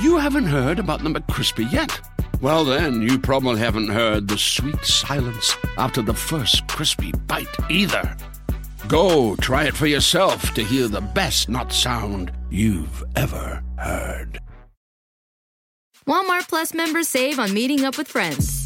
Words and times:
you 0.00 0.18
haven't 0.18 0.46
heard 0.46 0.78
about 0.78 1.02
the 1.02 1.08
McCrispy 1.08 1.70
yet. 1.70 2.00
Well, 2.40 2.64
then, 2.64 3.00
you 3.00 3.18
probably 3.18 3.58
haven't 3.58 3.88
heard 3.88 4.28
the 4.28 4.36
sweet 4.36 4.84
silence 4.84 5.56
after 5.78 6.02
the 6.02 6.14
first 6.14 6.66
crispy 6.68 7.12
bite 7.26 7.46
either. 7.70 8.16
Go 8.88 9.36
try 9.36 9.64
it 9.64 9.74
for 9.74 9.86
yourself 9.86 10.52
to 10.54 10.62
hear 10.62 10.86
the 10.86 11.00
best 11.00 11.48
not 11.48 11.72
sound 11.72 12.30
you've 12.50 13.02
ever 13.16 13.62
heard. 13.78 14.38
Walmart 16.06 16.48
Plus 16.48 16.72
members 16.74 17.08
save 17.08 17.38
on 17.38 17.52
meeting 17.52 17.84
up 17.84 17.98
with 17.98 18.06
friends. 18.06 18.65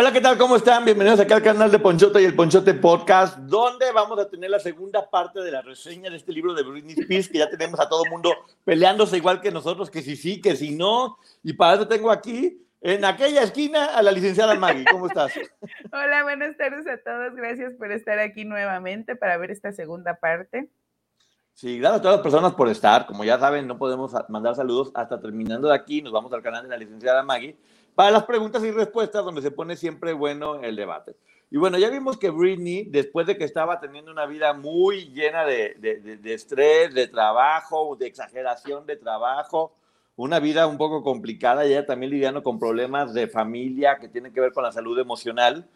Hola, 0.00 0.12
¿qué 0.12 0.20
tal? 0.20 0.38
¿Cómo 0.38 0.54
están? 0.54 0.84
Bienvenidos 0.84 1.18
acá 1.18 1.34
al 1.34 1.42
canal 1.42 1.72
de 1.72 1.80
Ponchote 1.80 2.22
y 2.22 2.24
el 2.24 2.36
Ponchote 2.36 2.72
Podcast, 2.72 3.36
donde 3.36 3.90
vamos 3.90 4.16
a 4.20 4.30
tener 4.30 4.48
la 4.48 4.60
segunda 4.60 5.10
parte 5.10 5.40
de 5.40 5.50
la 5.50 5.60
reseña 5.60 6.08
de 6.08 6.18
este 6.18 6.30
libro 6.30 6.54
de 6.54 6.62
Britney 6.62 6.94
Spears, 6.96 7.28
que 7.28 7.38
ya 7.38 7.50
tenemos 7.50 7.80
a 7.80 7.88
todo 7.88 8.04
el 8.04 8.10
mundo 8.12 8.30
peleándose 8.64 9.16
igual 9.16 9.40
que 9.40 9.50
nosotros, 9.50 9.90
que 9.90 10.00
si 10.02 10.14
sí, 10.14 10.40
que 10.40 10.54
si 10.54 10.76
no. 10.76 11.18
Y 11.42 11.54
para 11.54 11.74
eso 11.74 11.88
tengo 11.88 12.12
aquí, 12.12 12.64
en 12.80 13.04
aquella 13.04 13.42
esquina, 13.42 13.86
a 13.86 14.00
la 14.00 14.12
licenciada 14.12 14.54
Maggie. 14.54 14.84
¿Cómo 14.88 15.08
estás? 15.08 15.32
Hola, 15.92 16.22
buenas 16.22 16.56
tardes 16.56 16.86
a 16.86 16.98
todos. 16.98 17.34
Gracias 17.34 17.74
por 17.74 17.90
estar 17.90 18.20
aquí 18.20 18.44
nuevamente 18.44 19.16
para 19.16 19.36
ver 19.36 19.50
esta 19.50 19.72
segunda 19.72 20.14
parte. 20.14 20.68
Sí, 21.54 21.80
gracias 21.80 21.98
a 21.98 22.02
todas 22.02 22.16
las 22.18 22.22
personas 22.22 22.54
por 22.54 22.68
estar. 22.68 23.04
Como 23.04 23.24
ya 23.24 23.36
saben, 23.40 23.66
no 23.66 23.78
podemos 23.78 24.14
mandar 24.28 24.54
saludos 24.54 24.92
hasta 24.94 25.20
terminando 25.20 25.66
de 25.66 25.74
aquí. 25.74 26.02
Nos 26.02 26.12
vamos 26.12 26.32
al 26.32 26.40
canal 26.40 26.62
de 26.62 26.68
la 26.68 26.76
licenciada 26.76 27.24
Maggie 27.24 27.56
para 27.98 28.12
las 28.12 28.26
preguntas 28.26 28.62
y 28.62 28.70
respuestas, 28.70 29.24
donde 29.24 29.42
se 29.42 29.50
pone 29.50 29.74
siempre 29.74 30.12
bueno 30.12 30.62
el 30.62 30.76
debate. 30.76 31.16
Y 31.50 31.56
bueno, 31.56 31.78
ya 31.78 31.90
vimos 31.90 32.16
que 32.16 32.30
Britney, 32.30 32.84
después 32.84 33.26
de 33.26 33.36
que 33.36 33.42
estaba 33.42 33.80
teniendo 33.80 34.12
una 34.12 34.24
vida 34.24 34.52
muy 34.52 35.06
llena 35.06 35.44
de, 35.44 35.74
de, 35.80 36.32
estrés, 36.32 36.94
de 36.94 37.08
trabajo, 37.08 37.96
de 37.96 38.06
exageración 38.06 38.86
de 38.86 38.94
trabajo, 38.94 39.72
una 40.14 40.38
vida 40.38 40.68
un 40.68 40.78
poco 40.78 41.02
complicada, 41.02 41.66
y 41.66 41.72
ella 41.72 41.86
también 41.86 42.12
lidiando 42.12 42.44
con 42.44 42.60
problemas 42.60 43.14
de 43.14 43.26
familia 43.26 43.98
que 43.98 44.06
tienen 44.06 44.32
que 44.32 44.42
ver 44.42 44.52
con 44.52 44.62
la 44.62 44.70
salud 44.70 44.96
emocional, 45.00 45.66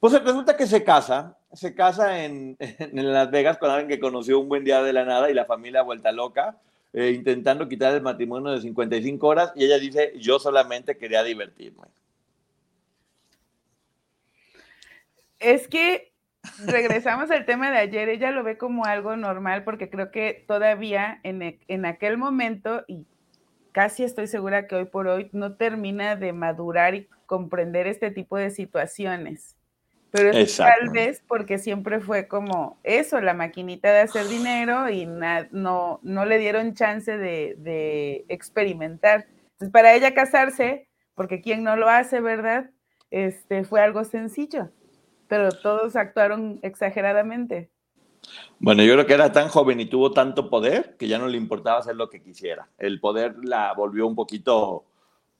pues 0.00 0.14
resulta 0.14 0.56
que 0.56 0.66
se 0.66 0.82
casa, 0.82 1.36
se 1.52 1.74
casa 1.74 2.24
en, 2.24 2.56
en 2.58 3.12
Las 3.12 3.30
Vegas 3.30 3.58
con 3.58 3.68
alguien 3.68 3.88
que 3.88 4.00
conoció 4.00 4.40
un 4.40 4.48
buen 4.48 4.64
día 4.64 4.82
de 4.82 4.94
la 4.94 5.04
nada 5.04 5.28
y 5.28 5.34
la 5.34 5.44
familia 5.44 5.82
vuelta 5.82 6.10
loca 6.10 6.56
eh, 6.92 7.12
intentando 7.12 7.68
quitar 7.68 7.94
el 7.94 8.02
matrimonio 8.02 8.50
de 8.50 8.60
55 8.60 9.26
horas 9.26 9.52
y 9.54 9.64
ella 9.64 9.78
dice, 9.78 10.12
yo 10.18 10.38
solamente 10.38 10.96
quería 10.96 11.22
divertirme. 11.22 11.84
Es 15.38 15.68
que 15.68 16.12
regresamos 16.66 17.30
al 17.30 17.46
tema 17.46 17.70
de 17.70 17.78
ayer, 17.78 18.08
ella 18.08 18.30
lo 18.32 18.42
ve 18.42 18.58
como 18.58 18.84
algo 18.84 19.16
normal 19.16 19.62
porque 19.62 19.88
creo 19.88 20.10
que 20.10 20.44
todavía 20.46 21.20
en, 21.22 21.42
e, 21.42 21.60
en 21.68 21.86
aquel 21.86 22.18
momento, 22.18 22.84
y 22.88 23.06
casi 23.72 24.02
estoy 24.02 24.26
segura 24.26 24.66
que 24.66 24.74
hoy 24.74 24.86
por 24.86 25.06
hoy, 25.06 25.30
no 25.32 25.54
termina 25.54 26.16
de 26.16 26.32
madurar 26.32 26.94
y 26.94 27.08
comprender 27.26 27.86
este 27.86 28.10
tipo 28.10 28.36
de 28.36 28.50
situaciones. 28.50 29.56
Pero 30.10 30.30
es 30.30 30.56
tal 30.56 30.90
vez 30.90 31.22
porque 31.28 31.58
siempre 31.58 32.00
fue 32.00 32.26
como 32.26 32.78
eso, 32.82 33.20
la 33.20 33.34
maquinita 33.34 33.92
de 33.92 34.00
hacer 34.00 34.26
dinero 34.26 34.88
y 34.90 35.06
no, 35.06 36.00
no 36.02 36.24
le 36.24 36.38
dieron 36.38 36.74
chance 36.74 37.16
de, 37.16 38.24
experimentar. 38.28 39.26
Entonces, 39.52 39.72
para 39.72 39.94
ella 39.94 40.14
casarse, 40.14 40.88
porque 41.14 41.40
quien 41.40 41.62
no 41.62 41.76
lo 41.76 41.88
hace, 41.88 42.20
¿verdad? 42.20 42.70
Este, 43.10 43.64
fue 43.64 43.80
algo 43.80 44.04
sencillo, 44.04 44.70
pero 45.28 45.50
todos 45.52 45.94
actuaron 45.94 46.58
exageradamente. 46.62 47.70
Bueno, 48.58 48.82
yo 48.82 48.94
creo 48.94 49.06
que 49.06 49.14
era 49.14 49.32
tan 49.32 49.48
joven 49.48 49.80
y 49.80 49.86
tuvo 49.86 50.12
tanto 50.12 50.50
poder 50.50 50.96
que 50.98 51.08
ya 51.08 51.18
no 51.18 51.28
le 51.28 51.36
importaba 51.36 51.78
hacer 51.78 51.96
lo 51.96 52.10
que 52.10 52.22
quisiera. 52.22 52.68
El 52.78 53.00
poder 53.00 53.36
la 53.42 53.72
volvió 53.74 54.06
un 54.06 54.14
poquito, 54.14 54.84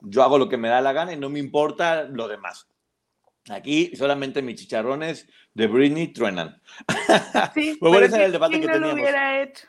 yo 0.00 0.23
hago 0.23 0.39
lo 0.39 0.49
que 0.49 0.56
me 0.56 0.69
da 0.69 0.81
la 0.81 0.93
gana 0.93 1.12
y 1.12 1.19
no 1.19 1.28
me 1.28 1.39
importa 1.39 2.05
lo 2.05 2.28
demás. 2.28 2.69
Aquí 3.49 3.95
solamente 3.97 4.43
mis 4.43 4.56
chicharrones 4.56 5.28
de 5.55 5.67
Britney 5.67 6.09
truenan. 6.09 6.61
Sí, 7.55 7.77
pero 7.81 7.99
ese 8.01 8.25
el 8.25 8.33
debate 8.33 8.61
que 8.61 8.67
no 8.67 8.78
lo 8.78 8.93
hubiera 8.93 9.43
hecho? 9.43 9.67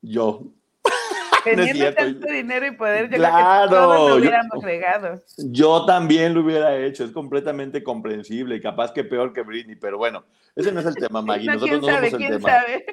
yo. 0.00 0.42
Teniendo 1.44 1.92
tanto 1.94 2.26
dinero 2.28 2.66
y 2.66 2.70
poder, 2.72 3.10
yo 3.10 3.16
claro, 3.16 3.68
creo 3.68 3.68
que 3.68 3.74
todos 3.74 4.10
lo 4.10 4.16
hubiéramos 4.16 4.64
regado. 4.64 5.22
Yo 5.38 5.84
también 5.86 6.34
lo 6.34 6.40
hubiera 6.42 6.76
hecho, 6.76 7.04
es 7.04 7.10
completamente 7.10 7.82
comprensible 7.82 8.56
y 8.56 8.60
capaz 8.60 8.92
que 8.92 9.02
peor 9.02 9.32
que 9.32 9.42
Britney, 9.42 9.74
pero 9.74 9.98
bueno, 9.98 10.24
ese 10.54 10.70
no 10.70 10.80
es 10.80 10.86
el 10.86 10.94
tema, 10.94 11.20
Maggie. 11.22 11.46
Nosotros 11.46 11.80
no 11.80 11.88
somos 11.88 12.12
el 12.12 12.18
tema. 12.18 12.48
Sabe? 12.48 12.86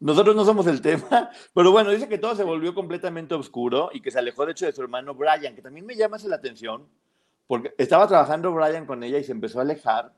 Nosotros 0.00 0.36
no 0.36 0.44
somos 0.44 0.66
el 0.66 0.80
tema, 0.80 1.30
pero 1.54 1.70
bueno, 1.70 1.90
dice 1.90 2.08
que 2.08 2.18
todo 2.18 2.34
se 2.34 2.42
volvió 2.42 2.74
completamente 2.74 3.34
oscuro 3.34 3.90
y 3.92 4.00
que 4.00 4.10
se 4.10 4.18
alejó 4.18 4.44
de 4.46 4.52
hecho 4.52 4.66
de 4.66 4.72
su 4.72 4.82
hermano 4.82 5.14
Brian, 5.14 5.54
que 5.54 5.62
también 5.62 5.86
me 5.86 5.94
llama 5.94 6.16
la 6.24 6.36
atención, 6.36 6.88
porque 7.52 7.74
estaba 7.76 8.08
trabajando 8.08 8.50
Brian 8.54 8.86
con 8.86 9.04
ella 9.04 9.18
y 9.18 9.24
se 9.24 9.32
empezó 9.32 9.58
a 9.58 9.62
alejar, 9.62 10.10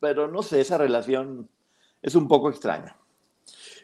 pero 0.00 0.28
no 0.28 0.42
sé, 0.42 0.60
esa 0.60 0.76
relación 0.76 1.48
es 2.02 2.14
un 2.14 2.28
poco 2.28 2.50
extraña. 2.50 2.94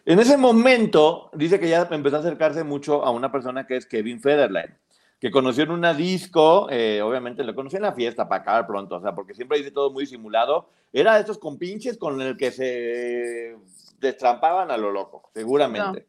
En 0.04 0.18
ese 0.18 0.36
momento, 0.36 1.30
dice 1.32 1.58
que 1.58 1.70
ya 1.70 1.88
empezó 1.90 2.16
a 2.16 2.18
acercarse 2.18 2.62
mucho 2.62 3.02
a 3.02 3.10
una 3.10 3.32
persona 3.32 3.66
que 3.66 3.78
es 3.78 3.86
Kevin 3.86 4.20
Federline, 4.20 4.76
que 5.18 5.30
conoció 5.30 5.64
en 5.64 5.70
una 5.70 5.94
disco, 5.94 6.68
eh, 6.68 7.00
obviamente 7.00 7.42
lo 7.42 7.54
conoció 7.54 7.78
en 7.78 7.84
la 7.84 7.94
fiesta 7.94 8.28
para 8.28 8.42
acabar 8.42 8.66
pronto, 8.66 8.96
o 8.96 9.00
sea, 9.00 9.14
porque 9.14 9.32
siempre 9.32 9.56
dice 9.56 9.70
todo 9.70 9.90
muy 9.90 10.04
simulado. 10.04 10.68
Era 10.92 11.14
de 11.14 11.20
estos 11.20 11.38
compinches 11.38 11.96
con 11.96 12.20
el 12.20 12.36
que 12.36 12.50
se 12.50 13.56
destrampaban 13.98 14.70
a 14.70 14.76
lo 14.76 14.90
loco, 14.90 15.30
seguramente. 15.32 16.06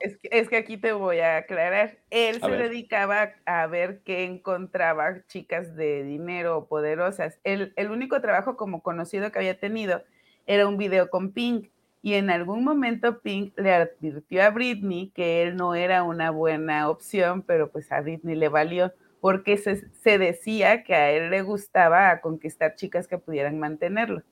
Es 0.00 0.16
que, 0.18 0.28
es 0.30 0.48
que 0.48 0.56
aquí 0.56 0.76
te 0.76 0.92
voy 0.92 1.20
a 1.20 1.38
aclarar. 1.38 1.98
Él 2.10 2.40
se 2.40 2.50
dedicaba 2.50 3.30
a 3.46 3.66
ver 3.66 4.00
qué 4.04 4.24
encontraba 4.24 5.26
chicas 5.26 5.74
de 5.76 6.04
dinero 6.04 6.66
poderosas. 6.66 7.38
El, 7.44 7.72
el 7.76 7.90
único 7.90 8.20
trabajo 8.20 8.56
como 8.56 8.82
conocido 8.82 9.30
que 9.30 9.38
había 9.38 9.58
tenido 9.58 10.02
era 10.46 10.66
un 10.66 10.76
video 10.76 11.10
con 11.10 11.32
Pink. 11.32 11.68
Y 12.02 12.14
en 12.14 12.30
algún 12.30 12.64
momento 12.64 13.20
Pink 13.20 13.56
le 13.56 13.72
advirtió 13.72 14.42
a 14.42 14.50
Britney 14.50 15.12
que 15.14 15.42
él 15.42 15.56
no 15.56 15.74
era 15.74 16.02
una 16.02 16.30
buena 16.30 16.88
opción, 16.90 17.42
pero 17.42 17.70
pues 17.70 17.92
a 17.92 18.00
Britney 18.00 18.34
le 18.34 18.48
valió, 18.48 18.92
porque 19.20 19.56
se, 19.56 19.88
se 19.92 20.18
decía 20.18 20.82
que 20.82 20.94
a 20.96 21.12
él 21.12 21.30
le 21.30 21.42
gustaba 21.42 22.20
conquistar 22.20 22.74
chicas 22.74 23.06
que 23.06 23.18
pudieran 23.18 23.60
mantenerlo 23.60 24.22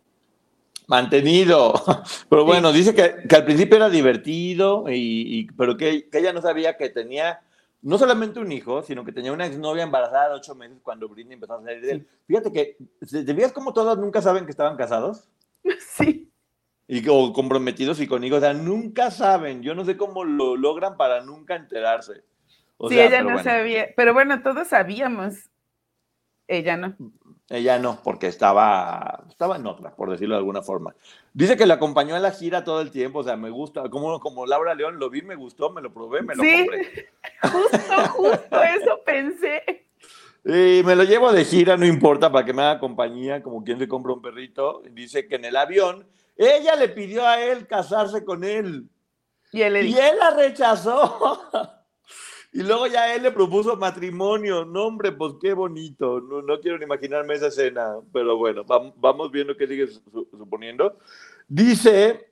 mantenido. 0.90 1.72
Pero 2.28 2.44
bueno, 2.44 2.72
dice 2.72 2.92
que, 2.94 3.28
que, 3.28 3.36
al 3.36 3.44
principio 3.44 3.76
era 3.76 3.88
divertido, 3.88 4.84
y, 4.88 5.48
pero 5.56 5.76
que, 5.76 6.10
que, 6.10 6.18
ella 6.18 6.32
no 6.32 6.42
sabía 6.42 6.76
que 6.76 6.90
tenía 6.90 7.40
no 7.80 7.96
solamente 7.96 8.40
un 8.40 8.50
hijo, 8.50 8.82
sino 8.82 9.04
que 9.04 9.12
tenía 9.12 9.32
una 9.32 9.46
exnovia 9.46 9.84
embarazada 9.84 10.30
de 10.30 10.34
ocho 10.34 10.54
meses 10.56 10.78
cuando 10.82 11.08
Britney 11.08 11.34
empezó 11.34 11.54
a 11.54 11.62
salir 11.62 11.80
de 11.80 11.92
él. 11.92 12.08
Fíjate 12.26 12.52
que, 12.52 12.76
¿te 13.08 13.32
veías 13.32 13.52
como 13.52 13.72
todas 13.72 13.96
nunca 13.98 14.20
saben 14.20 14.44
que 14.44 14.50
estaban 14.50 14.76
casados? 14.76 15.28
Sí. 15.96 16.26
Y 16.88 17.08
o 17.08 17.32
comprometidos 17.32 18.00
y 18.00 18.08
con 18.08 18.24
hijos, 18.24 18.38
o 18.38 18.40
sea, 18.40 18.52
nunca 18.52 19.12
saben. 19.12 19.62
Yo 19.62 19.76
no 19.76 19.84
sé 19.84 19.96
cómo 19.96 20.24
lo 20.24 20.56
logran 20.56 20.96
para 20.96 21.20
nunca 21.20 21.54
enterarse. 21.54 22.24
sí, 22.88 22.98
ella 22.98 23.22
no 23.22 23.40
sabía, 23.44 23.90
pero 23.94 24.12
bueno, 24.12 24.42
todos 24.42 24.66
sabíamos. 24.66 25.48
Ella 26.48 26.76
no. 26.76 26.96
Ella 27.50 27.80
no, 27.80 27.98
porque 28.04 28.28
estaba, 28.28 29.24
estaba 29.28 29.56
en 29.56 29.66
otra, 29.66 29.90
por 29.96 30.08
decirlo 30.08 30.36
de 30.36 30.38
alguna 30.38 30.62
forma. 30.62 30.94
Dice 31.34 31.56
que 31.56 31.66
le 31.66 31.72
acompañó 31.72 32.14
en 32.14 32.22
la 32.22 32.30
gira 32.30 32.62
todo 32.62 32.80
el 32.80 32.92
tiempo, 32.92 33.18
o 33.18 33.24
sea, 33.24 33.36
me 33.36 33.50
gusta, 33.50 33.90
como, 33.90 34.20
como 34.20 34.46
Laura 34.46 34.72
León, 34.76 35.00
lo 35.00 35.10
vi, 35.10 35.22
me 35.22 35.34
gustó, 35.34 35.68
me 35.70 35.82
lo 35.82 35.92
probé, 35.92 36.22
me 36.22 36.36
lo 36.36 36.44
sí, 36.44 36.68
Justo, 37.42 38.08
justo 38.12 38.62
eso 38.62 39.00
pensé. 39.04 39.84
Y 40.44 40.84
me 40.84 40.94
lo 40.94 41.02
llevo 41.02 41.32
de 41.32 41.44
gira, 41.44 41.76
no 41.76 41.84
importa, 41.84 42.30
para 42.30 42.46
que 42.46 42.52
me 42.52 42.62
haga 42.62 42.78
compañía, 42.78 43.42
como 43.42 43.64
quien 43.64 43.80
le 43.80 43.88
compra 43.88 44.12
un 44.12 44.22
perrito. 44.22 44.82
Dice 44.92 45.26
que 45.26 45.34
en 45.34 45.44
el 45.44 45.56
avión, 45.56 46.06
ella 46.36 46.76
le 46.76 46.88
pidió 46.88 47.26
a 47.26 47.42
él 47.42 47.66
casarse 47.66 48.24
con 48.24 48.44
él. 48.44 48.88
Y 49.50 49.62
él, 49.62 49.88
y 49.88 49.98
él 49.98 50.18
la 50.20 50.30
rechazó. 50.30 51.79
Y 52.52 52.62
luego 52.62 52.86
ya 52.88 53.14
él 53.14 53.22
le 53.22 53.30
propuso 53.30 53.76
matrimonio. 53.76 54.64
No, 54.64 54.86
hombre, 54.86 55.12
pues 55.12 55.34
qué 55.40 55.52
bonito. 55.52 56.20
No, 56.20 56.42
no 56.42 56.60
quiero 56.60 56.78
ni 56.78 56.84
imaginarme 56.84 57.34
esa 57.34 57.46
escena, 57.46 57.96
pero 58.12 58.36
bueno, 58.36 58.64
vamos 58.64 59.30
viendo 59.30 59.56
qué 59.56 59.66
sigue 59.66 59.86
suponiendo. 59.86 60.98
Dice 61.46 62.28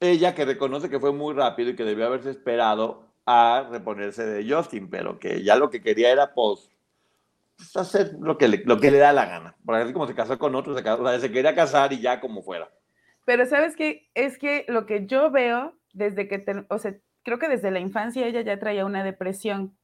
ella 0.00 0.34
que 0.34 0.44
reconoce 0.44 0.90
que 0.90 1.00
fue 1.00 1.12
muy 1.12 1.34
rápido 1.34 1.70
y 1.70 1.76
que 1.76 1.84
debió 1.84 2.06
haberse 2.06 2.30
esperado 2.30 3.08
a 3.26 3.66
reponerse 3.70 4.24
de 4.26 4.52
Justin, 4.52 4.90
pero 4.90 5.18
que 5.18 5.42
ya 5.42 5.56
lo 5.56 5.70
que 5.70 5.80
quería 5.80 6.12
era 6.12 6.34
pues, 6.34 6.70
pues 7.56 7.74
hacer 7.76 8.12
lo 8.20 8.36
que, 8.36 8.48
le, 8.48 8.62
lo 8.66 8.78
que 8.78 8.90
le 8.90 8.98
da 8.98 9.12
la 9.12 9.24
gana. 9.24 9.56
Por 9.64 9.76
así 9.76 9.92
como 9.92 10.06
se 10.06 10.14
casó 10.14 10.38
con 10.38 10.54
otro, 10.54 10.76
se, 10.76 11.20
se 11.20 11.32
quería 11.32 11.54
casar 11.54 11.92
y 11.92 12.00
ya 12.00 12.20
como 12.20 12.42
fuera. 12.42 12.70
Pero 13.24 13.46
sabes 13.46 13.76
qué, 13.76 14.10
es 14.14 14.36
que 14.36 14.66
lo 14.68 14.84
que 14.84 15.06
yo 15.06 15.30
veo 15.30 15.72
desde 15.94 16.28
que, 16.28 16.44
o 16.68 16.78
sea, 16.78 16.94
creo 17.24 17.38
que 17.38 17.48
desde 17.48 17.70
la 17.70 17.80
infancia 17.80 18.26
ella 18.26 18.42
ya 18.42 18.58
traía 18.58 18.86
una 18.86 19.02
depresión. 19.02 19.76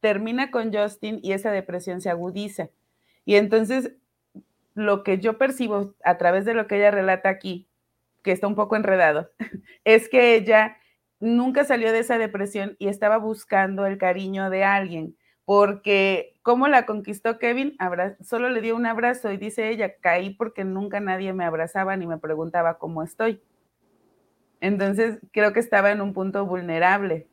Termina 0.00 0.50
con 0.50 0.72
Justin 0.72 1.20
y 1.22 1.32
esa 1.32 1.52
depresión 1.52 2.00
se 2.00 2.10
agudiza. 2.10 2.70
Y 3.24 3.36
entonces 3.36 3.92
lo 4.74 5.02
que 5.02 5.18
yo 5.18 5.38
percibo 5.38 5.94
a 6.04 6.18
través 6.18 6.44
de 6.44 6.54
lo 6.54 6.66
que 6.66 6.76
ella 6.76 6.90
relata 6.90 7.28
aquí, 7.28 7.68
que 8.22 8.32
está 8.32 8.46
un 8.46 8.54
poco 8.54 8.76
enredado, 8.76 9.30
es 9.84 10.08
que 10.08 10.34
ella 10.34 10.76
nunca 11.18 11.64
salió 11.64 11.92
de 11.92 12.00
esa 12.00 12.18
depresión 12.18 12.76
y 12.78 12.88
estaba 12.88 13.18
buscando 13.18 13.86
el 13.86 13.98
cariño 13.98 14.50
de 14.50 14.64
alguien, 14.64 15.16
porque 15.44 16.34
¿cómo 16.42 16.68
la 16.68 16.84
conquistó 16.86 17.38
Kevin? 17.38 17.76
solo 18.20 18.50
le 18.50 18.60
dio 18.60 18.76
un 18.76 18.84
abrazo 18.84 19.32
y 19.32 19.38
dice 19.38 19.70
ella, 19.70 19.96
caí 19.96 20.30
porque 20.30 20.64
nunca 20.64 21.00
nadie 21.00 21.32
me 21.32 21.44
abrazaba 21.44 21.96
ni 21.96 22.06
me 22.06 22.18
preguntaba 22.18 22.78
cómo 22.78 23.02
estoy. 23.02 23.40
Entonces 24.60 25.18
creo 25.32 25.52
que 25.52 25.60
estaba 25.60 25.90
en 25.90 26.00
un 26.00 26.12
punto 26.12 26.46
vulnerable. 26.46 27.26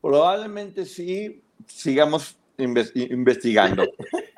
Probablemente 0.00 0.84
sí, 0.84 1.42
sigamos 1.66 2.38
investigando. 2.56 3.84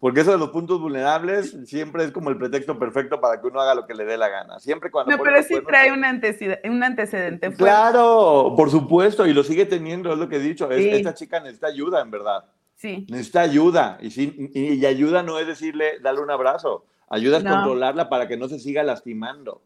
Porque 0.00 0.22
eso 0.22 0.32
de 0.32 0.38
los 0.38 0.48
puntos 0.48 0.80
vulnerables 0.80 1.54
siempre 1.66 2.04
es 2.04 2.10
como 2.10 2.30
el 2.30 2.38
pretexto 2.38 2.78
perfecto 2.78 3.20
para 3.20 3.38
que 3.38 3.46
uno 3.46 3.60
haga 3.60 3.74
lo 3.74 3.86
que 3.86 3.94
le 3.94 4.06
dé 4.06 4.16
la 4.16 4.30
gana. 4.30 4.58
Siempre 4.58 4.90
cuando. 4.90 5.14
No, 5.14 5.22
pero 5.22 5.42
sí 5.42 5.56
trae 5.66 5.92
un 5.92 6.04
antecedente, 6.04 6.68
un 6.70 6.82
antecedente 6.82 7.52
Claro, 7.52 8.54
por 8.56 8.70
supuesto, 8.70 9.26
y 9.26 9.34
lo 9.34 9.44
sigue 9.44 9.66
teniendo, 9.66 10.10
es 10.10 10.18
lo 10.18 10.26
que 10.26 10.36
he 10.36 10.40
dicho. 10.40 10.70
esta 10.70 11.12
chica 11.12 11.40
necesita 11.40 11.66
ayuda, 11.66 12.00
en 12.00 12.10
verdad. 12.10 12.46
Sí. 12.76 13.06
Necesita 13.10 13.42
ayuda. 13.42 13.98
Y, 14.00 14.58
y, 14.58 14.86
ayuda 14.86 15.22
no 15.22 15.38
es 15.38 15.46
decirle, 15.46 16.00
darle 16.00 16.22
un 16.22 16.30
abrazo. 16.30 16.86
Ayuda 17.10 17.38
es 17.38 17.44
controlarla 17.44 18.08
para 18.08 18.26
que 18.26 18.38
no 18.38 18.48
se 18.48 18.58
siga 18.58 18.82
lastimando. 18.82 19.60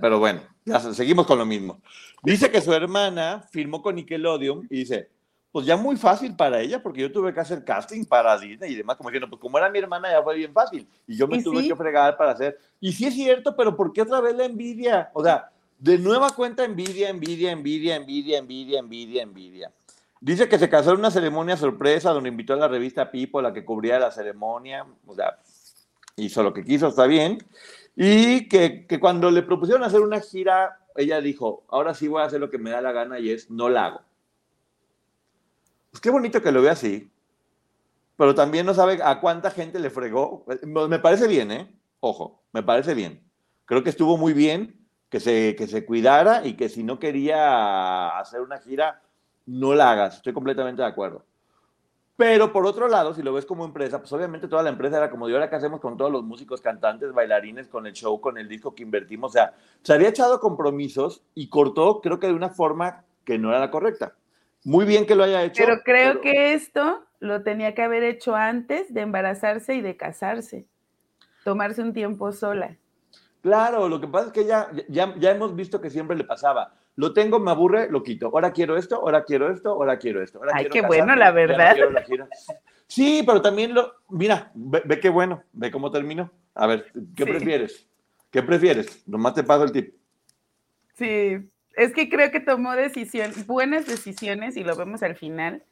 Pero 0.00 0.18
bueno, 0.18 0.40
ya 0.64 0.80
seguimos 0.80 1.26
con 1.26 1.38
lo 1.38 1.46
mismo. 1.46 1.80
Dice 2.22 2.50
que 2.50 2.60
su 2.60 2.72
hermana 2.72 3.46
firmó 3.50 3.82
con 3.82 3.94
Nickelodeon 3.94 4.66
y 4.70 4.78
dice, 4.78 5.10
pues 5.52 5.64
ya 5.64 5.76
muy 5.76 5.96
fácil 5.96 6.36
para 6.36 6.60
ella, 6.60 6.82
porque 6.82 7.00
yo 7.00 7.10
tuve 7.10 7.32
que 7.32 7.40
hacer 7.40 7.64
casting 7.64 8.04
para 8.04 8.38
Disney 8.38 8.72
y 8.72 8.76
demás, 8.76 8.96
como 8.96 9.08
diciendo, 9.08 9.28
pues 9.28 9.40
como 9.40 9.56
era 9.56 9.70
mi 9.70 9.78
hermana 9.78 10.10
ya 10.10 10.22
fue 10.22 10.36
bien 10.36 10.52
fácil, 10.52 10.86
y 11.06 11.16
yo 11.16 11.26
me 11.26 11.42
tuve 11.42 11.66
que 11.66 11.74
fregar 11.74 12.16
para 12.16 12.32
hacer, 12.32 12.58
y 12.80 12.92
sí 12.92 13.06
es 13.06 13.14
cierto, 13.14 13.56
pero 13.56 13.74
¿por 13.74 13.92
qué 13.92 14.02
otra 14.02 14.20
vez 14.20 14.34
la 14.34 14.44
envidia? 14.44 15.10
O 15.14 15.24
sea, 15.24 15.50
de 15.78 15.98
nueva 15.98 16.30
cuenta 16.30 16.64
envidia, 16.64 17.08
envidia, 17.08 17.52
envidia, 17.52 17.96
envidia, 17.96 18.38
envidia, 18.38 18.78
envidia, 18.80 19.22
envidia. 19.22 19.72
Dice 20.20 20.48
que 20.48 20.58
se 20.58 20.68
casó 20.68 20.92
en 20.92 20.98
una 20.98 21.10
ceremonia 21.10 21.56
sorpresa 21.56 22.10
donde 22.10 22.28
invitó 22.28 22.54
a 22.54 22.56
la 22.56 22.68
revista 22.68 23.10
People, 23.10 23.42
la 23.42 23.52
que 23.52 23.64
cubría 23.64 23.98
la 23.98 24.10
ceremonia, 24.10 24.86
o 25.06 25.14
sea, 25.14 25.38
hizo 26.16 26.42
lo 26.42 26.52
que 26.52 26.64
quiso, 26.64 26.88
está 26.88 27.06
bien, 27.06 27.38
y 27.96 28.46
que, 28.48 28.86
que 28.86 29.00
cuando 29.00 29.30
le 29.30 29.42
propusieron 29.42 29.82
hacer 29.82 30.00
una 30.00 30.20
gira, 30.20 30.78
ella 30.94 31.20
dijo, 31.20 31.64
ahora 31.68 31.94
sí 31.94 32.08
voy 32.08 32.20
a 32.20 32.26
hacer 32.26 32.40
lo 32.40 32.50
que 32.50 32.58
me 32.58 32.70
da 32.70 32.82
la 32.82 32.92
gana 32.92 33.18
y 33.18 33.30
es, 33.30 33.50
no 33.50 33.70
la 33.70 33.86
hago. 33.86 34.02
Pues 35.90 36.02
qué 36.02 36.10
bonito 36.10 36.42
que 36.42 36.52
lo 36.52 36.60
vea 36.60 36.72
así, 36.72 37.10
pero 38.16 38.34
también 38.34 38.66
no 38.66 38.74
sabe 38.74 39.00
a 39.02 39.18
cuánta 39.20 39.50
gente 39.50 39.78
le 39.78 39.88
fregó. 39.88 40.44
Me 40.62 40.98
parece 40.98 41.26
bien, 41.26 41.50
¿eh? 41.50 41.74
Ojo, 42.00 42.42
me 42.52 42.62
parece 42.62 42.94
bien. 42.94 43.22
Creo 43.64 43.82
que 43.82 43.90
estuvo 43.90 44.18
muy 44.18 44.34
bien 44.34 44.86
que 45.08 45.18
se, 45.18 45.56
que 45.56 45.66
se 45.66 45.86
cuidara 45.86 46.46
y 46.46 46.54
que 46.54 46.68
si 46.68 46.82
no 46.82 46.98
quería 46.98 48.18
hacer 48.18 48.42
una 48.42 48.58
gira, 48.58 49.02
no 49.46 49.74
la 49.74 49.90
hagas. 49.90 50.16
Estoy 50.16 50.34
completamente 50.34 50.82
de 50.82 50.88
acuerdo. 50.88 51.24
Pero 52.16 52.50
por 52.50 52.64
otro 52.66 52.88
lado, 52.88 53.12
si 53.12 53.22
lo 53.22 53.34
ves 53.34 53.44
como 53.44 53.66
empresa, 53.66 53.98
pues 53.98 54.10
obviamente 54.12 54.48
toda 54.48 54.62
la 54.62 54.70
empresa 54.70 54.96
era 54.96 55.10
como, 55.10 55.28
¿y 55.28 55.34
ahora 55.34 55.50
qué 55.50 55.56
hacemos 55.56 55.80
con 55.80 55.98
todos 55.98 56.10
los 56.10 56.24
músicos, 56.24 56.62
cantantes, 56.62 57.12
bailarines, 57.12 57.68
con 57.68 57.86
el 57.86 57.92
show, 57.92 58.20
con 58.20 58.38
el 58.38 58.48
disco 58.48 58.74
que 58.74 58.82
invertimos? 58.82 59.30
O 59.30 59.32
sea, 59.32 59.54
se 59.82 59.92
había 59.92 60.08
echado 60.08 60.40
compromisos 60.40 61.22
y 61.34 61.50
cortó, 61.50 62.00
creo 62.00 62.18
que 62.18 62.28
de 62.28 62.32
una 62.32 62.48
forma 62.48 63.04
que 63.24 63.38
no 63.38 63.50
era 63.50 63.58
la 63.58 63.70
correcta. 63.70 64.14
Muy 64.64 64.86
bien 64.86 65.04
que 65.04 65.14
lo 65.14 65.24
haya 65.24 65.42
hecho. 65.42 65.62
Pero 65.62 65.82
creo 65.84 66.20
que 66.22 66.54
esto 66.54 67.04
lo 67.20 67.42
tenía 67.42 67.74
que 67.74 67.82
haber 67.82 68.02
hecho 68.02 68.34
antes 68.34 68.92
de 68.94 69.02
embarazarse 69.02 69.74
y 69.74 69.82
de 69.82 69.96
casarse. 69.98 70.66
Tomarse 71.44 71.82
un 71.82 71.92
tiempo 71.92 72.32
sola. 72.32 72.76
Claro, 73.42 73.88
lo 73.88 74.00
que 74.00 74.08
pasa 74.08 74.28
es 74.28 74.32
que 74.32 74.44
ya, 74.46 74.70
ya, 74.88 75.14
ya 75.18 75.30
hemos 75.30 75.54
visto 75.54 75.80
que 75.80 75.90
siempre 75.90 76.16
le 76.16 76.24
pasaba. 76.24 76.74
Lo 76.96 77.12
tengo, 77.12 77.38
me 77.38 77.50
aburre, 77.50 77.90
lo 77.90 78.02
quito. 78.02 78.26
Ahora 78.26 78.52
quiero 78.52 78.76
esto, 78.76 78.96
ahora 78.96 79.24
quiero 79.24 79.52
esto, 79.52 79.70
ahora 79.70 79.98
quiero 79.98 80.22
esto. 80.22 80.40
Ay, 80.52 80.68
qué 80.68 80.80
bueno, 80.80 81.14
la 81.14 81.30
verdad. 81.30 81.76
sí, 82.86 83.22
pero 83.24 83.42
también 83.42 83.74
lo. 83.74 83.92
Mira, 84.08 84.50
ve, 84.54 84.98
qué 84.98 85.10
bueno, 85.10 85.42
ve 85.52 85.70
cómo 85.70 85.90
terminó. 85.90 86.30
A 86.54 86.66
ver, 86.66 86.86
¿qué 87.14 87.26
prefieres? 87.26 87.86
¿Qué 88.30 88.42
prefieres? 88.42 89.06
Nomás 89.06 89.34
te 89.34 89.44
paso 89.44 89.64
el 89.64 89.72
tip. 89.72 89.94
Sí, 90.94 91.36
es 91.76 91.92
que 91.92 92.08
creo 92.08 92.30
que 92.30 92.40
tomó 92.40 92.74
decisiones, 92.74 93.46
buenas 93.46 93.86
decisiones, 93.86 94.56
y 94.56 94.64
lo 94.64 94.74
vemos 94.76 95.02
al 95.02 95.16
final, 95.16 95.62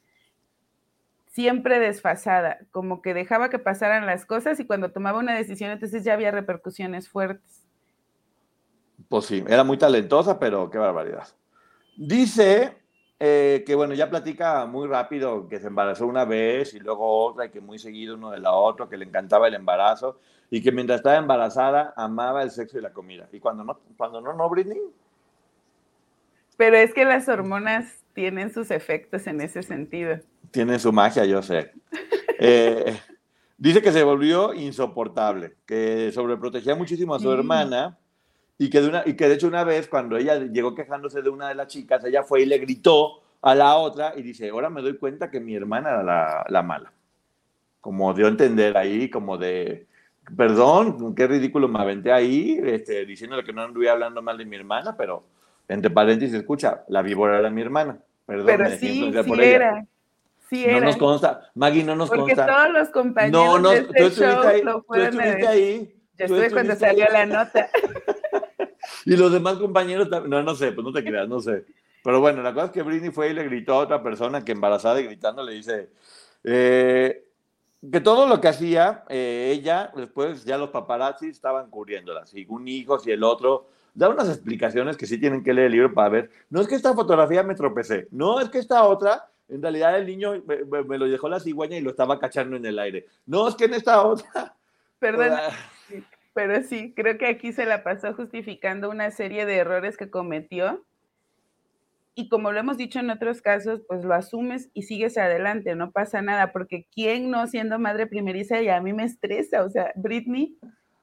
siempre 1.31 1.79
desfasada, 1.79 2.59
como 2.69 3.01
que 3.01 3.15
dejaba 3.15 3.49
que 3.49 3.57
pasaran 3.57 4.05
las 4.05 4.25
cosas 4.25 4.59
y 4.59 4.65
cuando 4.65 4.91
tomaba 4.91 5.19
una 5.19 5.35
decisión, 5.35 5.71
entonces 5.71 6.03
ya 6.03 6.13
había 6.13 6.29
repercusiones 6.29 7.09
fuertes. 7.09 7.64
Pues 9.09 9.25
sí, 9.25 9.43
era 9.47 9.63
muy 9.63 9.77
talentosa, 9.77 10.39
pero 10.39 10.69
qué 10.69 10.77
barbaridad. 10.77 11.27
Dice 11.97 12.77
eh, 13.19 13.63
que, 13.65 13.75
bueno, 13.75 13.93
ya 13.93 14.09
platica 14.09 14.65
muy 14.65 14.87
rápido 14.87 15.47
que 15.47 15.59
se 15.59 15.67
embarazó 15.67 16.07
una 16.07 16.25
vez 16.25 16.73
y 16.73 16.79
luego 16.79 17.25
otra 17.25 17.45
y 17.45 17.49
que 17.49 17.61
muy 17.61 17.79
seguido 17.79 18.15
uno 18.15 18.31
de 18.31 18.39
la 18.39 18.51
otra, 18.51 18.89
que 18.89 18.97
le 18.97 19.05
encantaba 19.05 19.47
el 19.47 19.53
embarazo 19.53 20.19
y 20.49 20.61
que 20.61 20.71
mientras 20.71 20.99
estaba 20.99 21.17
embarazada 21.17 21.93
amaba 21.95 22.43
el 22.43 22.51
sexo 22.51 22.77
y 22.77 22.81
la 22.81 22.93
comida. 22.93 23.27
Y 23.31 23.39
cuando 23.39 23.63
no, 23.63 23.79
cuando 23.97 24.21
no, 24.21 24.33
no, 24.33 24.49
Britney, 24.49 24.81
pero 26.57 26.77
es 26.77 26.93
que 26.93 27.05
las 27.05 27.27
hormonas 27.27 28.03
tienen 28.13 28.53
sus 28.53 28.71
efectos 28.71 29.27
en 29.27 29.41
ese 29.41 29.61
sentido. 29.61 30.19
Tienen 30.51 30.79
su 30.79 30.91
magia, 30.93 31.25
yo 31.25 31.41
sé. 31.41 31.71
Eh, 32.39 32.97
dice 33.57 33.81
que 33.81 33.91
se 33.91 34.03
volvió 34.03 34.53
insoportable, 34.53 35.55
que 35.65 36.11
sobreprotegía 36.13 36.75
muchísimo 36.75 37.15
a 37.15 37.19
su 37.19 37.31
hermana 37.31 37.97
y 38.57 38.69
que, 38.69 38.81
de 38.81 38.89
una, 38.89 39.03
y 39.05 39.15
que 39.15 39.27
de 39.27 39.35
hecho 39.35 39.47
una 39.47 39.63
vez 39.63 39.87
cuando 39.87 40.17
ella 40.17 40.39
llegó 40.39 40.73
quejándose 40.73 41.21
de 41.21 41.29
una 41.29 41.49
de 41.49 41.55
las 41.55 41.67
chicas, 41.67 42.03
ella 42.05 42.23
fue 42.23 42.41
y 42.41 42.45
le 42.45 42.57
gritó 42.57 43.21
a 43.41 43.53
la 43.53 43.75
otra 43.75 44.13
y 44.15 44.21
dice, 44.21 44.49
ahora 44.49 44.69
me 44.69 44.81
doy 44.81 44.97
cuenta 44.97 45.29
que 45.29 45.39
mi 45.39 45.55
hermana 45.55 45.89
era 45.89 46.03
la, 46.03 46.45
la 46.49 46.63
mala. 46.63 46.91
Como 47.81 48.13
dio 48.13 48.25
a 48.25 48.29
entender 48.29 48.75
ahí, 48.77 49.09
como 49.09 49.37
de, 49.37 49.85
perdón, 50.35 51.13
qué 51.13 51.27
ridículo 51.27 51.67
me 51.67 51.79
aventé 51.79 52.11
ahí, 52.11 52.59
este, 52.63 53.05
diciéndole 53.05 53.43
que 53.43 53.53
no 53.53 53.61
anduve 53.61 53.89
hablando 53.89 54.21
mal 54.21 54.37
de 54.37 54.45
mi 54.45 54.55
hermana, 54.55 54.95
pero 54.97 55.23
entre 55.67 55.91
paréntesis, 55.91 56.35
escucha, 56.35 56.83
la 56.87 57.01
víbora 57.01 57.39
era 57.39 57.49
mi 57.49 57.61
hermana. 57.61 57.99
Perdón, 58.25 58.45
Pero 58.47 58.69
sí, 58.71 59.11
sí 59.11 59.41
era. 59.41 59.85
Sí 60.49 60.65
era. 60.65 60.79
No 60.79 60.85
nos 60.85 60.97
consta. 60.97 61.51
Maggie, 61.55 61.83
no 61.83 61.95
nos 61.95 62.09
Porque 62.09 62.35
consta. 62.35 62.45
Porque 62.45 62.53
todos 62.53 62.73
los 62.73 62.89
compañeros 62.89 63.45
no, 63.45 63.59
no, 63.59 63.69
de 63.69 63.79
este 63.79 64.09
show 64.11 64.41
ahí, 64.43 64.61
lo 64.61 64.83
pueden 64.83 65.11
tú 65.11 65.19
estuviste 65.19 65.47
ahí. 65.47 65.95
Yo 66.17 66.25
estuve 66.25 66.51
cuando 66.51 66.75
salió 66.75 67.05
la 67.11 67.25
nota. 67.25 67.69
y 69.05 69.15
los 69.15 69.31
demás 69.31 69.57
compañeros 69.57 70.09
también. 70.09 70.29
No, 70.31 70.43
no 70.43 70.55
sé, 70.55 70.71
pues 70.71 70.85
no 70.85 70.91
te 70.91 71.03
creas, 71.03 71.27
no 71.27 71.39
sé. 71.39 71.65
Pero 72.03 72.19
bueno, 72.19 72.43
la 72.43 72.53
cosa 72.53 72.67
es 72.67 72.71
que 72.71 72.83
Britney 72.83 73.11
fue 73.11 73.29
y 73.29 73.33
le 73.33 73.43
gritó 73.43 73.73
a 73.73 73.79
otra 73.79 74.03
persona 74.03 74.45
que 74.45 74.51
embarazada 74.51 75.01
y 75.01 75.05
gritando 75.05 75.43
le 75.43 75.53
dice 75.53 75.89
eh, 76.43 77.25
que 77.91 77.99
todo 77.99 78.27
lo 78.27 78.39
que 78.39 78.47
hacía 78.47 79.03
eh, 79.09 79.51
ella, 79.55 79.91
después 79.95 80.45
ya 80.45 80.57
los 80.57 80.69
paparazzi 80.69 81.29
estaban 81.29 81.69
cubriéndola. 81.69 82.25
Si 82.25 82.45
un 82.47 82.67
hijo, 82.67 82.99
si 82.99 83.11
el 83.11 83.23
otro 83.23 83.67
da 83.95 84.09
unas 84.09 84.29
explicaciones 84.29 84.97
que 84.97 85.07
sí 85.07 85.17
tienen 85.17 85.43
que 85.43 85.53
leer 85.53 85.67
el 85.67 85.71
libro 85.71 85.93
para 85.93 86.09
ver. 86.09 86.31
No 86.49 86.61
es 86.61 86.67
que 86.67 86.75
esta 86.75 86.93
fotografía 86.93 87.41
me 87.41 87.55
tropecé, 87.55 88.07
no 88.11 88.39
es 88.39 88.49
que 88.49 88.59
esta 88.59 88.83
otra, 88.83 89.27
en 89.47 89.61
realidad 89.61 89.97
el 89.97 90.05
niño 90.05 90.43
me, 90.45 90.97
lo 90.97 91.07
dejó 91.07 91.29
la 91.29 91.39
cigüeña 91.39 91.77
y 91.77 91.81
lo 91.81 91.91
estaba 91.91 92.19
cachando 92.19 92.57
en 92.57 92.65
el 92.65 92.77
aire. 92.77 93.07
No 93.25 93.47
es 93.47 93.55
que 93.55 93.65
en 93.65 93.73
esta 93.73 94.03
otra. 94.03 94.53
Perdón. 94.99 95.39
Pero 96.35 96.61
sí, 96.63 96.93
creo 96.93 97.17
que 97.17 97.27
aquí 97.27 97.53
se 97.53 97.65
la 97.65 97.81
pasó 97.81 98.13
justificando 98.13 98.89
una 98.89 99.09
serie 99.09 99.45
de 99.45 99.55
errores 99.55 99.95
que 99.95 100.09
cometió. 100.09 100.85
Y 102.13 102.27
como 102.27 102.51
lo 102.51 102.59
hemos 102.59 102.77
dicho 102.77 102.99
en 102.99 103.09
otros 103.09 103.41
casos, 103.41 103.81
pues 103.87 104.03
lo 104.03 104.13
asumes 104.13 104.69
y 104.73 104.83
sigues 104.83 105.17
adelante, 105.17 105.75
no 105.75 105.91
pasa 105.91 106.21
nada, 106.21 106.51
porque 106.51 106.87
¿quién 106.93 107.31
no 107.31 107.47
siendo 107.47 107.79
madre 107.79 108.05
primeriza 108.05 108.61
y 108.61 108.67
a 108.67 108.81
mí 108.81 108.91
me 108.91 109.05
estresa? 109.05 109.63
O 109.63 109.69
sea, 109.69 109.93
Britney, 109.95 110.57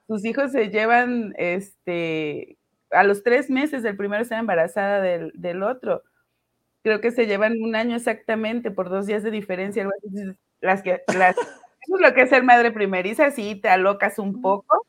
sus 0.06 0.22
hijos 0.26 0.52
se 0.52 0.68
llevan 0.68 1.34
este, 1.38 2.58
a 2.90 3.02
los 3.02 3.22
tres 3.22 3.48
meses 3.48 3.82
del 3.82 3.96
primero 3.96 4.22
está 4.22 4.38
embarazada 4.38 5.00
del, 5.00 5.62
otro. 5.62 6.02
Creo 6.82 7.00
que 7.00 7.10
se 7.10 7.26
llevan 7.26 7.62
un 7.62 7.74
año 7.74 7.96
exactamente 7.96 8.70
por 8.70 8.90
dos 8.90 9.06
días 9.06 9.22
de 9.22 9.30
diferencia. 9.30 9.88
Las 10.60 10.82
que, 10.82 11.00
las, 11.16 11.36
eso 11.80 11.96
es 11.96 12.00
lo 12.00 12.12
que 12.12 12.22
es 12.22 12.30
ser 12.30 12.42
madre 12.42 12.70
primeriza, 12.70 13.30
sí, 13.30 13.54
te 13.54 13.70
alocas 13.70 14.18
un 14.18 14.42
poco, 14.42 14.86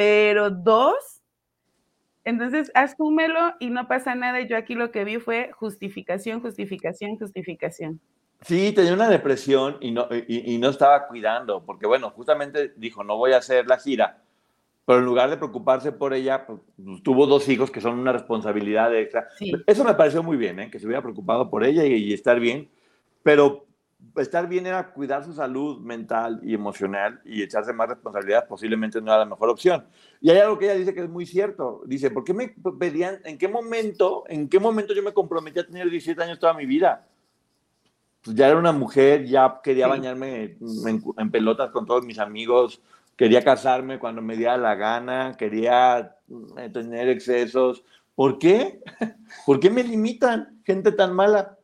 pero 0.00 0.48
dos, 0.48 1.20
Entonces, 2.24 2.72
asúmelo 2.74 3.52
y 3.60 3.68
no 3.68 3.86
pasa 3.86 4.14
nada. 4.14 4.40
Yo 4.40 4.56
aquí 4.56 4.74
lo 4.74 4.90
que 4.90 5.04
vi 5.04 5.18
fue 5.18 5.50
justificación, 5.52 6.40
justificación, 6.40 7.18
justificación. 7.18 8.00
Sí, 8.40 8.72
tenía 8.72 8.94
una 8.94 9.10
depresión 9.10 9.76
y 9.82 9.90
no, 9.90 10.08
y, 10.26 10.56
no 10.56 10.70
estaba 10.70 11.06
cuidando, 11.06 11.62
porque 11.66 11.86
bueno, 11.86 12.08
justamente 12.12 12.72
dijo, 12.76 13.04
no 13.04 13.18
voy 13.18 13.32
a 13.32 13.38
hacer 13.38 13.66
la 13.66 13.78
gira, 13.78 14.22
pero 14.86 15.00
en 15.00 15.04
lugar 15.04 15.28
de 15.28 15.36
preocuparse 15.36 15.92
por 15.92 16.14
ella, 16.14 16.46
pues, 16.46 16.60
tuvo 17.02 17.26
dos 17.26 17.46
hijos 17.50 17.70
que 17.70 17.82
son 17.82 17.98
una 17.98 18.12
responsabilidad 18.12 18.94
extra. 18.96 19.28
Eso 19.66 19.84
me 19.84 19.92
pareció 19.92 20.22
muy 20.22 20.38
bien, 20.38 20.60
¿eh? 20.60 20.70
que 20.70 20.78
se 20.78 20.86
hubiera 20.86 21.02
preocupado 21.02 21.50
por 21.50 21.62
ella 21.62 21.84
y, 21.84 22.14
estar 22.14 22.40
bien, 22.40 22.70
pero 23.22 23.66
estar 24.16 24.48
bien 24.48 24.66
era 24.66 24.92
cuidar 24.92 25.24
su 25.24 25.32
salud 25.32 25.80
mental 25.80 26.40
y 26.42 26.54
emocional 26.54 27.20
y 27.24 27.42
echarse 27.42 27.72
más 27.72 27.88
responsabilidad 27.88 28.48
posiblemente 28.48 29.00
no 29.00 29.08
era 29.08 29.20
la 29.20 29.26
mejor 29.26 29.48
opción. 29.50 29.86
Y 30.20 30.30
hay 30.30 30.38
algo 30.38 30.58
que 30.58 30.66
ella 30.66 30.74
dice 30.74 30.94
que 30.94 31.00
es 31.00 31.08
muy 31.08 31.26
cierto. 31.26 31.82
Dice, 31.86 32.10
¿por 32.10 32.24
qué 32.24 32.34
me 32.34 32.54
pedían, 32.78 33.20
en 33.24 33.38
qué 33.38 33.48
momento, 33.48 34.24
en 34.28 34.48
qué 34.48 34.58
momento 34.58 34.94
yo 34.94 35.02
me 35.02 35.12
comprometí 35.12 35.60
a 35.60 35.66
tener 35.66 35.88
17 35.88 36.22
años 36.22 36.38
toda 36.38 36.54
mi 36.54 36.66
vida? 36.66 37.06
pues 38.22 38.36
ya 38.36 38.48
era 38.48 38.58
una 38.58 38.72
mujer, 38.72 39.24
ya 39.24 39.60
quería 39.62 39.86
bañarme 39.86 40.56
en, 40.60 41.30
pelotas 41.30 41.70
con 41.70 41.86
todos 41.86 42.04
mis 42.04 42.18
amigos, 42.18 42.82
quería 43.16 43.42
casarme 43.42 43.98
cuando 43.98 44.20
me 44.20 44.36
diera 44.36 44.56
la 44.56 44.74
gana, 44.74 45.36
quería 45.38 46.16
eh, 46.58 46.68
tener 46.70 47.08
excesos. 47.08 47.82
¿Por 48.14 48.38
qué? 48.38 48.82
¿Por 49.46 49.58
qué 49.58 49.70
me 49.70 49.82
limitan 49.82 50.60
gente 50.64 50.92
tan 50.92 51.14
mala? 51.14 51.56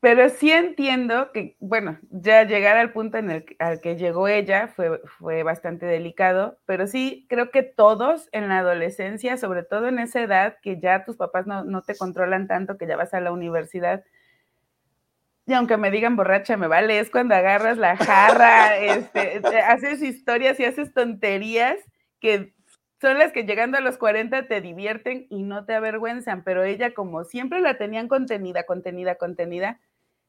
Pero 0.00 0.30
sí 0.30 0.50
entiendo 0.50 1.30
que, 1.32 1.56
bueno, 1.60 1.98
ya 2.10 2.44
llegar 2.44 2.78
al 2.78 2.92
punto 2.92 3.18
en 3.18 3.30
el 3.30 3.44
al 3.58 3.80
que 3.82 3.96
llegó 3.96 4.28
ella 4.28 4.68
fue, 4.68 5.00
fue 5.18 5.42
bastante 5.42 5.84
delicado, 5.84 6.58
pero 6.64 6.86
sí 6.86 7.26
creo 7.28 7.50
que 7.50 7.62
todos 7.62 8.28
en 8.32 8.48
la 8.48 8.58
adolescencia, 8.60 9.36
sobre 9.36 9.62
todo 9.62 9.88
en 9.88 9.98
esa 9.98 10.22
edad 10.22 10.56
que 10.62 10.80
ya 10.80 11.04
tus 11.04 11.16
papás 11.16 11.46
no, 11.46 11.64
no 11.64 11.82
te 11.82 11.96
controlan 11.96 12.48
tanto, 12.48 12.78
que 12.78 12.86
ya 12.86 12.96
vas 12.96 13.12
a 13.12 13.20
la 13.20 13.30
universidad, 13.30 14.02
y 15.46 15.52
aunque 15.52 15.76
me 15.76 15.90
digan 15.90 16.14
borracha, 16.16 16.56
me 16.56 16.68
vale, 16.68 17.00
es 17.00 17.10
cuando 17.10 17.34
agarras 17.34 17.76
la 17.76 17.96
jarra, 17.96 18.76
este, 18.76 19.40
haces 19.66 20.00
historias 20.00 20.60
y 20.60 20.64
haces 20.64 20.94
tonterías 20.94 21.76
que 22.20 22.54
son 23.00 23.18
las 23.18 23.32
que 23.32 23.44
llegando 23.44 23.76
a 23.76 23.80
los 23.80 23.98
40 23.98 24.46
te 24.46 24.60
divierten 24.60 25.26
y 25.28 25.42
no 25.42 25.64
te 25.64 25.74
avergüenzan, 25.74 26.44
pero 26.44 26.62
ella 26.62 26.92
como 26.94 27.24
siempre 27.24 27.60
la 27.60 27.78
tenían 27.78 28.06
contenida, 28.08 28.64
contenida, 28.64 29.16
contenida, 29.16 29.80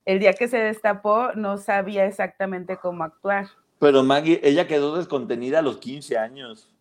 el 0.06 0.20
día 0.20 0.34
que 0.34 0.48
se 0.48 0.58
destapó 0.58 1.34
no 1.36 1.58
sabía 1.58 2.06
exactamente 2.06 2.78
cómo 2.78 3.04
actuar. 3.04 3.48
Pero 3.80 4.04
Maggie, 4.04 4.40
ella 4.44 4.68
quedó 4.68 4.96
descontenida 4.98 5.60
a 5.60 5.62
los 5.62 5.78
15 5.78 6.18
años. 6.18 6.72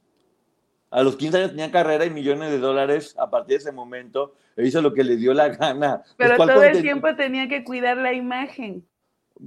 A 0.90 1.02
los 1.02 1.16
15 1.16 1.36
años 1.38 1.50
tenía 1.50 1.70
carrera 1.70 2.04
y 2.04 2.10
millones 2.10 2.50
de 2.50 2.58
dólares 2.58 3.14
a 3.18 3.30
partir 3.30 3.56
de 3.56 3.62
ese 3.62 3.72
momento. 3.72 4.34
E 4.56 4.66
hizo 4.66 4.82
lo 4.82 4.92
que 4.92 5.04
le 5.04 5.16
dio 5.16 5.32
la 5.32 5.48
gana. 5.48 6.02
Pues, 6.02 6.14
pero 6.16 6.36
todo 6.36 6.62
el 6.62 6.82
tiempo 6.82 7.14
tenía 7.14 7.48
que 7.48 7.64
cuidar 7.64 7.96
la 7.96 8.12
imagen. 8.12 8.86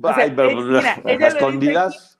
Ay, 0.03 0.33
pero, 0.35 0.61
mira, 0.61 1.01
ella 1.05 1.27
escondidas. 1.27 2.19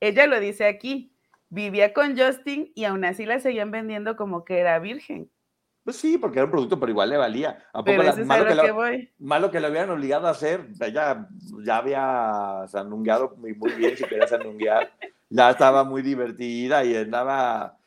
ella 0.00 0.26
lo 0.26 0.40
dice 0.40 0.66
aquí. 0.66 1.12
Vivía 1.50 1.92
con 1.92 2.16
Justin 2.16 2.70
y 2.76 2.84
aún 2.84 3.04
así 3.04 3.26
la 3.26 3.40
seguían 3.40 3.72
vendiendo 3.72 4.16
como 4.16 4.44
que 4.44 4.60
era 4.60 4.78
virgen. 4.78 5.28
Pues 5.84 5.96
sí, 5.96 6.18
porque 6.18 6.38
era 6.38 6.44
un 6.44 6.50
producto, 6.50 6.78
pero 6.78 6.92
igual 6.92 7.10
le 7.10 7.16
valía. 7.16 7.58
¿A 7.72 7.82
poco 7.82 8.02
malo, 8.24 8.46
que, 8.46 8.54
lo, 8.54 8.74
voy. 8.74 9.10
malo 9.18 9.50
que 9.50 9.60
lo 9.60 9.66
habían 9.68 9.90
obligado 9.90 10.26
a 10.26 10.30
hacer. 10.30 10.68
Ella 10.80 11.28
ya 11.64 11.76
había 11.78 12.66
sandungueado 12.68 13.34
muy, 13.36 13.54
muy 13.54 13.72
bien, 13.72 13.96
si 13.96 14.04
quería 14.04 14.26
sandunguear. 14.26 14.92
ya 15.30 15.50
estaba 15.50 15.84
muy 15.84 16.02
divertida 16.02 16.84
y 16.84 16.96
andaba 16.96 17.80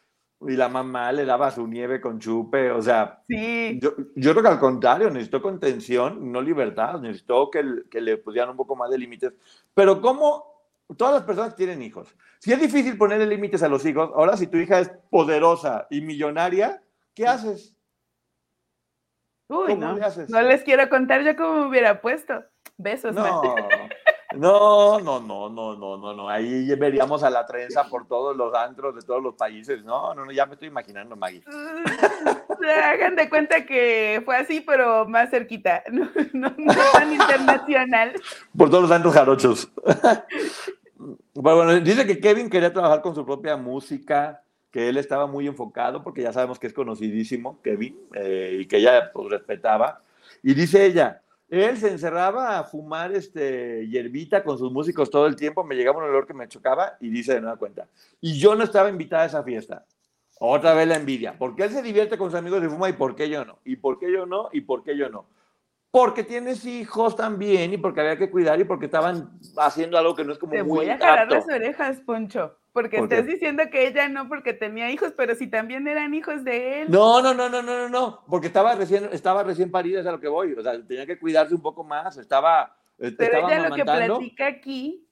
y 0.47 0.55
la 0.55 0.69
mamá 0.69 1.11
le 1.11 1.25
daba 1.25 1.51
su 1.51 1.67
nieve 1.67 2.01
con 2.01 2.19
chupe, 2.19 2.71
o 2.71 2.81
sea, 2.81 3.23
sí. 3.27 3.79
yo, 3.81 3.93
yo 4.15 4.31
creo 4.31 4.43
que 4.43 4.49
al 4.49 4.59
contrario, 4.59 5.09
necesitó 5.09 5.41
contención, 5.41 6.31
no 6.31 6.41
libertad, 6.41 6.99
necesitó 6.99 7.49
que, 7.49 7.63
que 7.89 8.01
le 8.01 8.17
pusieran 8.17 8.49
un 8.51 8.57
poco 8.57 8.75
más 8.75 8.89
de 8.89 8.97
límites. 8.97 9.33
Pero 9.73 10.01
¿cómo 10.01 10.45
todas 10.97 11.13
las 11.13 11.23
personas 11.23 11.55
tienen 11.55 11.81
hijos? 11.81 12.13
Si 12.39 12.51
es 12.51 12.59
difícil 12.59 12.97
ponerle 12.97 13.25
límites 13.25 13.63
a 13.63 13.69
los 13.69 13.85
hijos, 13.85 14.11
ahora 14.15 14.37
si 14.37 14.47
tu 14.47 14.57
hija 14.57 14.79
es 14.79 14.91
poderosa 15.09 15.87
y 15.89 16.01
millonaria, 16.01 16.81
¿qué 17.13 17.27
haces? 17.27 17.72
Uy, 19.53 19.75
no, 19.75 19.97
no 20.27 20.41
les 20.41 20.63
quiero 20.63 20.89
contar 20.89 21.21
yo 21.21 21.35
cómo 21.35 21.61
me 21.61 21.67
hubiera 21.67 22.01
puesto. 22.01 22.43
Besos. 22.77 23.13
No, 23.13 23.41
no, 24.35 24.99
no, 24.99 25.19
no, 25.19 25.49
no, 25.49 25.75
no, 25.75 25.97
no, 25.97 26.13
no. 26.13 26.29
Ahí 26.29 26.73
veríamos 26.75 27.23
a 27.23 27.29
la 27.29 27.45
trenza 27.45 27.83
por 27.87 28.07
todos 28.07 28.35
los 28.35 28.53
antros 28.55 28.95
de 28.95 29.01
todos 29.01 29.21
los 29.21 29.35
países. 29.35 29.83
No, 29.83 30.15
no, 30.15 30.25
no, 30.25 30.31
ya 30.31 30.47
me 30.47 30.53
estoy 30.53 30.69
imaginando, 30.69 31.15
Maggie. 31.15 31.43
Hagan 32.83 33.15
de 33.15 33.29
cuenta 33.29 33.65
que 33.65 34.21
fue 34.25 34.35
así, 34.37 34.61
pero 34.61 35.07
más 35.07 35.29
cerquita. 35.29 35.83
No, 36.33 36.51
no, 36.57 36.73
tan 36.93 37.13
internacional. 37.13 38.13
Por 38.57 38.69
todos 38.69 38.83
los 38.83 38.91
antros 38.91 39.13
jarochos. 39.13 39.71
Bueno, 41.33 41.73
dice 41.81 42.05
que 42.05 42.19
Kevin 42.21 42.49
quería 42.49 42.71
trabajar 42.71 43.01
con 43.01 43.13
su 43.13 43.25
propia 43.25 43.57
música, 43.57 44.41
que 44.73 44.89
él 44.89 44.97
estaba 44.97 45.27
muy 45.27 45.45
enfocado, 45.45 46.03
porque 46.03 46.23
ya 46.23 46.33
sabemos 46.33 46.57
que 46.57 46.65
es 46.65 46.73
conocidísimo, 46.73 47.61
Kevin, 47.61 47.95
eh, 48.15 48.57
y 48.61 48.65
que 48.65 48.77
ella 48.77 49.11
pues, 49.13 49.29
respetaba. 49.29 50.01
Y 50.41 50.55
dice 50.55 50.83
ella, 50.83 51.21
él 51.47 51.77
se 51.77 51.91
encerraba 51.91 52.57
a 52.57 52.63
fumar 52.63 53.13
este, 53.13 53.87
hierbita 53.87 54.43
con 54.43 54.57
sus 54.57 54.71
músicos 54.71 55.11
todo 55.11 55.27
el 55.27 55.35
tiempo, 55.35 55.63
me 55.63 55.75
llegaba 55.75 55.99
un 55.99 56.05
olor 56.05 56.25
que 56.25 56.33
me 56.33 56.47
chocaba 56.47 56.97
y 56.99 57.11
dice 57.11 57.35
de 57.35 57.41
nueva 57.41 57.57
cuenta. 57.57 57.87
Y 58.19 58.39
yo 58.39 58.55
no 58.55 58.63
estaba 58.63 58.89
invitada 58.89 59.21
a 59.21 59.27
esa 59.27 59.43
fiesta. 59.43 59.85
Otra 60.39 60.73
vez 60.73 60.87
la 60.87 60.95
envidia. 60.95 61.37
¿Por 61.37 61.55
qué 61.55 61.65
él 61.65 61.69
se 61.69 61.83
divierte 61.83 62.17
con 62.17 62.31
sus 62.31 62.39
amigos 62.39 62.59
de 62.59 62.69
fuma 62.69 62.89
y 62.89 62.93
por 62.93 63.15
qué 63.15 63.29
yo 63.29 63.45
no? 63.45 63.59
¿Y 63.63 63.75
por 63.75 63.99
qué 63.99 64.11
yo 64.11 64.25
no? 64.25 64.49
¿Y 64.51 64.61
por 64.61 64.83
qué 64.83 64.97
yo 64.97 65.07
no? 65.07 65.27
Porque 65.91 66.23
tienes 66.23 66.65
hijos 66.65 67.15
también 67.15 67.73
y 67.73 67.77
porque 67.77 68.01
había 68.01 68.17
que 68.17 68.31
cuidar 68.31 68.59
y 68.59 68.63
porque 68.63 68.85
estaban 68.85 69.39
haciendo 69.57 69.99
algo 69.99 70.15
que 70.15 70.23
no 70.23 70.33
es 70.33 70.39
como 70.39 70.53
Te 70.53 70.63
muy 70.63 70.77
voy 70.77 70.89
a 70.89 70.97
jalar 70.97 71.31
las 71.31 71.47
orejas, 71.47 71.99
Poncho. 71.99 72.57
Porque 72.73 72.97
estás 72.97 73.27
diciendo 73.27 73.63
que 73.71 73.87
ella 73.87 74.09
no 74.09 74.27
porque 74.27 74.51
tenía 74.51 74.89
hijos, 74.89 75.13
pero 75.15 75.35
si 75.35 75.45
también 75.45 75.87
eran 75.87 76.15
hijos 76.15 76.43
de 76.43 76.81
él. 76.81 76.91
No, 76.91 77.21
no, 77.21 77.31
no, 77.31 77.47
no, 77.47 77.61
no, 77.61 77.77
no, 77.77 77.89
no, 77.89 78.25
porque 78.27 78.47
estaba 78.47 78.73
recién, 78.73 79.09
estaba 79.11 79.43
recién 79.43 79.69
parida, 79.69 80.01
es 80.01 80.07
a 80.07 80.11
lo 80.11 80.19
que 80.19 80.27
voy. 80.27 80.53
O 80.53 80.61
sea, 80.63 80.83
tenía 80.83 81.05
que 81.05 81.19
cuidarse 81.19 81.53
un 81.53 81.61
poco 81.61 81.83
más, 81.83 82.17
estaba. 82.17 82.75
Eh, 82.97 83.13
pero 83.15 83.47
ella 83.47 83.69
lo 83.69 83.75
que 83.75 83.85
platica 83.85 84.47
aquí, 84.47 85.07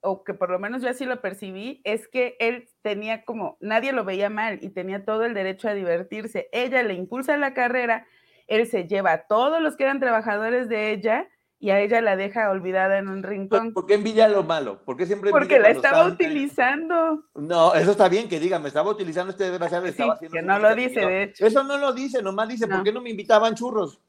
o 0.00 0.22
que 0.22 0.34
por 0.34 0.50
lo 0.50 0.60
menos 0.60 0.82
yo 0.82 0.88
así 0.88 1.04
lo 1.04 1.20
percibí, 1.20 1.80
es 1.82 2.06
que 2.06 2.36
él 2.38 2.68
tenía 2.80 3.24
como, 3.24 3.58
nadie 3.60 3.92
lo 3.92 4.04
veía 4.04 4.30
mal 4.30 4.60
y 4.62 4.68
tenía 4.68 5.04
todo 5.04 5.24
el 5.24 5.34
derecho 5.34 5.68
a 5.68 5.74
divertirse. 5.74 6.48
Ella 6.52 6.84
le 6.84 6.94
impulsa 6.94 7.36
la 7.36 7.54
carrera, 7.54 8.06
él 8.46 8.68
se 8.68 8.86
lleva 8.86 9.12
a 9.12 9.26
todos 9.26 9.60
los 9.60 9.76
que 9.76 9.82
eran 9.82 9.98
trabajadores 9.98 10.68
de 10.68 10.92
ella 10.92 11.28
y 11.62 11.70
a 11.70 11.78
ella 11.78 12.00
la 12.00 12.16
deja 12.16 12.50
olvidada 12.50 12.98
en 12.98 13.08
un 13.08 13.22
rincón. 13.22 13.74
¿Por 13.74 13.84
qué 13.84 13.94
envidia 13.94 14.26
lo 14.28 14.42
malo? 14.42 14.82
¿Por 14.82 14.96
qué 14.96 15.04
siempre 15.04 15.30
Porque 15.30 15.58
la 15.58 15.68
estaba 15.68 16.06
utilizando. 16.06 17.24
No, 17.34 17.74
eso 17.74 17.90
está 17.90 18.08
bien 18.08 18.30
que 18.30 18.40
diga, 18.40 18.58
me 18.58 18.68
estaba 18.68 18.90
utilizando 18.90 19.30
este 19.30 19.50
desgraciado. 19.50 19.84
Sí, 19.84 19.90
estaba 19.90 20.18
que 20.18 20.40
no 20.40 20.58
lo 20.58 20.74
dice, 20.74 21.00
de 21.00 21.22
hecho. 21.24 21.46
Eso 21.46 21.62
no 21.62 21.76
lo 21.76 21.92
dice, 21.92 22.22
nomás 22.22 22.48
dice, 22.48 22.66
¿por 22.66 22.82
qué 22.82 22.92
no 22.92 23.02
me 23.02 23.10
invitaban 23.10 23.54
churros? 23.54 24.00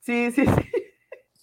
Sí, 0.00 0.30
sí, 0.30 0.44
sí. 0.46 0.52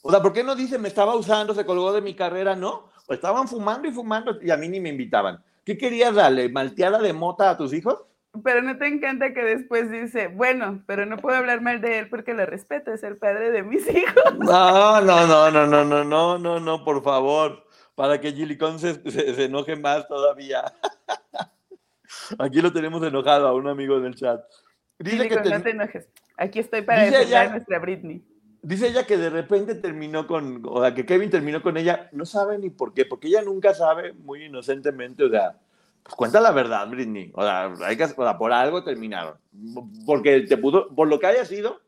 O 0.02 0.12
sea, 0.12 0.22
¿por 0.22 0.32
qué 0.32 0.46
no 0.46 0.56
dice, 0.56 0.78
me 0.78 0.88
estaba 0.88 1.14
usando, 1.14 1.54
se 1.54 1.66
colgó 1.66 1.92
de 1.92 2.00
mi 2.00 2.16
carrera? 2.16 2.56
No, 2.56 2.90
estaban 3.10 3.50
fumando 3.50 3.86
y 3.86 3.92
fumando 3.92 4.42
y 4.42 4.50
a 4.50 4.56
mí 4.56 4.70
ni 4.70 4.80
me 4.80 4.88
invitaban. 4.88 5.44
¿Qué 5.66 5.78
querías 5.78 6.16
darle? 6.16 6.48
¿Malteada 6.48 7.00
de 7.00 7.12
mota 7.12 7.50
a 7.50 7.58
tus 7.58 7.74
hijos? 7.74 8.06
Pero 8.44 8.62
no 8.62 8.78
te 8.78 8.88
encanta 8.88 9.34
que 9.34 9.44
después 9.44 9.90
dice, 9.90 10.28
bueno, 10.28 10.84
pero 10.86 11.06
no 11.06 11.18
puedo 11.18 11.36
hablar 11.36 11.62
mal 11.62 11.82
de 11.82 12.00
él 12.00 12.10
porque 12.10 12.34
lo 12.34 12.46
respeto, 12.46 12.94
es 12.94 13.04
el 13.04 13.18
padre 13.18 13.52
de 13.52 13.64
mis 13.64 13.88
hijos. 13.90 14.38
No, 14.38 15.02
no, 15.02 15.26
no, 15.26 15.52
no, 15.52 15.66
no, 15.66 15.84
no, 15.84 16.04
no, 16.04 16.38
no, 16.38 16.60
no, 16.60 16.84
por 16.84 17.04
favor, 17.04 17.66
para 17.96 18.22
que 18.22 18.32
Gilly 18.32 18.58
se, 18.78 19.12
se, 19.12 19.44
enoje 19.44 19.76
más 19.76 20.08
todavía. 20.08 20.64
Aquí 22.40 22.62
lo 22.62 22.72
tenemos 22.72 23.04
enojado 23.04 23.48
a 23.48 23.54
un 23.54 23.68
amigo 23.68 23.98
en 23.98 24.06
el 24.06 24.16
chat. 24.16 24.42
Dice 25.00 25.28
que 25.28 25.36
no 25.36 25.62
te 25.62 25.72
enojes. 25.72 26.08
Aquí 26.38 26.60
estoy 26.60 26.84
para 26.84 27.04
defender 27.04 27.38
a 27.38 27.50
nuestra 27.50 27.80
Britney. 27.80 28.24
Dice 28.62 28.90
ella 28.90 29.06
que 29.06 29.18
de 29.18 29.30
repente 29.30 29.76
terminó 29.76 30.28
con, 30.28 30.62
o 30.66 30.82
sea, 30.82 30.94
que 30.94 31.06
Kevin 31.06 31.30
terminó 31.30 31.62
con 31.62 31.78
ella, 31.78 32.10
no 32.12 32.26
sabe 32.26 32.58
ni 32.58 32.70
por 32.70 32.94
qué, 32.94 33.06
porque 33.06 33.28
ella 33.28 33.42
nunca 33.42 33.74
sabe, 33.74 34.14
muy 34.14 34.46
inocentemente, 34.46 35.24
o 35.24 35.30
sea, 35.30 35.58
pues 36.10 36.16
cuenta 36.16 36.42
la 36.42 36.52
verdad, 36.52 36.90
Britney. 36.90 37.32
O 37.36 37.44
sea, 37.44 37.72
hay 37.86 37.96
que, 37.96 38.08
por 38.08 38.52
algo 38.52 38.84
terminaron. 38.84 39.36
Porque 40.08 40.42
te 40.42 40.58
pudo, 40.58 40.88
por 40.96 41.08
lo 41.08 41.20
que 41.20 41.28
haya 41.28 41.46
sido, 41.46 41.82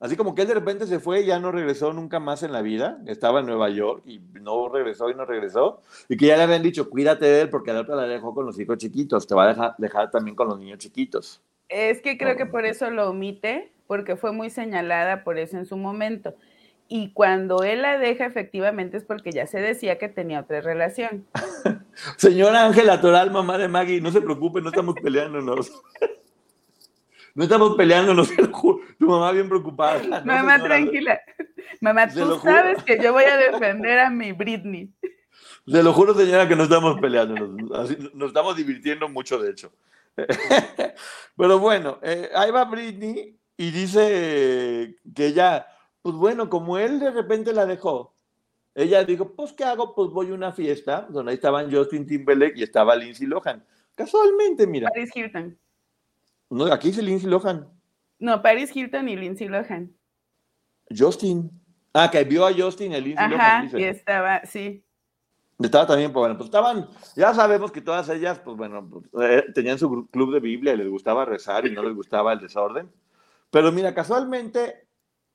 así 0.00 0.16
como 0.16 0.34
que 0.34 0.42
él 0.42 0.48
de 0.48 0.54
repente 0.54 0.86
se 0.86 0.98
fue 0.98 1.20
y 1.20 1.26
ya 1.26 1.38
no 1.38 1.52
regresó 1.52 1.92
nunca 1.92 2.18
más 2.18 2.42
en 2.42 2.52
la 2.52 2.62
vida. 2.62 2.98
Estaba 3.06 3.40
en 3.40 3.46
Nueva 3.46 3.68
York 3.68 4.02
y 4.06 4.18
no 4.40 4.70
regresó 4.70 5.10
y 5.10 5.14
no 5.14 5.26
regresó. 5.26 5.82
Y 6.08 6.16
que 6.16 6.24
ya 6.24 6.38
le 6.38 6.44
habían 6.44 6.62
dicho, 6.62 6.88
cuídate 6.88 7.26
de 7.26 7.42
él 7.42 7.50
porque 7.50 7.74
la 7.74 7.80
otra 7.80 7.96
la 7.96 8.06
dejó 8.06 8.34
con 8.34 8.46
los 8.46 8.58
hijos 8.58 8.78
chiquitos. 8.78 9.26
Te 9.26 9.34
va 9.34 9.44
a 9.44 9.48
dejar, 9.48 9.74
dejar 9.76 10.10
también 10.10 10.34
con 10.34 10.48
los 10.48 10.58
niños 10.58 10.78
chiquitos. 10.78 11.42
Es 11.68 12.00
que 12.00 12.16
creo 12.16 12.36
que 12.38 12.46
por 12.46 12.64
eso 12.64 12.88
lo 12.88 13.10
omite, 13.10 13.74
porque 13.86 14.16
fue 14.16 14.32
muy 14.32 14.48
señalada 14.48 15.22
por 15.22 15.36
eso 15.38 15.58
en 15.58 15.66
su 15.66 15.76
momento. 15.76 16.34
Y 16.88 17.12
cuando 17.12 17.64
él 17.64 17.82
la 17.82 17.98
deja, 17.98 18.26
efectivamente 18.26 18.96
es 18.96 19.04
porque 19.04 19.32
ya 19.32 19.46
se 19.46 19.60
decía 19.60 19.98
que 19.98 20.08
tenía 20.08 20.40
otra 20.40 20.60
relación. 20.60 21.26
Señora 22.16 22.64
Ángela 22.64 23.00
Toral, 23.00 23.30
mamá 23.30 23.58
de 23.58 23.68
Maggie, 23.68 24.00
no 24.00 24.12
se 24.12 24.20
preocupe, 24.20 24.60
no 24.60 24.68
estamos 24.68 24.94
peleándonos. 25.02 25.72
No 27.34 27.44
estamos 27.44 27.76
peleándonos, 27.76 28.28
te 28.36 28.42
lo 28.42 28.52
juro. 28.52 28.80
Tu 28.98 29.06
mamá 29.06 29.30
bien 29.32 29.48
preocupada. 29.48 30.22
mamá, 30.24 30.62
tranquila. 30.62 31.20
Mamá, 31.80 32.08
tú 32.08 32.40
sabes 32.42 32.82
que 32.82 32.98
yo 33.02 33.12
voy 33.12 33.24
a 33.24 33.36
defender 33.36 33.98
a 33.98 34.10
mi 34.10 34.32
Britney. 34.32 34.90
Se 35.66 35.82
lo 35.82 35.92
juro, 35.92 36.14
señora, 36.14 36.48
que 36.48 36.56
no 36.56 36.62
estamos 36.62 36.98
peleando. 37.00 37.34
Nos, 37.46 37.90
estamos 38.28 38.56
divirtiendo 38.56 39.08
mucho, 39.08 39.38
de 39.38 39.50
hecho. 39.50 39.72
Pero 41.36 41.58
bueno, 41.58 41.98
eh, 42.02 42.30
ahí 42.34 42.50
va 42.50 42.64
Britney 42.64 43.38
y 43.56 43.70
dice 43.70 44.96
que 45.14 45.26
ella, 45.26 45.66
pues 46.06 46.14
bueno, 46.14 46.48
como 46.48 46.78
él 46.78 47.00
de 47.00 47.10
repente 47.10 47.52
la 47.52 47.66
dejó, 47.66 48.14
ella 48.76 49.02
dijo, 49.02 49.34
pues 49.34 49.52
¿qué 49.52 49.64
hago? 49.64 49.92
Pues 49.92 50.10
voy 50.10 50.30
a 50.30 50.34
una 50.34 50.52
fiesta 50.52 51.04
donde 51.10 51.34
estaban 51.34 51.68
Justin 51.68 52.06
Timberlake 52.06 52.56
y 52.56 52.62
estaba 52.62 52.94
Lindsay 52.94 53.26
Lohan. 53.26 53.66
Casualmente, 53.96 54.68
mira. 54.68 54.88
Paris 54.88 55.10
Hilton. 55.12 55.58
No, 56.48 56.66
aquí 56.66 56.90
dice 56.90 57.02
Lindsay 57.02 57.28
Lohan. 57.28 57.68
No, 58.20 58.40
Paris 58.40 58.70
Hilton 58.72 59.08
y 59.08 59.16
Lindsay 59.16 59.48
Lohan. 59.48 59.92
Justin. 60.96 61.50
Ah, 61.92 62.08
que 62.08 62.22
vio 62.22 62.46
a 62.46 62.52
Justin 62.52 62.92
y 62.92 62.94
a 62.94 63.00
Lindsay 63.00 63.24
Ajá, 63.24 63.64
Lohan. 63.64 63.80
y 63.80 63.82
estaba, 63.82 64.46
sí. 64.46 64.84
Estaba 65.58 65.88
también, 65.88 66.12
pues 66.12 66.20
bueno, 66.20 66.36
pues 66.36 66.46
estaban, 66.46 66.88
ya 67.16 67.34
sabemos 67.34 67.72
que 67.72 67.80
todas 67.80 68.08
ellas, 68.10 68.38
pues 68.38 68.56
bueno, 68.56 68.88
pues, 68.88 69.06
eh, 69.28 69.44
tenían 69.52 69.76
su 69.76 70.06
club 70.06 70.32
de 70.32 70.38
Biblia 70.38 70.74
y 70.74 70.76
les 70.76 70.88
gustaba 70.88 71.24
rezar 71.24 71.66
y 71.66 71.72
no 71.72 71.82
les 71.82 71.96
gustaba 71.96 72.32
el 72.32 72.38
desorden. 72.38 72.92
Pero 73.50 73.72
mira, 73.72 73.92
casualmente, 73.92 74.85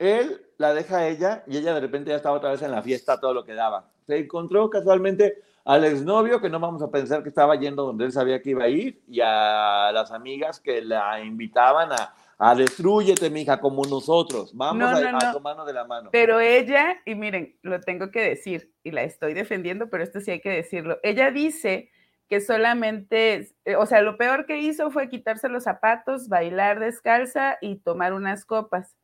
él 0.01 0.41
la 0.57 0.73
deja 0.73 0.97
a 0.97 1.07
ella 1.07 1.43
y 1.45 1.57
ella 1.57 1.75
de 1.75 1.79
repente 1.79 2.09
ya 2.09 2.15
estaba 2.15 2.37
otra 2.37 2.51
vez 2.51 2.61
en 2.63 2.71
la 2.71 2.81
fiesta, 2.81 3.19
todo 3.19 3.35
lo 3.35 3.45
que 3.45 3.53
daba. 3.53 3.91
Se 4.07 4.17
encontró 4.17 4.67
casualmente 4.69 5.43
al 5.63 5.85
exnovio, 5.85 6.41
que 6.41 6.49
no 6.49 6.59
vamos 6.59 6.81
a 6.81 6.89
pensar 6.89 7.21
que 7.21 7.29
estaba 7.29 7.55
yendo 7.55 7.85
donde 7.85 8.05
él 8.05 8.11
sabía 8.11 8.41
que 8.41 8.49
iba 8.49 8.63
a 8.63 8.67
ir, 8.67 9.03
y 9.07 9.19
a 9.21 9.91
las 9.93 10.11
amigas 10.11 10.59
que 10.59 10.81
la 10.81 11.21
invitaban 11.21 11.91
a, 11.91 12.15
a 12.39 12.55
destruyete, 12.55 13.29
mija, 13.29 13.59
como 13.59 13.85
nosotros. 13.85 14.55
Vamos 14.55 14.91
a, 14.91 15.31
tomarnos 15.31 15.67
de 15.67 15.73
la 15.73 15.85
mano. 15.85 16.09
Pero 16.11 16.39
ella, 16.39 16.99
y 17.05 17.13
miren, 17.13 17.55
lo 17.61 17.79
tengo 17.79 18.09
que 18.09 18.21
decir, 18.21 18.73
y 18.83 18.89
la 18.89 19.03
estoy 19.03 19.35
defendiendo, 19.35 19.91
pero 19.91 20.03
esto 20.03 20.19
sí 20.19 20.31
hay 20.31 20.41
que 20.41 20.49
decirlo. 20.49 20.97
Ella 21.03 21.29
dice 21.29 21.91
que 22.27 22.41
solamente, 22.41 23.53
eh, 23.65 23.75
o 23.75 23.85
sea, 23.85 24.01
lo 24.01 24.17
peor 24.17 24.47
que 24.47 24.57
hizo 24.57 24.89
fue 24.89 25.09
quitarse 25.09 25.49
los 25.49 25.65
zapatos, 25.65 26.27
bailar 26.27 26.79
descalza 26.79 27.59
y 27.61 27.75
tomar 27.75 28.13
unas 28.13 28.45
copas. 28.45 28.95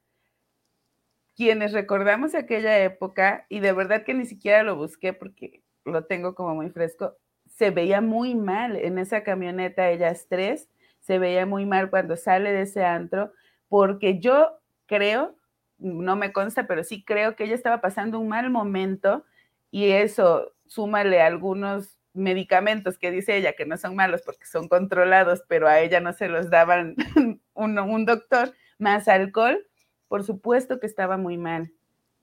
Quienes 1.37 1.71
recordamos 1.71 2.33
aquella 2.33 2.83
época, 2.83 3.45
y 3.47 3.59
de 3.59 3.71
verdad 3.71 4.03
que 4.03 4.15
ni 4.15 4.25
siquiera 4.25 4.63
lo 4.63 4.75
busqué 4.75 5.13
porque 5.13 5.61
lo 5.85 6.03
tengo 6.05 6.33
como 6.33 6.55
muy 6.55 6.71
fresco, 6.71 7.15
se 7.45 7.69
veía 7.69 8.01
muy 8.01 8.33
mal 8.33 8.75
en 8.75 8.97
esa 8.97 9.21
camioneta, 9.21 9.91
ellas 9.91 10.25
tres, 10.27 10.67
se 10.99 11.19
veía 11.19 11.45
muy 11.45 11.67
mal 11.67 11.91
cuando 11.91 12.17
sale 12.17 12.51
de 12.51 12.63
ese 12.63 12.83
antro, 12.83 13.31
porque 13.69 14.19
yo 14.19 14.57
creo, 14.87 15.35
no 15.77 16.15
me 16.15 16.33
consta, 16.33 16.65
pero 16.65 16.83
sí 16.83 17.03
creo 17.05 17.35
que 17.35 17.43
ella 17.43 17.53
estaba 17.53 17.81
pasando 17.81 18.19
un 18.19 18.29
mal 18.29 18.49
momento 18.49 19.23
y 19.69 19.91
eso, 19.91 20.53
súmale 20.65 21.21
algunos 21.21 21.99
medicamentos 22.13 22.97
que 22.97 23.11
dice 23.11 23.37
ella 23.37 23.53
que 23.53 23.67
no 23.67 23.77
son 23.77 23.95
malos 23.95 24.23
porque 24.23 24.47
son 24.47 24.67
controlados, 24.67 25.43
pero 25.47 25.67
a 25.67 25.81
ella 25.81 25.99
no 25.99 26.13
se 26.13 26.29
los 26.29 26.49
daban 26.49 26.95
un, 27.53 27.77
un 27.77 28.05
doctor, 28.05 28.55
más 28.79 29.07
alcohol, 29.07 29.63
por 30.07 30.23
supuesto 30.23 30.79
que 30.79 30.87
estaba 30.87 31.17
muy 31.17 31.37
mal. 31.37 31.71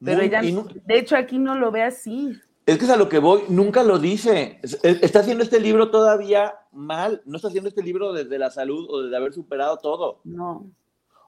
Pero 0.02 0.20
ella, 0.22 0.42
de 0.42 0.98
hecho, 0.98 1.16
aquí 1.16 1.38
no 1.38 1.54
lo 1.54 1.70
ve 1.70 1.82
así. 1.82 2.38
Es 2.66 2.78
que 2.78 2.84
es 2.84 2.90
a 2.90 2.96
lo 2.96 3.08
que 3.08 3.18
voy, 3.18 3.42
nunca 3.48 3.82
lo 3.82 3.98
dice. 3.98 4.58
Está 4.82 5.20
haciendo 5.20 5.44
este 5.44 5.60
libro 5.60 5.90
todavía 5.90 6.54
mal, 6.72 7.22
no 7.26 7.36
está 7.36 7.48
haciendo 7.48 7.68
este 7.68 7.82
libro 7.82 8.12
desde 8.12 8.38
la 8.38 8.50
salud 8.50 8.86
o 8.88 9.02
desde 9.02 9.16
haber 9.16 9.34
superado 9.34 9.78
todo. 9.78 10.20
No. 10.24 10.66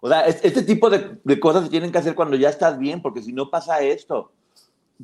O 0.01 0.09
sea, 0.09 0.27
este 0.27 0.63
tipo 0.63 0.89
de, 0.89 1.41
cosas 1.41 1.65
se 1.65 1.71
tienen 1.71 1.93
que 1.93 1.99
hacer 1.99 2.15
cuando 2.15 2.37
ya 2.37 2.49
estás 2.49 2.79
bien, 2.79 3.03
porque 3.03 3.23
si 3.23 3.33
no 3.33 3.51
pasa 3.51 3.81
esto. 3.81 4.33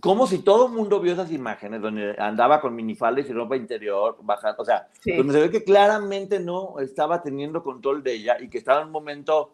Como 0.01 0.27
si 0.27 0.39
todo 0.39 0.69
el 0.69 0.73
mundo 0.73 1.01
vio 1.01 1.13
esas 1.13 1.31
imágenes 1.31 1.83
donde 1.83 2.17
andaba 2.19 2.63
con 2.63 2.75
minifaldas 2.75 3.29
y 3.29 3.33
ropa 3.35 3.57
interior, 3.57 4.17
bajando, 4.23 4.63
o 4.63 4.65
sea, 4.65 4.89
donde 5.05 5.35
se 5.35 5.41
ve 5.41 5.51
que 5.51 5.65
claramente 5.65 6.41
no 6.41 6.79
estaba 6.79 7.23
teniendo 7.23 7.63
control 7.63 8.03
de 8.03 8.15
ella 8.15 8.39
y 8.41 8.49
que 8.49 8.57
estaba 8.57 8.81
en 8.81 8.87
un 8.87 8.93
momento, 8.93 9.53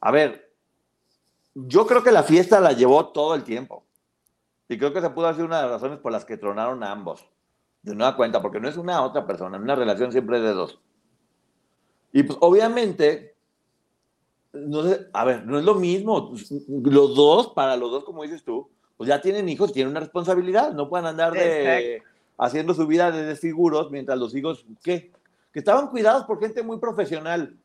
a 0.00 0.12
ver, 0.12 0.51
yo 1.54 1.86
creo 1.86 2.02
que 2.02 2.12
la 2.12 2.22
fiesta 2.22 2.60
la 2.60 2.72
llevó 2.72 3.08
todo 3.08 3.34
el 3.34 3.44
tiempo. 3.44 3.84
Y 4.68 4.78
creo 4.78 4.92
que 4.92 5.00
se 5.00 5.10
pudo 5.10 5.26
hacer 5.26 5.44
una 5.44 5.58
de 5.58 5.62
las 5.64 5.72
razones 5.72 5.98
por 5.98 6.12
las 6.12 6.24
que 6.24 6.36
tronaron 6.36 6.82
a 6.82 6.90
ambos. 6.90 7.28
De 7.82 7.94
nueva 7.94 8.16
cuenta, 8.16 8.40
porque 8.40 8.60
no 8.60 8.68
es 8.68 8.76
una 8.76 9.02
otra 9.02 9.26
persona, 9.26 9.56
en 9.56 9.62
una 9.64 9.74
relación 9.74 10.12
siempre 10.12 10.38
es 10.38 10.42
de 10.44 10.54
dos. 10.54 10.80
Y 12.12 12.22
pues 12.22 12.38
obviamente, 12.40 13.34
no 14.52 14.82
sé, 14.84 15.08
a 15.12 15.24
ver, 15.24 15.44
no 15.46 15.58
es 15.58 15.64
lo 15.64 15.74
mismo. 15.74 16.32
Los 16.68 17.14
dos, 17.14 17.48
para 17.48 17.76
los 17.76 17.90
dos, 17.90 18.04
como 18.04 18.22
dices 18.22 18.44
tú, 18.44 18.70
pues 18.96 19.08
ya 19.08 19.20
tienen 19.20 19.48
hijos, 19.48 19.72
tienen 19.72 19.90
una 19.90 20.00
responsabilidad, 20.00 20.72
no 20.72 20.88
pueden 20.88 21.06
andar 21.06 21.32
de, 21.32 22.02
haciendo 22.38 22.72
su 22.74 22.86
vida 22.86 23.10
de 23.10 23.24
desfiguros 23.24 23.90
mientras 23.90 24.18
los 24.18 24.34
hijos, 24.34 24.64
¿qué? 24.82 25.10
Que 25.52 25.58
estaban 25.58 25.88
cuidados 25.88 26.24
por 26.24 26.38
gente 26.38 26.62
muy 26.62 26.78
profesional. 26.78 27.56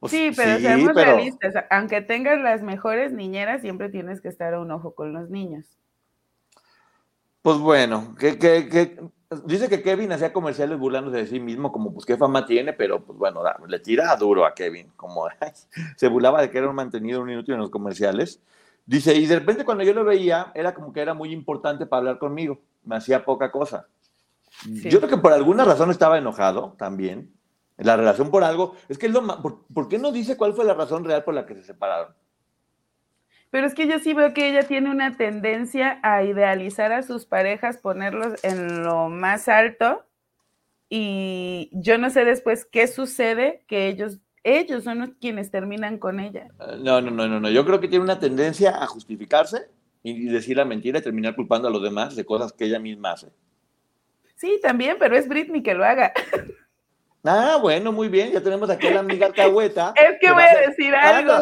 Pues 0.00 0.12
sí, 0.12 0.30
pero 0.36 0.58
seamos 0.58 0.94
realistas. 0.94 1.54
Aunque 1.70 2.02
tengas 2.02 2.38
las 2.40 2.62
mejores 2.62 3.12
niñeras, 3.12 3.62
siempre 3.62 3.88
tienes 3.88 4.20
que 4.20 4.28
estar 4.28 4.54
a 4.54 4.60
un 4.60 4.70
ojo 4.70 4.94
con 4.94 5.12
los 5.12 5.30
niños. 5.30 5.64
Pues 7.42 7.58
bueno, 7.58 8.14
que, 8.18 8.38
que, 8.38 8.98
dice 9.44 9.68
que 9.68 9.82
Kevin 9.82 10.12
hacía 10.12 10.32
comerciales 10.32 10.78
burlándose 10.78 11.18
de 11.18 11.26
sí 11.26 11.40
mismo, 11.40 11.72
como 11.72 11.92
pues 11.92 12.04
qué 12.04 12.16
fama 12.16 12.44
tiene, 12.44 12.72
pero 12.72 13.04
pues 13.04 13.18
bueno, 13.18 13.42
le 13.66 13.78
tira 13.78 14.14
duro 14.16 14.44
a 14.44 14.54
Kevin, 14.54 14.92
como 14.96 15.28
se 15.96 16.08
burlaba 16.08 16.42
de 16.42 16.50
que 16.50 16.58
era 16.58 16.68
un 16.68 16.74
mantenido 16.74 17.22
un 17.22 17.30
inútil 17.30 17.54
en 17.54 17.60
los 17.60 17.70
comerciales. 17.70 18.40
Dice, 18.84 19.14
y 19.14 19.26
de 19.26 19.38
repente 19.38 19.64
cuando 19.64 19.84
yo 19.84 19.94
lo 19.94 20.04
veía, 20.04 20.52
era 20.54 20.74
como 20.74 20.92
que 20.92 21.00
era 21.00 21.14
muy 21.14 21.32
importante 21.32 21.86
para 21.86 21.98
hablar 21.98 22.18
conmigo, 22.18 22.60
me 22.84 22.96
hacía 22.96 23.24
poca 23.24 23.50
cosa. 23.50 23.86
Yo 24.64 24.98
creo 24.98 25.10
que 25.10 25.16
por 25.18 25.32
alguna 25.32 25.64
razón 25.64 25.90
estaba 25.90 26.18
enojado 26.18 26.74
también, 26.78 27.30
la 27.78 27.96
relación 27.96 28.30
por 28.30 28.44
algo. 28.44 28.74
Es 28.88 28.98
que 28.98 29.06
es 29.06 29.12
lo 29.12 29.24
¿por, 29.72 29.88
qué 29.88 29.98
no 29.98 30.12
dice 30.12 30.36
cuál 30.36 30.54
fue 30.54 30.64
la 30.64 30.74
razón 30.74 31.04
real 31.04 31.24
por 31.24 31.34
la 31.34 31.46
que 31.46 31.54
se 31.54 31.62
separaron? 31.62 32.14
Pero 33.50 33.66
es 33.66 33.74
que 33.74 33.86
yo 33.86 33.98
sí 33.98 34.12
veo 34.12 34.34
que 34.34 34.48
ella 34.50 34.64
tiene 34.64 34.90
una 34.90 35.16
tendencia 35.16 36.00
a 36.02 36.24
idealizar 36.24 36.92
a 36.92 37.02
sus 37.02 37.26
parejas, 37.26 37.78
ponerlos 37.78 38.42
en 38.44 38.82
lo 38.82 39.08
más 39.08 39.48
alto. 39.48 40.04
Y 40.88 41.70
yo 41.72 41.98
no 41.98 42.10
sé 42.10 42.24
después 42.24 42.64
qué 42.64 42.86
sucede, 42.86 43.64
que 43.66 43.88
ellos, 43.88 44.18
ellos 44.42 44.84
son 44.84 45.00
los 45.00 45.10
quienes 45.20 45.50
terminan 45.50 45.98
con 45.98 46.20
ella. 46.20 46.48
Eh, 46.60 46.78
no, 46.80 47.00
no, 47.00 47.10
no, 47.10 47.28
no, 47.28 47.40
no. 47.40 47.50
Yo 47.50 47.64
creo 47.64 47.80
que 47.80 47.88
tiene 47.88 48.04
una 48.04 48.18
tendencia 48.18 48.82
a 48.82 48.86
justificarse 48.86 49.68
y 50.02 50.26
decir 50.26 50.56
la 50.56 50.64
mentira 50.64 50.98
y 50.98 51.02
terminar 51.02 51.34
culpando 51.34 51.68
a 51.68 51.70
los 51.70 51.82
demás 51.82 52.14
de 52.14 52.24
cosas 52.24 52.52
que 52.52 52.64
ella 52.66 52.78
misma 52.78 53.12
hace. 53.12 53.28
Sí, 54.34 54.60
también, 54.62 54.96
pero 54.98 55.16
es 55.16 55.28
Britney 55.28 55.62
que 55.62 55.74
lo 55.74 55.84
haga. 55.84 56.12
Ah, 57.26 57.58
bueno, 57.60 57.92
muy 57.92 58.08
bien, 58.08 58.32
ya 58.32 58.40
tenemos 58.40 58.70
aquí 58.70 58.86
a 58.86 58.92
la 58.92 59.00
amiga 59.00 59.26
alcahueta. 59.26 59.92
es 59.96 60.18
que 60.20 60.32
voy 60.32 60.42
a 60.42 60.68
decir 60.68 60.94
algo. 60.94 61.34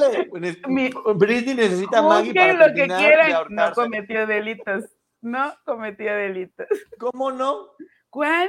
Britney 1.14 1.54
necesita 1.54 2.02
Maggie 2.02 2.34
para 2.34 2.52
lo 2.54 2.74
que 2.74 2.86
quieran. 2.86 3.46
No 3.50 3.72
cometió 3.72 4.26
delitos. 4.26 4.84
No 5.20 5.54
cometió 5.64 6.14
delitos. 6.14 6.66
¿Cómo 6.98 7.32
no? 7.32 7.70
¿Cuál? 8.10 8.48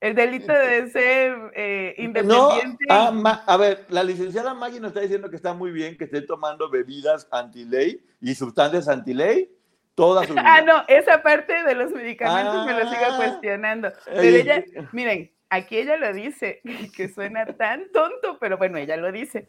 El 0.00 0.14
delito 0.14 0.52
de 0.52 0.90
ser 0.90 1.52
eh, 1.54 1.94
independiente. 1.98 2.84
No, 2.88 2.94
ah, 2.94 3.44
a 3.46 3.56
ver, 3.56 3.86
la 3.88 4.04
licenciada 4.04 4.52
Maggie 4.52 4.78
nos 4.78 4.90
está 4.90 5.00
diciendo 5.00 5.30
que 5.30 5.36
está 5.36 5.54
muy 5.54 5.72
bien 5.72 5.96
que 5.96 6.04
esté 6.04 6.20
tomando 6.22 6.70
bebidas 6.70 7.26
anti-ley 7.30 8.04
y 8.20 8.34
sustancias 8.34 8.88
anti-ley 8.88 9.50
toda 9.94 10.24
su 10.24 10.32
vida. 10.34 10.44
Ah, 10.44 10.60
no, 10.62 10.84
esa 10.86 11.22
parte 11.22 11.64
de 11.64 11.74
los 11.74 11.90
medicamentos 11.92 12.66
me 12.66 12.72
lo 12.72 12.90
sigo 12.90 13.06
ah. 13.10 13.16
cuestionando. 13.16 13.92
Pero 14.04 14.22
ella, 14.22 14.64
miren, 14.92 15.32
Aquí 15.48 15.78
ella 15.78 15.96
lo 15.96 16.12
dice, 16.12 16.60
que 16.96 17.08
suena 17.08 17.46
tan 17.46 17.90
tonto, 17.92 18.38
pero 18.40 18.58
bueno, 18.58 18.78
ella 18.78 18.96
lo 18.96 19.12
dice. 19.12 19.46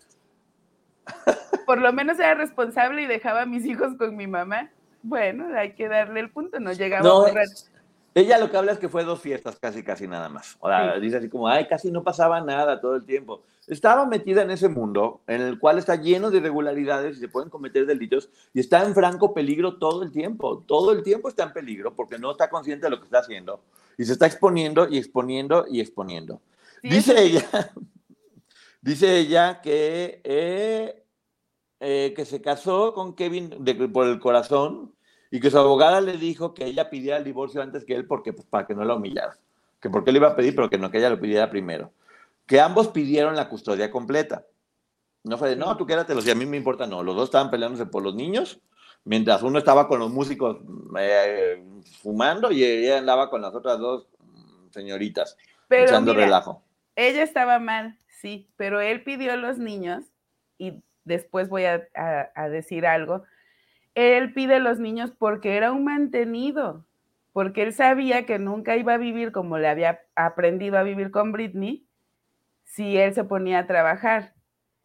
Por 1.65 1.79
lo 1.79 1.93
menos 1.93 2.19
era 2.19 2.36
responsable 2.36 3.01
y 3.03 3.07
dejaba 3.07 3.43
a 3.43 3.45
mis 3.45 3.65
hijos 3.65 3.95
con 3.97 4.15
mi 4.15 4.27
mamá. 4.27 4.71
Bueno, 5.03 5.47
hay 5.57 5.73
que 5.73 5.88
darle 5.88 6.19
el 6.19 6.29
punto, 6.29 6.60
no 6.60 6.73
llegaba 6.73 7.10
a 7.10 7.13
borrar. 7.13 7.45
Ella 8.13 8.39
lo 8.39 8.49
que 8.49 8.57
habla 8.57 8.71
es 8.71 8.79
que 8.79 8.89
fue 8.89 9.03
dos 9.03 9.21
fiestas, 9.21 9.60
casi, 9.60 9.83
casi 9.83 10.07
nada 10.07 10.27
más. 10.27 10.57
O 10.60 10.67
sea, 10.67 10.99
dice 10.99 11.17
así 11.17 11.29
como, 11.29 11.47
ay, 11.47 11.67
casi 11.67 11.91
no 11.91 12.03
pasaba 12.03 12.41
nada 12.41 12.81
todo 12.81 12.95
el 12.95 13.05
tiempo. 13.05 13.43
Estaba 13.67 14.06
metida 14.06 14.43
en 14.43 14.51
ese 14.51 14.69
mundo 14.69 15.21
en 15.27 15.41
el 15.41 15.60
cual 15.60 15.77
está 15.77 15.95
lleno 15.97 16.32
de 16.32 16.38
irregularidades 16.38 17.17
y 17.17 17.19
se 17.19 17.27
pueden 17.27 17.49
cometer 17.49 17.86
delitos 17.86 18.30
y 18.53 18.62
está 18.62 18.86
en 18.86 18.93
franco 18.95 19.34
peligro 19.34 19.77
todo 19.77 20.03
el 20.03 20.12
tiempo. 20.12 20.63
Todo 20.65 20.93
el 20.93 21.03
tiempo 21.03 21.27
está 21.27 21.43
en 21.43 21.53
peligro 21.53 21.93
porque 21.93 22.17
no 22.17 22.32
está 22.32 22.49
consciente 22.49 22.86
de 22.86 22.91
lo 22.91 22.99
que 22.99 23.06
está 23.06 23.19
haciendo 23.19 23.62
y 23.97 24.06
se 24.06 24.13
está 24.13 24.25
exponiendo 24.25 24.88
y 24.88 24.97
exponiendo 24.97 25.65
y 25.69 25.82
exponiendo. 25.82 26.41
dice 26.82 27.21
ella, 27.21 27.45
dice 28.82 29.17
ella 29.19 29.60
que, 29.62 30.21
eh, 30.23 31.03
eh, 31.82 32.13
que 32.15 32.25
se 32.25 32.41
casó 32.41 32.93
con 32.93 33.15
Kevin 33.15 33.49
por 33.91 34.08
el 34.08 34.19
corazón 34.19 34.93
y 35.30 35.41
que 35.41 35.51
su 35.51 35.58
abogada 35.58 35.99
le 35.99 36.17
dijo 36.17 36.53
que 36.53 36.65
ella 36.65 36.89
pidiera 36.89 37.17
el 37.17 37.23
divorcio 37.25 37.62
antes 37.62 37.84
que 37.84 37.95
él 37.95 38.06
porque 38.06 38.32
pues, 38.32 38.47
para 38.47 38.65
que 38.65 38.75
no 38.75 38.86
la 38.86 38.95
humillara, 38.95 39.38
que 39.82 39.89
porque 39.89 40.13
le 40.13 40.19
iba 40.19 40.30
a 40.30 40.36
pedir, 40.38 40.56
pero 40.56 40.69
que 40.69 40.77
no 40.77 40.89
que 40.89 40.99
ella 40.99 41.10
lo 41.10 41.19
pidiera 41.19 41.49
primero, 41.49 41.91
que 42.47 42.62
ambos 42.62 42.88
pidieron 42.88 43.36
la 43.36 43.49
custodia 43.49 43.91
completa. 43.91 44.47
No 45.23 45.38
fue 45.38 45.49
de, 45.49 45.55
no, 45.57 45.75
tú 45.75 45.86
quédatelos 45.86 46.25
y 46.25 46.31
a 46.31 46.36
mí 46.36 46.45
me 46.45 46.57
importa, 46.57 46.88
no. 46.88 47.03
Los 47.03 47.15
dos 47.15 47.25
estaban 47.25 47.51
peleándose 47.51 47.86
por 47.86 48.01
los 48.01 48.15
niños, 48.15 48.62
mientras 49.03 49.43
uno 49.43 49.60
estaba 49.60 49.88
con 49.88 49.99
los 49.99 50.10
músicos 50.10 50.57
eh, 50.97 51.62
fumando 52.01 52.51
y 52.51 52.63
ella 52.63 52.99
andaba 52.99 53.29
con 53.29 53.41
las 53.41 53.53
otras 53.53 53.77
dos 53.77 54.07
señoritas 54.71 55.38
echando 55.69 56.13
relajo. 56.13 56.63
Ella 56.95 57.21
estaba 57.21 57.60
mal, 57.60 57.97
sí, 58.07 58.49
pero 58.55 58.79
él 58.79 59.03
pidió 59.03 59.33
a 59.33 59.38
los 59.38 59.57
niños 59.57 60.05
y 60.57 60.81
después 61.03 61.49
voy 61.49 61.65
a, 61.65 61.88
a 61.93 62.49
decir 62.49 62.88
algo. 62.88 63.23
Él 63.93 64.33
pide 64.33 64.55
a 64.55 64.60
los 64.60 64.79
niños 64.79 65.12
porque 65.17 65.57
era 65.57 65.71
un 65.73 65.83
mantenido, 65.83 66.86
porque 67.33 67.63
él 67.63 67.73
sabía 67.73 68.25
que 68.25 68.39
nunca 68.39 68.77
iba 68.77 68.93
a 68.93 68.97
vivir 68.97 69.31
como 69.33 69.57
le 69.57 69.67
había 69.67 69.99
aprendido 70.15 70.77
a 70.77 70.83
vivir 70.83 71.12
con 71.12 71.33
Britney 71.33 71.87
si 72.67 72.97
él 72.97 73.13
se 73.13 73.23
ponía 73.23 73.60
a 73.60 73.67
trabajar. 73.67 74.34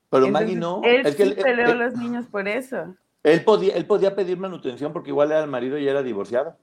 Pero 0.08 0.28
Maggie 0.28 0.56
no. 0.56 0.80
Él 0.82 1.06
es 1.06 1.14
sí 1.16 1.34
peleó 1.34 1.72
a 1.72 1.74
los 1.74 1.94
niños 1.94 2.26
por 2.26 2.48
eso. 2.48 2.94
Él 3.22 3.44
podía, 3.44 3.74
él 3.76 3.86
podía 3.86 4.14
pedir 4.14 4.38
manutención 4.38 4.92
porque 4.92 5.10
igual 5.10 5.30
era 5.30 5.42
el 5.42 5.50
marido 5.50 5.78
y 5.78 5.86
era 5.86 6.02
divorciado. 6.02 6.56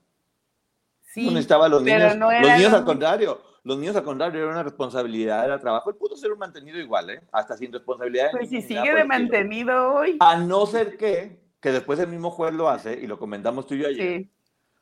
Sí, 1.01 1.25
no 1.25 1.31
necesitaba 1.31 1.69
los 1.69 1.81
niños. 1.81 2.15
los 2.15 2.57
niños 2.57 2.73
al 2.73 2.85
contrario. 2.85 3.41
Los 3.63 3.77
niños 3.77 3.95
al 3.95 4.03
contrario 4.03 4.41
era 4.41 4.51
una 4.51 4.63
responsabilidad, 4.63 5.45
era 5.45 5.59
trabajo. 5.59 5.89
Él 5.89 5.95
pudo 5.95 6.15
ser 6.15 6.31
un 6.31 6.39
mantenido 6.39 6.79
igual, 6.79 7.09
¿eh? 7.09 7.21
Hasta 7.31 7.57
sin 7.57 7.71
responsabilidad. 7.71 8.29
Pues 8.31 8.49
si 8.49 8.61
sigue 8.61 8.93
de 8.93 9.03
mantenido 9.03 9.93
hoy. 9.93 10.17
A 10.19 10.37
no 10.37 10.65
ser 10.65 10.97
que, 10.97 11.39
que 11.59 11.71
después 11.71 11.99
el 11.99 12.07
mismo 12.07 12.31
juez 12.31 12.53
lo 12.53 12.69
hace, 12.69 12.93
y 12.93 13.07
lo 13.07 13.19
comentamos 13.19 13.67
tú 13.67 13.75
y 13.75 13.79
yo 13.79 13.87
ayer. 13.87 14.21
Sí 14.21 14.29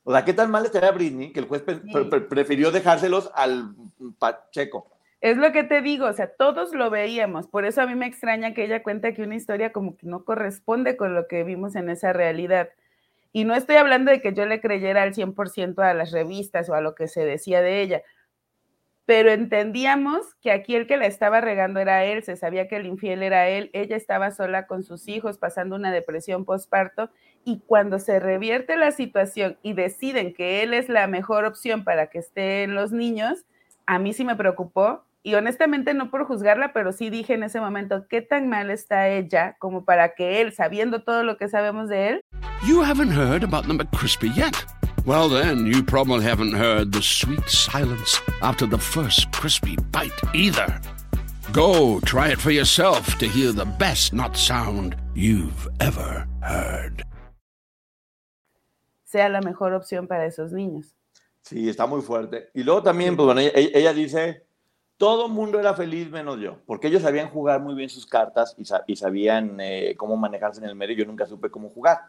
o 0.08 0.12
sea, 0.14 0.24
¿qué 0.24 0.32
tan 0.32 0.50
mal 0.50 0.64
estaría 0.64 0.90
Britney 0.92 1.34
que 1.34 1.42
el 1.42 1.48
juez 1.48 1.62
prefirió 2.30 2.72
dejárselos 2.72 3.30
al 3.36 3.76
Pacheco? 4.18 4.88
Es 5.20 5.38
lo 5.38 5.52
que 5.52 5.64
te 5.64 5.82
digo, 5.82 6.06
o 6.06 6.14
sea, 6.14 6.28
todos 6.28 6.74
lo 6.76 6.92
veíamos, 6.92 7.48
por 7.48 7.66
eso 7.66 7.82
a 7.82 7.88
mí 7.88 7.96
me 7.96 8.06
extraña 8.06 8.54
que 8.54 8.64
ella 8.66 8.84
cuente 8.84 9.14
que 9.16 9.24
una 9.24 9.36
historia 9.36 9.72
como 9.72 9.98
que 9.98 10.06
no 10.06 10.24
corresponde 10.24 10.96
con 10.96 11.16
lo 11.16 11.28
que 11.28 11.44
vimos 11.44 11.76
en 11.76 11.90
esa 11.90 12.14
realidad. 12.14 12.70
Y 13.34 13.44
no 13.46 13.56
estoy 13.56 13.78
hablando 13.78 14.12
de 14.12 14.22
que 14.22 14.34
yo 14.34 14.46
le 14.46 14.62
creyera 14.62 15.04
al 15.04 15.14
100% 15.16 15.80
a 15.84 15.94
las 15.96 16.12
revistas 16.12 16.70
o 16.70 16.76
a 16.76 16.82
lo 16.82 16.94
que 16.96 17.08
se 17.08 17.26
decía 17.26 17.62
de 17.62 17.82
ella, 17.82 18.04
pero 19.08 19.32
entendíamos 19.32 20.36
que 20.42 20.52
aquí 20.52 20.76
el 20.76 20.86
que 20.86 20.98
la 20.98 21.08
estaba 21.08 21.40
regando 21.40 21.80
era 21.80 22.04
él, 22.04 22.24
se 22.24 22.36
sabía 22.36 22.68
que 22.68 22.76
el 22.76 22.86
infiel 22.86 23.24
era 23.24 23.48
él, 23.48 23.70
ella 23.74 23.96
estaba 23.96 24.32
sola 24.32 24.68
con 24.68 24.84
sus 24.84 25.08
hijos 25.08 25.38
pasando 25.38 25.78
una 25.78 25.94
depresión 25.94 26.44
postparto 26.44 27.10
y 27.46 27.62
cuando 27.66 28.00
se 28.00 28.20
revierte 28.20 28.76
la 28.76 28.92
situación 28.92 29.58
y 29.64 29.74
deciden 29.74 30.34
que 30.34 30.62
él 30.62 30.74
es 30.74 30.90
la 30.90 31.08
mejor 31.08 31.46
opción 31.46 31.86
para 31.86 32.08
que 32.08 32.20
estén 32.20 32.76
los 32.76 32.92
niños, 32.92 33.46
a 33.86 33.98
mí 33.98 34.12
sí 34.12 34.26
me 34.26 34.36
preocupó 34.36 35.07
y 35.24 35.36
honestamente 35.36 35.94
no 35.94 36.10
por 36.10 36.26
juzgarla, 36.26 36.74
pero 36.74 36.92
sí 36.92 37.10
dije 37.10 37.34
en 37.34 37.44
ese 37.44 37.60
momento 37.60 38.08
qué 38.08 38.22
tan 38.22 38.48
mal 38.50 38.70
está 38.70 39.10
ella 39.10 39.56
como 39.60 39.86
para 39.86 40.16
que 40.16 40.42
él, 40.42 40.54
sabiendo 40.54 41.04
todo 41.04 41.24
lo 41.24 41.38
que 41.38 41.48
sabemos 41.48 41.90
de 41.90 42.10
él. 42.10 42.22
You 42.68 42.82
haven't 42.82 43.12
heard 43.12 43.44
about 43.44 43.68
the 43.68 43.74
McCrispy 43.74 44.34
yet. 44.34 44.56
Well, 45.06 45.30
then, 45.30 45.66
you 45.66 45.84
probably 45.84 46.26
haven't 46.26 46.54
heard 46.54 46.92
the 46.92 47.02
sweet 47.02 47.48
silence 47.48 48.22
after 48.42 48.68
the 48.68 48.78
first 48.78 49.32
crispy 49.32 49.78
bite 49.92 50.12
either. 50.34 50.82
Go 51.54 52.02
try 52.02 52.32
it 52.32 52.40
for 52.40 52.52
yourself 52.52 53.18
to 53.20 53.26
hear 53.26 53.54
the 53.54 53.66
best 53.80 54.12
not 54.12 54.36
sound 54.36 54.98
you've 55.16 55.70
ever 55.80 56.28
heard. 56.42 57.04
Sea 59.06 59.30
la 59.30 59.40
mejor 59.40 59.74
opción 59.74 60.08
para 60.08 60.26
esos 60.26 60.52
niños. 60.52 60.94
Sí, 61.42 61.70
está 61.70 61.86
muy 61.88 62.02
fuerte. 62.02 62.50
Y 62.54 62.64
luego 62.64 62.84
también, 62.84 63.16
pues 63.16 63.26
bueno, 63.28 63.40
ella, 63.40 63.94
dice, 63.94 64.46
todo 64.98 65.28
el 65.28 65.32
mundo 65.32 65.60
era 65.60 65.74
feliz 65.74 66.10
menos 66.10 66.40
yo, 66.40 66.58
porque 66.66 66.88
ellos 66.88 67.04
sabían 67.04 67.30
jugar 67.30 67.62
muy 67.62 67.76
bien 67.76 67.90
sus 67.90 68.06
cartas 68.06 68.56
y, 68.58 68.96
sabían 68.96 69.60
eh, 69.60 69.96
cómo 69.96 70.18
manejarse 70.18 70.60
en 70.62 70.70
el 70.70 70.76
medio. 70.76 70.96
Yo 70.96 71.06
nunca 71.06 71.26
supe 71.26 71.50
cómo 71.50 71.70
jugar 71.70 72.00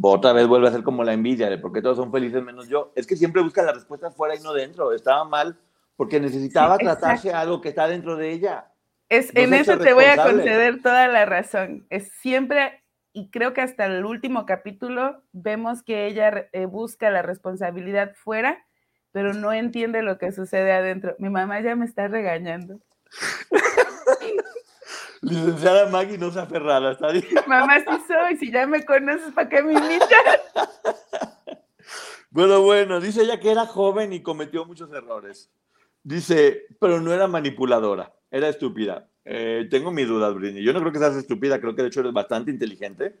otra 0.00 0.32
vez 0.32 0.46
vuelve 0.46 0.68
a 0.68 0.72
ser 0.72 0.82
como 0.82 1.04
la 1.04 1.12
envidia 1.12 1.48
de 1.48 1.58
por 1.58 1.72
qué 1.72 1.80
todos 1.80 1.96
son 1.96 2.10
felices 2.10 2.42
menos 2.42 2.68
yo. 2.68 2.92
Es 2.94 3.06
que 3.06 3.16
siempre 3.16 3.42
busca 3.42 3.62
la 3.62 3.72
respuesta 3.72 4.10
fuera 4.10 4.34
y 4.34 4.40
no 4.40 4.52
dentro. 4.52 4.92
Estaba 4.92 5.24
mal 5.24 5.56
porque 5.96 6.20
necesitaba 6.20 6.76
tratarse 6.76 7.32
algo 7.32 7.60
que 7.60 7.70
está 7.70 7.88
dentro 7.88 8.16
de 8.16 8.32
ella. 8.32 8.70
Es, 9.08 9.34
en 9.36 9.54
eso 9.54 9.78
te 9.78 9.92
voy 9.92 10.04
a 10.04 10.16
conceder 10.16 10.82
toda 10.82 11.06
la 11.08 11.24
razón. 11.24 11.86
Es 11.90 12.10
siempre, 12.20 12.82
y 13.12 13.30
creo 13.30 13.52
que 13.52 13.60
hasta 13.60 13.86
el 13.86 14.04
último 14.04 14.44
capítulo 14.46 15.22
vemos 15.32 15.82
que 15.82 16.06
ella 16.06 16.48
eh, 16.52 16.66
busca 16.66 17.08
la 17.10 17.22
responsabilidad 17.22 18.14
fuera, 18.16 18.66
pero 19.16 19.32
no 19.32 19.50
entiende 19.50 20.02
lo 20.02 20.18
que 20.18 20.30
sucede 20.30 20.72
adentro. 20.72 21.16
Mi 21.18 21.30
mamá 21.30 21.62
ya 21.62 21.74
me 21.74 21.86
está 21.86 22.06
regañando. 22.06 22.80
Licenciada 25.22 25.88
Maggie 25.88 26.18
no 26.18 26.30
se 26.30 26.38
aferrada, 26.38 26.92
¿está 26.92 27.12
bien? 27.12 27.24
Mamá, 27.46 27.78
sí 27.78 27.96
soy, 28.06 28.36
si 28.36 28.52
ya 28.52 28.66
me 28.66 28.84
conoces, 28.84 29.32
¿para 29.32 29.48
qué 29.48 29.62
me 29.62 29.72
invitas? 29.72 30.10
Bueno, 32.28 32.60
bueno, 32.60 33.00
dice 33.00 33.22
ella 33.22 33.40
que 33.40 33.50
era 33.50 33.64
joven 33.64 34.12
y 34.12 34.22
cometió 34.22 34.66
muchos 34.66 34.92
errores. 34.92 35.50
Dice, 36.02 36.66
pero 36.78 37.00
no 37.00 37.14
era 37.14 37.26
manipuladora, 37.26 38.12
era 38.30 38.50
estúpida. 38.50 39.08
Eh, 39.24 39.66
tengo 39.70 39.92
mis 39.92 40.06
dudas, 40.06 40.34
Britney. 40.34 40.62
Yo 40.62 40.74
no 40.74 40.80
creo 40.80 40.92
que 40.92 40.98
seas 40.98 41.16
estúpida, 41.16 41.58
creo 41.58 41.74
que 41.74 41.80
de 41.80 41.88
hecho 41.88 42.00
eres 42.00 42.12
bastante 42.12 42.50
inteligente 42.50 43.18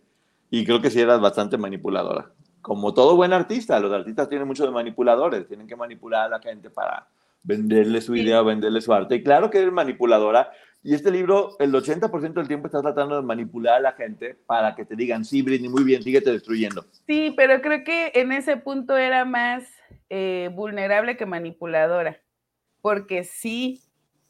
y 0.50 0.66
creo 0.66 0.82
que 0.82 0.90
sí 0.90 1.00
eras 1.00 1.22
bastante 1.22 1.56
manipuladora. 1.56 2.32
Como 2.66 2.92
todo 2.92 3.14
buen 3.14 3.32
artista, 3.32 3.78
los 3.78 3.92
artistas 3.92 4.28
tienen 4.28 4.48
muchos 4.48 4.72
manipuladores, 4.72 5.46
tienen 5.46 5.68
que 5.68 5.76
manipular 5.76 6.24
a 6.24 6.28
la 6.28 6.40
gente 6.40 6.68
para 6.68 7.06
venderle 7.44 8.00
su 8.00 8.16
idea, 8.16 8.42
venderle 8.42 8.80
su 8.80 8.92
arte. 8.92 9.14
Y 9.14 9.22
claro 9.22 9.50
que 9.50 9.58
eres 9.58 9.72
manipuladora 9.72 10.50
y 10.82 10.92
este 10.92 11.12
libro, 11.12 11.50
el 11.60 11.72
80% 11.72 12.32
del 12.32 12.48
tiempo 12.48 12.66
está 12.66 12.82
tratando 12.82 13.14
de 13.14 13.22
manipular 13.22 13.74
a 13.74 13.80
la 13.80 13.92
gente 13.92 14.36
para 14.46 14.74
que 14.74 14.84
te 14.84 14.96
digan, 14.96 15.24
sí, 15.24 15.42
Britney, 15.42 15.68
muy 15.68 15.84
bien, 15.84 16.02
síguete 16.02 16.32
destruyendo. 16.32 16.84
Sí, 17.06 17.32
pero 17.36 17.62
creo 17.62 17.84
que 17.84 18.10
en 18.16 18.32
ese 18.32 18.56
punto 18.56 18.96
era 18.96 19.24
más 19.24 19.62
eh, 20.10 20.50
vulnerable 20.52 21.16
que 21.16 21.24
manipuladora, 21.24 22.20
porque 22.82 23.22
sí, 23.22 23.80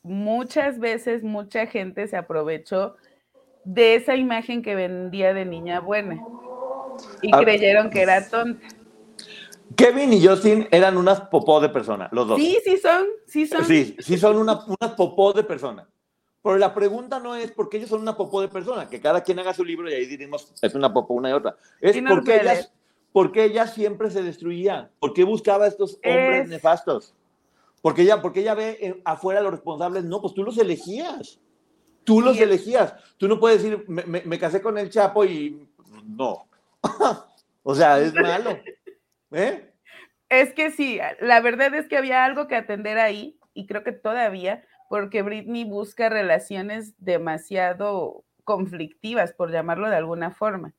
muchas 0.02 0.78
veces 0.78 1.22
mucha 1.22 1.66
gente 1.68 2.06
se 2.06 2.18
aprovechó 2.18 2.96
de 3.64 3.94
esa 3.94 4.14
imagen 4.14 4.60
que 4.60 4.74
vendía 4.74 5.32
de 5.32 5.46
niña 5.46 5.80
buena 5.80 6.20
y 7.22 7.30
ah, 7.32 7.38
creyeron 7.38 7.90
que 7.90 8.02
era 8.02 8.28
tonta. 8.28 8.66
Kevin 9.74 10.12
y 10.12 10.24
Justin 10.24 10.68
eran 10.70 10.96
unas 10.96 11.20
popó 11.22 11.60
de 11.60 11.68
persona, 11.68 12.08
los 12.12 12.28
dos. 12.28 12.38
Sí, 12.38 12.58
sí 12.64 12.78
son, 12.78 13.06
sí 13.26 13.46
son. 13.46 13.64
Sí, 13.64 13.96
sí 13.98 14.16
son 14.16 14.36
unas 14.36 14.92
popó 14.96 15.32
de 15.32 15.42
persona. 15.42 15.88
Pero 16.42 16.58
la 16.58 16.72
pregunta 16.72 17.18
no 17.18 17.34
es 17.34 17.50
porque 17.50 17.78
ellos 17.78 17.90
son 17.90 18.02
una 18.02 18.16
popó 18.16 18.40
de 18.40 18.46
persona, 18.46 18.88
que 18.88 19.00
cada 19.00 19.22
quien 19.22 19.38
haga 19.40 19.52
su 19.52 19.64
libro 19.64 19.90
y 19.90 19.94
ahí 19.94 20.06
diremos, 20.06 20.52
es 20.62 20.74
una 20.76 20.92
popó 20.92 21.14
una 21.14 21.30
y 21.30 21.32
otra. 21.32 21.56
Es 21.80 21.96
porque, 22.08 22.40
ellas, 22.40 22.72
porque 23.12 23.44
ella 23.44 23.66
siempre 23.66 24.10
se 24.12 24.22
destruía. 24.22 24.90
¿Por 25.00 25.12
qué 25.12 25.24
buscaba 25.24 25.64
a 25.64 25.68
estos 25.68 25.94
hombres 26.04 26.48
nefastos? 26.48 27.14
Porque 27.82 28.02
ella, 28.02 28.22
porque 28.22 28.40
ella 28.40 28.54
ve 28.54 29.00
afuera 29.04 29.40
los 29.40 29.50
responsables. 29.50 30.04
No, 30.04 30.20
pues 30.20 30.34
tú 30.34 30.44
los 30.44 30.56
elegías. 30.58 31.40
Tú 32.04 32.20
los 32.20 32.38
elegías. 32.38 32.94
Tú 33.16 33.26
no 33.26 33.40
puedes 33.40 33.62
decir, 33.62 33.84
me, 33.88 34.04
me, 34.04 34.38
casé 34.38 34.62
con 34.62 34.78
el 34.78 34.88
Chapo 34.88 35.24
y 35.24 35.68
no. 36.04 36.46
o 37.62 37.74
sea, 37.74 37.98
es 38.00 38.14
malo. 38.14 38.58
¿Eh? 39.32 39.72
Es 40.28 40.52
que 40.54 40.70
sí, 40.70 40.98
la 41.20 41.40
verdad 41.40 41.74
es 41.74 41.88
que 41.88 41.96
había 41.96 42.24
algo 42.24 42.48
que 42.48 42.56
atender 42.56 42.98
ahí 42.98 43.38
y 43.54 43.66
creo 43.66 43.84
que 43.84 43.92
todavía, 43.92 44.64
porque 44.88 45.22
Britney 45.22 45.64
busca 45.64 46.08
relaciones 46.08 46.94
demasiado 46.98 48.24
conflictivas, 48.44 49.32
por 49.32 49.50
llamarlo 49.50 49.88
de 49.88 49.96
alguna 49.96 50.30
forma. 50.30 50.74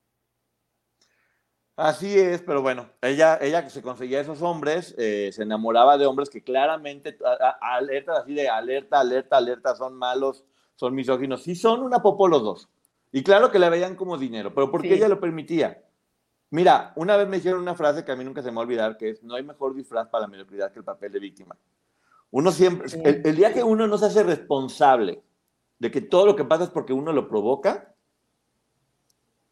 Así 1.76 2.18
es, 2.18 2.42
pero 2.42 2.60
bueno, 2.60 2.90
ella, 3.00 3.38
ella 3.40 3.62
que 3.62 3.70
se 3.70 3.82
conseguía 3.82 4.20
esos 4.20 4.42
hombres, 4.42 4.96
eh, 4.98 5.30
se 5.32 5.44
enamoraba 5.44 5.96
de 5.96 6.06
hombres 6.06 6.28
que 6.28 6.42
claramente, 6.42 7.16
alerta 7.60 8.18
así 8.18 8.34
de 8.34 8.48
alerta, 8.48 8.98
alerta, 8.98 9.36
alerta, 9.36 9.76
son 9.76 9.94
malos, 9.94 10.44
son 10.74 10.92
misóginos, 10.92 11.44
sí 11.44 11.54
son 11.54 11.82
una 11.82 12.02
popó 12.02 12.26
los 12.26 12.42
dos. 12.42 12.68
Y 13.12 13.22
claro 13.22 13.52
que 13.52 13.60
la 13.60 13.68
veían 13.68 13.94
como 13.94 14.18
dinero, 14.18 14.52
pero 14.52 14.72
porque 14.72 14.92
ella 14.92 15.08
lo 15.08 15.20
permitía. 15.20 15.84
Mira, 16.50 16.92
una 16.96 17.16
vez 17.16 17.28
me 17.28 17.36
dijeron 17.36 17.60
una 17.60 17.74
frase 17.74 18.04
que 18.04 18.12
a 18.12 18.16
mí 18.16 18.24
nunca 18.24 18.42
se 18.42 18.50
me 18.50 18.56
va 18.56 18.62
a 18.62 18.64
olvidar, 18.64 18.96
que 18.96 19.10
es, 19.10 19.22
no 19.22 19.34
hay 19.34 19.42
mejor 19.42 19.74
disfraz 19.74 20.08
para 20.08 20.22
la 20.22 20.28
mediocridad 20.28 20.72
que 20.72 20.78
el 20.78 20.84
papel 20.84 21.12
de 21.12 21.18
víctima. 21.18 21.56
Uno 22.30 22.50
siempre, 22.50 22.88
el, 23.04 23.36
día 23.36 23.52
que 23.52 23.62
uno 23.62 23.86
no 23.86 23.98
se 23.98 24.06
hace 24.06 24.22
responsable 24.22 25.22
de 25.78 25.90
que 25.90 26.00
todo 26.00 26.26
lo 26.26 26.36
que 26.36 26.44
pasa 26.44 26.64
es 26.64 26.70
porque 26.70 26.92
uno 26.92 27.12
lo 27.12 27.28
provoca, 27.28 27.94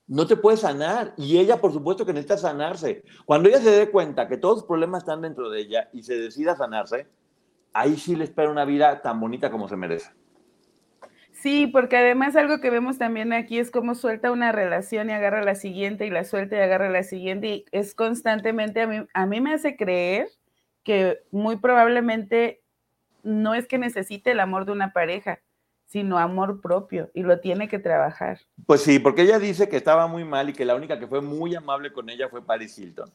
no 0.06 0.26
te 0.26 0.36
puede 0.36 0.56
sanar. 0.56 1.14
Y 1.16 1.38
ella, 1.38 1.60
por 1.60 1.72
supuesto, 1.72 2.06
que 2.06 2.12
necesita 2.12 2.38
sanarse. 2.38 3.04
Cuando 3.24 3.48
ella 3.48 3.60
se 3.60 3.70
dé 3.70 3.90
cuenta 3.90 4.28
que 4.28 4.36
todos 4.36 4.58
los 4.58 4.64
problemas 4.64 5.02
están 5.02 5.22
dentro 5.22 5.50
de 5.50 5.60
ella 5.60 5.90
y 5.92 6.02
se 6.02 6.18
decida 6.18 6.56
sanarse, 6.56 7.08
ahí 7.72 7.96
sí 7.96 8.16
le 8.16 8.24
espera 8.24 8.50
una 8.50 8.64
vida 8.64 9.02
tan 9.02 9.20
bonita 9.20 9.50
como 9.50 9.68
se 9.68 9.76
merece. 9.76 10.12
Sí, 11.46 11.68
porque 11.68 11.96
además 11.96 12.34
algo 12.34 12.58
que 12.58 12.70
vemos 12.70 12.98
también 12.98 13.32
aquí 13.32 13.60
es 13.60 13.70
cómo 13.70 13.94
suelta 13.94 14.32
una 14.32 14.50
relación 14.50 15.08
y 15.08 15.12
agarra 15.12 15.44
la 15.44 15.54
siguiente 15.54 16.04
y 16.04 16.10
la 16.10 16.24
suelta 16.24 16.56
y 16.56 16.58
agarra 16.58 16.90
la 16.90 17.04
siguiente 17.04 17.46
y 17.46 17.64
es 17.70 17.94
constantemente, 17.94 18.80
a 18.80 18.88
mí, 18.88 19.06
a 19.14 19.26
mí 19.26 19.40
me 19.40 19.54
hace 19.54 19.76
creer 19.76 20.28
que 20.82 21.20
muy 21.30 21.56
probablemente 21.58 22.64
no 23.22 23.54
es 23.54 23.68
que 23.68 23.78
necesite 23.78 24.32
el 24.32 24.40
amor 24.40 24.64
de 24.64 24.72
una 24.72 24.92
pareja, 24.92 25.38
sino 25.84 26.18
amor 26.18 26.60
propio 26.60 27.12
y 27.14 27.22
lo 27.22 27.38
tiene 27.38 27.68
que 27.68 27.78
trabajar. 27.78 28.40
Pues 28.66 28.80
sí, 28.80 28.98
porque 28.98 29.22
ella 29.22 29.38
dice 29.38 29.68
que 29.68 29.76
estaba 29.76 30.08
muy 30.08 30.24
mal 30.24 30.48
y 30.48 30.52
que 30.52 30.64
la 30.64 30.74
única 30.74 30.98
que 30.98 31.06
fue 31.06 31.20
muy 31.20 31.54
amable 31.54 31.92
con 31.92 32.10
ella 32.10 32.28
fue 32.28 32.44
Paris 32.44 32.76
Hilton 32.76 33.08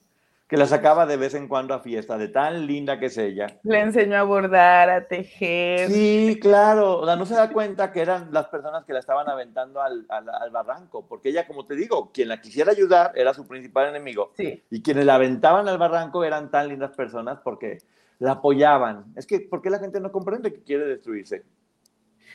que 0.52 0.58
la 0.58 0.68
sacaba 0.68 1.06
de 1.06 1.16
vez 1.16 1.34
en 1.34 1.48
cuando 1.48 1.74
a 1.74 1.80
fiesta, 1.80 2.18
de 2.18 2.28
tan 2.28 2.68
linda 2.68 3.00
que 3.00 3.06
es 3.06 3.18
ella. 3.18 3.48
Le 3.64 3.80
enseñó 3.80 4.18
a 4.18 4.24
bordar, 4.24 4.90
a 4.90 5.08
tejer. 5.08 5.90
Sí, 5.90 6.38
claro, 6.42 7.00
o 7.00 7.06
sea, 7.06 7.16
no 7.16 7.26
se 7.26 7.36
da 7.36 7.50
cuenta 7.54 7.94
que 7.94 8.02
eran 8.02 8.34
las 8.34 8.48
personas 8.48 8.84
que 8.84 8.92
la 8.92 9.00
estaban 9.00 9.30
aventando 9.30 9.82
al, 9.82 10.06
al, 10.10 10.52
barranco, 10.52 11.08
porque 11.08 11.30
ella, 11.30 11.48
como 11.48 11.66
te 11.66 11.78
digo, 11.78 12.12
quien 12.12 12.28
la 12.28 12.42
quisiera 12.42 12.74
ayudar 12.74 13.14
era 13.16 13.34
su 13.34 13.48
principal 13.48 13.88
enemigo. 13.88 14.34
Sí. 14.36 14.62
Y 14.70 14.82
quienes 14.82 15.06
la 15.06 15.16
aventaban 15.16 15.70
al 15.70 15.78
barranco 15.78 16.26
eran 16.26 16.52
tan 16.52 16.68
lindas 16.68 16.92
personas 16.98 17.40
porque 17.42 17.78
la 18.20 18.32
apoyaban. 18.32 19.06
Es 19.16 19.26
que, 19.26 19.40
¿por 19.40 19.62
qué 19.62 19.70
la 19.70 19.80
gente 19.80 20.02
no 20.02 20.12
comprende 20.12 20.52
que 20.52 20.64
quiere 20.64 20.84
destruirse? 20.84 21.46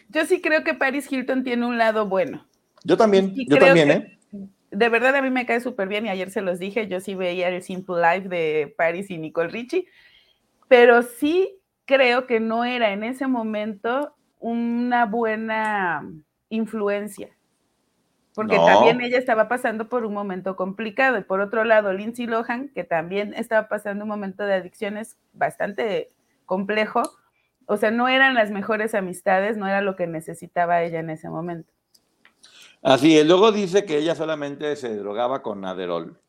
Yo 0.08 0.24
sí 0.24 0.40
creo 0.40 0.64
que 0.64 0.72
Paris 0.72 1.12
Hilton 1.12 1.44
tiene 1.44 1.66
un 1.66 1.76
lado 1.76 2.06
bueno. 2.06 2.46
Yo 2.82 2.96
también, 2.96 3.34
yo 3.34 3.58
también, 3.58 3.90
¿eh? 3.90 4.15
De 4.70 4.88
verdad 4.88 5.14
a 5.16 5.22
mí 5.22 5.30
me 5.30 5.46
cae 5.46 5.60
súper 5.60 5.88
bien 5.88 6.06
y 6.06 6.08
ayer 6.08 6.30
se 6.30 6.42
los 6.42 6.58
dije, 6.58 6.88
yo 6.88 7.00
sí 7.00 7.14
veía 7.14 7.48
el 7.48 7.62
Simple 7.62 7.96
Life 7.96 8.28
de 8.28 8.74
Paris 8.76 9.10
y 9.10 9.18
Nicole 9.18 9.48
Richie, 9.48 9.86
pero 10.68 11.02
sí 11.02 11.60
creo 11.84 12.26
que 12.26 12.40
no 12.40 12.64
era 12.64 12.92
en 12.92 13.04
ese 13.04 13.26
momento 13.26 14.14
una 14.38 15.06
buena 15.06 16.08
influencia, 16.48 17.30
porque 18.34 18.56
también 18.56 19.00
ella 19.00 19.18
estaba 19.18 19.48
pasando 19.48 19.88
por 19.88 20.04
un 20.04 20.12
momento 20.12 20.56
complicado 20.56 21.18
y 21.18 21.22
por 21.22 21.40
otro 21.40 21.64
lado 21.64 21.92
Lindsay 21.92 22.26
Lohan, 22.26 22.68
que 22.68 22.84
también 22.84 23.34
estaba 23.34 23.68
pasando 23.68 24.04
un 24.04 24.10
momento 24.10 24.44
de 24.44 24.54
adicciones 24.54 25.16
bastante 25.32 26.12
complejo, 26.44 27.02
o 27.66 27.76
sea, 27.76 27.90
no 27.90 28.08
eran 28.08 28.34
las 28.34 28.50
mejores 28.50 28.94
amistades, 28.94 29.56
no 29.56 29.66
era 29.66 29.80
lo 29.80 29.96
que 29.96 30.06
necesitaba 30.06 30.82
ella 30.82 31.00
en 31.00 31.10
ese 31.10 31.28
momento. 31.28 31.72
Así 32.86 33.18
es, 33.18 33.26
luego 33.26 33.50
dice 33.50 33.84
que 33.84 33.98
ella 33.98 34.14
solamente 34.14 34.76
se 34.76 34.96
drogaba 34.96 35.42
con 35.42 35.64
Aderol. 35.64 36.20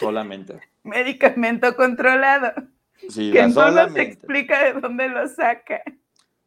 Solamente. 0.00 0.58
Medicamento 0.84 1.76
controlado. 1.76 2.50
Sí, 3.10 3.30
que 3.30 3.46
no 3.48 3.70
nos 3.70 3.94
explica 3.94 4.64
de 4.64 4.80
dónde 4.80 5.06
lo 5.10 5.28
saca. 5.28 5.82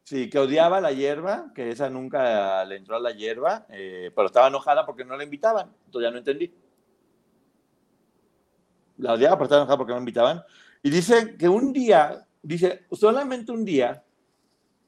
Sí, 0.02 0.28
que 0.28 0.40
odiaba 0.40 0.80
la 0.80 0.90
hierba, 0.90 1.52
que 1.54 1.70
esa 1.70 1.88
nunca 1.88 2.64
le 2.64 2.74
entró 2.74 2.96
a 2.96 3.00
la 3.00 3.12
hierba, 3.12 3.66
eh, 3.68 4.10
pero 4.16 4.26
estaba 4.26 4.48
enojada 4.48 4.84
porque 4.84 5.04
no 5.04 5.16
la 5.16 5.22
invitaban. 5.22 5.70
Entonces 5.86 6.08
ya 6.08 6.10
no 6.10 6.18
entendí. 6.18 6.52
La 8.96 9.12
odiaba, 9.12 9.36
pero 9.36 9.44
estaba 9.44 9.60
enojada 9.62 9.78
porque 9.78 9.90
no 9.90 9.98
la 9.98 10.02
invitaban. 10.02 10.42
Y 10.82 10.90
dice 10.90 11.36
que 11.36 11.48
un 11.48 11.72
día, 11.72 12.26
dice, 12.42 12.84
solamente 12.90 13.52
un 13.52 13.64
día, 13.64 14.02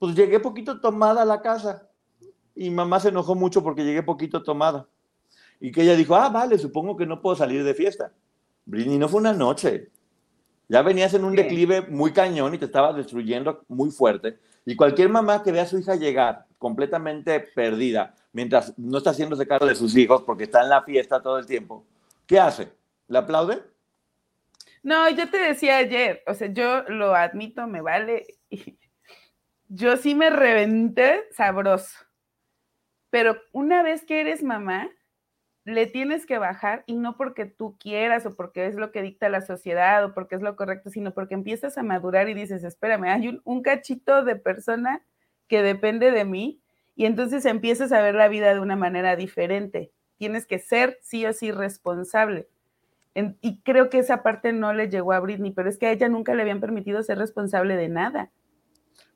pues 0.00 0.16
llegué 0.16 0.40
poquito 0.40 0.80
tomada 0.80 1.22
a 1.22 1.26
la 1.26 1.40
casa 1.40 1.89
y 2.54 2.70
mamá 2.70 3.00
se 3.00 3.08
enojó 3.08 3.34
mucho 3.34 3.62
porque 3.62 3.84
llegué 3.84 4.02
poquito 4.02 4.42
tomada. 4.42 4.88
Y 5.60 5.72
que 5.72 5.82
ella 5.82 5.94
dijo, 5.94 6.16
ah, 6.16 6.28
vale, 6.28 6.58
supongo 6.58 6.96
que 6.96 7.06
no 7.06 7.20
puedo 7.20 7.36
salir 7.36 7.64
de 7.64 7.74
fiesta. 7.74 8.12
Britney, 8.64 8.98
no 8.98 9.08
fue 9.08 9.20
una 9.20 9.32
noche. 9.32 9.90
Ya 10.68 10.82
venías 10.82 11.12
en 11.14 11.24
un 11.24 11.34
declive 11.34 11.82
muy 11.82 12.12
cañón 12.12 12.54
y 12.54 12.58
te 12.58 12.66
estabas 12.66 12.96
destruyendo 12.96 13.64
muy 13.68 13.90
fuerte. 13.90 14.38
Y 14.64 14.76
cualquier 14.76 15.08
mamá 15.08 15.42
que 15.42 15.52
vea 15.52 15.64
a 15.64 15.66
su 15.66 15.78
hija 15.78 15.96
llegar 15.96 16.46
completamente 16.58 17.40
perdida, 17.40 18.14
mientras 18.32 18.78
no 18.78 18.98
está 18.98 19.10
haciéndose 19.10 19.46
cargo 19.46 19.66
de 19.66 19.74
sus 19.74 19.96
hijos 19.96 20.22
porque 20.22 20.44
está 20.44 20.62
en 20.62 20.68
la 20.68 20.82
fiesta 20.82 21.20
todo 21.20 21.38
el 21.38 21.46
tiempo, 21.46 21.84
¿qué 22.26 22.38
hace? 22.38 22.72
¿Le 23.08 23.18
aplaude? 23.18 23.62
No, 24.82 25.08
yo 25.10 25.28
te 25.28 25.38
decía 25.38 25.78
ayer, 25.78 26.22
o 26.26 26.34
sea, 26.34 26.48
yo 26.52 26.82
lo 26.84 27.14
admito, 27.14 27.66
me 27.66 27.80
vale. 27.80 28.26
Yo 29.72 29.96
sí 29.96 30.16
me 30.16 30.30
reventé 30.30 31.28
sabroso. 31.30 31.96
Pero 33.10 33.36
una 33.52 33.82
vez 33.82 34.04
que 34.04 34.20
eres 34.20 34.42
mamá, 34.42 34.88
le 35.64 35.86
tienes 35.86 36.26
que 36.26 36.38
bajar 36.38 36.84
y 36.86 36.94
no 36.94 37.16
porque 37.16 37.44
tú 37.44 37.76
quieras 37.78 38.24
o 38.26 38.34
porque 38.34 38.66
es 38.66 38.76
lo 38.76 38.92
que 38.92 39.02
dicta 39.02 39.28
la 39.28 39.40
sociedad 39.42 40.04
o 40.04 40.14
porque 40.14 40.36
es 40.36 40.42
lo 40.42 40.56
correcto, 40.56 40.90
sino 40.90 41.12
porque 41.12 41.34
empiezas 41.34 41.76
a 41.76 41.82
madurar 41.82 42.28
y 42.28 42.34
dices, 42.34 42.64
espérame, 42.64 43.04
hay 43.04 43.40
un, 43.44 43.62
cachito 43.62 44.24
de 44.24 44.36
persona 44.36 45.02
que 45.48 45.62
depende 45.62 46.12
de 46.12 46.24
mí 46.24 46.60
y 46.96 47.06
entonces 47.06 47.44
empiezas 47.44 47.92
a 47.92 48.00
ver 48.00 48.14
la 48.14 48.28
vida 48.28 48.54
de 48.54 48.60
una 48.60 48.76
manera 48.76 49.16
diferente. 49.16 49.90
Tienes 50.16 50.46
que 50.46 50.58
ser 50.58 50.98
sí 51.02 51.26
o 51.26 51.32
sí 51.32 51.50
responsable. 51.52 52.48
y 53.14 53.60
creo 53.62 53.90
que 53.90 53.98
esa 53.98 54.22
parte 54.22 54.52
no 54.52 54.72
le 54.72 54.88
llegó 54.88 55.12
a 55.12 55.20
Britney, 55.20 55.50
pero 55.50 55.68
es 55.68 55.78
que 55.78 55.86
a 55.86 55.92
ella 55.92 56.08
nunca 56.08 56.34
le 56.34 56.42
habían 56.42 56.60
permitido 56.60 57.02
ser 57.02 57.18
responsable 57.18 57.76
de 57.76 57.88
nada. 57.88 58.30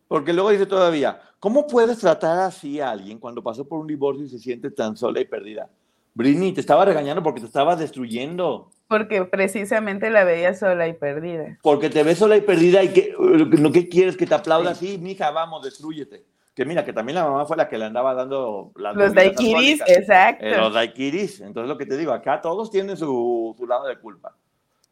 Porque 0.09 0.33
luego 0.33 0.51
dice 0.51 0.67
todavía, 0.67 1.21
¿cómo 1.41 1.67
puedes 1.67 1.99
tratar 1.99 2.39
así 2.41 2.81
a 2.81 2.91
alguien 2.91 3.19
cuando 3.19 3.43
pasó 3.43 3.67
por 3.67 3.81
un 3.81 3.87
divorcio 3.87 4.25
y 4.25 4.29
se 4.29 4.39
siente 4.39 4.71
tan 4.71 4.97
sola 4.97 5.21
y 5.21 5.25
perdida? 5.25 5.69
Britney, 6.15 6.53
te 6.53 6.61
estaba 6.61 6.85
regañando 6.85 7.23
porque 7.23 7.41
te 7.41 7.47
estaba 7.47 7.75
destruyendo. 7.75 8.71
Porque 8.87 9.25
precisamente 9.25 10.11
la 10.11 10.25
veía 10.25 10.55
sola 10.55 10.87
y 10.87 10.93
perdida. 10.93 11.59
Porque 11.63 11.91
te 11.91 12.03
ves 12.05 12.19
sola 12.19 12.37
y 12.37 12.43
perdida 12.43 12.85
y 12.85 12.89
que, 12.89 13.15
lo 13.19 13.73
que 13.73 13.89
quieres 13.89 14.17
que 14.17 14.27
te 14.27 14.35
aplauda 14.35 14.71
así, 14.71 14.99
mija, 14.99 15.31
vamos, 15.31 15.65
destruyete. 15.65 16.25
Que 16.55 16.65
mira, 16.65 16.85
que 16.85 16.93
también 16.93 17.17
la 17.17 17.25
mamá 17.25 17.47
fue 17.47 17.57
la 17.57 17.69
que 17.69 17.77
le 17.77 17.87
andaba 17.87 18.15
dando 18.15 18.71
las 18.77 18.95
Los 18.95 19.13
daiquiris, 19.13 19.81
exacto. 19.89 20.45
Eh, 20.45 20.57
los 20.57 20.73
daiquiris. 20.73 21.41
Entonces 21.41 21.69
lo 21.69 21.77
que 21.77 21.87
te 21.87 21.97
digo, 21.97 22.13
acá 22.13 22.41
todos 22.41 22.71
tienen 22.71 22.97
su, 22.97 23.57
su 23.59 23.67
lado 23.67 23.89
de 23.89 23.99
culpa. 23.99 24.37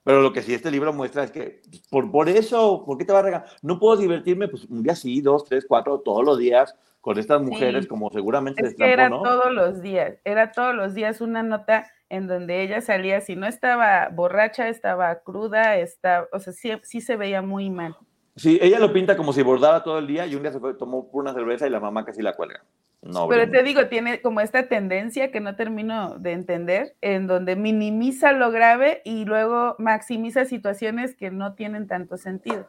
Pero 0.04 0.20
lo 0.20 0.32
que 0.32 0.42
sí 0.42 0.52
este 0.52 0.70
libro 0.70 0.92
muestra 0.92 1.24
es 1.24 1.30
que 1.30 1.62
por, 1.90 2.10
por 2.10 2.28
eso, 2.28 2.84
¿por 2.84 2.98
qué 2.98 3.04
te 3.04 3.12
va 3.12 3.20
a 3.20 3.22
regalar? 3.22 3.48
No 3.62 3.78
puedo 3.78 3.96
divertirme, 3.96 4.48
pues 4.48 4.64
un 4.64 4.82
día 4.82 4.96
sí, 4.96 5.20
dos, 5.20 5.44
tres, 5.44 5.64
cuatro, 5.68 6.00
todos 6.00 6.24
los 6.24 6.38
días 6.38 6.74
con 7.00 7.18
estas 7.18 7.42
mujeres, 7.42 7.86
como 7.86 8.10
seguramente 8.10 8.64
es 8.64 8.74
que 8.76 8.92
era 8.92 9.10
todos 9.10 9.52
los 9.52 9.82
días, 9.82 10.18
era 10.24 10.52
todos 10.52 10.74
los 10.74 10.94
días 10.94 11.20
una 11.20 11.42
nota 11.42 11.90
en 12.08 12.28
donde 12.28 12.62
ella 12.62 12.80
salía, 12.80 13.20
si 13.20 13.34
no 13.34 13.46
estaba 13.46 14.08
borracha, 14.10 14.68
estaba 14.68 15.20
cruda, 15.20 15.76
estaba, 15.78 16.28
o 16.32 16.38
sea, 16.38 16.52
sí, 16.52 16.70
sí 16.82 17.00
se 17.00 17.16
veía 17.16 17.42
muy 17.42 17.70
mal. 17.70 17.96
Sí, 18.36 18.58
ella 18.62 18.78
lo 18.78 18.92
pinta 18.92 19.16
como 19.16 19.32
si 19.32 19.42
bordara 19.42 19.82
todo 19.82 19.98
el 19.98 20.06
día 20.06 20.26
y 20.26 20.34
un 20.34 20.42
día 20.42 20.52
se 20.52 20.60
fue, 20.60 20.74
tomó 20.74 21.08
una 21.12 21.34
cerveza 21.34 21.66
y 21.66 21.70
la 21.70 21.80
mamá 21.80 22.04
casi 22.04 22.22
la 22.22 22.34
cuelga. 22.34 22.62
Pero 23.02 23.50
te 23.50 23.64
digo, 23.64 23.88
tiene 23.88 24.22
como 24.22 24.40
esta 24.40 24.68
tendencia 24.68 25.32
que 25.32 25.40
no 25.40 25.56
termino 25.56 26.18
de 26.18 26.32
entender, 26.32 26.94
en 27.00 27.26
donde 27.26 27.56
minimiza 27.56 28.32
lo 28.32 28.52
grave 28.52 29.02
y 29.04 29.24
luego 29.24 29.74
maximiza 29.78 30.44
situaciones 30.44 31.16
que 31.16 31.32
no 31.32 31.54
tienen 31.54 31.88
tanto 31.88 32.16
sentido. 32.16 32.68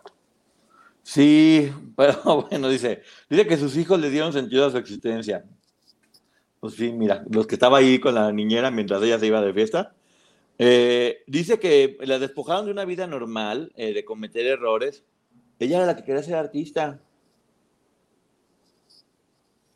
Sí, 1.04 1.72
pero 1.96 2.48
bueno, 2.50 2.68
dice, 2.70 3.04
dice 3.30 3.46
que 3.46 3.58
sus 3.58 3.78
hijos 3.78 4.00
le 4.00 4.10
dieron 4.10 4.34
sentido 4.34 4.66
a 4.66 4.72
su 4.72 4.78
existencia. 4.78 5.46
Pues 6.60 6.76
sí, 6.76 6.92
mira, 6.92 7.24
los 7.30 7.46
que 7.46 7.56
estaba 7.56 7.78
ahí 7.78 8.00
con 8.00 8.16
la 8.16 8.32
niñera 8.32 8.72
mientras 8.72 9.04
ella 9.04 9.20
se 9.20 9.28
iba 9.28 9.42
de 9.42 9.54
fiesta, 9.54 9.94
eh, 10.58 11.24
dice 11.28 11.60
que 11.60 11.98
la 12.02 12.20
despojaron 12.20 12.66
de 12.66 12.72
una 12.72 12.86
vida 12.86 13.06
normal, 13.06 13.72
eh, 13.76 13.94
de 13.94 14.06
cometer 14.06 14.48
errores. 14.48 15.04
Ella 15.60 15.78
era 15.78 15.86
la 15.86 15.96
que 15.96 16.04
quería 16.04 16.24
ser 16.24 16.36
artista. 16.36 17.02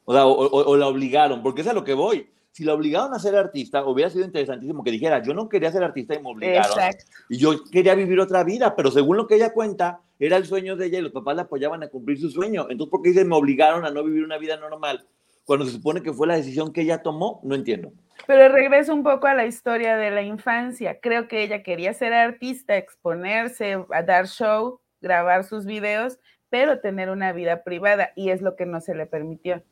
O, 0.10 0.78
la 0.78 0.88
obligaron, 0.88 1.43
porque 1.43 1.62
es 1.62 1.67
a 1.67 1.74
lo 1.74 1.84
que 1.84 1.93
voy. 1.93 2.30
Si 2.52 2.63
la 2.63 2.74
obligaron 2.74 3.13
a 3.13 3.20
ser 3.20 3.36
artista, 3.36 3.86
hubiera 3.86 4.10
sido 4.10 4.24
interesantísimo 4.24 4.82
que 4.82 4.89
dijera, 4.89 5.22
yo 5.22 5.34
no 5.34 5.50
quería 5.50 5.70
ser 5.70 5.84
artista 5.84 6.15
y 6.15 6.24
me 6.24 6.30
obligaron. 6.30 6.96
Y 7.28 7.38
yo 7.38 7.62
quería 7.65 7.93
vivir 7.93 8.17
otra 8.22 8.43
vida, 8.46 8.74
pero 8.74 8.89
según 8.89 9.17
lo 9.17 9.28
que 9.28 9.36
ella 9.36 9.52
cuenta, 9.52 10.00
era 10.17 10.38
el 10.38 10.46
sueño 10.46 10.78
de 10.78 10.86
ella 10.86 11.00
y 11.00 11.02
los 11.02 11.12
papás 11.12 11.36
la 11.36 11.41
apoyaban 11.43 11.84
a 11.84 11.89
cumplir 11.89 12.20
su 12.20 12.30
sueño. 12.30 12.67
Entonces, 12.70 12.89
¿por 12.89 13.02
qué 13.02 13.10
dice, 13.10 13.26
me 13.26 13.36
obligaron 13.36 13.86
a 13.86 13.91
no 13.91 14.02
vivir 14.02 14.24
una 14.24 14.38
vida 14.38 14.56
normal? 14.56 15.06
Cuando 15.43 15.65
se 15.65 15.74
supone 15.74 16.02
que 16.02 16.13
fue 16.13 16.26
la 16.26 16.38
decisión 16.38 16.72
que 16.72 16.82
ella 16.82 17.04
tomó, 17.04 17.41
no 17.43 17.54
entiendo. 17.54 17.91
Pero 18.28 18.48
regreso 18.48 18.93
un 18.93 19.04
poco 19.04 19.28
a 19.28 19.34
la 19.34 19.46
historia 19.46 19.98
de 19.98 20.10
la 20.10 20.22
infancia. 20.22 21.00
Creo 21.02 21.28
que 21.28 21.43
ella 21.43 21.63
quería 21.63 21.93
ser 21.93 22.13
artista, 22.13 22.78
exponerse, 22.78 23.78
a 23.91 24.04
dar 24.04 24.28
show, 24.28 24.80
grabar 25.02 25.43
sus 25.43 25.65
videos, 25.65 26.17
pero 26.50 26.80
tener 26.80 27.10
una 27.10 27.34
vida 27.34 27.63
privada 27.63 28.13
y 28.15 28.30
es 28.30 28.41
lo 28.41 28.56
que 28.56 28.65
no 28.65 28.80
se 28.80 28.96
le 28.96 29.06
permitió 29.06 29.63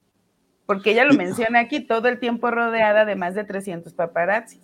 porque 0.66 0.92
ella 0.92 1.06
lo 1.06 1.14
menciona 1.14 1.60
aquí 1.60 1.80
todo 1.80 2.08
el 2.08 2.20
tiempo 2.20 2.50
rodeada 2.52 3.06
de 3.06 3.16
más 3.16 3.36
de 3.36 3.44
300 3.44 3.94
paparazzi. 3.94 4.60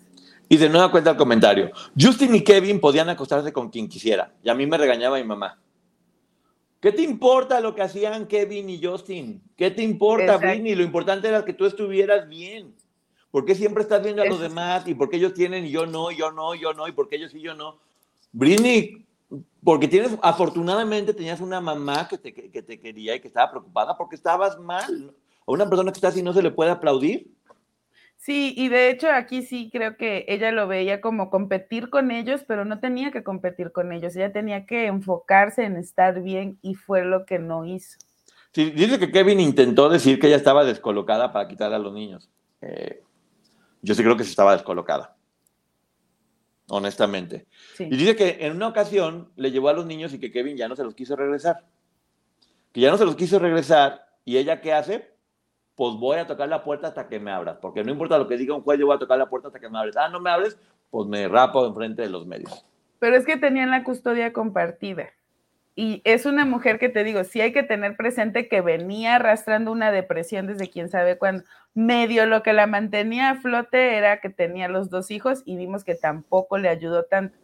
Y 0.48 0.56
de 0.56 0.68
nuevo 0.68 0.90
cuenta 0.90 1.10
el 1.10 1.16
comentario. 1.16 1.70
Justin 1.98 2.34
y 2.34 2.42
Kevin 2.42 2.80
podían 2.80 3.08
acostarse 3.08 3.52
con 3.52 3.70
quien 3.70 3.88
quisiera. 3.88 4.32
Y 4.42 4.50
a 4.50 4.54
mí 4.54 4.66
me 4.66 4.76
regañaba 4.76 5.16
mi 5.16 5.24
mamá. 5.24 5.58
¿Qué 6.80 6.90
te 6.90 7.02
importa 7.02 7.60
lo 7.60 7.74
que 7.74 7.82
hacían 7.82 8.26
Kevin 8.26 8.68
y 8.68 8.84
Justin? 8.84 9.40
¿Qué 9.56 9.70
te 9.70 9.82
importa, 9.82 10.36
Britney? 10.36 10.74
Lo 10.74 10.82
importante 10.82 11.28
era 11.28 11.44
que 11.44 11.52
tú 11.52 11.64
estuvieras 11.64 12.28
bien. 12.28 12.74
¿Por 13.30 13.44
qué 13.44 13.54
siempre 13.54 13.82
estás 13.82 14.02
viendo 14.02 14.20
a 14.20 14.26
los 14.26 14.40
demás? 14.40 14.86
¿Y 14.86 14.94
por 14.94 15.08
qué 15.08 15.16
ellos 15.16 15.32
tienen 15.32 15.64
y 15.64 15.70
yo 15.70 15.86
no, 15.86 16.10
yo 16.10 16.32
no, 16.32 16.54
yo 16.54 16.74
no? 16.74 16.88
¿Y 16.88 16.92
por 16.92 17.08
qué 17.08 17.16
ellos 17.16 17.30
sí, 17.30 17.40
yo 17.40 17.54
no? 17.54 17.78
Britney, 18.32 19.06
porque 19.62 19.86
tienes, 19.86 20.18
afortunadamente 20.20 21.14
tenías 21.14 21.40
una 21.40 21.60
mamá 21.60 22.08
que 22.08 22.18
te, 22.18 22.34
que 22.34 22.62
te 22.62 22.80
quería 22.80 23.14
y 23.14 23.20
que 23.20 23.28
estaba 23.28 23.50
preocupada 23.50 23.96
porque 23.96 24.16
estabas 24.16 24.58
mal 24.58 25.14
a 25.46 25.52
una 25.52 25.68
persona 25.68 25.92
que 25.92 25.98
está 25.98 26.08
así 26.08 26.22
no 26.22 26.32
se 26.32 26.42
le 26.42 26.50
puede 26.50 26.70
aplaudir. 26.70 27.30
Sí, 28.16 28.54
y 28.56 28.68
de 28.68 28.90
hecho 28.90 29.10
aquí 29.10 29.42
sí 29.42 29.68
creo 29.72 29.96
que 29.96 30.24
ella 30.28 30.52
lo 30.52 30.68
veía 30.68 31.00
como 31.00 31.28
competir 31.28 31.90
con 31.90 32.12
ellos, 32.12 32.44
pero 32.46 32.64
no 32.64 32.78
tenía 32.78 33.10
que 33.10 33.24
competir 33.24 33.72
con 33.72 33.92
ellos, 33.92 34.14
ella 34.14 34.32
tenía 34.32 34.64
que 34.64 34.86
enfocarse 34.86 35.64
en 35.64 35.76
estar 35.76 36.22
bien 36.22 36.56
y 36.62 36.74
fue 36.74 37.04
lo 37.04 37.26
que 37.26 37.40
no 37.40 37.64
hizo. 37.64 37.98
Sí, 38.52 38.70
dice 38.70 39.00
que 39.00 39.10
Kevin 39.10 39.40
intentó 39.40 39.88
decir 39.88 40.20
que 40.20 40.28
ella 40.28 40.36
estaba 40.36 40.64
descolocada 40.64 41.32
para 41.32 41.48
quitarle 41.48 41.76
a 41.76 41.80
los 41.80 41.92
niños. 41.92 42.30
Eh, 42.60 43.02
yo 43.80 43.94
sí 43.94 44.02
creo 44.02 44.16
que 44.16 44.24
sí 44.24 44.30
estaba 44.30 44.52
descolocada. 44.52 45.16
Honestamente. 46.68 47.46
Y 47.78 47.96
dice 47.96 48.14
que 48.14 48.38
en 48.40 48.54
una 48.54 48.68
ocasión 48.68 49.32
le 49.36 49.50
llevó 49.50 49.70
a 49.70 49.72
los 49.72 49.84
niños 49.84 50.14
y 50.14 50.20
que 50.20 50.30
Kevin 50.30 50.56
ya 50.56 50.68
no 50.68 50.76
se 50.76 50.84
los 50.84 50.94
quiso 50.94 51.16
regresar. 51.16 51.66
Que 52.72 52.82
ya 52.82 52.90
no 52.90 52.98
se 52.98 53.04
los 53.04 53.16
quiso 53.16 53.38
regresar. 53.38 54.06
¿Y 54.24 54.36
ella 54.36 54.60
qué 54.60 54.72
hace? 54.72 55.11
Pues 55.74 55.94
voy 55.94 56.18
a 56.18 56.26
tocar 56.26 56.48
la 56.48 56.62
puerta 56.62 56.88
hasta 56.88 57.08
que 57.08 57.18
me 57.18 57.30
abras. 57.30 57.58
Porque 57.60 57.82
no 57.82 57.92
importa 57.92 58.18
lo 58.18 58.28
que 58.28 58.36
diga 58.36 58.54
un 58.54 58.62
juez, 58.62 58.78
yo 58.78 58.86
voy 58.86 58.96
a 58.96 58.98
tocar 58.98 59.18
la 59.18 59.28
puerta 59.28 59.48
hasta 59.48 59.60
que 59.60 59.68
me 59.68 59.78
abres. 59.78 59.96
Ah, 59.96 60.08
no 60.08 60.20
me 60.20 60.30
abres, 60.30 60.58
pues 60.90 61.06
me 61.08 61.28
rapo 61.28 61.66
enfrente 61.66 62.02
de 62.02 62.10
los 62.10 62.26
medios. 62.26 62.66
Pero 62.98 63.16
es 63.16 63.24
que 63.24 63.36
tenían 63.36 63.70
la 63.70 63.82
custodia 63.82 64.32
compartida. 64.32 65.10
Y 65.74 66.02
es 66.04 66.26
una 66.26 66.44
mujer 66.44 66.78
que 66.78 66.90
te 66.90 67.02
digo, 67.02 67.24
sí 67.24 67.40
hay 67.40 67.52
que 67.52 67.62
tener 67.62 67.96
presente 67.96 68.46
que 68.46 68.60
venía 68.60 69.16
arrastrando 69.16 69.72
una 69.72 69.90
depresión 69.90 70.46
desde 70.46 70.68
quién 70.68 70.90
sabe 70.90 71.16
cuándo. 71.16 71.44
Medio 71.72 72.26
lo 72.26 72.42
que 72.42 72.52
la 72.52 72.66
mantenía 72.66 73.30
a 73.30 73.34
flote 73.36 73.96
era 73.96 74.20
que 74.20 74.28
tenía 74.28 74.68
los 74.68 74.90
dos 74.90 75.10
hijos 75.10 75.42
y 75.46 75.56
vimos 75.56 75.82
que 75.82 75.94
tampoco 75.94 76.58
le 76.58 76.68
ayudó 76.68 77.04
tanto. 77.04 77.38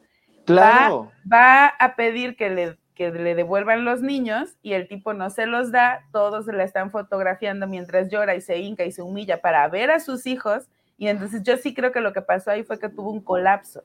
Claro. 0.45 1.11
Va, 1.31 1.67
a 1.67 1.97
pedir 1.97 2.37
que 2.37 2.51
le, 2.51 2.79
que 2.99 3.13
le 3.13 3.37
devuelvan 3.37 3.85
los 3.85 4.03
niños 4.03 4.57
y 4.61 4.73
el 4.73 4.89
tipo 4.89 5.15
no 5.15 5.31
se 5.31 5.47
los 5.47 5.71
da, 5.71 6.05
todos 6.11 6.47
se 6.47 6.53
la 6.53 6.65
están 6.65 6.91
fotografiando 6.91 7.69
mientras 7.69 8.11
llora 8.11 8.35
y 8.35 8.41
se 8.41 8.59
hinca 8.59 8.85
y 8.85 8.91
se 8.91 9.03
humilla 9.03 9.41
para 9.41 9.67
ver 9.69 9.93
a 9.93 10.01
sus 10.01 10.27
hijos. 10.27 10.65
Y 10.97 11.07
entonces 11.07 11.45
yo 11.45 11.57
sí 11.57 11.75
creo 11.75 11.93
que 11.93 12.01
lo 12.01 12.13
que 12.13 12.23
pasó 12.23 12.51
ahí 12.51 12.65
fue 12.65 12.81
que 12.81 12.89
tuvo 12.89 13.13
un 13.13 13.21
colapso. 13.21 13.85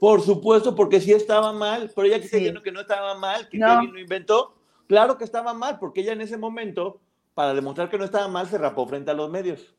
Por 0.00 0.22
supuesto, 0.22 0.74
porque 0.74 1.02
sí 1.02 1.12
estaba 1.12 1.52
mal, 1.52 1.92
pero 1.94 2.06
ella 2.06 2.18
que 2.18 2.28
sí. 2.28 2.52
que 2.64 2.72
no 2.72 2.80
estaba 2.80 3.14
mal, 3.14 3.46
que 3.50 3.58
Kevin 3.58 3.92
lo 3.92 4.00
inventó. 4.00 4.54
Claro 4.88 5.18
que 5.18 5.24
estaba 5.24 5.52
mal, 5.52 5.78
porque 5.78 6.00
ella 6.00 6.14
en 6.14 6.22
ese 6.22 6.38
momento, 6.38 7.02
para 7.34 7.52
demostrar 7.52 7.90
que 7.90 7.98
no 7.98 8.04
estaba 8.04 8.26
mal, 8.26 8.46
se 8.46 8.56
rapó 8.56 8.86
frente 8.86 9.10
a 9.10 9.14
los 9.14 9.30
medios. 9.30 9.76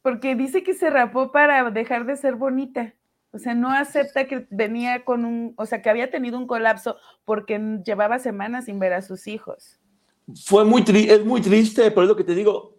Porque 0.00 0.34
dice 0.34 0.62
que 0.62 0.72
se 0.72 0.88
rapó 0.88 1.30
para 1.30 1.70
dejar 1.70 2.06
de 2.06 2.16
ser 2.16 2.36
bonita. 2.36 2.94
O 3.32 3.38
sea, 3.38 3.54
no 3.54 3.70
acepta 3.70 4.26
que 4.26 4.46
venía 4.50 5.04
con 5.04 5.24
un, 5.24 5.54
o 5.56 5.64
sea, 5.64 5.80
que 5.80 5.88
había 5.88 6.10
tenido 6.10 6.38
un 6.38 6.46
colapso 6.46 6.96
porque 7.24 7.80
llevaba 7.84 8.18
semanas 8.18 8.66
sin 8.66 8.78
ver 8.78 8.92
a 8.92 9.02
sus 9.02 9.26
hijos. 9.26 9.80
Fue 10.44 10.64
muy 10.64 10.84
triste, 10.84 11.14
es 11.14 11.24
muy 11.24 11.40
triste, 11.40 11.90
por 11.90 12.04
eso 12.04 12.14
que 12.14 12.24
te 12.24 12.34
digo, 12.34 12.76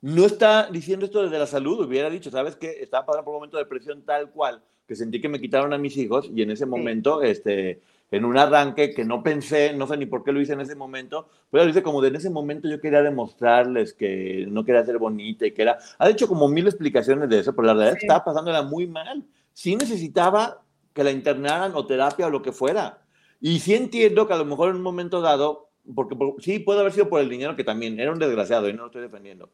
no 0.00 0.24
está 0.24 0.70
diciendo 0.70 1.04
esto 1.04 1.22
desde 1.22 1.38
la 1.38 1.46
salud, 1.46 1.84
hubiera 1.84 2.08
dicho, 2.08 2.30
¿sabes 2.30 2.56
qué? 2.56 2.78
Estaba 2.80 3.04
pasando 3.04 3.24
por 3.24 3.32
un 3.32 3.38
momento 3.38 3.56
de 3.56 3.64
depresión 3.64 4.02
tal 4.02 4.30
cual, 4.30 4.62
que 4.86 4.94
sentí 4.94 5.20
que 5.20 5.28
me 5.28 5.40
quitaron 5.40 5.72
a 5.72 5.78
mis 5.78 5.96
hijos 5.96 6.30
y 6.34 6.42
en 6.42 6.52
ese 6.52 6.66
momento, 6.66 7.22
este, 7.22 7.80
en 8.10 8.24
un 8.24 8.38
arranque 8.38 8.92
que 8.92 9.04
no 9.04 9.22
pensé, 9.22 9.72
no 9.74 9.86
sé 9.86 9.96
ni 9.96 10.06
por 10.06 10.24
qué 10.24 10.32
lo 10.32 10.40
hice 10.40 10.54
en 10.54 10.60
ese 10.60 10.74
momento, 10.74 11.28
pero 11.50 11.64
lo 11.64 11.70
hice 11.70 11.82
como 11.82 12.00
de 12.00 12.08
en 12.08 12.16
ese 12.16 12.30
momento 12.30 12.68
yo 12.68 12.80
quería 12.80 13.02
demostrarles 13.02 13.92
que 13.92 14.46
no 14.48 14.64
quería 14.64 14.84
ser 14.84 14.98
bonita 14.98 15.46
y 15.46 15.52
que 15.52 15.62
era, 15.62 15.78
ha 15.98 16.08
hecho 16.08 16.26
como 16.26 16.48
mil 16.48 16.66
explicaciones 16.66 17.28
de 17.28 17.40
eso, 17.40 17.54
pero 17.54 17.66
la 17.66 17.74
verdad 17.74 17.92
es 17.92 17.98
que 18.00 18.06
estaba 18.06 18.24
pasándola 18.24 18.62
muy 18.62 18.86
mal. 18.86 19.24
Sí 19.60 19.76
necesitaba 19.76 20.62
que 20.94 21.04
la 21.04 21.10
internaran 21.10 21.72
o 21.74 21.84
terapia 21.84 22.28
o 22.28 22.30
lo 22.30 22.40
que 22.40 22.50
fuera. 22.50 23.02
Y 23.42 23.60
sí 23.60 23.74
entiendo 23.74 24.26
que 24.26 24.32
a 24.32 24.38
lo 24.38 24.46
mejor 24.46 24.70
en 24.70 24.76
un 24.76 24.82
momento 24.82 25.20
dado, 25.20 25.68
porque 25.94 26.16
sí 26.38 26.60
puede 26.60 26.80
haber 26.80 26.92
sido 26.92 27.10
por 27.10 27.20
el 27.20 27.28
dinero 27.28 27.56
que 27.56 27.62
también 27.62 28.00
era 28.00 28.10
un 28.10 28.18
desgraciado 28.18 28.70
y 28.70 28.72
no 28.72 28.80
lo 28.80 28.86
estoy 28.86 29.02
defendiendo 29.02 29.50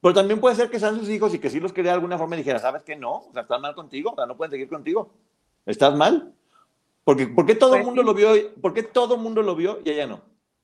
pero 0.00 0.14
también 0.14 0.40
puede 0.40 0.56
ser 0.56 0.70
que 0.70 0.78
sean 0.78 0.98
sus 0.98 1.08
hijos 1.08 1.34
y 1.34 1.38
que 1.38 1.50
si 1.50 1.60
los 1.60 1.72
quería 1.72 1.92
de 1.92 1.96
alguna 1.96 2.16
forma 2.16 2.34
y 2.34 2.38
dijera, 2.38 2.58
¿sabes 2.58 2.82
qué? 2.82 2.96
No, 2.96 3.18
o 3.18 3.32
sea, 3.32 3.42
están 3.42 3.60
mal 3.60 3.74
contigo, 3.74 4.12
o 4.12 4.16
sea, 4.16 4.26
no 4.26 4.36
pueden 4.36 4.50
seguir 4.50 4.68
contigo. 4.68 5.12
Estás 5.66 5.94
mal. 5.94 6.32
Porque, 7.04 7.26
¿Por 7.26 7.44
qué 7.44 7.54
todo 7.54 7.74
el 7.74 7.80
pues 7.80 7.86
mundo 7.86 8.02
lo 8.02 8.14
vio? 8.14 8.30
¿Por 8.60 8.72
qué 8.72 8.82
todo 8.82 9.14
el 9.16 9.20
mundo 9.20 9.42
lo 9.42 9.54
vio 9.54 9.80
y 9.84 9.90
ella 9.90 10.06
no? 10.06 10.22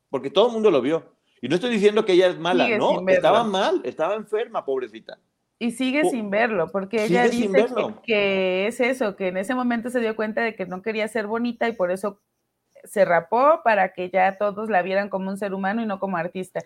Porque 0.08 0.30
todo 0.30 0.46
el 0.46 0.52
mundo 0.52 0.70
lo 0.70 0.80
vio. 0.80 1.04
Y 1.42 1.48
no 1.48 1.54
estoy 1.54 1.70
diciendo 1.70 2.04
que 2.04 2.12
ella 2.12 2.28
es 2.28 2.38
mala, 2.38 2.66
no, 2.78 3.06
estaba 3.08 3.44
mal, 3.44 3.82
estaba 3.84 4.14
enferma, 4.14 4.64
pobrecita. 4.64 5.18
Y 5.58 5.70
sigue 5.70 6.04
sin 6.10 6.30
verlo, 6.30 6.70
porque 6.70 7.04
ella 7.04 7.28
dice 7.28 7.66
que, 7.66 7.94
que, 8.02 8.66
es 8.66 8.78
eso, 8.80 9.16
que 9.16 9.28
en 9.28 9.38
ese 9.38 9.54
momento 9.54 9.88
se 9.88 10.00
dio 10.00 10.14
cuenta 10.14 10.42
de 10.42 10.54
que 10.54 10.66
no 10.66 10.82
quería 10.82 11.08
ser 11.08 11.26
bonita 11.26 11.66
y 11.66 11.72
por 11.72 11.90
eso 11.90 12.20
se 12.84 13.04
rapó 13.04 13.62
para 13.64 13.92
que 13.92 14.10
ya 14.10 14.38
todos 14.38 14.68
la 14.68 14.82
vieran 14.82 15.08
como 15.08 15.30
un 15.30 15.38
ser 15.38 15.54
humano 15.54 15.82
y 15.82 15.86
no 15.86 15.98
como 15.98 16.16
artista. 16.16 16.60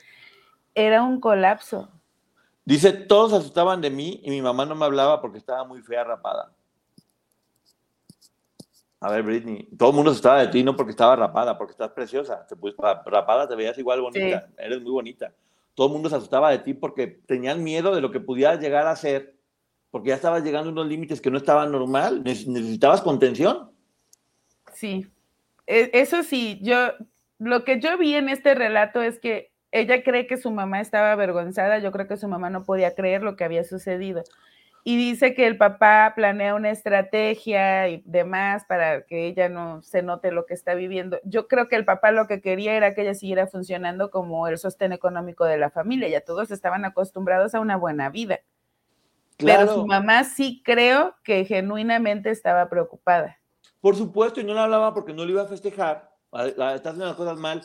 Era 0.74 1.03
un 1.03 1.20
colapso. 1.20 1.88
Dice, 2.64 2.92
todos 2.92 3.33
asustaban 3.33 3.81
de 3.81 3.90
mí 3.90 4.20
y 4.22 4.31
mi 4.31 4.42
mamá 4.42 4.66
no 4.66 4.74
me 4.74 4.85
hablaba 4.85 5.20
porque 5.20 5.38
estaba 5.38 5.64
muy 5.64 5.83
fea 5.83 6.05
rapada. 6.05 6.53
A 9.00 9.11
ver, 9.11 9.22
Britney, 9.22 9.66
todo 9.79 9.90
el 9.90 9.96
mundo 9.96 10.11
asustaba 10.11 10.40
de 10.40 10.48
ti 10.48 10.62
no 10.62 10.76
porque 10.76 10.90
estaba 10.90 11.16
rapada, 11.16 11.57
porque 11.57 11.72
estás 11.72 11.90
preciosa. 11.90 12.46
Te, 12.46 12.55
pues, 12.55 12.74
rapada 13.07 13.48
te 13.48 13.55
veías 13.55 13.79
igual 13.79 14.03
bonita, 14.03 14.48
eres 14.59 14.81
muy 14.83 14.92
bonita. 14.92 15.33
Todo 15.74 15.88
mundo 15.88 16.09
se 16.09 16.16
asustaba 16.16 16.50
de 16.50 16.59
ti 16.59 16.74
porque 16.74 17.06
tenían 17.06 17.62
miedo 17.62 17.94
de 17.94 18.00
lo 18.00 18.11
que 18.11 18.20
pudieras 18.20 18.61
llegar 18.61 18.87
a 18.87 18.96
ser, 18.96 19.37
porque 19.90 20.11
ya 20.11 20.16
estabas 20.16 20.44
llegando 20.44 20.70
a 20.70 20.72
unos 20.72 20.87
límites 20.87 21.20
que 21.20 21.30
no 21.30 21.38
estaban 21.38 21.72
normal, 21.72 22.22
necesitabas 22.24 23.00
contención. 23.00 23.70
Sí, 24.72 25.06
e, 25.66 25.90
eso 25.92 26.22
sí, 26.22 26.59
yo, 26.62 26.92
lo 27.38 27.64
que 27.64 27.80
yo 27.80 27.96
vi 27.98 28.14
en 28.14 28.28
este 28.28 28.54
relato 28.54 29.02
es 29.02 29.18
que 29.18 29.50
ella 29.72 30.02
cree 30.02 30.26
que 30.26 30.37
su 30.37 30.50
mamá 30.50 30.80
estaba 30.80 31.12
avergonzada, 31.12 31.78
yo 31.78 31.92
creo 31.92 32.09
que 32.09 32.16
su 32.16 32.28
mamá 32.28 32.50
no 32.50 32.64
podía 32.64 32.94
creer 32.94 33.22
lo 33.22 33.37
que 33.37 33.44
había 33.44 33.64
sucedido. 33.64 34.24
Y 34.83 34.97
dice 34.97 35.35
que 35.35 35.47
el 35.47 35.59
papá 35.59 36.12
planea 36.16 36.55
una 36.55 36.71
estrategia 36.71 37.88
y 37.88 38.03
demás 38.07 38.64
para 38.66 39.03
que 39.03 39.27
ella 39.27 39.49
no 39.49 39.83
se 39.83 40.03
note 40.03 40.33
lo 40.33 40.47
que 40.47 40.55
está 40.55 40.75
viviendo. 40.75 41.21
Yo 41.25 41.49
creo 41.49 41.69
que 41.69 41.77
el 41.77 41.85
papá 41.85 42.12
lo 42.12 42.27
que 42.27 42.40
quería 42.40 42.75
era 42.75 42.95
que 42.95 43.03
ella 43.03 43.14
siguiera 43.14 43.47
funcionando 43.47 44.11
como 44.11 44.49
el 44.49 44.59
sostén 44.59 44.93
económico 44.93 45.45
de 45.45 45.59
la 45.59 45.71
familia. 45.71 46.09
Ya 46.09 46.23
todos 46.23 46.51
estaban 46.51 46.85
acostumbrados 46.85 47.55
a 47.55 47.61
una 47.61 47.77
buena 47.77 48.09
vida. 48.09 48.40
Pero 49.37 49.75
su 49.75 49.87
mamá 49.87 50.25
sí 50.25 50.62
creo 50.64 51.14
que 51.25 51.45
genuinamente 51.45 52.31
estaba 52.31 52.69
preocupada. 52.69 53.38
Por 53.81 53.97
supuesto, 53.97 54.40
y 54.40 54.45
no 54.45 54.55
la 54.55 54.64
hablaba 54.64 54.93
porque 54.93 55.14
no 55.14 55.25
le 55.25 55.33
iba 55.33 55.43
a 55.43 55.47
festejar. 55.47 56.11
Está 56.33 56.90
haciendo 56.90 57.07
las 57.07 57.16
cosas 57.16 57.38
mal 57.38 57.62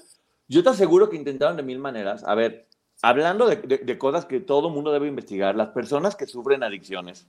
yo 0.48 0.64
te 0.64 0.70
aseguro 0.70 1.10
que 1.10 1.18
intentaron 1.18 1.58
de 1.58 1.64
mil 1.64 1.80
maneras. 1.80 2.24
A 2.24 2.36
ver, 2.36 2.68
hablando 3.02 3.48
de, 3.48 3.98
cosas 3.98 4.26
que 4.26 4.40
todo 4.40 4.70
mundo 4.70 4.92
debe 4.92 5.08
investigar, 5.08 5.56
las 5.56 5.70
personas 5.70 6.16
que 6.16 6.26
sufren 6.26 6.64
adicciones 6.64 7.28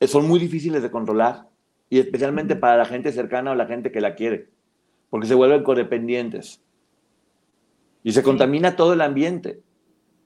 eh, 0.00 0.06
son 0.06 0.28
muy 0.28 0.38
difíciles 0.38 0.82
de 0.82 0.90
controlar 0.90 1.48
y 1.88 1.98
especialmente 1.98 2.56
para 2.56 2.76
la 2.76 2.84
gente 2.84 3.12
cercana 3.12 3.52
o 3.52 3.54
la 3.54 3.66
gente 3.66 3.92
que 3.92 4.00
la 4.00 4.14
quiere, 4.14 4.50
porque 5.10 5.26
se 5.26 5.34
vuelven 5.34 5.62
codependientes 5.62 6.62
y 8.02 8.12
se 8.12 8.22
contamina 8.22 8.76
todo 8.76 8.92
el 8.92 9.00
ambiente. 9.00 9.62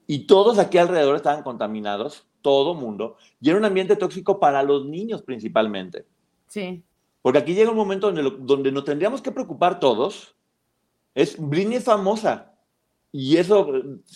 Y 0.07 0.25
todos 0.27 0.59
aquí 0.59 0.77
alrededor 0.77 1.15
estaban 1.15 1.43
contaminados, 1.43 2.27
todo 2.41 2.73
mundo, 2.73 3.15
y 3.39 3.49
era 3.49 3.57
un 3.57 3.65
ambiente 3.65 3.95
tóxico 3.95 4.39
para 4.39 4.61
los 4.61 4.85
niños 4.85 5.21
principalmente. 5.21 6.05
Sí. 6.47 6.83
Porque 7.21 7.39
aquí 7.39 7.53
llega 7.53 7.71
un 7.71 7.77
momento 7.77 8.11
donde, 8.11 8.37
donde 8.39 8.71
nos 8.71 8.83
tendríamos 8.83 9.21
que 9.21 9.31
preocupar 9.31 9.79
todos 9.79 10.35
es, 11.15 11.37
Britney 11.39 11.77
es 11.77 11.83
famosa. 11.83 12.50
Y 13.11 13.37
eso, 13.37 13.69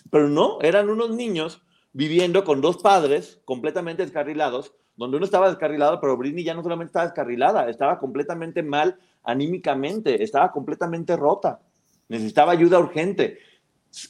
pero 0.10 0.30
no, 0.30 0.60
eran 0.62 0.90
unos 0.90 1.10
niños 1.12 1.62
viviendo 1.92 2.44
con 2.44 2.62
dos 2.62 2.78
padres 2.78 3.42
completamente 3.46 4.04
descarrilados, 4.04 4.74
donde 4.96 5.18
uno 5.18 5.26
estaba 5.26 5.50
descarrilado, 5.50 6.00
pero 6.00 6.18
Britney 6.18 6.44
ya 6.44 6.54
no 6.54 6.64
solamente 6.64 6.90
estaba 6.90 7.06
descarrilada, 7.06 7.70
estaba 7.70 8.00
completamente 8.00 8.64
mal 8.64 8.98
anímicamente, 9.24 10.24
estaba 10.24 10.52
completamente 10.52 11.16
rota, 11.18 11.60
necesitaba 12.08 12.54
ayuda 12.54 12.80
urgente. 12.80 13.40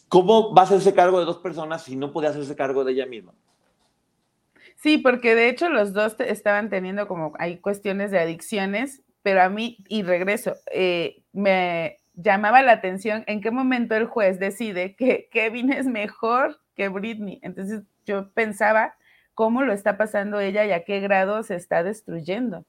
¿Cómo 0.08 0.54
va 0.54 0.64
a 0.64 0.66
hacerse 0.66 0.94
cargo 0.94 1.20
de 1.20 1.26
dos 1.26 1.38
personas 1.38 1.84
si 1.84 1.96
no 1.96 2.12
puede 2.12 2.28
hacerse 2.28 2.56
cargo 2.56 2.84
de 2.84 2.94
ella 2.94 3.06
misma? 3.06 3.34
Sí, 4.76 4.98
porque 4.98 5.36
de 5.36 5.50
hecho 5.50 5.70
los 5.70 5.94
dos 5.94 6.16
estaban 6.20 6.70
teniendo 6.70 7.08
como 7.08 7.34
hay 7.40 7.58
cuestiones 7.58 8.12
de 8.12 8.20
adicciones, 8.20 9.02
pero 9.22 9.42
a 9.42 9.50
mí, 9.50 9.78
y 9.90 10.04
regreso, 10.04 10.56
eh, 10.72 11.24
me, 11.34 11.98
llamaba 12.16 12.62
la 12.62 12.74
atención 12.74 13.24
en 13.28 13.42
qué 13.42 13.52
momento 13.52 13.96
el 13.96 14.06
juez 14.06 14.40
decide 14.40 14.96
que 14.96 15.30
Kevin 15.32 15.72
es 15.72 15.86
mejor 15.86 16.60
que 16.76 16.90
Britney. 16.90 17.40
Entonces 17.42 17.84
yo 18.06 18.32
pensaba 18.32 18.96
cómo 19.34 19.64
lo 19.64 19.74
está 19.74 19.98
pasando 19.98 20.40
ella 20.40 20.66
y 20.66 20.72
a 20.72 20.84
qué 20.84 21.00
grado 21.00 21.44
se 21.44 21.56
está 21.56 21.84
destruyendo. 21.84 22.66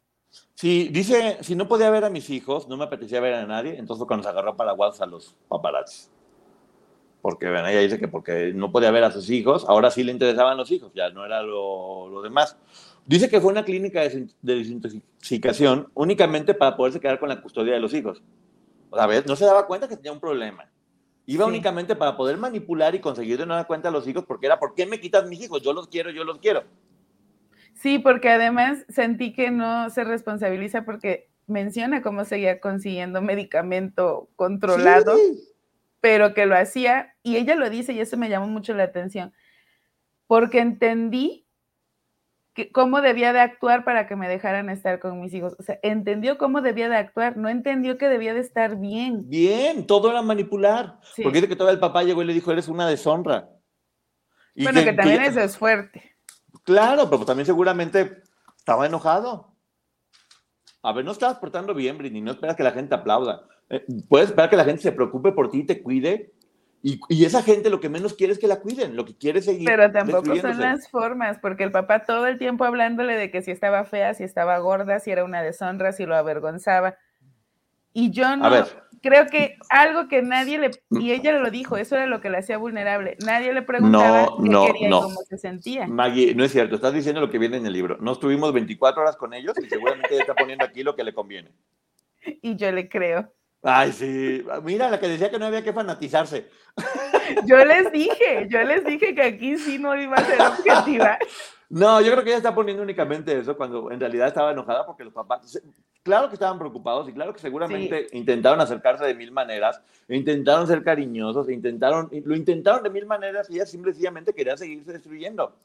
Sí, 0.54 0.88
dice, 0.92 1.38
si 1.40 1.54
no 1.54 1.68
podía 1.68 1.90
ver 1.90 2.04
a 2.04 2.10
mis 2.10 2.28
hijos, 2.30 2.68
no 2.68 2.76
me 2.76 2.84
apetecía 2.84 3.20
ver 3.20 3.34
a 3.34 3.46
nadie, 3.46 3.78
entonces 3.78 4.06
cuando 4.06 4.24
se 4.24 4.30
agarró 4.30 4.56
para 4.56 4.72
a 4.72 5.06
los 5.06 5.34
paparazzi. 5.48 6.08
Porque 7.22 7.48
ven, 7.48 7.66
ella 7.66 7.80
dice 7.80 7.98
que 7.98 8.08
porque 8.08 8.52
no 8.54 8.70
podía 8.70 8.90
ver 8.90 9.04
a 9.04 9.10
sus 9.10 9.30
hijos, 9.30 9.64
ahora 9.68 9.90
sí 9.90 10.04
le 10.04 10.12
interesaban 10.12 10.56
los 10.56 10.70
hijos, 10.70 10.92
ya 10.94 11.10
no 11.10 11.24
era 11.24 11.42
lo, 11.42 12.08
lo 12.08 12.22
demás. 12.22 12.56
Dice 13.04 13.28
que 13.28 13.40
fue 13.40 13.50
una 13.50 13.64
clínica 13.64 14.00
de 14.02 14.28
desintoxicación 14.42 15.88
únicamente 15.94 16.54
para 16.54 16.76
poderse 16.76 17.00
quedar 17.00 17.18
con 17.18 17.28
la 17.28 17.40
custodia 17.40 17.74
de 17.74 17.80
los 17.80 17.94
hijos. 17.94 18.22
A 18.98 19.06
ver, 19.06 19.26
no 19.26 19.36
se 19.36 19.44
daba 19.44 19.66
cuenta 19.66 19.88
que 19.88 19.96
tenía 19.96 20.12
un 20.12 20.20
problema. 20.20 20.70
Iba 21.26 21.46
únicamente 21.46 21.96
para 21.96 22.16
poder 22.16 22.36
manipular 22.36 22.94
y 22.94 23.00
conseguir 23.00 23.38
de 23.38 23.46
nueva 23.46 23.64
cuenta 23.64 23.88
a 23.88 23.92
los 23.92 24.06
hijos, 24.06 24.24
porque 24.24 24.46
era, 24.46 24.60
¿por 24.60 24.74
qué 24.74 24.86
me 24.86 25.00
quitas 25.00 25.26
mis 25.26 25.40
hijos? 25.40 25.60
Yo 25.60 25.72
los 25.72 25.88
quiero, 25.88 26.10
yo 26.10 26.22
los 26.22 26.38
quiero. 26.38 26.62
Sí, 27.74 27.98
porque 27.98 28.30
además 28.30 28.84
sentí 28.88 29.32
que 29.32 29.50
no 29.50 29.90
se 29.90 30.04
responsabiliza 30.04 30.84
porque 30.84 31.28
menciona 31.46 32.00
cómo 32.00 32.24
seguía 32.24 32.60
consiguiendo 32.60 33.22
medicamento 33.22 34.28
controlado. 34.36 35.16
pero 36.00 36.34
que 36.34 36.46
lo 36.46 36.56
hacía, 36.56 37.14
y 37.24 37.36
ella 37.36 37.56
lo 37.56 37.68
dice, 37.68 37.92
y 37.92 37.98
eso 37.98 38.16
me 38.16 38.28
llamó 38.28 38.46
mucho 38.46 38.74
la 38.74 38.84
atención, 38.84 39.32
porque 40.28 40.60
entendí 40.60 41.45
cómo 42.72 43.00
debía 43.00 43.32
de 43.32 43.40
actuar 43.40 43.84
para 43.84 44.06
que 44.06 44.16
me 44.16 44.28
dejaran 44.28 44.70
estar 44.70 44.98
con 44.98 45.20
mis 45.20 45.32
hijos. 45.34 45.54
O 45.58 45.62
sea, 45.62 45.78
entendió 45.82 46.38
cómo 46.38 46.62
debía 46.62 46.88
de 46.88 46.96
actuar, 46.96 47.36
no 47.36 47.48
entendió 47.48 47.98
que 47.98 48.08
debía 48.08 48.34
de 48.34 48.40
estar 48.40 48.76
bien. 48.76 49.28
Bien, 49.28 49.86
todo 49.86 50.10
era 50.10 50.22
manipular. 50.22 50.98
Porque 51.22 51.38
dice 51.38 51.48
que 51.48 51.56
todavía 51.56 51.74
el 51.74 51.80
papá 51.80 52.02
llegó 52.02 52.22
y 52.22 52.26
le 52.26 52.34
dijo, 52.34 52.50
eres 52.52 52.68
una 52.68 52.88
deshonra. 52.88 53.48
bueno, 54.54 54.82
que, 54.82 54.92
también 54.92 55.22
eso 55.22 55.40
es 55.40 55.56
fuerte. 55.56 56.16
Claro, 56.64 57.08
pero 57.10 57.24
también 57.24 57.46
seguramente 57.46 58.22
estaba 58.56 58.86
enojado. 58.86 59.54
A 60.82 60.92
ver, 60.92 61.04
no 61.04 61.12
estabas 61.12 61.38
portando 61.38 61.74
bien, 61.74 61.98
Britney, 61.98 62.20
no 62.20 62.30
esperas 62.30 62.56
que 62.56 62.62
la 62.62 62.72
gente 62.72 62.94
aplauda. 62.94 63.46
Eh, 63.68 63.84
puedes 64.08 64.28
esperar 64.28 64.48
que 64.48 64.56
la 64.56 64.64
gente 64.64 64.82
se 64.82 64.92
preocupe 64.92 65.32
por 65.32 65.50
ti, 65.50 65.64
te 65.64 65.82
cuide, 65.82 66.32
y, 67.08 67.24
esa 67.24 67.42
gente 67.42 67.68
lo 67.68 67.80
que 67.80 67.88
menos 67.88 68.14
quiere 68.14 68.32
es 68.32 68.38
que 68.38 68.46
la 68.46 68.60
cuiden, 68.60 68.94
lo 68.94 69.04
que 69.04 69.16
quiere 69.16 69.40
es 69.40 69.46
seguir. 69.46 69.66
Pero 69.66 69.90
tampoco 69.90 70.36
son 70.36 70.60
las 70.60 70.88
formas, 70.88 71.38
porque 71.40 71.64
el 71.64 71.72
papá 71.72 72.04
todo 72.04 72.28
el 72.28 72.38
tiempo 72.38 72.64
hablándole 72.64 73.16
de 73.16 73.30
que 73.32 73.42
si 73.42 73.50
estaba 73.50 73.84
fea, 73.84 74.14
si 74.14 74.22
estaba 74.22 74.56
gorda, 74.58 75.00
si 75.00 75.10
era 75.10 75.24
una 75.24 75.42
deshonra, 75.42 75.90
si 75.90 76.06
lo 76.06 76.14
avergonzaba. 76.14 76.96
Y 77.92 78.12
yo 78.12 78.36
no 78.36 78.48
creo 79.02 79.26
que 79.26 79.56
algo 79.68 80.06
que 80.06 80.22
nadie 80.22 80.58
le, 80.58 80.70
y 80.90 81.10
ella 81.10 81.32
lo 81.32 81.50
dijo, 81.50 81.76
eso 81.76 81.96
era 81.96 82.06
lo 82.06 82.20
que 82.20 82.30
le 82.30 82.38
hacía 82.38 82.56
vulnerable. 82.56 83.16
Nadie 83.24 83.52
le 83.52 83.62
preguntaba 83.62 84.28
qué 84.40 84.48
quería 84.48 84.88
y 84.88 84.90
cómo 84.90 85.20
se 85.28 85.38
sentía. 85.38 85.88
Maggie, 85.88 86.34
no 86.36 86.44
es 86.44 86.52
cierto, 86.52 86.76
estás 86.76 86.94
diciendo 86.94 87.20
lo 87.20 87.30
que 87.30 87.38
viene 87.38 87.56
en 87.56 87.66
el 87.66 87.72
libro. 87.72 87.96
No 88.00 88.12
estuvimos 88.12 88.52
24 88.52 89.02
horas 89.02 89.16
con 89.16 89.34
ellos 89.34 89.54
y 89.60 89.68
seguramente 89.68 90.18
está 90.18 90.34
poniendo 90.34 90.64
aquí 90.64 90.84
lo 90.84 90.94
que 90.94 91.02
le 91.02 91.12
conviene. 91.12 91.50
Y 92.42 92.56
yo 92.56 92.70
le 92.72 92.88
creo. 92.88 93.32
Ay, 93.62 93.92
sí. 93.92 94.44
Mira, 94.62 94.90
la 94.90 95.00
que 95.00 95.08
decía 95.08 95.30
que 95.30 95.38
no 95.38 95.46
había 95.46 95.64
que 95.64 95.72
fanatizarse. 95.72 96.48
Yo 97.46 97.64
les 97.64 97.90
dije, 97.90 98.46
yo 98.48 98.62
les 98.62 98.84
dije 98.84 99.12
que 99.12 99.22
aquí 99.22 99.58
sí 99.58 99.78
no 99.78 100.00
iba 100.00 100.14
a 100.16 100.24
ser 100.24 100.40
objetiva. 100.40 101.18
No, 101.68 102.00
yo 102.00 102.12
creo 102.12 102.22
que 102.22 102.30
ella 102.30 102.36
está 102.36 102.54
poniendo 102.54 102.82
únicamente 102.82 103.36
eso 103.36 103.56
cuando 103.56 103.90
en 103.90 103.98
realidad 103.98 104.28
estaba 104.28 104.52
enojada 104.52 104.86
porque 104.86 105.02
los 105.02 105.12
papás, 105.12 105.60
claro 106.04 106.28
que 106.28 106.34
estaban 106.34 106.58
preocupados 106.58 107.08
y 107.08 107.12
claro 107.12 107.32
que 107.32 107.40
seguramente 107.40 108.06
intentaron 108.12 108.60
acercarse 108.60 109.04
de 109.04 109.14
mil 109.14 109.32
maneras, 109.32 109.82
intentaron 110.08 110.68
ser 110.68 110.84
cariñosos, 110.84 111.50
intentaron, 111.50 112.08
lo 112.24 112.36
intentaron 112.36 112.84
de 112.84 112.90
mil 112.90 113.06
maneras 113.06 113.50
y 113.50 113.54
ella 113.54 113.66
simplemente 113.66 114.32
quería 114.32 114.56
seguirse 114.56 114.92
destruyendo. 114.92 115.56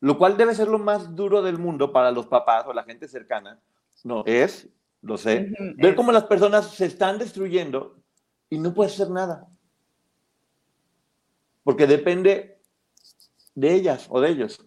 Lo 0.00 0.18
cual 0.18 0.36
debe 0.36 0.56
ser 0.56 0.66
lo 0.66 0.80
más 0.80 1.14
duro 1.14 1.42
del 1.42 1.58
mundo 1.58 1.92
para 1.92 2.10
los 2.10 2.26
papás 2.26 2.64
o 2.66 2.72
la 2.72 2.82
gente 2.82 3.06
cercana. 3.06 3.60
No, 4.02 4.24
es 4.26 4.68
lo 5.02 5.18
sé. 5.18 5.52
Ver 5.76 5.94
cómo 5.94 6.12
las 6.12 6.24
personas 6.24 6.70
se 6.70 6.86
están 6.86 7.18
destruyendo 7.18 7.96
y 8.48 8.58
no 8.58 8.72
puedes 8.72 8.94
hacer 8.94 9.10
nada. 9.10 9.48
Porque 11.64 11.86
depende 11.86 12.60
de 13.54 13.74
ellas 13.74 14.06
o 14.08 14.20
de 14.20 14.30
ellos. 14.30 14.64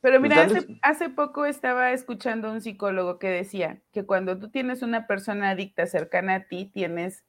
Pero 0.00 0.20
mira, 0.20 0.46
hace, 0.82 1.10
poco 1.10 1.44
estaba 1.44 1.92
escuchando 1.92 2.48
a 2.48 2.52
un 2.52 2.60
psicólogo 2.60 3.18
que 3.18 3.28
decía 3.28 3.82
que 3.92 4.06
cuando 4.06 4.38
tú 4.38 4.48
tienes 4.48 4.82
una 4.82 5.08
persona 5.08 5.50
adicta 5.50 5.86
cercana 5.86 6.36
a 6.36 6.44
ti, 6.44 6.70
tienes, 6.72 7.24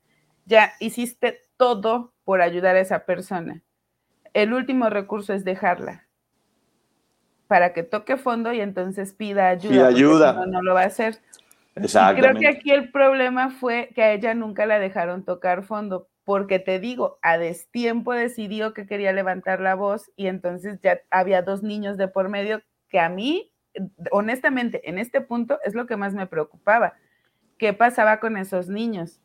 ya 0.46 0.74
hiciste 0.80 1.42
todo 1.58 2.14
por 2.24 2.42
ayudar 2.42 2.76
a 2.76 2.82
esa 2.82 3.06
persona. 3.06 3.64
El 4.34 4.54
último 4.54 4.92
recurso 4.92 5.34
es 5.34 5.44
dejarla 5.44 6.09
para 7.50 7.74
que 7.74 7.82
toque 7.82 8.16
fondo 8.16 8.54
y 8.54 8.62
entonces 8.62 9.14
pida 9.14 9.50
ayuda. 9.50 9.72
Pida 9.72 9.88
ayuda. 9.88 10.34
No, 10.34 10.46
no 10.46 10.62
lo 10.62 10.76
va 10.76 10.84
a 10.84 10.86
hacer. 10.86 11.20
Exactamente. 11.74 12.22
creo 12.22 12.40
que 12.40 12.48
aquí 12.48 12.72
el 12.72 12.92
problema 12.92 13.50
fue 13.50 13.90
que 13.96 14.04
a 14.04 14.14
ella 14.14 14.36
nunca 14.36 14.68
la 14.68 14.78
dejaron 14.78 15.26
tocar 15.26 15.64
fondo, 15.64 16.08
porque 16.26 16.60
te 16.60 16.80
digo, 16.80 17.18
a 17.24 17.40
destiempo 17.40 18.14
decidió 18.14 18.76
que 18.76 18.86
quería 18.86 19.14
levantar 19.14 19.62
la 19.62 19.74
voz 19.74 20.12
y 20.16 20.28
entonces 20.28 20.80
ya 20.84 21.00
había 21.10 21.42
dos 21.42 21.64
niños 21.64 21.98
de 21.98 22.08
por 22.08 22.30
medio 22.30 22.62
que 22.88 23.00
a 23.00 23.10
mí, 23.10 23.52
honestamente, 24.12 24.88
en 24.88 25.00
este 25.00 25.20
punto 25.20 25.58
es 25.66 25.74
lo 25.74 25.88
que 25.88 25.98
más 25.98 26.14
me 26.14 26.28
preocupaba. 26.28 26.94
¿Qué 27.58 27.74
pasaba 27.74 28.20
con 28.20 28.38
esos 28.38 28.68
niños? 28.68 29.22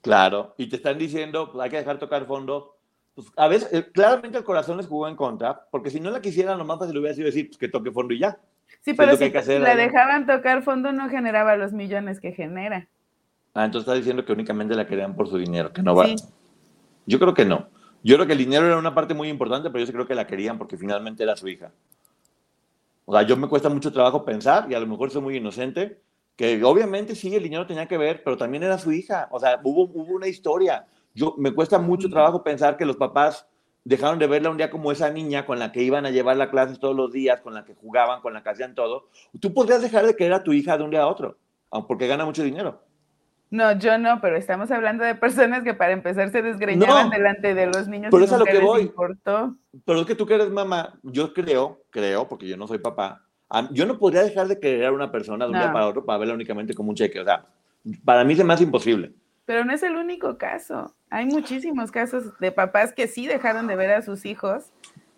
Claro, 0.00 0.54
y 0.56 0.70
te 0.70 0.76
están 0.76 0.96
diciendo, 0.96 1.52
hay 1.60 1.68
que 1.68 1.76
dejar 1.76 1.98
tocar 1.98 2.24
fondo. 2.24 2.79
Pues, 3.14 3.28
a 3.36 3.48
veces, 3.48 3.72
eh, 3.72 3.90
claramente 3.92 4.38
el 4.38 4.44
corazón 4.44 4.76
les 4.76 4.86
jugó 4.86 5.08
en 5.08 5.16
contra, 5.16 5.66
porque 5.70 5.90
si 5.90 6.00
no 6.00 6.10
la 6.10 6.20
quisieran, 6.20 6.58
lo 6.58 6.64
más 6.64 6.78
fácil 6.78 6.96
hubiera 6.98 7.14
sido 7.14 7.26
decir 7.26 7.48
pues, 7.48 7.58
que 7.58 7.68
toque 7.68 7.90
fondo 7.90 8.14
y 8.14 8.20
ya. 8.20 8.38
Sí, 8.82 8.94
pero 8.94 9.16
si 9.16 9.30
la 9.58 9.74
dejaban 9.74 10.26
tocar 10.26 10.62
fondo 10.62 10.92
no 10.92 11.08
generaba 11.08 11.56
los 11.56 11.72
millones 11.72 12.20
que 12.20 12.32
genera. 12.32 12.88
Ah, 13.52 13.64
entonces 13.64 13.86
está 13.86 13.94
diciendo 13.94 14.24
que 14.24 14.32
únicamente 14.32 14.74
la 14.74 14.86
querían 14.86 15.16
por 15.16 15.28
su 15.28 15.36
dinero, 15.36 15.72
que 15.72 15.82
no 15.82 15.94
va. 15.94 16.06
Yo 17.04 17.18
creo 17.18 17.34
que 17.34 17.44
no. 17.44 17.68
Yo 18.02 18.16
creo 18.16 18.26
que 18.26 18.32
el 18.32 18.38
dinero 18.38 18.66
era 18.66 18.78
una 18.78 18.94
parte 18.94 19.12
muy 19.12 19.28
importante, 19.28 19.68
pero 19.70 19.80
yo 19.80 19.86
sí 19.86 19.92
creo 19.92 20.06
que 20.06 20.14
la 20.14 20.26
querían 20.26 20.56
porque 20.56 20.76
finalmente 20.76 21.22
era 21.22 21.36
su 21.36 21.48
hija. 21.48 21.72
O 23.04 23.12
sea, 23.12 23.22
yo 23.22 23.36
me 23.36 23.48
cuesta 23.48 23.68
mucho 23.68 23.92
trabajo 23.92 24.24
pensar, 24.24 24.70
y 24.70 24.74
a 24.74 24.80
lo 24.80 24.86
mejor 24.86 25.10
soy 25.10 25.20
muy 25.20 25.36
inocente, 25.36 26.00
que 26.36 26.62
obviamente 26.64 27.14
sí, 27.14 27.34
el 27.34 27.42
dinero 27.42 27.66
tenía 27.66 27.86
que 27.86 27.98
ver, 27.98 28.22
pero 28.22 28.36
también 28.36 28.62
era 28.62 28.78
su 28.78 28.92
hija. 28.92 29.28
O 29.32 29.40
sea, 29.40 29.60
hubo, 29.62 29.82
hubo 29.82 30.14
una 30.14 30.28
historia. 30.28 30.86
Yo, 31.14 31.34
me 31.38 31.52
cuesta 31.52 31.78
mucho 31.78 32.08
trabajo 32.08 32.42
pensar 32.42 32.76
que 32.76 32.84
los 32.84 32.96
papás 32.96 33.46
dejaron 33.84 34.18
de 34.18 34.26
verla 34.26 34.50
un 34.50 34.56
día 34.56 34.70
como 34.70 34.92
esa 34.92 35.10
niña 35.10 35.46
con 35.46 35.58
la 35.58 35.72
que 35.72 35.82
iban 35.82 36.06
a 36.06 36.10
llevar 36.10 36.36
la 36.36 36.50
clases 36.50 36.78
todos 36.78 36.94
los 36.94 37.12
días, 37.12 37.40
con 37.40 37.54
la 37.54 37.64
que 37.64 37.74
jugaban, 37.74 38.20
con 38.20 38.34
la 38.34 38.42
que 38.42 38.50
hacían 38.50 38.74
todo. 38.74 39.08
Tú 39.40 39.52
podrías 39.52 39.82
dejar 39.82 40.06
de 40.06 40.14
querer 40.14 40.34
a 40.34 40.44
tu 40.44 40.52
hija 40.52 40.76
de 40.76 40.84
un 40.84 40.90
día 40.90 41.02
a 41.02 41.08
otro, 41.08 41.36
porque 41.88 42.06
gana 42.06 42.24
mucho 42.24 42.42
dinero. 42.42 42.80
No, 43.50 43.76
yo 43.76 43.98
no, 43.98 44.20
pero 44.20 44.36
estamos 44.36 44.70
hablando 44.70 45.02
de 45.02 45.16
personas 45.16 45.64
que 45.64 45.74
para 45.74 45.92
empezar 45.92 46.30
se 46.30 46.40
desgreñaban 46.40 47.10
delante 47.10 47.52
de 47.52 47.66
los 47.66 47.88
niños. 47.88 48.10
Pero 48.12 48.24
es 48.24 48.32
a 48.32 48.38
lo 48.38 48.44
que 48.44 48.60
voy. 48.60 48.82
Importó. 48.82 49.56
Pero 49.84 50.00
es 50.00 50.06
que 50.06 50.14
tú 50.14 50.24
que 50.24 50.34
eres 50.34 50.50
mamá, 50.50 51.00
yo 51.02 51.34
creo, 51.34 51.82
creo, 51.90 52.28
porque 52.28 52.46
yo 52.46 52.56
no 52.56 52.68
soy 52.68 52.78
papá, 52.78 53.24
yo 53.72 53.86
no 53.86 53.98
podría 53.98 54.22
dejar 54.22 54.46
de 54.46 54.60
querer 54.60 54.86
a 54.86 54.92
una 54.92 55.10
persona 55.10 55.46
de 55.46 55.50
un 55.50 55.58
día 55.58 55.72
para 55.72 55.88
otro 55.88 56.04
para 56.04 56.18
verla 56.18 56.34
únicamente 56.34 56.74
como 56.74 56.90
un 56.90 56.94
cheque. 56.94 57.18
O 57.18 57.24
sea, 57.24 57.44
para 58.04 58.22
mí 58.22 58.34
es 58.34 58.44
más 58.44 58.60
imposible. 58.60 59.12
Pero 59.46 59.64
no 59.64 59.72
es 59.72 59.82
el 59.82 59.96
único 59.96 60.38
caso. 60.38 60.94
Hay 61.10 61.26
muchísimos 61.26 61.90
casos 61.90 62.38
de 62.38 62.52
papás 62.52 62.92
que 62.92 63.08
sí 63.08 63.26
dejaron 63.26 63.66
de 63.66 63.76
ver 63.76 63.90
a 63.90 64.02
sus 64.02 64.24
hijos 64.24 64.66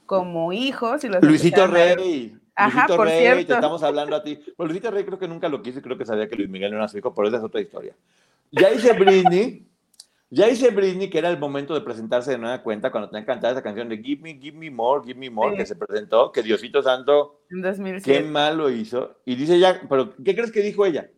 como 0.07 0.53
hijos 0.53 1.05
y 1.05 1.09
los 1.09 1.23
Luisito 1.23 1.67
Rey. 1.67 2.37
Ajá, 2.55 2.87
Luisito 2.87 3.05
Rey, 3.05 3.45
te 3.45 3.53
estamos 3.53 3.83
hablando 3.83 4.17
a 4.17 4.23
ti. 4.23 4.39
Pues 4.57 4.69
Luisito 4.69 4.91
Rey 4.91 5.05
creo 5.05 5.19
que 5.19 5.29
nunca 5.29 5.49
lo 5.49 5.63
quiso 5.63 5.79
y 5.79 5.83
creo 5.83 5.99
que 5.99 6.07
sabía 6.07 6.29
que 6.29 6.37
Luis 6.37 6.49
Miguel 6.49 6.71
no 6.71 6.79
era 6.79 6.89
su 6.89 6.99
hijo, 6.99 7.15
pero 7.15 7.29
esa 7.29 7.37
es 7.37 7.43
otra 7.45 7.61
historia. 7.61 7.95
Ya 8.51 8.71
hice 8.71 8.93
Britney, 8.95 9.67
ya 10.31 10.49
hice 10.49 10.71
Britney, 10.71 11.11
que 11.11 11.19
era 11.19 11.29
el 11.29 11.39
momento 11.39 11.75
de 11.75 11.83
presentarse 11.83 12.31
de 12.31 12.39
nueva 12.39 12.63
cuenta 12.63 12.91
cuando 12.91 13.11
tenía 13.11 13.23
que 13.23 13.33
cantar 13.33 13.53
esa 13.53 13.63
canción 13.63 13.91
de 13.91 13.99
Give 13.99 14.23
Me, 14.23 14.39
Give 14.41 14.57
Me 14.57 14.71
More, 14.71 15.03
Give 15.05 15.19
Me 15.19 15.29
More, 15.29 15.57
que 15.57 15.67
se 15.67 15.77
presentó, 15.77 16.33
que 16.33 16.43
Diosito 16.43 16.83
Santo, 16.83 17.43
en 17.51 17.61
2007. 17.61 18.03
qué 18.11 18.27
mal 18.27 18.57
lo 18.57 18.71
hizo. 18.71 19.21
Y 19.27 19.35
dice 19.35 19.59
ya, 19.59 19.81
pero 19.91 20.15
¿qué 20.25 20.35
crees 20.35 20.51
que 20.51 20.61
dijo 20.61 20.87
ella? 20.87 21.11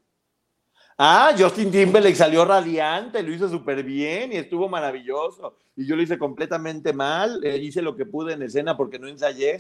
Ah, 0.97 1.35
Justin 1.37 1.73
Timberlake 1.73 2.15
salió 2.15 2.45
radiante, 2.45 3.23
lo 3.23 3.33
hizo 3.33 3.49
súper 3.49 3.83
bien 3.83 4.33
y 4.33 4.37
estuvo 4.37 4.69
maravilloso. 4.69 5.57
Y 5.77 5.87
yo 5.87 5.97
lo 5.97 6.03
hice 6.03 6.19
completamente 6.19 6.93
mal, 6.93 7.45
eh, 7.45 7.59
hice 7.59 7.83
lo 7.83 7.97
que 7.97 8.07
pude 8.07 8.35
en 8.35 8.43
escena 8.43 8.77
porque 8.77 8.99
no 8.99 9.09
ensayé. 9.09 9.57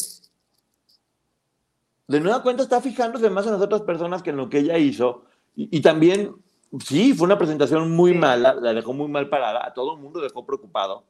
De 2.07 2.20
nueva 2.20 2.43
cuenta 2.43 2.62
está 2.62 2.80
fijándose 2.80 3.30
más 3.30 3.47
en 3.47 3.53
las 3.53 3.62
otras 3.62 3.82
personas 3.82 4.22
que 4.22 4.30
en 4.30 4.37
lo 4.37 4.49
que 4.49 4.59
ella 4.59 4.78
hizo. 4.78 5.24
Y, 5.57 5.80
también, 5.80 6.35
sí, 6.85 7.14
fue 7.14 7.26
una 7.26 7.39
presentación 7.39 7.91
muy 7.93 8.12
mala, 8.12 8.55
la 8.55 8.74
dejó 8.74 8.93
muy 8.93 9.09
mal 9.09 9.28
parada, 9.28 9.64
a 9.64 9.72
todo 9.72 9.95
el 9.95 10.01
mundo 10.01 10.20
dejó 10.20 10.45
preocupado, 10.45 11.05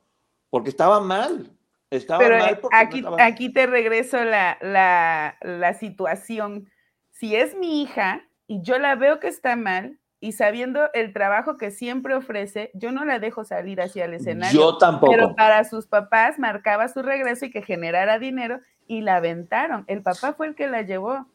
porque 0.50 0.68
estaba 0.68 1.00
mal. 1.00 1.50
Estaba 1.90 2.18
Pero 2.18 2.38
mal 2.38 2.60
aquí, 2.72 3.04
aquí 3.18 3.52
te 3.52 3.66
regreso 3.66 4.22
la, 4.22 4.58
la, 4.60 5.36
la 5.40 5.74
situación. 5.74 6.68
Si 7.10 7.36
es 7.36 7.56
mi 7.56 7.82
hija 7.82 8.26
y 8.46 8.62
yo 8.62 8.78
la 8.78 8.96
veo 8.96 9.18
que 9.18 9.28
está 9.28 9.56
mal, 9.56 9.98
y 10.24 10.32
sabiendo 10.32 10.88
el 10.94 11.12
trabajo 11.12 11.58
que 11.58 11.70
siempre 11.70 12.14
ofrece, 12.14 12.70
yo 12.72 12.92
no 12.92 13.04
la 13.04 13.18
dejo 13.18 13.44
salir 13.44 13.82
hacia 13.82 14.06
el 14.06 14.14
escenario. 14.14 14.58
Yo 14.58 14.78
tampoco. 14.78 15.12
Pero 15.12 15.36
para 15.36 15.64
sus 15.64 15.86
papás 15.86 16.38
marcaba 16.38 16.88
su 16.88 17.02
regreso 17.02 17.44
y 17.44 17.50
que 17.50 17.60
generara 17.60 18.18
dinero 18.18 18.58
y 18.86 19.02
la 19.02 19.16
aventaron. 19.16 19.84
El 19.86 20.00
papá 20.00 20.32
fue 20.32 20.46
el 20.46 20.54
que 20.54 20.66
la 20.66 20.80
llevó. 20.80 21.26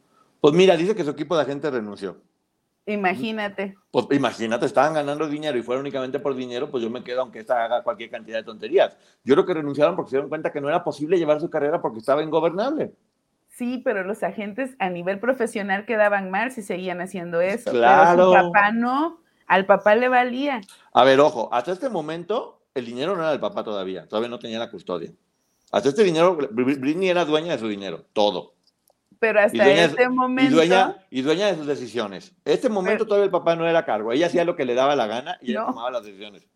Pues 0.42 0.56
mira, 0.56 0.76
dice 0.76 0.96
que 0.96 1.04
su 1.04 1.12
equipo 1.12 1.36
de 1.36 1.44
agentes 1.44 1.72
renunció. 1.72 2.18
Imagínate. 2.88 3.76
Pues 3.92 4.08
imagínate, 4.10 4.66
estaban 4.66 4.96
ganando 4.96 5.28
dinero 5.28 5.56
y 5.56 5.62
fuera 5.62 5.82
únicamente 5.82 6.20
por 6.20 6.34
dinero, 6.34 6.72
pues 6.72 6.84
yo 6.84 6.90
me 6.90 7.04
quedo 7.04 7.22
aunque 7.22 7.42
esta 7.42 7.64
haga 7.64 7.84
cualquier 7.84 8.10
cantidad 8.10 8.40
de 8.40 8.44
tonterías. 8.44 8.98
Yo 9.24 9.36
creo 9.36 9.46
que 9.46 9.54
renunciaron 9.54 9.96
porque 9.96 10.10
se 10.10 10.16
dieron 10.16 10.30
cuenta 10.30 10.52
que 10.52 10.62
no 10.62 10.68
era 10.68 10.84
posible 10.84 11.20
llevar 11.20 11.40
su 11.40 11.52
carrera 11.52 11.80
porque 11.80 12.00
estaba 12.00 12.24
ingobernable. 12.24 12.92
Sí, 13.60 13.82
pero 13.84 14.05
los 14.05 14.24
agentes 14.24 14.78
a 14.80 14.89
nivel 14.89 15.20
profesional 15.20 15.86
quedaban 15.86 16.32
mal 16.32 16.49
si 16.53 16.62
seguían 16.62 17.01
haciendo 17.01 17.41
eso. 17.41 17.72
Claro. 17.72 18.32
Pero 18.32 18.45
su 18.45 18.47
papá 18.47 18.72
no, 18.72 19.20
al 19.47 19.66
papá 19.66 19.95
le 19.95 20.07
valía. 20.07 20.62
A 20.93 21.03
ver, 21.03 21.20
ojo, 21.20 21.49
hasta 21.51 21.74
este 21.74 21.89
momento 21.89 22.62
el 22.74 22.86
dinero 22.86 23.18
no 23.18 23.22
era 23.22 23.32
del 23.32 23.41
papá 23.41 23.66
todavía, 23.66 24.07
todavía 24.07 24.30
no 24.30 24.39
tenía 24.39 24.60
la 24.60 24.72
custodia. 24.72 25.12
Hasta 25.74 25.89
este 25.89 26.05
dinero, 26.05 26.38
Britney 26.51 27.10
era 27.10 27.26
dueña 27.26 27.51
de 27.51 27.60
su 27.60 27.68
dinero, 27.68 28.05
todo. 28.14 28.53
Pero 29.20 29.41
hasta 29.41 29.70
este 29.70 30.07
momento. 30.07 30.53
Y 30.53 30.55
dueña, 30.55 30.95
y 31.10 31.22
dueña 31.22 31.47
de 31.47 31.57
sus 31.57 31.68
decisiones. 31.68 32.34
Este 32.45 32.70
momento 32.70 33.05
todavía 33.05 33.26
el 33.26 33.32
papá 33.32 33.57
no 33.57 33.68
era 33.68 33.84
cargo. 33.84 34.14
Ella 34.14 34.28
hacía 34.28 34.45
lo 34.45 34.55
que 34.55 34.64
le 34.64 34.74
daba 34.74 34.95
la 34.95 35.05
gana 35.05 35.38
y 35.41 35.51
ella 35.51 35.66
tomaba 35.66 35.91
las 35.91 36.05
decisiones. 36.05 36.47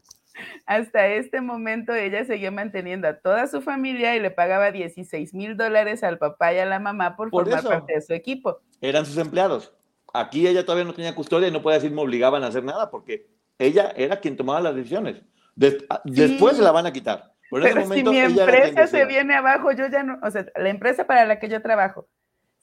Hasta 0.65 1.07
este 1.07 1.41
momento 1.41 1.93
ella 1.93 2.25
seguía 2.25 2.51
manteniendo 2.51 3.07
a 3.07 3.19
toda 3.19 3.47
su 3.47 3.61
familia 3.61 4.15
y 4.15 4.19
le 4.19 4.31
pagaba 4.31 4.71
16 4.71 5.33
mil 5.33 5.57
dólares 5.57 6.03
al 6.03 6.17
papá 6.17 6.53
y 6.53 6.59
a 6.59 6.65
la 6.65 6.79
mamá 6.79 7.15
por, 7.15 7.29
formar 7.29 7.63
parte 7.63 7.93
de 7.93 8.01
su 8.01 8.13
equipo. 8.13 8.59
Eran 8.81 9.05
sus 9.05 9.17
empleados. 9.17 9.73
Aquí 10.13 10.47
ella 10.47 10.63
todavía 10.63 10.85
no 10.85 10.93
tenía 10.93 11.15
custodia 11.15 11.47
y 11.47 11.51
no 11.51 11.61
puede 11.61 11.77
decir 11.77 11.91
me 11.91 12.01
obligaban 12.01 12.43
a 12.43 12.47
hacer 12.47 12.63
nada 12.63 12.89
porque 12.91 13.27
ella 13.57 13.93
era 13.95 14.19
quien 14.19 14.35
tomaba 14.35 14.61
las 14.61 14.75
decisiones. 14.75 15.21
Después 15.55 16.57
se 16.57 16.63
la 16.63 16.71
van 16.71 16.85
a 16.85 16.93
quitar. 16.93 17.33
Pero 17.49 17.85
si 17.93 18.03
mi 18.03 18.17
empresa 18.17 18.87
se 18.87 19.05
viene 19.05 19.35
abajo, 19.35 19.71
yo 19.71 19.87
ya 19.87 20.01
no, 20.01 20.19
o 20.23 20.31
sea, 20.31 20.45
la 20.55 20.69
empresa 20.69 21.05
para 21.05 21.25
la 21.25 21.39
que 21.39 21.49
yo 21.49 21.61
trabajo 21.61 22.07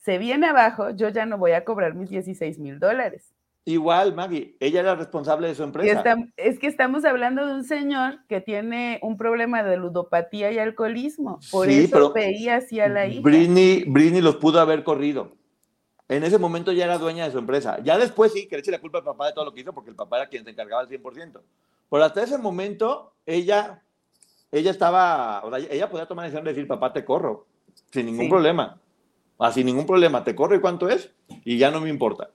se 0.01 0.18
viene 0.18 0.49
abajo, 0.49 0.91
yo 0.91 1.11
ya 1.11 1.27
no 1.27 1.39
voy 1.39 1.53
a 1.53 1.64
cobrar 1.64 1.95
mis 1.95 2.11
16 2.11 2.59
mil 2.59 2.79
dólares. 2.79 3.35
Igual, 3.67 4.15
Maggie, 4.15 4.57
ella 4.59 4.81
era 4.81 4.95
responsable 4.95 5.49
de 5.49 5.55
su 5.55 5.63
empresa. 5.63 6.03
es 6.37 6.59
que 6.59 6.67
estamos 6.67 7.05
hablando 7.05 7.47
de 7.47 7.55
un 7.55 7.65
señor 7.65 8.21
que 8.27 8.41
tiene 8.41 8.99
un 9.03 9.17
problema 9.17 9.63
de 9.63 9.77
ludopatía 9.77 10.51
y 10.51 10.59
alcoholismo. 10.59 11.41
Por 11.51 11.69
eso 11.69 12.13
veía 12.13 12.57
así 12.57 12.81
a 12.81 12.89
la 12.89 13.07
hija. 13.07 13.21
Brini, 13.21 13.85
Brini 13.87 14.21
los 14.23 14.37
pudo 14.37 14.61
haber 14.61 14.83
corrido. 14.83 15.37
En 16.09 16.25
ese 16.25 16.39
momento 16.39 16.73
ya 16.73 16.87
era 16.87 16.99
dueña 16.99 17.25
de 17.27 17.33
su 17.33 17.39
empresa. 17.39 17.79
Ya 17.85 17.99
después 17.99 18.33
sí, 18.33 18.49
que 18.49 18.57
le 18.57 18.61
eche 18.61 18.71
la 18.71 18.81
culpa 18.81 18.99
al 18.99 19.05
papá 19.05 19.27
de 19.27 19.33
todo 19.33 19.45
lo 19.45 19.53
que 19.53 19.61
hizo, 19.61 19.73
porque 19.73 19.91
el 19.91 19.97
papá 19.97 20.17
era 20.17 20.29
quien 20.29 20.43
se 20.43 20.51
encargaba 20.51 20.83
al 20.83 20.89
100%. 20.89 21.41
Pero 21.91 22.05
hasta 22.05 22.23
ese 22.23 22.39
momento, 22.39 23.13
ella, 23.27 23.83
ella 24.51 24.71
estaba, 24.71 25.43
o 25.45 25.51
sea, 25.51 25.59
ella 25.59 25.89
podía 25.89 26.07
tomar 26.07 26.25
la 26.25 26.27
decisión 26.27 26.45
de 26.45 26.53
decir, 26.53 26.67
papá, 26.67 26.93
te 26.93 27.05
corro, 27.05 27.47
sin 27.93 28.07
ningún 28.07 28.29
problema. 28.29 28.81
Ah, 29.39 29.53
sin 29.53 29.67
ningún 29.67 29.87
problema, 29.87 30.25
te 30.25 30.35
corro 30.35 30.57
y 30.57 30.61
cuánto 30.61 30.89
es, 30.89 31.13
y 31.45 31.59
ya 31.59 31.71
no 31.71 31.81
me 31.81 31.89
importa. 31.89 32.31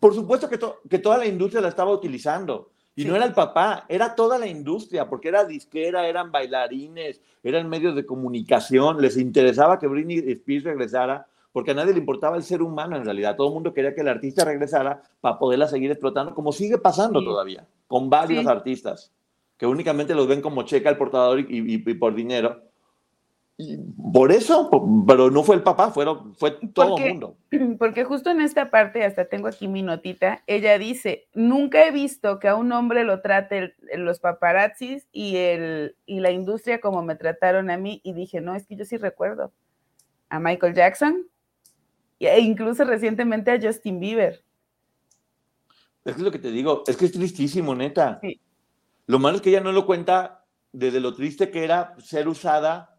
Por 0.00 0.14
supuesto 0.14 0.48
que, 0.48 0.58
que 0.88 0.98
toda 0.98 1.18
la 1.18 1.26
industria 1.26 1.60
la 1.60 1.68
estaba 1.68 1.92
utilizando. 1.92 2.70
Y 2.94 3.04
no 3.04 3.14
era 3.14 3.24
el 3.24 3.32
papá, 3.32 3.84
era 3.88 4.16
toda 4.16 4.38
la 4.38 4.48
industria, 4.48 5.08
porque 5.08 5.28
era 5.28 5.44
disquera, 5.44 6.08
eran 6.08 6.32
bailarines, 6.32 7.20
eran 7.44 7.68
medios 7.68 7.94
de 7.94 8.04
comunicación, 8.04 9.00
les 9.00 9.16
interesaba 9.16 9.78
que 9.78 9.86
Britney 9.86 10.18
Spears 10.32 10.64
regresara, 10.64 11.24
porque 11.52 11.70
a 11.70 11.74
nadie 11.74 11.92
le 11.92 12.00
importaba 12.00 12.36
el 12.36 12.42
ser 12.42 12.60
humano 12.60 12.96
en 12.96 13.04
realidad. 13.04 13.36
Todo 13.36 13.48
el 13.48 13.54
mundo 13.54 13.72
quería 13.72 13.94
que 13.94 14.00
el 14.00 14.08
artista 14.08 14.44
regresara 14.44 15.00
para 15.20 15.38
poderla 15.38 15.68
seguir 15.68 15.92
explotando, 15.92 16.34
como 16.34 16.50
sigue 16.50 16.76
pasando 16.76 17.22
todavía, 17.22 17.68
con 17.86 18.10
varios 18.10 18.44
artistas, 18.48 19.12
que 19.56 19.66
únicamente 19.66 20.12
los 20.16 20.26
ven 20.26 20.40
como 20.40 20.64
checa 20.64 20.90
el 20.90 20.96
portador 20.96 21.46
y 21.48 21.78
por 21.94 22.16
dinero, 22.16 22.67
por 24.12 24.30
eso, 24.30 24.70
pero 25.04 25.32
no 25.32 25.42
fue 25.42 25.56
el 25.56 25.64
papá, 25.64 25.90
fue, 25.90 26.06
fue 26.36 26.52
todo 26.72 26.96
el 26.98 27.14
mundo. 27.14 27.36
Porque 27.78 28.04
justo 28.04 28.30
en 28.30 28.40
esta 28.40 28.70
parte, 28.70 29.04
hasta 29.04 29.24
tengo 29.24 29.48
aquí 29.48 29.66
mi 29.66 29.82
notita, 29.82 30.44
ella 30.46 30.78
dice, 30.78 31.26
nunca 31.34 31.84
he 31.84 31.90
visto 31.90 32.38
que 32.38 32.46
a 32.46 32.54
un 32.54 32.70
hombre 32.70 33.02
lo 33.02 33.20
trate 33.20 33.74
los 33.96 34.20
paparazzis 34.20 35.08
y, 35.10 35.36
el, 35.36 35.96
y 36.06 36.20
la 36.20 36.30
industria 36.30 36.80
como 36.80 37.02
me 37.02 37.16
trataron 37.16 37.68
a 37.70 37.76
mí. 37.76 38.00
Y 38.04 38.12
dije, 38.12 38.40
no, 38.40 38.54
es 38.54 38.64
que 38.64 38.76
yo 38.76 38.84
sí 38.84 38.96
recuerdo 38.96 39.52
a 40.28 40.38
Michael 40.38 40.74
Jackson 40.74 41.26
e 42.20 42.38
incluso 42.38 42.84
recientemente 42.84 43.50
a 43.50 43.60
Justin 43.60 43.98
Bieber. 43.98 44.44
Es 46.04 46.14
que 46.14 46.20
es 46.20 46.24
lo 46.24 46.30
que 46.30 46.38
te 46.38 46.52
digo, 46.52 46.84
es 46.86 46.96
que 46.96 47.06
es 47.06 47.12
tristísimo, 47.12 47.74
neta. 47.74 48.20
Lo 49.06 49.18
malo 49.18 49.36
es 49.36 49.42
que 49.42 49.50
ella 49.50 49.60
no 49.60 49.72
lo 49.72 49.84
cuenta 49.84 50.44
desde 50.72 51.00
lo 51.00 51.12
triste 51.12 51.50
que 51.50 51.64
era 51.64 51.96
ser 51.98 52.28
usada 52.28 52.97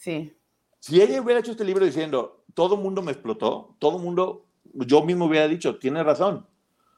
Sí. 0.00 0.34
Si 0.78 1.00
ella 1.02 1.20
hubiera 1.20 1.40
hecho 1.40 1.50
este 1.50 1.62
libro 1.62 1.84
diciendo, 1.84 2.42
todo 2.54 2.76
el 2.76 2.80
mundo 2.80 3.02
me 3.02 3.12
explotó, 3.12 3.76
todo 3.78 3.98
el 3.98 4.02
mundo, 4.02 4.46
yo 4.72 5.04
mismo 5.04 5.26
hubiera 5.26 5.46
dicho, 5.46 5.78
tiene 5.78 6.02
razón. 6.02 6.46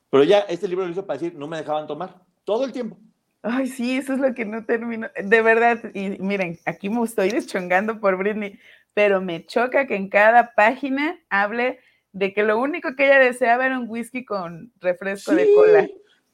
Pero 0.08 0.22
ella 0.22 0.40
este 0.48 0.68
libro 0.68 0.84
lo 0.84 0.92
hizo 0.92 1.04
para 1.04 1.18
decir, 1.18 1.36
no 1.36 1.48
me 1.48 1.56
dejaban 1.56 1.88
tomar, 1.88 2.22
todo 2.44 2.64
el 2.64 2.70
tiempo. 2.70 2.96
Ay, 3.42 3.66
sí, 3.66 3.96
eso 3.96 4.12
es 4.12 4.20
lo 4.20 4.32
que 4.34 4.44
no 4.44 4.64
termino. 4.64 5.08
De 5.20 5.42
verdad, 5.42 5.80
y 5.94 6.10
miren, 6.20 6.60
aquí 6.64 6.88
me 6.88 7.02
estoy 7.02 7.30
deschongando 7.30 7.98
por 7.98 8.16
Britney, 8.16 8.56
pero 8.94 9.20
me 9.20 9.44
choca 9.46 9.88
que 9.88 9.96
en 9.96 10.08
cada 10.08 10.54
página 10.54 11.18
hable 11.28 11.80
de 12.12 12.32
que 12.32 12.44
lo 12.44 12.60
único 12.60 12.94
que 12.94 13.06
ella 13.06 13.18
deseaba 13.18 13.66
era 13.66 13.80
un 13.80 13.88
whisky 13.88 14.24
con 14.24 14.72
refresco 14.80 15.34
de 15.34 15.52
cola. 15.52 15.88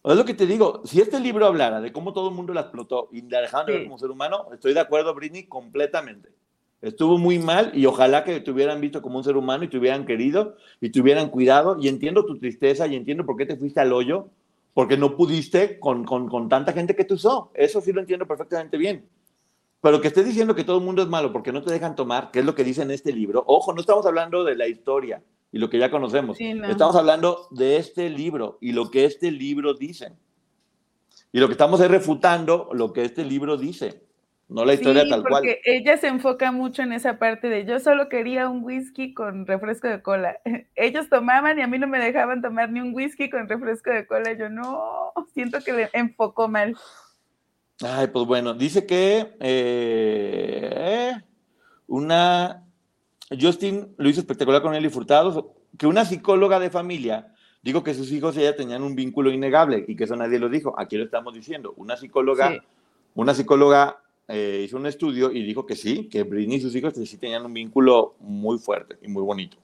Es 0.04 0.16
lo 0.16 0.24
que 0.26 0.34
te 0.34 0.44
digo, 0.44 0.82
si 0.84 1.00
este 1.00 1.18
libro 1.18 1.46
hablara 1.46 1.80
de 1.80 1.92
cómo 1.92 2.12
todo 2.12 2.28
el 2.28 2.34
mundo 2.34 2.52
la 2.52 2.60
explotó 2.60 3.08
y 3.10 3.22
la 3.22 3.40
dejaban 3.40 3.66
ver 3.66 3.84
como 3.84 3.98
ser 3.98 4.10
humano, 4.10 4.48
estoy 4.52 4.74
de 4.74 4.80
acuerdo, 4.80 5.14
Britney, 5.14 5.44
completamente. 5.44 6.37
Estuvo 6.80 7.18
muy 7.18 7.40
mal 7.40 7.72
y 7.74 7.86
ojalá 7.86 8.22
que 8.22 8.38
te 8.40 8.50
hubieran 8.52 8.80
visto 8.80 9.02
como 9.02 9.18
un 9.18 9.24
ser 9.24 9.36
humano 9.36 9.64
y 9.64 9.68
te 9.68 9.78
hubieran 9.78 10.06
querido 10.06 10.56
y 10.80 10.90
te 10.90 11.00
hubieran 11.00 11.28
cuidado. 11.28 11.76
Y 11.80 11.88
entiendo 11.88 12.24
tu 12.24 12.38
tristeza 12.38 12.86
y 12.86 12.94
entiendo 12.94 13.26
por 13.26 13.36
qué 13.36 13.46
te 13.46 13.56
fuiste 13.56 13.80
al 13.80 13.92
hoyo, 13.92 14.28
porque 14.74 14.96
no 14.96 15.16
pudiste 15.16 15.80
con, 15.80 16.04
con, 16.04 16.48
tanta 16.48 16.72
gente 16.72 16.94
que 16.94 17.04
te 17.04 17.14
usó. 17.14 17.50
Eso 17.54 17.80
sí 17.80 17.92
lo 17.92 18.00
entiendo 18.00 18.26
perfectamente 18.26 18.76
bien. 18.76 19.08
Pero 19.80 20.00
que 20.00 20.08
estés 20.08 20.24
diciendo 20.24 20.54
que 20.54 20.64
todo 20.64 20.78
el 20.78 20.84
mundo 20.84 21.02
es 21.02 21.08
malo 21.08 21.32
porque 21.32 21.52
no 21.52 21.62
te 21.62 21.72
dejan 21.72 21.96
tomar, 21.96 22.30
que 22.30 22.40
es 22.40 22.44
lo 22.44 22.54
que 22.54 22.64
dice 22.64 22.82
en 22.82 22.92
este 22.92 23.12
libro. 23.12 23.42
Ojo, 23.46 23.72
no 23.72 23.80
estamos 23.80 24.06
hablando 24.06 24.44
de 24.44 24.54
la 24.54 24.68
historia 24.68 25.22
y 25.50 25.58
lo 25.58 25.68
que 25.68 25.78
ya 25.78 25.90
conocemos. 25.90 26.40
Estamos 26.40 26.94
hablando 26.94 27.48
de 27.50 27.76
este 27.76 28.08
libro 28.08 28.58
y 28.60 28.70
lo 28.72 28.90
que 28.90 29.04
este 29.04 29.32
libro 29.32 29.74
dice. 29.74 30.12
Y 31.32 31.40
lo 31.40 31.48
que 31.48 31.52
estamos 31.52 31.80
es 31.80 31.90
refutando 31.90 32.70
lo 32.72 32.92
que 32.92 33.04
este 33.04 33.24
libro 33.24 33.56
dice 33.56 34.07
no 34.48 34.64
la 34.64 34.74
historia 34.74 35.06
tal 35.06 35.22
cual. 35.22 35.42
Porque 35.42 35.60
ella 35.64 35.98
se 35.98 36.08
enfoca 36.08 36.52
mucho 36.52 36.82
en 36.82 36.92
esa 36.92 37.18
parte 37.18 37.48
de 37.48 37.66
yo 37.66 37.80
solo 37.80 38.08
quería 38.08 38.48
un 38.48 38.64
whisky 38.64 39.12
con 39.12 39.46
refresco 39.46 39.88
de 39.88 40.00
cola. 40.00 40.38
Ellos 40.74 41.08
tomaban 41.10 41.58
y 41.58 41.62
a 41.62 41.66
mí 41.66 41.78
no 41.78 41.86
me 41.86 41.98
dejaban 41.98 42.40
tomar 42.40 42.70
ni 42.70 42.80
un 42.80 42.94
whisky 42.94 43.28
con 43.28 43.46
refresco 43.46 43.90
de 43.90 44.06
cola. 44.06 44.32
Yo 44.32 44.48
no, 44.48 45.12
siento 45.34 45.60
que 45.60 45.72
le 45.74 45.90
enfocó 45.92 46.48
mal. 46.48 46.76
Ay, 47.82 48.08
pues 48.08 48.26
bueno, 48.26 48.54
dice 48.54 48.86
que 48.86 49.36
eh, 49.38 51.12
una 51.86 52.64
Justin 53.38 53.94
lo 53.98 54.08
hizo 54.08 54.20
espectacular 54.20 54.62
con 54.62 54.74
él 54.74 54.86
y 54.86 54.88
Furtado, 54.88 55.54
que 55.76 55.86
una 55.86 56.06
psicóloga 56.06 56.58
de 56.58 56.70
familia 56.70 57.34
dijo 57.62 57.84
que 57.84 57.92
sus 57.92 58.10
hijos 58.12 58.36
y 58.36 58.40
ella 58.40 58.56
tenían 58.56 58.82
un 58.82 58.96
vínculo 58.96 59.30
innegable 59.30 59.84
y 59.86 59.94
que 59.94 60.04
eso 60.04 60.16
nadie 60.16 60.38
lo 60.38 60.48
dijo. 60.48 60.74
Aquí 60.78 60.96
lo 60.96 61.04
estamos 61.04 61.34
diciendo. 61.34 61.74
Una 61.76 61.98
psicóloga, 61.98 62.64
una 63.14 63.34
psicóloga 63.34 64.02
eh, 64.28 64.62
hizo 64.64 64.76
un 64.76 64.86
estudio 64.86 65.32
y 65.32 65.42
dijo 65.42 65.64
que 65.64 65.74
sí, 65.74 66.08
que 66.10 66.22
Britney 66.22 66.58
y 66.58 66.60
sus 66.60 66.76
hijos 66.76 66.94
sí 66.94 67.16
tenían 67.16 67.46
un 67.46 67.54
vínculo 67.54 68.14
muy 68.20 68.58
fuerte 68.58 68.98
y 69.00 69.08
muy 69.08 69.22
bonito. 69.22 69.56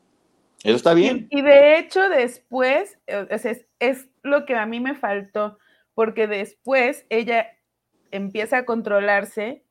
Eso 0.62 0.76
está 0.76 0.94
bien. 0.94 1.26
Y, 1.30 1.42
de 1.42 1.78
hecho 1.78 2.08
después, 2.08 2.98
eh, 3.06 3.26
es, 3.30 3.66
es 3.78 4.08
lo 4.22 4.46
que 4.46 4.56
a 4.56 4.64
mí 4.64 4.80
me 4.80 4.94
faltó, 4.94 5.58
porque 5.94 6.26
después 6.26 7.04
ella 7.10 7.46
empieza 8.10 8.58
a 8.58 8.64
controlarse 8.64 9.62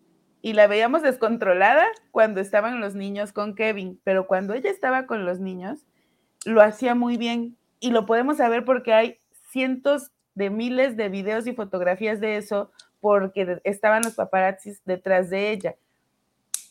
y 0.44 0.54
la 0.54 0.68
veíamos 0.68 1.02
descontrolada 1.02 1.86
cuando 2.12 2.41
estaban 2.41 2.80
los 2.80 2.94
niños 2.94 3.34
con 3.34 3.56
Kevin, 3.56 4.00
pero 4.04 4.28
cuando 4.28 4.54
ella 4.54 4.70
estaba 4.70 5.08
con 5.08 5.26
los 5.26 5.39
niños, 5.39 5.88
lo 6.46 6.62
hacía 6.62 6.94
muy 6.94 7.18
bien 7.18 7.58
y 7.80 7.89
lo 7.89 8.06
podemos 8.06 8.38
saber 8.38 8.64
porque 8.64 8.94
hay 8.94 9.18
cientos 9.50 10.12
de 10.36 10.50
miles 10.50 10.98
de 10.98 11.10
videos 11.10 11.48
y 11.48 11.54
fotografías 11.54 12.20
de 12.20 12.38
eso 12.38 12.72
porque 13.04 13.60
estaban 13.66 14.01
los 14.04 14.14
paparazzis 14.14 14.82
detrás 14.86 15.30
de 15.30 15.51
ella. 15.51 15.76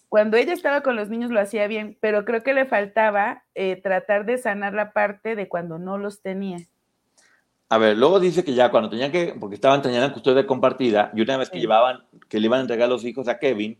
Cuando 0.08 0.38
ella 0.38 0.54
estaba 0.54 0.80
con 0.80 0.96
los 0.96 1.10
niños 1.10 1.30
lo 1.30 1.38
hacía 1.38 1.66
bien, 1.66 1.98
pero 2.00 2.24
creo 2.24 2.42
que 2.42 2.54
le 2.54 2.64
faltaba 2.64 3.44
eh, 3.54 3.76
tratar 3.76 4.24
de 4.24 4.38
sanar 4.38 4.72
la 4.72 4.94
parte 4.94 5.36
de 5.36 5.46
cuando 5.46 5.78
no 5.78 5.98
los 5.98 6.22
tenía. 6.22 6.56
A 7.68 7.76
ver, 7.76 7.98
luego 7.98 8.18
dice 8.18 8.42
que 8.44 8.54
ya 8.54 8.70
cuando 8.70 8.88
tenían 8.88 9.12
que, 9.12 9.34
porque 9.38 9.56
estaban 9.56 9.82
teniendo 9.82 10.10
custodia 10.10 10.46
compartida, 10.46 11.10
y 11.14 11.20
una 11.20 11.36
vez 11.36 11.50
que 11.50 11.60
llevaban, 11.60 12.02
que 12.30 12.40
le 12.40 12.46
iban 12.46 12.60
a 12.60 12.62
entregar 12.62 12.88
los 12.88 13.04
hijos 13.04 13.28
a 13.28 13.38
Kevin, 13.38 13.78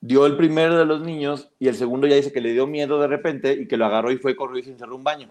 dio 0.00 0.24
el 0.24 0.38
primero 0.38 0.78
de 0.78 0.86
los 0.86 1.02
niños 1.02 1.50
y 1.58 1.68
el 1.68 1.74
segundo 1.74 2.06
ya 2.06 2.16
dice 2.16 2.32
que 2.32 2.40
le 2.40 2.52
dio 2.52 2.66
miedo 2.66 2.98
de 2.98 3.08
repente 3.08 3.52
y 3.52 3.68
que 3.68 3.76
lo 3.76 3.84
agarró 3.84 4.10
y 4.10 4.16
fue 4.16 4.36
corrió 4.36 4.60
y 4.60 4.62
se 4.62 4.70
encerró 4.70 4.96
un 4.96 5.04
baño. 5.04 5.30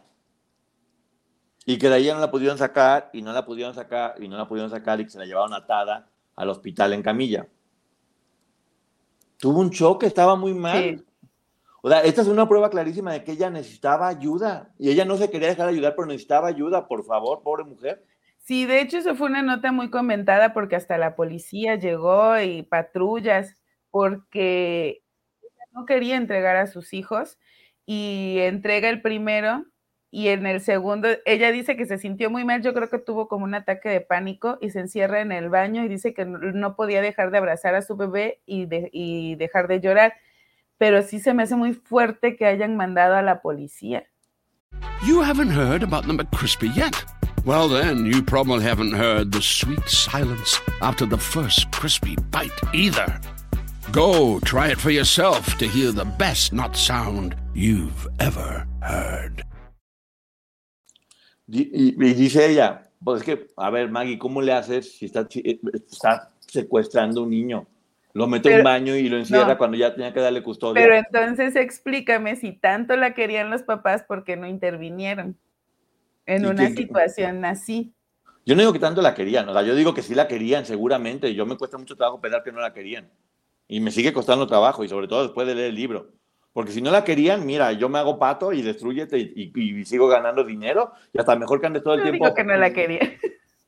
Y 1.66 1.78
que 1.78 1.90
de 1.90 1.96
ahí 1.96 2.08
no 2.08 2.20
la 2.20 2.30
pudieron 2.30 2.58
sacar, 2.58 3.10
y 3.12 3.22
no 3.22 3.34
la 3.34 3.46
pudieron 3.46 3.74
sacar, 3.74 4.16
y 4.22 4.28
no 4.28 4.38
la 4.38 4.48
pudieron 4.48 4.70
sacar, 4.70 5.00
y 5.00 5.06
que 5.06 5.10
se 5.10 5.20
la 5.20 5.26
llevaron 5.26 5.54
atada 5.54 6.08
al 6.36 6.50
hospital 6.50 6.94
en 6.94 7.02
camilla. 7.02 7.48
Tuvo 9.38 9.60
un 9.60 9.72
choque, 9.72 10.06
estaba 10.06 10.36
muy 10.36 10.54
mal. 10.54 11.04
O 11.82 11.90
sea, 11.90 12.02
esta 12.02 12.22
es 12.22 12.28
una 12.28 12.48
prueba 12.48 12.70
clarísima 12.70 13.14
de 13.14 13.24
que 13.24 13.34
ella 13.34 13.50
necesitaba 13.50 14.08
ayuda. 14.08 14.74
Y 14.80 14.90
ella 14.90 15.06
no 15.06 15.18
se 15.18 15.30
quería 15.30 15.50
dejar 15.50 15.68
ayudar, 15.68 15.96
pero 15.96 16.08
necesitaba 16.08 16.48
ayuda, 16.48 16.88
por 16.88 17.04
favor, 17.04 17.42
pobre 17.44 17.64
mujer. 17.64 18.04
Sí, 18.38 18.66
de 18.66 18.82
hecho, 18.82 18.98
eso 18.98 19.16
fue 19.16 19.28
una 19.28 19.42
nota 19.42 19.72
muy 19.72 19.90
comentada 19.90 20.54
porque 20.54 20.76
hasta 20.76 20.98
la 21.00 21.16
policía 21.16 21.76
llegó 21.76 22.40
y 22.40 22.62
patrullas, 22.62 23.56
porque 23.90 25.04
no 25.72 25.86
quería 25.86 26.16
entregar 26.16 26.56
a 26.56 26.68
sus 26.68 26.94
hijos 26.94 27.40
y 27.86 28.38
entrega 28.40 28.90
el 28.90 29.02
primero 29.02 29.66
y 30.16 30.30
en 30.30 30.46
el 30.46 30.62
segundo, 30.62 31.10
ella 31.26 31.52
dice 31.52 31.76
que 31.76 31.86
se 31.86 31.98
sintió 31.98 32.30
muy 32.30 32.46
mal, 32.46 32.62
yo 32.62 32.74
creo 32.74 32.90
que 32.90 33.00
tuvo 33.00 33.28
como 33.28 33.44
un 33.44 33.54
ataque 33.54 33.90
de 33.90 34.00
pánico 34.00 34.58
y 34.62 34.70
se 34.70 34.80
encierra 34.80 35.20
en 35.20 35.34
el 35.34 35.50
baño 35.50 35.84
y 35.84 35.90
dice 35.90 36.14
que 36.14 36.24
no 36.24 36.78
podía 36.78 37.02
dejar 37.02 37.32
de 37.32 37.38
abrazar 37.38 37.76
a 37.76 37.82
su 37.82 37.98
bebé 37.98 38.40
y, 38.46 38.66
y 38.94 39.36
dejar 39.36 39.68
de 39.68 39.82
llorar, 39.82 40.14
pero 40.78 41.02
sí 41.02 41.20
se 41.20 41.34
me 41.34 41.44
hace 41.44 41.58
muy 41.58 41.74
fuerte 41.74 42.38
que 42.38 42.46
hayan 42.46 42.78
mandado 42.78 43.16
a 43.16 43.22
la 43.22 43.42
policía. 43.42 44.06
You 45.06 45.22
haven't 45.22 45.52
heard 45.52 45.84
about 45.84 46.08
the 46.08 46.14
McCrispy 46.14 46.74
yet. 46.74 46.96
Well, 47.44 47.68
then, 47.68 48.06
you 48.06 48.24
probably 48.24 48.64
haven't 48.64 48.94
heard 48.94 49.34
the 49.34 49.42
sweet 49.42 49.86
silence 49.90 50.62
after 50.82 51.06
the 51.06 51.18
first 51.18 51.70
crispy 51.72 52.16
bite 52.32 52.58
either. 52.74 53.20
Go 53.92 54.40
try 54.46 54.70
it 54.70 54.80
for 54.80 54.92
yourself 54.92 55.58
to 55.58 55.68
hear 55.68 55.92
the 55.92 56.06
best 56.06 56.54
nut 56.54 56.78
sound 56.78 57.36
you've 57.54 58.08
ever 58.22 58.66
heard. 58.82 59.44
Y, 61.48 61.90
y, 61.90 62.14
dice 62.14 62.50
ella, 62.50 62.90
pues 63.04 63.22
es 63.22 63.26
que, 63.26 63.48
a 63.58 63.70
ver, 63.70 63.90
Maggie, 63.90 64.18
¿cómo 64.18 64.42
le 64.42 64.52
haces 64.52 64.98
si 64.98 65.06
está, 65.06 65.28
eh, 65.36 65.60
está 65.74 66.32
secuestrando 66.40 67.24
un 67.24 67.30
niño? 67.30 67.68
Lo 68.14 68.28
mete 68.28 68.50
en 68.50 68.60
un 68.60 68.64
baño 68.64 68.96
y 68.96 69.10
lo 69.10 69.18
encierra 69.18 69.50
no, 69.50 69.58
cuando 69.58 69.78
ya 69.78 69.94
tenía 69.94 70.14
que 70.14 70.22
darle 70.22 70.42
custodia. 70.42 70.82
Pero 70.82 70.96
entonces 70.96 71.56
explícame 71.56 72.38
si 72.38 72.54
tanto 72.54 72.96
la 72.96 73.14
querían 73.14 73.50
los 73.50 73.64
papás, 73.64 74.04
¿por 74.04 74.24
qué 74.24 74.38
no 74.38 74.48
intervinieron 74.48 75.38
en 76.26 76.46
una 76.46 76.70
que, 76.70 76.76
situación 76.76 77.44
así? 77.44 77.94
Yo 78.46 78.56
no 78.56 78.62
digo 78.62 78.74
que 78.74 78.80
tanto 78.80 79.02
la 79.02 79.14
querían, 79.14 79.50
o 79.50 79.54
sea, 79.54 79.64
yo 79.64 79.76
digo 79.76 79.94
que 79.94 80.02
sí 80.02 80.16
la 80.16 80.28
querían, 80.28 80.66
seguramente. 80.66 81.30
Y 81.30 81.36
yo 81.36 81.46
me 81.46 81.58
cuesta 81.58 81.78
mucho 81.78 81.98
trabajo 81.98 82.22
pensar 82.22 82.42
que 82.42 82.54
no 82.54 82.62
la 82.62 82.74
querían. 82.74 83.10
Y 83.68 83.82
me 83.82 83.92
sigue 83.92 84.14
costando 84.14 84.48
trabajo, 84.48 84.84
y 84.84 84.88
sobre 84.88 85.08
todo 85.08 85.24
después 85.24 85.46
de 85.46 85.56
leer 85.56 85.70
el 85.70 85.76
libro. 85.76 86.12
Porque 86.56 86.72
si 86.72 86.82
no 86.82 86.90
la 86.90 87.04
querían, 87.04 87.46
mira, 87.46 87.74
yo 87.74 87.90
me 87.90 88.00
hago 88.00 88.18
pato 88.18 88.54
y 88.54 88.62
destruyete 88.62 89.20
y, 89.20 89.52
y, 89.54 89.80
y 89.82 89.84
sigo 89.84 90.08
ganando 90.08 90.42
dinero. 90.46 90.94
Y 91.12 91.20
hasta 91.20 91.36
mejor 91.36 91.60
que 91.60 91.68
andes 91.68 91.84
todo 91.84 91.96
el 91.96 92.00
no 92.00 92.04
tiempo. 92.06 92.24
Digo 92.24 92.34
que 92.34 92.44
no 92.46 92.56
la 92.56 92.72
quería. 92.72 93.20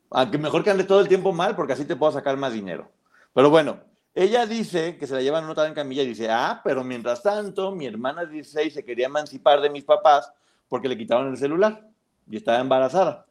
Aunque 0.09 0.38
mejor 0.38 0.63
que 0.63 0.69
andes 0.69 0.88
todo 0.88 1.01
el 1.01 1.09
tiempo 1.09 1.33
mal, 1.33 1.53
porque 1.53 1.73
así 1.73 1.83
te 1.83 1.97
puedo 1.97 2.13
sacar 2.13 2.38
más 2.38 2.53
dinero. 2.53 2.89
Pero 3.33 3.49
bueno, 3.49 3.81
ella 4.15 4.45
dice 4.45 4.95
que 4.95 5.05
se 5.05 5.15
la 5.15 5.21
llevan 5.21 5.43
anotada 5.43 5.67
en 5.67 5.73
camilla 5.73 6.01
y 6.01 6.07
dice, 6.07 6.29
ah, 6.31 6.61
pero 6.63 6.81
mientras 6.85 7.21
tanto, 7.21 7.75
mi 7.75 7.88
hermana 7.88 8.23
de 8.23 8.31
16 8.35 8.75
se 8.75 8.85
quería 8.85 9.07
emancipar 9.07 9.59
de 9.59 9.69
mis 9.69 9.83
papás 9.83 10.31
porque 10.69 10.88
le 10.88 10.97
quitaron 10.97 11.27
el 11.27 11.35
celular 11.35 11.89
y 12.25 12.38
estaba 12.38 12.59
embarazada. 12.59 13.25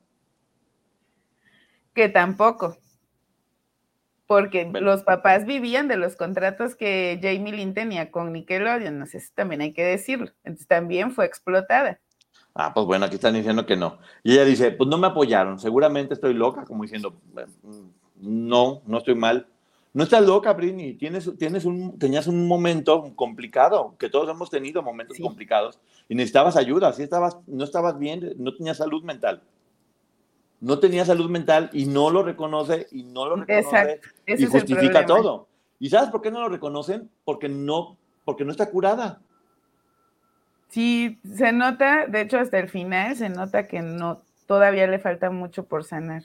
Que 1.94 2.10
tampoco. 2.10 2.76
Porque 4.26 4.64
bueno. 4.64 4.86
los 4.86 5.02
papás 5.02 5.46
vivían 5.46 5.88
de 5.88 5.96
los 5.96 6.16
contratos 6.16 6.74
que 6.74 7.18
Jamie 7.22 7.52
Lynn 7.52 7.74
tenía 7.74 8.10
con 8.10 8.32
Nickelodeon, 8.32 8.98
no 8.98 9.06
sé 9.06 9.20
si 9.20 9.32
también 9.32 9.60
hay 9.60 9.72
que 9.72 9.84
decirlo. 9.84 10.30
Entonces 10.44 10.66
también 10.66 11.12
fue 11.12 11.26
explotada. 11.26 12.00
Ah, 12.58 12.72
pues 12.72 12.86
bueno, 12.86 13.04
aquí 13.04 13.16
están 13.16 13.34
diciendo 13.34 13.66
que 13.66 13.76
no. 13.76 13.98
Y 14.22 14.32
ella 14.32 14.44
dice, 14.46 14.70
pues 14.72 14.88
no 14.88 14.96
me 14.96 15.06
apoyaron, 15.06 15.58
seguramente 15.58 16.14
estoy 16.14 16.32
loca, 16.32 16.64
como 16.64 16.84
diciendo, 16.84 17.14
no, 18.16 18.80
no 18.86 18.98
estoy 18.98 19.14
mal. 19.14 19.46
No 19.92 20.04
estás 20.04 20.26
loca, 20.26 20.52
Britney, 20.52 20.94
tienes, 20.94 21.30
tienes 21.38 21.64
un, 21.64 21.98
tenías 21.98 22.26
un 22.26 22.46
momento 22.46 23.12
complicado, 23.14 23.94
que 23.98 24.08
todos 24.08 24.28
hemos 24.28 24.50
tenido 24.50 24.82
momentos 24.82 25.16
sí. 25.16 25.22
complicados, 25.22 25.78
y 26.08 26.14
necesitabas 26.14 26.56
ayuda, 26.56 26.92
si 26.92 27.02
estabas, 27.02 27.38
no 27.46 27.64
estabas 27.64 27.98
bien, 27.98 28.34
no 28.38 28.54
tenías 28.54 28.78
salud 28.78 29.02
mental. 29.02 29.42
No 30.60 30.78
tenía 30.78 31.04
salud 31.04 31.28
mental 31.28 31.70
y 31.72 31.86
no 31.86 32.10
lo 32.10 32.22
reconoce 32.22 32.86
y 32.90 33.02
no 33.02 33.28
lo 33.28 33.36
reconoce 33.36 34.00
y 34.26 34.46
justifica 34.46 35.04
todo. 35.04 35.48
¿Y 35.78 35.90
sabes 35.90 36.10
por 36.10 36.22
qué 36.22 36.30
no 36.30 36.40
lo 36.40 36.48
reconocen? 36.48 37.10
Porque 37.24 37.48
no, 37.48 37.96
porque 38.24 38.44
no 38.44 38.50
está 38.50 38.70
curada. 38.70 39.20
Sí, 40.68 41.20
se 41.34 41.52
nota, 41.52 42.06
de 42.06 42.22
hecho 42.22 42.38
hasta 42.38 42.58
el 42.58 42.68
final 42.68 43.14
se 43.16 43.28
nota 43.28 43.68
que 43.68 43.82
no, 43.82 44.20
todavía 44.46 44.86
le 44.86 44.98
falta 44.98 45.30
mucho 45.30 45.64
por 45.64 45.84
sanar. 45.84 46.22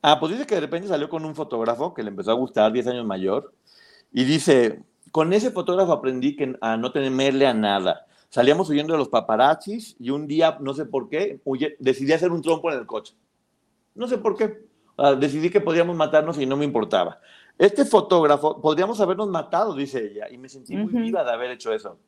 Ah, 0.00 0.18
pues 0.18 0.32
dice 0.32 0.46
que 0.46 0.56
de 0.56 0.62
repente 0.62 0.88
salió 0.88 1.08
con 1.08 1.24
un 1.24 1.34
fotógrafo 1.34 1.94
que 1.94 2.02
le 2.02 2.10
empezó 2.10 2.32
a 2.32 2.34
gustar, 2.34 2.72
10 2.72 2.88
años 2.88 3.06
mayor, 3.06 3.52
y 4.12 4.24
dice, 4.24 4.82
con 5.12 5.32
ese 5.32 5.52
fotógrafo 5.52 5.92
aprendí 5.92 6.34
que, 6.34 6.56
a 6.60 6.76
no 6.76 6.90
temerle 6.90 7.46
a 7.46 7.54
nada. 7.54 8.06
Salíamos 8.28 8.68
huyendo 8.68 8.94
de 8.94 8.98
los 8.98 9.08
paparazzis 9.08 9.94
y 10.00 10.10
un 10.10 10.26
día, 10.26 10.56
no 10.60 10.74
sé 10.74 10.86
por 10.86 11.08
qué, 11.08 11.40
huye, 11.44 11.76
decidí 11.78 12.12
hacer 12.12 12.32
un 12.32 12.42
trompo 12.42 12.72
en 12.72 12.78
el 12.78 12.86
coche. 12.86 13.14
No 13.94 14.08
sé 14.08 14.18
por 14.18 14.36
qué. 14.36 14.66
Uh, 14.96 15.16
decidí 15.16 15.50
que 15.50 15.60
podíamos 15.60 15.96
matarnos 15.96 16.38
y 16.38 16.46
no 16.46 16.56
me 16.56 16.64
importaba. 16.64 17.20
Este 17.58 17.84
fotógrafo, 17.84 18.60
podríamos 18.60 19.00
habernos 19.00 19.28
matado, 19.28 19.74
dice 19.74 20.04
ella, 20.04 20.28
y 20.30 20.38
me 20.38 20.48
sentí 20.48 20.76
muy 20.76 20.92
uh 20.92 20.96
-huh. 20.96 21.02
viva 21.02 21.24
de 21.24 21.32
haber 21.32 21.50
hecho 21.50 21.72
eso. 21.72 21.98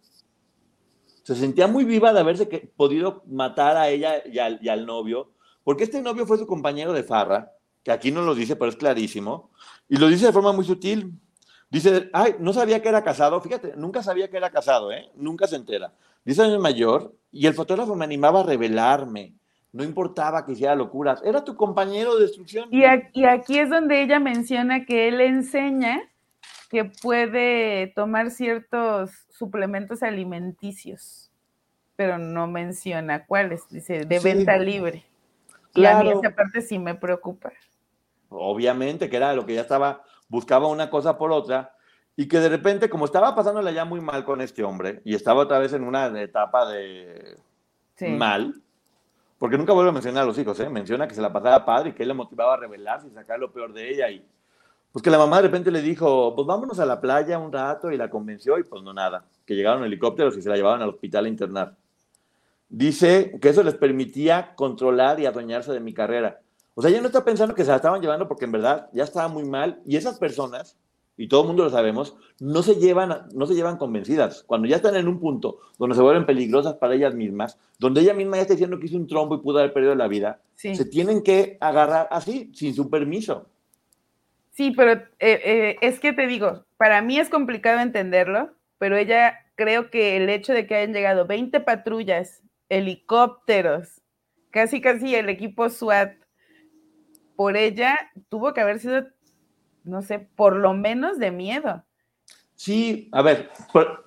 Se 1.23 1.35
sentía 1.35 1.67
muy 1.67 1.85
viva 1.85 2.13
de 2.13 2.21
haberse 2.21 2.49
que, 2.49 2.71
podido 2.77 3.23
matar 3.27 3.77
a 3.77 3.89
ella 3.89 4.23
y 4.27 4.39
al, 4.39 4.59
y 4.61 4.69
al 4.69 4.85
novio, 4.85 5.31
porque 5.63 5.85
este 5.85 6.03
novio 6.03 6.27
fue 6.27 6.39
su 6.39 6.47
compañero 6.47 6.93
de 6.93 7.03
farra, 7.03 7.53
que 7.83 7.91
aquí 7.91 8.11
no 8.11 8.23
lo 8.23 8.35
dice, 8.35 8.57
pero 8.57 8.71
es 8.71 8.77
clarísimo, 8.77 9.51
y 9.89 9.97
lo 9.97 10.09
dice 10.09 10.27
de 10.27 10.33
forma 10.33 10.53
muy 10.53 10.65
sutil. 10.65 11.19
Dice, 11.71 12.11
ay, 12.13 12.37
no 12.39 12.53
sabía 12.53 12.81
que 12.81 12.89
era 12.89 13.03
casado, 13.03 13.41
fíjate, 13.41 13.75
nunca 13.77 14.03
sabía 14.03 14.29
que 14.29 14.37
era 14.37 14.51
casado, 14.51 14.93
¿eh? 14.93 15.11
Nunca 15.17 15.47
se 15.47 15.57
entera. 15.57 15.93
Diez 16.25 16.39
años 16.39 16.61
mayor, 16.61 17.15
y 17.33 17.47
el 17.47 17.55
fotógrafo 17.55 17.95
me 17.95 18.05
animaba 18.05 18.41
a 18.41 18.45
revelarme, 18.45 19.35
no 19.75 19.85
importaba 19.85 20.47
que 20.47 20.53
hiciera 20.53 20.75
locuras, 20.75 21.21
era 21.23 21.45
tu 21.45 21.55
compañero 21.57 22.15
de 22.15 22.23
destrucción. 22.23 22.69
Y, 22.71 22.85
a, 22.85 23.11
y 23.13 23.25
aquí 23.25 23.59
es 23.59 23.69
donde 23.69 24.01
ella 24.03 24.19
menciona 24.19 24.87
que 24.87 25.09
él 25.09 25.21
enseña 25.21 26.01
que 26.71 26.87
puede 27.03 27.89
tomar 27.89 28.31
ciertos 28.31 29.11
suplementos 29.29 30.03
alimenticios, 30.03 31.31
pero 31.97 32.17
no 32.17 32.47
menciona 32.47 33.27
cuáles, 33.27 33.69
dice, 33.69 34.07
de 34.07 34.19
sí. 34.19 34.25
venta 34.25 34.57
libre. 34.57 35.05
Claro. 35.73 36.07
Y 36.07 36.11
a 36.11 36.15
mí 36.15 36.19
esa 36.19 36.35
parte 36.35 36.63
sí 36.63 36.79
me 36.79 36.95
preocupa 36.95 37.53
obviamente, 38.37 39.09
que 39.09 39.17
era 39.17 39.35
lo 39.35 39.47
que 39.47 39.55
ya 39.55 39.63
estaba, 39.63 40.03
buscaba 40.29 40.69
una 40.69 40.91
cosa 40.91 41.17
por 41.17 41.33
otra, 41.33 41.75
y 42.17 42.29
que 42.29 42.39
de 42.39 42.49
repente, 42.49 42.89
como 42.89 43.05
estaba 43.05 43.35
pasándola 43.35 43.73
ya 43.73 43.85
muy 43.85 44.01
mal 44.01 44.25
con 44.25 44.41
este 44.41 44.63
hombre, 44.63 45.01
y 45.05 45.15
estaba 45.15 45.43
otra 45.43 45.59
vez 45.59 45.73
en 45.73 45.85
una 45.85 46.21
etapa 46.21 46.69
de 46.71 47.37
sí. 47.97 48.09
mal, 48.09 48.55
porque 49.39 49.59
nunca 49.59 49.73
vuelve 49.73 49.91
a 49.91 49.93
mencionar 49.93 50.23
a 50.23 50.27
los 50.27 50.39
hijos, 50.39 50.59
¿eh? 50.61 50.69
menciona 50.69 51.09
que 51.09 51.15
se 51.15 51.23
la 51.23 51.33
pasaba 51.33 51.65
padre 51.65 51.91
y 51.91 51.93
que 51.93 52.03
él 52.03 52.09
le 52.09 52.15
motivaba 52.15 52.55
a 52.55 52.57
rebelarse 52.57 53.09
y 53.09 53.11
sacar 53.11 53.39
lo 53.39 53.53
peor 53.53 53.73
de 53.73 53.91
ella, 53.91 54.11
y 54.11 54.25
pues 54.93 55.03
que 55.03 55.11
la 55.11 55.19
mamá 55.19 55.39
de 55.39 55.49
repente 55.49 55.73
le 55.73 55.83
dijo, 55.83 56.35
pues 56.37 56.47
vámonos 56.47 56.79
a 56.79 56.87
la 56.87 57.01
playa 57.01 57.37
un 57.39 57.53
rato, 57.53 57.91
y 57.91 57.97
la 57.97 58.09
convenció, 58.09 58.59
y 58.59 58.63
pues 58.63 58.83
no 58.83 58.93
nada, 58.93 59.25
que 59.45 59.57
llegaron 59.57 59.83
helicópteros 59.83 60.37
y 60.37 60.43
se 60.43 60.49
la 60.49 60.57
llevaban 60.57 60.83
al 60.83 60.91
hospital 60.91 61.25
a 61.25 61.29
internar. 61.29 61.77
Dice 62.69 63.39
que 63.41 63.49
eso 63.49 63.63
les 63.63 63.75
permitía 63.75 64.55
controlar 64.55 65.19
y 65.21 65.27
adueñarse 65.27 65.73
de 65.73 65.81
mi 65.81 65.93
carrera. 65.93 66.41
O 66.75 66.83
sea, 66.83 66.91
ella 66.91 67.01
no 67.01 67.07
está 67.07 67.25
pensando 67.25 67.55
que 67.55 67.65
se 67.65 67.71
la 67.71 67.77
estaban 67.77 68.01
llevando 68.01 68.27
porque 68.27 68.47
en 68.47 68.53
verdad 68.53 68.89
ya 68.93 69.05
estaba 69.05 69.29
muy 69.29 69.45
mal 69.45 69.81
y 69.85 69.97
esas 69.97 70.19
personas, 70.19 70.77
y 71.17 71.29
todo 71.29 71.43
el 71.43 71.47
mundo 71.49 71.65
lo 71.65 71.71
sabemos, 71.71 72.17
no 72.41 72.63
se 72.63 72.77
llevan, 72.77 73.29
no 73.33 73.47
se 73.47 73.55
llevan 73.55 73.77
convencidas. 73.77 74.43
Cuando 74.43 74.67
ya 74.67 74.77
están 74.77 74.97
en 74.97 75.09
un 75.09 75.21
punto 75.21 75.61
donde 75.79 75.95
se 75.95 76.03
vuelven 76.03 76.27
peligrosas 76.27 76.75
para 76.75 76.95
ellas 76.95 77.15
mismas, 77.15 77.59
donde 77.79 78.01
ella 78.01 78.15
misma 78.15 78.37
ya 78.37 78.43
está 78.43 78.55
diciendo 78.55 78.79
que 78.79 78.87
hizo 78.87 78.97
un 78.97 79.07
trombo 79.07 79.37
y 79.37 79.41
pudo 79.41 79.59
haber 79.59 79.73
perdido 79.73 79.95
la 79.95 80.09
vida, 80.09 80.41
sí. 80.55 80.75
se 80.75 80.85
tienen 80.85 81.23
que 81.23 81.57
agarrar 81.61 82.09
así, 82.11 82.51
sin 82.55 82.75
su 82.75 82.91
permiso. 82.91 83.49
Sí, 84.51 84.73
pero 84.73 84.93
eh, 84.93 85.09
eh, 85.21 85.77
es 85.81 85.99
que 85.99 86.13
te 86.13 86.27
digo, 86.27 86.65
para 86.77 87.03
mí 87.03 87.19
es 87.19 87.29
complicado 87.29 87.81
entenderlo, 87.81 88.51
pero 88.79 88.97
ella 88.97 89.39
creo 89.57 89.91
que 89.91 90.17
el 90.17 90.29
hecho 90.29 90.53
de 90.53 90.67
que 90.67 90.77
hayan 90.77 90.93
llegado 90.93 91.27
20 91.27 91.61
patrullas, 91.61 92.43
helicópteros, 92.69 94.01
casi 94.51 94.81
casi 94.81 95.15
el 95.15 95.29
equipo 95.29 95.69
SWAT 95.69 96.13
por 97.37 97.57
ella 97.57 97.99
tuvo 98.29 98.55
que 98.55 98.61
haber 98.61 98.79
sido, 98.79 99.07
no 99.85 100.03
sé, 100.03 100.19
por 100.19 100.57
lo 100.57 100.75
menos 100.75 101.19
de 101.19 101.31
miedo. 101.31 101.85
Sí, 102.55 103.09
a 103.13 103.23
ver, 103.23 103.51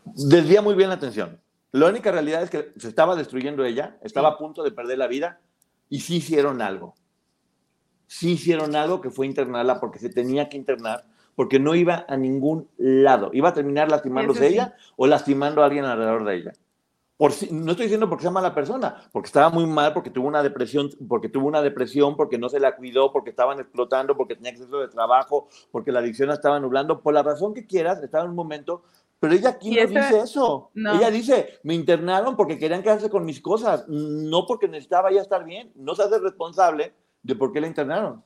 desvía 0.06 0.62
muy 0.62 0.76
bien 0.76 0.90
la 0.90 0.96
atención. 0.96 1.40
La 1.72 1.88
única 1.88 2.12
realidad 2.12 2.44
es 2.44 2.50
que 2.50 2.72
se 2.78 2.88
estaba 2.88 3.16
destruyendo 3.16 3.64
ella, 3.66 3.98
estaba 4.02 4.30
sí. 4.30 4.36
a 4.36 4.38
punto 4.38 4.64
de 4.64 4.72
perder 4.72 4.98
la 4.98 5.08
vida 5.08 5.40
y 5.90 6.00
sí 6.00 6.18
hicieron 6.18 6.62
algo. 6.62 6.96
Sí 8.08 8.32
hicieron 8.32 8.76
algo 8.76 9.02
que 9.02 9.10
fue 9.10 9.28
internarla 9.28 9.80
porque 9.80 10.00
se 10.00 10.10
tenía 10.10 10.48
que 10.50 10.58
internar, 10.58 11.06
porque 11.36 11.60
no 11.60 11.76
iba 11.76 12.06
a 12.08 12.16
ningún 12.16 12.70
lado. 12.78 13.32
Iba 13.34 13.50
a 13.50 13.54
terminar 13.54 13.92
lastimándose 13.92 14.48
sí. 14.48 14.54
ella 14.54 14.76
o 14.96 15.08
lastimando 15.08 15.62
a 15.62 15.66
alguien 15.66 15.86
alrededor 15.86 16.26
de 16.26 16.36
ella. 16.36 16.54
Por, 17.18 17.32
no 17.52 17.72
estoy 17.72 17.88
diciendo 17.88 18.08
porque 18.08 18.22
sea 18.22 18.32
mala 18.32 18.54
persona, 18.54 18.96
porque 19.12 19.26
estaba 19.26 19.50
muy 19.50 19.66
mal, 19.66 19.92
porque 19.92 20.12
tuvo 20.12 20.28
una 20.28 20.44
depresión, 20.44 20.92
porque 21.10 21.30
tuvo 21.30 21.48
una 21.48 21.64
depresión, 21.64 22.16
porque 22.16 22.38
no 22.38 22.48
se 22.48 22.60
la 22.60 22.76
cuidó, 22.76 23.12
porque 23.12 23.32
estaban 23.32 23.60
explotando, 23.60 24.16
porque 24.16 24.36
tenía 24.36 24.52
exceso 24.52 24.78
de 24.80 24.88
trabajo, 24.88 25.48
porque 25.72 25.92
la 25.92 26.00
adicción 26.00 26.28
la 26.28 26.36
estaba 26.36 26.60
nublando, 26.60 27.02
por 27.02 27.16
la 27.16 27.24
razón 27.24 27.56
que 27.56 27.66
quieras, 27.66 28.04
estaba 28.04 28.24
en 28.26 28.30
un 28.30 28.36
momento, 28.36 28.84
pero 29.20 29.34
ella 29.34 29.50
aquí 29.50 29.72
no 29.72 29.82
esa, 29.82 30.00
dice 30.00 30.20
eso. 30.20 30.70
No. 30.76 30.96
Ella 30.96 31.10
dice, 31.10 31.60
me 31.64 31.74
internaron 31.74 32.36
porque 32.36 32.60
querían 32.60 32.84
quedarse 32.84 33.10
con 33.10 33.26
mis 33.26 33.42
cosas, 33.42 33.86
no 33.88 34.46
porque 34.46 34.68
necesitaba 34.68 35.12
ya 35.12 35.22
estar 35.22 35.44
bien, 35.44 35.72
no 35.76 35.96
se 35.96 36.04
hace 36.04 36.20
responsable 36.20 36.94
de 37.24 37.36
por 37.36 37.52
qué 37.52 37.62
la 37.62 37.68
internaron. 37.68 38.24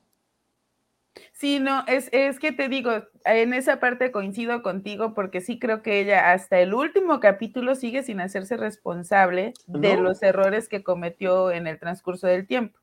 Sí, 1.34 1.60
no, 1.60 1.84
es, 1.88 2.10
es 2.14 2.40
que 2.40 2.52
te 2.52 2.70
digo, 2.70 2.92
en 3.26 3.54
esa 3.54 3.80
parte 3.80 4.12
coincido 4.12 4.62
contigo 4.62 5.14
porque 5.14 5.42
sí 5.42 5.60
creo 5.60 5.82
que 5.82 6.00
ella 6.00 6.32
hasta 6.32 6.60
el 6.60 6.74
último 6.74 7.20
capítulo 7.20 7.76
sigue 7.76 8.04
sin 8.04 8.22
hacerse 8.22 8.58
responsable 8.58 9.54
de 9.68 9.98
los 9.98 10.24
errores 10.24 10.70
que 10.70 10.84
cometió 10.84 11.52
en 11.52 11.68
el 11.68 11.80
transcurso 11.80 12.28
del 12.28 12.48
tiempo. 12.48 12.80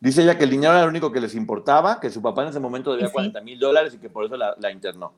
Dice 0.00 0.22
ella 0.22 0.36
que 0.36 0.44
el 0.44 0.50
dinero 0.50 0.72
era 0.74 0.82
lo 0.82 0.88
único 0.88 1.10
que 1.10 1.20
les 1.20 1.34
importaba, 1.34 2.00
que 2.00 2.10
su 2.10 2.20
papá 2.20 2.42
en 2.42 2.48
ese 2.48 2.60
momento 2.60 2.92
debía 2.92 3.06
sí. 3.06 3.14
40 3.14 3.40
mil 3.40 3.58
dólares 3.58 3.94
y 3.94 3.98
que 3.98 4.10
por 4.10 4.26
eso 4.26 4.36
la, 4.36 4.54
la, 4.58 4.70
internó. 4.70 5.14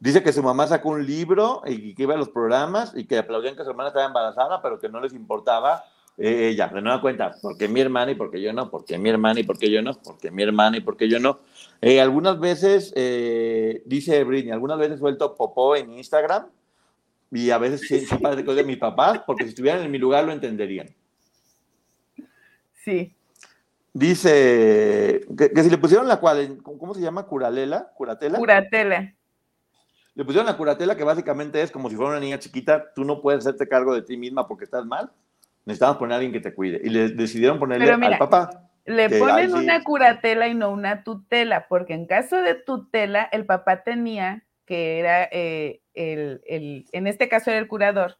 Dice 0.00 0.22
que 0.22 0.32
su 0.32 0.42
mamá 0.42 0.66
sacó 0.66 0.90
un 0.90 1.04
libro 1.04 1.62
y 1.66 1.94
que 1.94 2.04
iba 2.04 2.14
a 2.14 2.18
los 2.18 2.30
programas 2.30 2.92
y 2.96 3.04
que 3.04 3.18
aplaudían 3.18 3.56
que 3.56 3.64
su 3.64 3.70
hermana 3.70 3.88
estaba 3.88 4.06
embarazada, 4.06 4.62
pero 4.62 4.78
que 4.78 4.88
no 4.88 5.00
les 5.00 5.12
importaba 5.12 5.84
Eh, 6.16 6.50
ella, 6.50 6.68
de 6.68 6.80
nueva 6.80 7.00
cuenta, 7.00 7.34
porque 7.42 7.66
mi 7.66 7.80
hermana 7.80 8.12
y 8.12 8.14
porque 8.14 8.40
yo 8.40 8.52
no, 8.52 8.70
porque 8.70 8.98
mi 8.98 9.10
hermana 9.10 9.40
y 9.40 9.42
porque 9.42 9.68
yo 9.68 9.82
no, 9.82 9.94
porque 9.94 10.30
mi 10.30 10.44
hermana 10.44 10.76
y 10.76 10.80
porque 10.80 11.08
yo 11.08 11.18
no. 11.18 11.40
Eh, 11.80 12.00
algunas 12.00 12.38
veces, 12.38 12.92
eh, 12.94 13.82
dice 13.84 14.22
Britney, 14.22 14.52
algunas 14.52 14.78
veces 14.78 15.00
suelto 15.00 15.34
popó 15.34 15.74
en 15.74 15.92
Instagram 15.92 16.46
y 17.32 17.50
a 17.50 17.58
veces 17.58 17.80
sí, 17.80 18.06
sí 18.06 18.16
de 18.16 18.64
mis 18.64 18.78
papás, 18.78 19.22
porque 19.26 19.42
si 19.42 19.50
estuvieran 19.50 19.82
en 19.82 19.90
mi 19.90 19.98
lugar 19.98 20.24
lo 20.24 20.30
entenderían. 20.30 20.94
Sí. 22.84 23.12
Dice 23.92 25.26
que, 25.36 25.62
si 25.62 25.70
le 25.70 25.78
pusieron 25.78 26.06
la 26.06 26.20
cual, 26.20 26.58
¿cómo 26.62 26.94
se 26.94 27.00
llama? 27.00 27.26
Curalela, 27.26 27.90
curatela. 27.96 28.38
Curatela. 28.38 29.14
Le 30.14 30.24
pusieron 30.24 30.46
la 30.46 30.56
curatela 30.56 30.96
que 30.96 31.02
básicamente 31.02 31.60
es 31.60 31.72
como 31.72 31.90
si 31.90 31.96
fuera 31.96 32.12
una 32.12 32.20
niña 32.20 32.38
chiquita, 32.38 32.92
tú 32.94 33.04
no 33.04 33.20
puedes 33.20 33.40
hacerte 33.40 33.66
cargo 33.66 33.94
de 33.94 34.02
ti 34.02 34.16
misma 34.16 34.46
porque 34.46 34.64
estás 34.64 34.86
mal 34.86 35.10
necesitamos 35.64 35.96
poner 35.96 36.14
a 36.14 36.16
alguien 36.16 36.32
que 36.32 36.40
te 36.40 36.54
cuide. 36.54 36.80
Y 36.82 36.90
le 36.90 37.08
decidieron 37.10 37.58
ponerle 37.58 37.90
al 37.90 38.18
papá. 38.18 38.70
Le 38.84 39.08
ponen 39.08 39.54
una 39.54 39.82
curatela 39.82 40.46
y 40.48 40.54
no 40.54 40.70
una 40.70 41.04
tutela, 41.04 41.66
porque 41.68 41.94
en 41.94 42.06
caso 42.06 42.36
de 42.42 42.54
tutela, 42.54 43.28
el 43.32 43.46
papá 43.46 43.82
tenía, 43.82 44.44
que 44.66 44.98
era 44.98 45.24
eh, 45.32 45.80
el, 45.94 46.42
el, 46.46 46.84
en 46.92 47.06
este 47.06 47.28
caso 47.28 47.50
era 47.50 47.58
el 47.58 47.68
curador, 47.68 48.18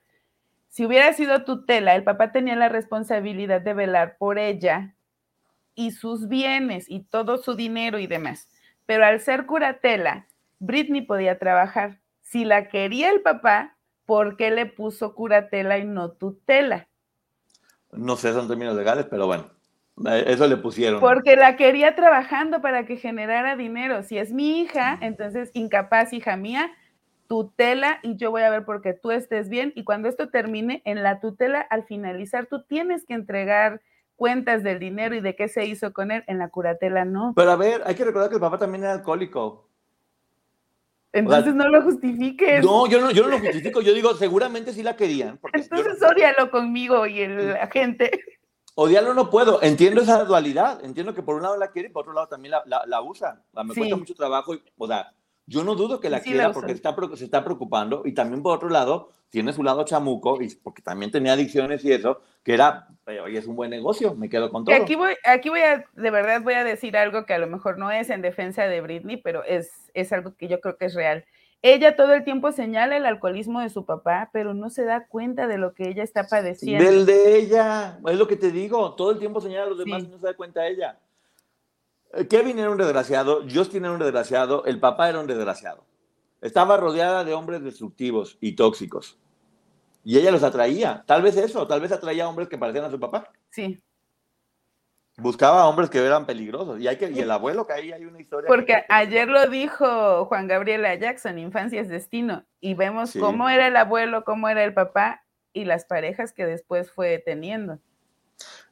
si 0.74 0.84
hubiera 0.84 1.12
sido 1.12 1.44
tutela, 1.44 1.94
el 1.94 2.02
papá 2.02 2.32
tenía 2.32 2.56
la 2.56 2.68
responsabilidad 2.68 3.60
de 3.60 3.74
velar 3.74 4.16
por 4.18 4.40
ella 4.40 4.96
y 5.76 5.92
sus 5.92 6.26
bienes 6.26 6.86
y 6.90 7.04
todo 7.04 7.38
su 7.38 7.54
dinero 7.54 8.00
y 8.00 8.08
demás. 8.08 8.48
Pero 8.84 9.06
al 9.06 9.20
ser 9.20 9.46
curatela, 9.46 10.26
Britney 10.58 11.02
podía 11.02 11.38
trabajar. 11.38 12.00
Si 12.22 12.44
la 12.44 12.68
quería 12.68 13.12
el 13.12 13.20
papá, 13.20 13.76
¿por 14.04 14.36
qué 14.36 14.50
le 14.50 14.66
puso 14.66 15.14
curatela 15.14 15.78
y 15.78 15.84
no 15.84 16.10
tutela? 16.10 16.88
No 17.96 18.16
sé, 18.16 18.32
son 18.32 18.48
términos 18.48 18.74
legales, 18.76 19.06
pero 19.08 19.26
bueno, 19.26 19.44
eh, 20.06 20.24
eso 20.28 20.46
le 20.46 20.56
pusieron. 20.56 21.00
Porque 21.00 21.36
la 21.36 21.56
quería 21.56 21.94
trabajando 21.94 22.60
para 22.60 22.84
que 22.86 22.96
generara 22.96 23.56
dinero. 23.56 24.02
Si 24.02 24.18
es 24.18 24.32
mi 24.32 24.60
hija, 24.60 24.98
entonces 25.00 25.50
incapaz, 25.54 26.12
hija 26.12 26.36
mía, 26.36 26.70
tutela 27.28 28.00
y 28.02 28.16
yo 28.16 28.30
voy 28.30 28.42
a 28.42 28.50
ver 28.50 28.64
porque 28.64 28.92
tú 28.92 29.10
estés 29.10 29.48
bien. 29.48 29.72
Y 29.76 29.84
cuando 29.84 30.08
esto 30.08 30.28
termine, 30.28 30.82
en 30.84 31.02
la 31.02 31.20
tutela, 31.20 31.60
al 31.60 31.84
finalizar, 31.84 32.46
tú 32.46 32.64
tienes 32.64 33.04
que 33.06 33.14
entregar 33.14 33.80
cuentas 34.16 34.62
del 34.62 34.78
dinero 34.78 35.14
y 35.14 35.20
de 35.20 35.36
qué 35.36 35.48
se 35.48 35.64
hizo 35.64 35.92
con 35.92 36.10
él. 36.10 36.24
En 36.26 36.38
la 36.38 36.48
curatela 36.48 37.04
no. 37.04 37.32
Pero 37.36 37.50
a 37.50 37.56
ver, 37.56 37.82
hay 37.86 37.94
que 37.94 38.04
recordar 38.04 38.28
que 38.28 38.36
el 38.36 38.40
papá 38.40 38.58
también 38.58 38.84
era 38.84 38.92
alcohólico. 38.92 39.68
Entonces 41.14 41.54
no 41.54 41.68
lo 41.68 41.80
justifiques. 41.82 42.64
No 42.64 42.88
yo, 42.88 43.00
no, 43.00 43.12
yo 43.12 43.22
no 43.22 43.28
lo 43.30 43.38
justifico. 43.38 43.80
Yo 43.80 43.94
digo, 43.94 44.14
seguramente 44.14 44.72
sí 44.72 44.82
la 44.82 44.96
querían. 44.96 45.38
Entonces 45.52 46.02
odialo 46.02 46.50
conmigo 46.50 47.06
y 47.06 47.20
el, 47.20 47.52
la 47.52 47.68
gente. 47.68 48.10
Odiarlo 48.74 49.14
no 49.14 49.30
puedo. 49.30 49.62
Entiendo 49.62 50.02
esa 50.02 50.24
dualidad. 50.24 50.84
Entiendo 50.84 51.14
que 51.14 51.22
por 51.22 51.36
un 51.36 51.42
lado 51.42 51.56
la 51.56 51.70
quiere 51.70 51.88
y 51.88 51.92
por 51.92 52.02
otro 52.02 52.14
lado 52.14 52.26
también 52.26 52.54
la, 52.66 52.82
la, 52.84 53.00
usa. 53.00 53.40
Me 53.64 53.72
cuesta 53.72 53.96
mucho 53.96 54.14
trabajo. 54.14 54.54
Y, 54.54 54.62
o 54.76 54.86
sea, 54.88 55.12
yo 55.46 55.64
no 55.64 55.74
dudo 55.74 56.00
que 56.00 56.10
la 56.10 56.20
quiera 56.20 56.52
porque 56.52 56.72
está, 56.72 56.94
se 57.14 57.24
está 57.24 57.44
preocupando 57.44 58.02
y 58.04 58.12
también 58.12 58.42
por 58.42 58.56
otro 58.56 58.70
lado 58.70 59.10
tiene 59.28 59.52
su 59.52 59.62
lado 59.62 59.84
chamuco 59.84 60.40
y 60.40 60.54
porque 60.56 60.80
también 60.80 61.10
tenía 61.10 61.32
adicciones 61.32 61.84
y 61.84 61.92
eso, 61.92 62.20
que 62.42 62.54
era, 62.54 62.88
oye, 63.06 63.38
es 63.38 63.46
un 63.46 63.56
buen 63.56 63.70
negocio, 63.70 64.14
me 64.14 64.28
quedo 64.28 64.50
con 64.50 64.64
todo. 64.64 64.74
Aquí 64.74 64.94
voy, 64.94 65.14
aquí 65.24 65.48
voy 65.48 65.60
a, 65.60 65.84
de 65.92 66.10
verdad 66.10 66.40
voy 66.42 66.54
a 66.54 66.64
decir 66.64 66.96
algo 66.96 67.26
que 67.26 67.34
a 67.34 67.38
lo 67.38 67.46
mejor 67.46 67.78
no 67.78 67.90
es 67.90 68.10
en 68.10 68.22
defensa 68.22 68.66
de 68.66 68.80
Britney, 68.80 69.16
pero 69.16 69.44
es, 69.44 69.90
es 69.92 70.12
algo 70.12 70.34
que 70.36 70.48
yo 70.48 70.60
creo 70.60 70.76
que 70.76 70.86
es 70.86 70.94
real. 70.94 71.24
Ella 71.62 71.96
todo 71.96 72.12
el 72.12 72.24
tiempo 72.24 72.52
señala 72.52 72.96
el 72.96 73.06
alcoholismo 73.06 73.60
de 73.60 73.70
su 73.70 73.86
papá, 73.86 74.30
pero 74.32 74.52
no 74.52 74.68
se 74.70 74.84
da 74.84 75.06
cuenta 75.06 75.46
de 75.46 75.56
lo 75.56 75.74
que 75.74 75.88
ella 75.88 76.02
está 76.02 76.26
padeciendo. 76.26 76.84
Del 76.84 77.06
de 77.06 77.38
ella, 77.38 77.98
es 78.06 78.18
lo 78.18 78.28
que 78.28 78.36
te 78.36 78.50
digo, 78.50 78.94
todo 78.94 79.10
el 79.10 79.18
tiempo 79.18 79.40
señala 79.40 79.64
a 79.64 79.70
los 79.70 79.78
demás 79.78 80.04
y 80.04 80.08
no 80.08 80.18
se 80.18 80.26
da 80.26 80.34
cuenta 80.34 80.66
ella. 80.66 80.98
Kevin 82.28 82.58
era 82.58 82.70
un 82.70 82.78
desgraciado, 82.78 83.42
Justin 83.52 83.84
era 83.84 83.94
un 83.94 83.98
desgraciado, 83.98 84.64
el 84.64 84.78
papá 84.80 85.08
era 85.08 85.20
un 85.20 85.26
desgraciado. 85.26 85.84
Estaba 86.40 86.76
rodeada 86.76 87.24
de 87.24 87.34
hombres 87.34 87.62
destructivos 87.62 88.36
y 88.40 88.52
tóxicos. 88.52 89.18
Y 90.04 90.18
ella 90.18 90.30
los 90.30 90.42
atraía. 90.42 91.02
Tal 91.06 91.22
vez 91.22 91.36
eso, 91.36 91.66
tal 91.66 91.80
vez 91.80 91.90
atraía 91.90 92.24
a 92.24 92.28
hombres 92.28 92.48
que 92.48 92.58
parecían 92.58 92.84
a 92.84 92.90
su 92.90 93.00
papá. 93.00 93.30
Sí. 93.48 93.82
Buscaba 95.16 95.66
hombres 95.66 95.88
que 95.88 96.04
eran 96.04 96.26
peligrosos. 96.26 96.80
Y, 96.80 96.88
hay 96.88 96.96
que, 96.96 97.10
y 97.10 97.20
el 97.20 97.30
abuelo 97.30 97.66
que 97.66 97.72
ahí 97.72 97.92
hay 97.92 98.04
una 98.04 98.20
historia. 98.20 98.48
Porque 98.48 98.84
ayer 98.88 99.28
lo 99.28 99.48
dijo 99.48 100.26
Juan 100.26 100.46
Gabriel 100.46 100.82
Jackson, 101.00 101.38
Infancia 101.38 101.80
es 101.80 101.88
Destino. 101.88 102.44
Y 102.60 102.74
vemos 102.74 103.14
cómo 103.18 103.48
era 103.48 103.68
el 103.68 103.76
abuelo, 103.76 104.24
cómo 104.24 104.48
era 104.48 104.64
el 104.64 104.74
papá 104.74 105.24
y 105.52 105.64
las 105.64 105.84
parejas 105.84 106.32
que 106.32 106.44
después 106.44 106.90
fue 106.90 107.22
teniendo. 107.24 107.78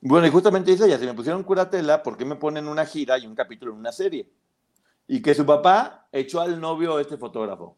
Bueno, 0.05 0.27
y 0.27 0.31
justamente 0.31 0.73
dice 0.73 0.87
ella, 0.87 0.99
si 0.99 1.07
me 1.07 1.15
pusieron 1.15 1.45
curatela, 1.45 2.03
¿por 2.03 2.17
qué 2.17 2.25
me 2.25 2.35
ponen 2.35 2.67
una 2.67 2.85
gira 2.85 3.17
y 3.19 3.27
un 3.27 3.37
capítulo 3.37 3.71
en 3.71 3.79
una 3.79 3.93
serie? 3.93 4.29
Y 5.07 5.23
que 5.23 5.33
su 5.33 5.47
papá 5.47 6.09
echó 6.11 6.41
al 6.41 6.61
novio 6.61 6.99
este 6.99 7.17
fotógrafo. 7.17 7.77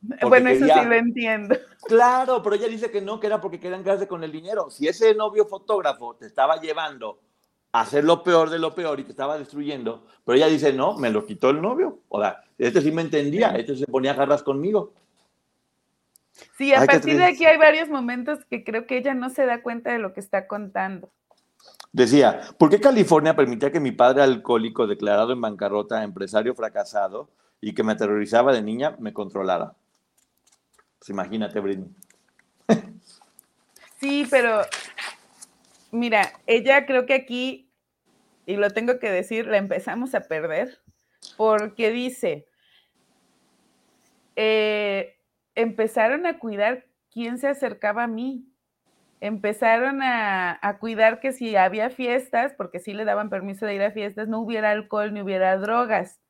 bueno, 0.00 0.50
eso 0.50 0.66
sí 0.66 0.84
lo 0.84 0.94
entiendo. 0.96 1.56
Claro, 1.86 2.42
pero 2.42 2.56
ella 2.56 2.66
dice 2.66 2.90
que 2.90 3.00
no, 3.00 3.20
que 3.20 3.28
era 3.28 3.40
porque 3.40 3.60
querían 3.60 3.84
quedarse 3.84 4.08
con 4.08 4.24
el 4.24 4.32
dinero. 4.32 4.68
Si 4.68 4.88
ese 4.88 5.14
novio 5.14 5.46
fotógrafo 5.46 6.16
te 6.16 6.26
estaba 6.26 6.60
llevando 6.60 7.20
a 7.70 7.82
hacer 7.82 8.02
lo 8.02 8.24
peor 8.24 8.50
de 8.50 8.58
lo 8.58 8.74
peor 8.74 8.98
y 8.98 9.04
te 9.04 9.12
estaba 9.12 9.38
destruyendo, 9.38 10.06
pero 10.24 10.36
ella 10.36 10.48
dice, 10.48 10.72
no, 10.72 10.98
me 10.98 11.10
lo 11.10 11.24
quitó 11.24 11.50
el 11.50 11.62
novio. 11.62 12.00
O 12.08 12.20
sea, 12.20 12.42
este 12.58 12.82
sí 12.82 12.90
me 12.90 13.02
entendía, 13.02 13.50
este 13.50 13.76
se 13.76 13.86
ponía 13.86 14.12
garras 14.12 14.42
conmigo. 14.42 14.92
Sí, 16.56 16.74
a 16.74 16.84
partir 16.84 17.16
de 17.16 17.24
aquí 17.24 17.44
hay 17.44 17.58
varios 17.58 17.88
momentos 17.88 18.44
que 18.46 18.64
creo 18.64 18.88
que 18.88 18.98
ella 18.98 19.14
no 19.14 19.30
se 19.30 19.46
da 19.46 19.62
cuenta 19.62 19.92
de 19.92 20.00
lo 20.00 20.12
que 20.14 20.20
está 20.20 20.48
contando. 20.48 21.12
Decía, 21.98 22.42
¿por 22.56 22.70
qué 22.70 22.78
California 22.78 23.34
permitía 23.34 23.72
que 23.72 23.80
mi 23.80 23.90
padre 23.90 24.22
alcohólico, 24.22 24.86
declarado 24.86 25.32
en 25.32 25.40
bancarrota, 25.40 26.04
empresario 26.04 26.54
fracasado 26.54 27.28
y 27.60 27.74
que 27.74 27.82
me 27.82 27.90
aterrorizaba 27.90 28.52
de 28.52 28.62
niña, 28.62 28.94
me 29.00 29.12
controlara? 29.12 29.74
Pues 31.00 31.10
imagínate, 31.10 31.58
Britney. 31.58 31.90
Sí, 33.98 34.28
pero 34.30 34.60
mira, 35.90 36.34
ella 36.46 36.86
creo 36.86 37.04
que 37.04 37.14
aquí, 37.14 37.68
y 38.46 38.54
lo 38.54 38.70
tengo 38.70 39.00
que 39.00 39.10
decir, 39.10 39.48
la 39.48 39.56
empezamos 39.56 40.14
a 40.14 40.20
perder, 40.20 40.78
porque 41.36 41.90
dice, 41.90 42.46
eh, 44.36 45.16
empezaron 45.56 46.26
a 46.26 46.38
cuidar 46.38 46.86
quién 47.10 47.38
se 47.38 47.48
acercaba 47.48 48.04
a 48.04 48.06
mí. 48.06 48.47
Empezaron 49.20 50.00
a, 50.02 50.76
cuidar 50.80 51.18
que 51.18 51.32
si 51.32 51.56
había 51.56 51.90
fiestas, 51.90 52.54
porque 52.56 52.78
sí 52.78 52.92
le 52.92 53.04
daban 53.04 53.30
permiso 53.30 53.66
de 53.66 53.74
ir 53.74 53.82
a 53.82 53.90
fiestas, 53.90 54.28
no 54.28 54.40
hubiera 54.40 54.70
alcohol 54.70 55.12
ni 55.12 55.22
hubiera 55.22 55.56
drogas. 55.56 56.20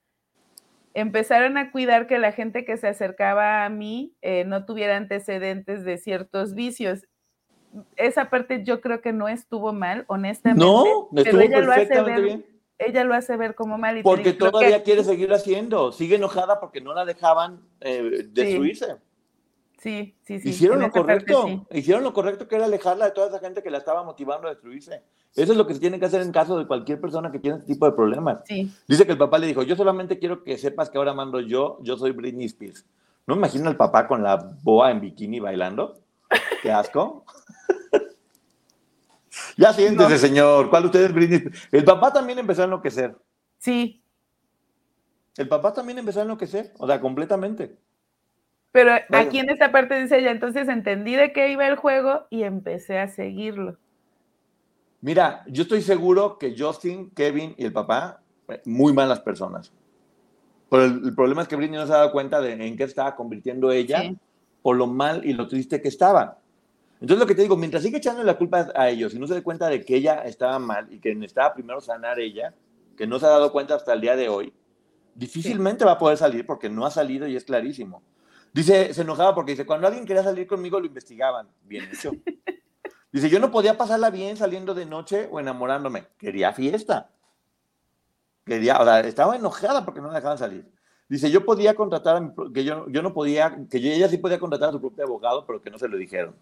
Empezaron 0.95 1.59
a 1.59 1.70
cuidar 1.70 2.07
que 2.07 2.18
la 2.18 2.32
gente 2.32 2.64
que 2.64 2.78
se 2.78 2.89
acercaba 2.89 3.64
a 3.64 3.68
mí 3.68 4.16
eh, 4.22 4.45
no 4.45 4.64
tuviera 4.64 4.97
antecedentes 4.97 5.84
de 5.84 5.99
ciertos 5.99 6.55
vicios. 6.55 7.07
Esa 7.97 8.30
parte 8.30 8.64
yo 8.64 8.80
creo 8.80 9.03
que 9.03 9.12
no 9.12 9.28
estuvo 9.28 9.74
mal, 9.74 10.05
honestamente. 10.09 10.64
No, 10.64 11.11
estuvo 11.14 11.41
ella 11.41 11.61
lo 11.61 11.72
hace 11.72 12.03
ver, 12.03 12.22
bien. 12.22 12.47
Ella 12.78 13.05
lo 13.05 13.14
hace 13.14 13.36
ver 13.36 13.55
como 13.55 13.76
mal. 13.76 13.99
Y 13.99 14.03
porque 14.03 14.32
todavía 14.32 14.82
quiere 14.82 15.05
seguir 15.05 15.30
haciendo. 15.32 15.93
Sigue 15.93 16.16
enojada 16.16 16.59
porque 16.59 16.80
no 16.80 16.95
la 16.95 17.05
dejaban 17.05 17.61
eh, 17.80 18.24
destruirse. 18.30 18.86
Sí, 18.86 18.93
sí, 19.79 20.16
sí. 20.24 20.41
Hicieron 20.45 20.81
lo 20.81 20.91
correcto. 20.91 21.66
Hicieron 21.70 22.03
lo 22.03 22.12
correcto 22.12 22.49
que 22.49 22.57
era 22.57 22.64
alejarla 22.64 23.07
de 23.07 23.11
toda 23.12 23.29
esa 23.29 23.39
gente 23.39 23.62
que 23.62 23.70
la 23.70 23.79
estaba 23.79 24.03
motivando 24.03 24.49
a 24.49 24.51
destruirse. 24.51 25.03
Eso 25.35 25.53
es 25.53 25.59
lo 25.59 25.66
que 25.66 25.74
se 25.74 25.81
tiene 25.81 26.01
que 26.01 26.07
hacer 26.07 26.20
en 26.22 26.33
caso 26.33 26.59
de 26.59 26.66
cualquier 26.66 27.01
persona 27.01 27.31
que 27.31 27.39
tiene 27.39 27.59
este 27.59 27.72
tipo 27.72 27.87
de 27.87 27.93
problemas. 27.93 28.43
Dice 28.89 29.07
que 29.07 29.12
el 29.12 29.18
papá 29.18 29.39
le 29.39 29.47
dijo, 29.47 29.62
yo 29.62 29.76
solamente 29.76 30.18
quiero 30.18 30.43
que 30.43 30.59
sepas 30.59 30.91
que 30.91 30.99
ahora 30.99 31.14
mando 31.14 31.41
yo, 31.41 31.79
yo 31.83 31.97
soy 31.97 32.11
Britney 32.11 32.47
Spears. 32.47 32.85
¿No 33.26 33.35
me 33.35 33.41
imagino 33.41 33.68
al 33.68 33.76
papá 33.76 34.09
con 34.09 34.22
la 34.22 34.37
boa 34.62 34.91
en 34.91 35.01
bikini 35.01 35.39
bailando? 35.39 36.01
Qué 36.62 36.72
asco. 36.72 37.24
ya 39.57 39.72
siéntese, 39.72 40.18
señor. 40.18 40.70
¿Cuál 40.70 40.87
usted 40.87 41.05
es 41.05 41.12
Britney 41.12 41.39
Spears? 41.39 41.68
El 41.70 41.85
papá 41.85 42.12
también 42.12 42.39
empezó 42.39 42.62
a 42.62 42.64
enloquecer. 42.64 43.16
Sí. 43.59 44.03
El 45.37 45.47
papá 45.47 45.72
también 45.72 45.99
empezó 45.99 46.18
a 46.18 46.22
enloquecer, 46.22 46.72
o 46.79 46.87
sea, 46.87 47.01
completamente. 47.01 47.76
Pero 48.79 48.93
aquí 49.11 49.41
en 49.41 49.51
esta 49.51 49.72
parte 49.72 50.01
dice 50.01 50.20
ella, 50.20 50.31
entonces 50.31 50.68
entendí 50.68 51.16
de 51.16 51.33
qué 51.33 51.51
iba 51.51 51.66
el 51.66 51.74
juego 51.74 52.29
y 52.31 52.45
empecé 52.45 53.01
a 53.01 53.09
seguirlo. 53.09 53.76
Mira, 55.01 55.43
yo 55.49 55.64
estoy 55.64 55.83
seguro 55.83 56.39
que 56.39 56.55
Justin, 56.57 57.11
Kevin 57.11 57.57
y 57.59 57.64
el 57.64 57.72
papá, 57.72 58.22
muy 58.64 58.93
malas 58.93 59.18
personas. 59.18 59.72
Pero 60.70 60.85
el, 60.85 61.12
problema 61.12 61.43
es 61.43 61.49
que 61.49 61.57
Britney 61.57 61.76
no 61.76 61.89
se 61.89 61.93
ha 61.93 61.97
dado 61.97 62.12
cuenta 62.12 62.41
de 62.41 62.53
en 62.53 62.76
qué 62.76 62.85
estaba 62.85 63.16
convirtiendo 63.16 63.72
ella 63.72 64.14
por 64.62 64.76
lo 64.76 64.87
mal 64.87 65.24
y 65.24 65.33
lo 65.33 65.49
triste 65.49 65.83
que 65.83 65.89
estaba. 65.89 66.39
Entonces 67.01 67.18
lo 67.18 67.26
que 67.26 67.35
te 67.35 67.43
digo, 67.43 67.57
mientras 67.57 67.83
sigue 67.83 67.97
echando 67.97 68.22
la 68.22 68.39
culpa 68.39 68.68
a 68.76 68.89
ellos 68.91 69.12
y 69.12 69.18
no 69.18 69.26
se 69.26 69.35
dé 69.35 69.43
cuenta 69.43 69.68
de 69.68 69.85
que 69.85 69.97
ella 69.97 70.22
estaba 70.22 70.61
mal 70.61 70.87
y 70.89 71.01
que 71.01 71.16
necesitaba 71.16 71.53
primero 71.53 71.81
sanar 71.81 72.20
ella, 72.20 72.55
que 72.97 73.09
no 73.09 73.18
se 73.18 73.26
ha 73.26 73.31
dado 73.31 73.51
cuenta 73.51 73.74
hasta 73.74 73.93
el 73.93 74.01
día 74.01 74.14
de 74.14 74.29
hoy, 74.29 74.53
difícilmente 75.16 75.85
va 75.85 75.93
a 75.93 75.99
poder 75.99 76.16
salir 76.16 76.47
porque 76.47 76.70
no 76.70 76.87
ha 76.87 76.93
salido 76.93 77.26
y 77.26 77.35
es 77.35 77.43
clarísimo. 77.43 78.05
Dice, 78.59 78.92
se 78.92 79.02
enojaba 79.02 79.36
porque 79.36 79.52
dice, 79.52 79.64
cuando 79.64 79.86
alguien 79.86 80.04
quería 80.04 80.24
salir 80.24 80.48
conmigo 80.48 80.80
lo 80.80 80.86
investigaban. 80.86 81.46
Bien 81.62 81.88
hecho. 81.92 82.11
Dice, 83.12 83.30
yo 83.30 83.38
no 83.38 83.52
podía 83.52 83.78
pasarla 83.78 84.11
bien 84.11 84.36
saliendo 84.36 84.74
de 84.74 84.84
noche 84.84 85.28
o 85.30 85.38
enamorándome. 85.38 86.06
Quería 86.18 86.52
fiesta. 86.52 87.09
Quería, 88.44 88.78
o 88.78 88.84
sea, 88.84 88.98
estaba 88.98 89.36
enojada 89.36 89.84
porque 89.84 90.00
no 90.00 90.09
me 90.09 90.16
dejaban 90.16 90.38
salir. 90.38 90.66
Dice, 91.09 91.30
yo 91.30 91.44
podía 91.44 91.74
contratar, 91.74 92.32
que 92.52 92.64
yo, 92.64 92.88
yo 92.88 93.00
no 93.00 93.14
podía, 93.14 93.56
que 93.70 93.78
ella 93.78 94.09
sí 94.09 94.18
podía 94.18 94.40
contratar 94.40 94.70
a 94.70 94.72
su 94.72 94.80
propio 94.80 95.04
abogado, 95.04 95.46
pero 95.46 95.62
que 95.62 95.70
no 95.70 95.78
se 95.78 95.86
lo 95.86 95.96
dijeron. 95.96 96.34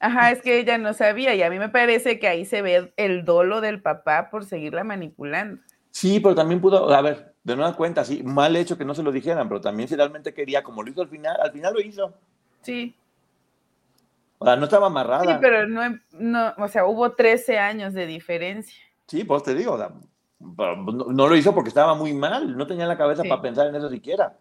Ajá, 0.00 0.32
es 0.32 0.42
que 0.42 0.58
ella 0.58 0.76
no 0.76 0.92
sabía 0.92 1.34
y 1.34 1.42
a 1.42 1.48
mí 1.48 1.58
me 1.58 1.70
parece 1.70 2.18
que 2.18 2.28
ahí 2.28 2.44
se 2.44 2.60
ve 2.60 2.92
el 2.98 3.24
dolo 3.24 3.62
del 3.62 3.80
papá 3.80 4.28
por 4.28 4.44
seguirla 4.44 4.84
manipulando. 4.84 5.62
Sí, 5.90 6.20
pero 6.20 6.34
también 6.34 6.60
pudo, 6.60 6.92
a 6.92 7.00
ver, 7.00 7.33
de 7.44 7.56
nueva 7.56 7.76
cuenta, 7.76 8.04
sí, 8.04 8.22
mal 8.22 8.56
hecho 8.56 8.76
que 8.76 8.86
no 8.86 8.94
se 8.94 9.02
lo 9.02 9.12
dijeran, 9.12 9.48
pero 9.48 9.60
también 9.60 9.88
si 9.88 9.94
realmente 9.94 10.32
quería, 10.32 10.62
como 10.64 10.82
lo 10.82 10.90
hizo 10.90 11.02
al 11.02 11.08
final, 11.08 11.36
al 11.40 11.52
final 11.52 11.74
lo 11.74 11.80
hizo. 11.80 12.12
Sí. 12.62 12.96
O 14.38 14.46
sea, 14.46 14.56
no 14.56 14.64
estaba 14.64 14.86
amarrada. 14.86 15.24
Sí, 15.24 15.38
pero 15.40 15.68
no, 15.68 15.98
no 16.12 16.54
o 16.58 16.68
sea, 16.68 16.86
hubo 16.86 17.12
13 17.12 17.58
años 17.58 17.92
de 17.92 18.06
diferencia. 18.06 18.82
Sí, 19.06 19.24
pues 19.24 19.42
te 19.42 19.54
digo, 19.54 19.72
o 19.72 19.78
sea, 19.78 19.92
no, 20.40 21.28
lo 21.28 21.36
hizo 21.36 21.54
porque 21.54 21.68
estaba 21.68 21.94
muy 21.94 22.12
mal, 22.12 22.56
no 22.56 22.66
tenía 22.66 22.86
la 22.86 22.96
cabeza 22.96 23.22
para 23.22 23.42
pensar 23.42 23.66
en 23.66 23.76
eso 23.76 23.88
siquiera. 23.90 24.36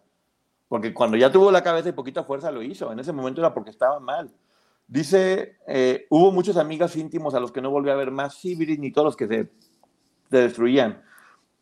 Porque 0.70 0.94
cuando 0.94 1.18
ya 1.18 1.32
tuvo 1.32 1.52
la 1.52 1.62
cabeza 1.62 1.90
y 1.90 1.94
poquita 1.94 2.24
fuerza 2.24 2.52
lo 2.52 2.64
hizo, 2.64 2.92
en 2.92 3.00
ese 3.00 3.12
momento 3.12 3.42
era 3.42 3.54
porque 3.54 3.70
estaba 3.70 4.00
mal. 4.00 4.32
Dice, 4.88 5.58
eh, 5.68 6.06
hubo 6.10 6.32
muchos 6.32 6.58
amigos 6.58 6.96
íntimos 6.96 7.36
a 7.36 7.40
los 7.40 7.52
que 7.52 7.62
no 7.62 7.70
volví 7.70 7.90
a 7.90 7.96
ver 7.96 8.12
más, 8.12 8.36
sí, 8.36 8.56
ni 8.56 8.92
todos 8.92 9.06
los 9.06 9.16
que 9.16 9.28
se, 9.28 9.50
se, 10.30 10.38
destruían. 10.38 11.02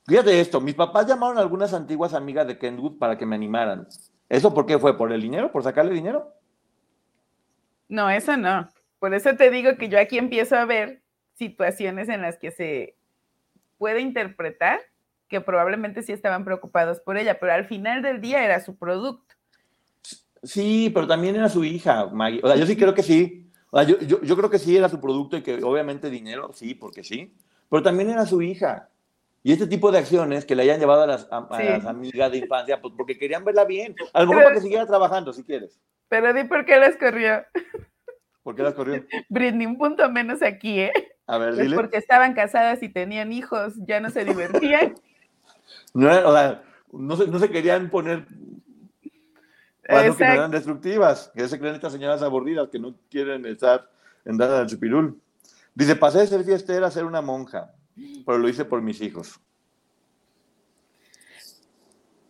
Fíjate 0.07 0.39
esto, 0.39 0.59
mis 0.59 0.75
papás 0.75 1.07
llamaron 1.07 1.37
a 1.37 1.41
algunas 1.41 1.73
antiguas 1.73 2.13
amigas 2.13 2.47
de 2.47 2.57
Kenwood 2.57 2.97
para 2.97 3.17
que 3.17 3.25
me 3.25 3.35
animaran. 3.35 3.87
¿Eso 4.29 4.53
por 4.53 4.65
qué 4.65 4.79
fue? 4.79 4.97
¿Por 4.97 5.11
el 5.11 5.21
dinero? 5.21 5.51
¿Por 5.51 5.63
sacarle 5.63 5.93
dinero? 5.93 6.33
No, 7.87 8.09
eso 8.09 8.37
no. 8.37 8.69
Por 8.99 9.13
eso 9.13 9.35
te 9.35 9.51
digo 9.51 9.77
que 9.77 9.89
yo 9.89 9.99
aquí 9.99 10.17
empiezo 10.17 10.55
a 10.55 10.65
ver 10.65 11.01
situaciones 11.33 12.07
en 12.09 12.21
las 12.21 12.37
que 12.37 12.51
se 12.51 12.95
puede 13.77 13.99
interpretar 14.01 14.79
que 15.27 15.41
probablemente 15.41 16.03
sí 16.03 16.11
estaban 16.11 16.45
preocupados 16.45 16.99
por 16.99 17.17
ella, 17.17 17.39
pero 17.39 17.53
al 17.53 17.65
final 17.65 18.01
del 18.01 18.21
día 18.21 18.43
era 18.43 18.59
su 18.59 18.77
producto. 18.77 19.33
Sí, 20.43 20.91
pero 20.93 21.07
también 21.07 21.35
era 21.35 21.49
su 21.49 21.63
hija, 21.63 22.07
Maggie. 22.07 22.41
O 22.43 22.47
sea, 22.47 22.57
yo 22.57 22.65
sí 22.65 22.75
creo 22.75 22.93
que 22.93 23.01
sí. 23.01 23.49
O 23.71 23.79
sea, 23.79 23.87
yo, 23.87 23.97
yo, 23.99 24.37
creo 24.37 24.49
que 24.49 24.59
sí 24.59 24.75
era 24.75 24.89
su 24.89 24.99
producto 24.99 25.37
y 25.37 25.41
que 25.41 25.63
obviamente 25.63 26.09
dinero, 26.09 26.51
sí, 26.53 26.75
porque 26.75 27.03
sí. 27.03 27.33
Pero 27.69 27.81
también 27.81 28.09
era 28.09 28.25
su 28.25 28.41
hija. 28.41 28.90
Y 29.43 29.51
este 29.51 29.67
tipo 29.67 29.91
de 29.91 29.99
acciones 29.99 30.45
que 30.45 30.55
le 30.55 30.63
hayan 30.63 30.79
llevado 30.79 31.03
a 31.03 31.07
las, 31.07 31.27
amigas 31.31 32.31
de 32.31 32.37
infancia, 32.37 32.79
pues 32.79 32.93
porque 32.95 33.17
querían 33.17 33.43
verla 33.43 33.65
bien. 33.65 33.95
A 34.13 34.21
lo 34.21 34.27
mejor 34.27 34.43
para 34.43 34.55
que 34.55 34.61
siguiera 34.61 34.85
trabajando, 34.85 35.33
si 35.33 35.43
quieres. 35.43 35.79
Pero 36.09 36.33
di 36.33 36.43
por 36.43 36.65
qué 36.65 36.77
las 36.77 36.95
corrió. 36.97 37.43
¿Por 38.43 38.55
qué 38.55 38.63
las 38.63 38.73
corrió? 38.73 39.03
Britney, 39.29 39.65
un 39.65 39.77
punto 39.77 40.09
menos 40.11 40.41
aquí, 40.43 40.81
¿eh? 40.81 40.91
A 41.25 41.37
ver, 41.37 41.55
dile. 41.55 41.75
porque 41.75 41.97
estaban 41.97 42.33
casadas 42.33 42.83
y 42.83 42.89
tenían 42.89 43.31
hijos, 43.31 43.73
ya 43.87 43.99
no 43.99 44.09
se 44.09 44.25
divertían. 44.25 44.95
no, 45.93 46.07
o 46.07 46.33
sea, 46.33 46.63
no, 46.91 47.15
se, 47.15 47.27
no 47.27 47.39
se 47.39 47.49
querían 47.49 47.89
poner 47.89 48.25
cuando 49.87 50.17
que 50.17 50.23
no 50.25 50.33
eran 50.33 50.51
destructivas, 50.51 51.31
que 51.35 51.47
se 51.47 51.59
creen 51.59 51.75
estas 51.75 51.93
señoras 51.93 52.21
aburridas 52.21 52.69
que 52.69 52.79
no 52.79 52.95
quieren 53.09 53.45
estar 53.45 53.89
en 54.25 54.37
dar 54.37 54.51
al 54.51 54.67
chupirul. 54.67 55.19
Dice, 55.73 55.95
pasé 55.95 56.19
de 56.19 56.27
ser 56.27 56.43
fiestera 56.43 56.87
a 56.87 56.91
ser 56.91 57.05
una 57.05 57.21
monja, 57.21 57.73
pero 58.25 58.37
lo 58.37 58.49
hice 58.49 58.65
por 58.65 58.81
mis 58.81 59.01
hijos. 59.01 59.39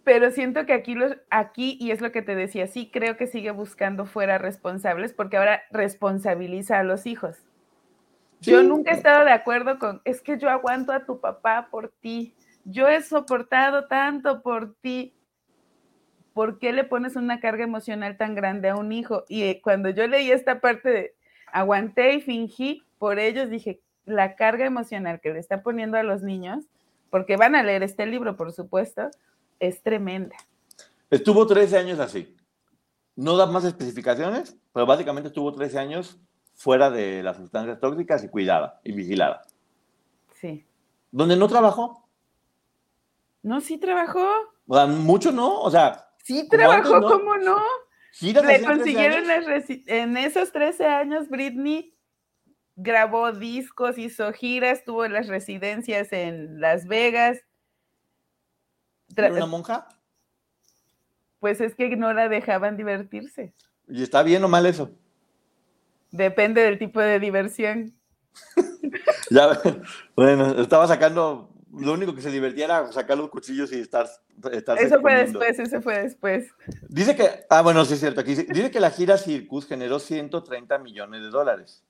Pero 0.04 0.32
siento 0.32 0.66
que 0.66 0.74
aquí, 0.74 0.96
los, 0.96 1.16
aquí, 1.30 1.78
y 1.80 1.92
es 1.92 2.02
lo 2.02 2.12
que 2.12 2.22
te 2.22 2.36
decía, 2.36 2.68
sí 2.68 2.90
creo 2.92 3.18
que 3.18 3.28
sigue 3.28 3.52
buscando 3.52 4.06
fuera 4.06 4.38
responsables 4.38 5.14
porque 5.14 5.38
ahora 5.38 5.62
responsabiliza 5.72 6.80
a 6.80 6.84
los 6.84 7.06
hijos. 7.06 7.38
Yo 8.40 8.64
nunca 8.64 8.92
he 8.92 8.96
estado 8.96 9.24
de 9.24 9.32
acuerdo 9.32 9.78
con, 9.78 10.02
es 10.04 10.22
que 10.22 10.40
yo 10.40 10.50
aguanto 10.50 10.92
a 10.92 11.06
tu 11.06 11.20
papá 11.20 11.68
por 11.70 11.94
ti, 12.02 12.34
yo 12.66 12.88
he 12.88 13.02
soportado 13.04 13.88
tanto 13.88 14.42
por 14.42 14.74
ti. 14.82 15.14
¿Por 16.34 16.60
qué 16.60 16.72
le 16.72 16.84
pones 16.84 17.16
una 17.16 17.40
carga 17.40 17.64
emocional 17.64 18.18
tan 18.18 18.36
grande 18.36 18.70
a 18.70 18.76
un 18.76 18.92
hijo? 18.94 19.26
Y 19.28 19.44
eh, 19.44 19.62
cuando 19.62 19.90
yo 19.90 20.08
leí 20.08 20.32
esta 20.32 20.60
parte 20.62 20.90
de 20.90 21.16
aguanté 21.52 22.16
y 22.16 22.22
fingí 22.22 22.84
por 22.98 23.20
ellos, 23.20 23.50
dije, 23.50 23.82
la 24.06 24.36
carga 24.36 24.66
emocional 24.66 25.20
que 25.22 25.32
le 25.34 25.40
está 25.40 25.64
poniendo 25.64 25.98
a 25.98 26.04
los 26.04 26.24
niños, 26.24 26.66
porque 27.10 27.38
van 27.38 27.56
a 27.56 27.64
leer 27.64 27.84
este 27.84 28.06
libro, 28.06 28.36
por 28.36 28.52
supuesto, 28.52 29.10
es 29.60 29.82
tremenda. 29.84 30.36
Estuvo 31.10 31.46
13 31.46 31.78
años 31.78 32.00
así. 32.00 32.36
No 33.16 33.36
da 33.36 33.46
más 33.46 33.66
especificaciones, 33.66 34.58
pero 34.74 34.86
básicamente 34.86 35.28
estuvo 35.28 35.52
13 35.54 35.80
años 35.80 36.20
fuera 36.56 36.90
de 36.90 37.22
las 37.22 37.38
sustancias 37.38 37.80
tóxicas 37.80 38.24
y 38.24 38.30
cuidada 38.30 38.80
y 38.84 38.94
vigilada. 38.94 39.42
Sí. 40.40 40.66
¿Dónde 41.12 41.36
no 41.36 41.48
trabajó? 41.48 42.08
No, 43.44 43.60
sí 43.60 43.78
trabajó. 43.78 44.26
O 44.68 44.76
sea, 44.76 44.88
mucho 44.88 45.32
no, 45.32 45.60
o 45.60 45.70
sea. 45.70 46.08
Sí 46.24 46.48
trabajó, 46.48 47.02
¿cómo 47.02 47.38
no? 47.38 47.60
Le 48.22 48.64
consiguieron 48.64 49.26
en 49.68 50.18
esos 50.18 50.52
13 50.52 50.86
años, 50.86 51.30
Britney 51.30 51.94
grabó 52.82 53.32
discos, 53.32 53.98
hizo 53.98 54.32
giras, 54.34 54.84
tuvo 54.84 55.08
las 55.08 55.28
residencias 55.28 56.12
en 56.12 56.60
Las 56.60 56.88
Vegas. 56.88 57.40
¿Era 59.16 59.32
una 59.32 59.46
monja? 59.46 59.88
Pues 61.40 61.62
es 61.62 61.76
que 61.76 61.96
no 61.96 62.14
la 62.14 62.30
dejaban 62.30 62.78
divertirse. 62.78 63.54
¿Y 63.88 64.04
está 64.04 64.24
bien 64.24 64.44
o 64.44 64.48
mal 64.48 64.66
eso? 64.66 64.92
Depende 66.12 66.62
del 66.62 66.78
tipo 66.78 67.00
de 67.00 67.20
diversión. 67.20 67.94
ya, 69.30 69.60
bueno, 70.16 70.62
estaba 70.62 70.88
sacando, 70.88 71.54
lo 71.74 71.94
único 71.94 72.16
que 72.16 72.22
se 72.22 72.32
divertía 72.32 72.66
era 72.66 72.92
sacar 72.92 73.18
los 73.18 73.30
cuchillos 73.30 73.72
y 73.74 73.80
estar... 73.80 74.08
eso 74.80 75.02
fue 75.02 75.16
después, 75.16 75.60
eso 75.60 75.82
fue 75.82 76.04
después. 76.04 76.50
Dice 76.88 77.16
que, 77.16 77.30
ah, 77.50 77.62
bueno, 77.62 77.84
sí 77.86 77.94
es 77.94 78.00
cierto, 78.00 78.22
aquí 78.22 78.36
dice 78.36 78.72
que 78.72 78.80
la 78.80 78.92
gira 78.92 79.18
Circus 79.18 79.68
generó 79.68 80.00
130 80.00 80.78
millones 80.80 81.22
de 81.22 81.30
dólares 81.30 81.84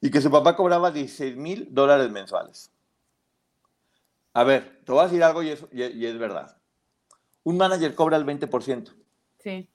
y 0.00 0.10
que 0.10 0.20
su 0.20 0.30
papá 0.30 0.56
cobraba 0.56 0.90
16 0.90 1.36
mil 1.36 1.68
dólares 1.70 2.10
mensuales. 2.10 2.72
A 4.32 4.44
ver, 4.44 4.80
te 4.84 4.92
voy 4.92 5.00
a 5.00 5.04
decir 5.04 5.22
algo 5.24 5.42
y 5.42 5.50
es, 5.50 5.64
y 5.72 6.06
es 6.06 6.18
verdad. 6.18 6.56
Un 7.42 7.56
manager 7.56 7.94
cobra 7.94 8.16
el 8.16 8.26
20% 8.26 8.94
sí. 9.38 9.68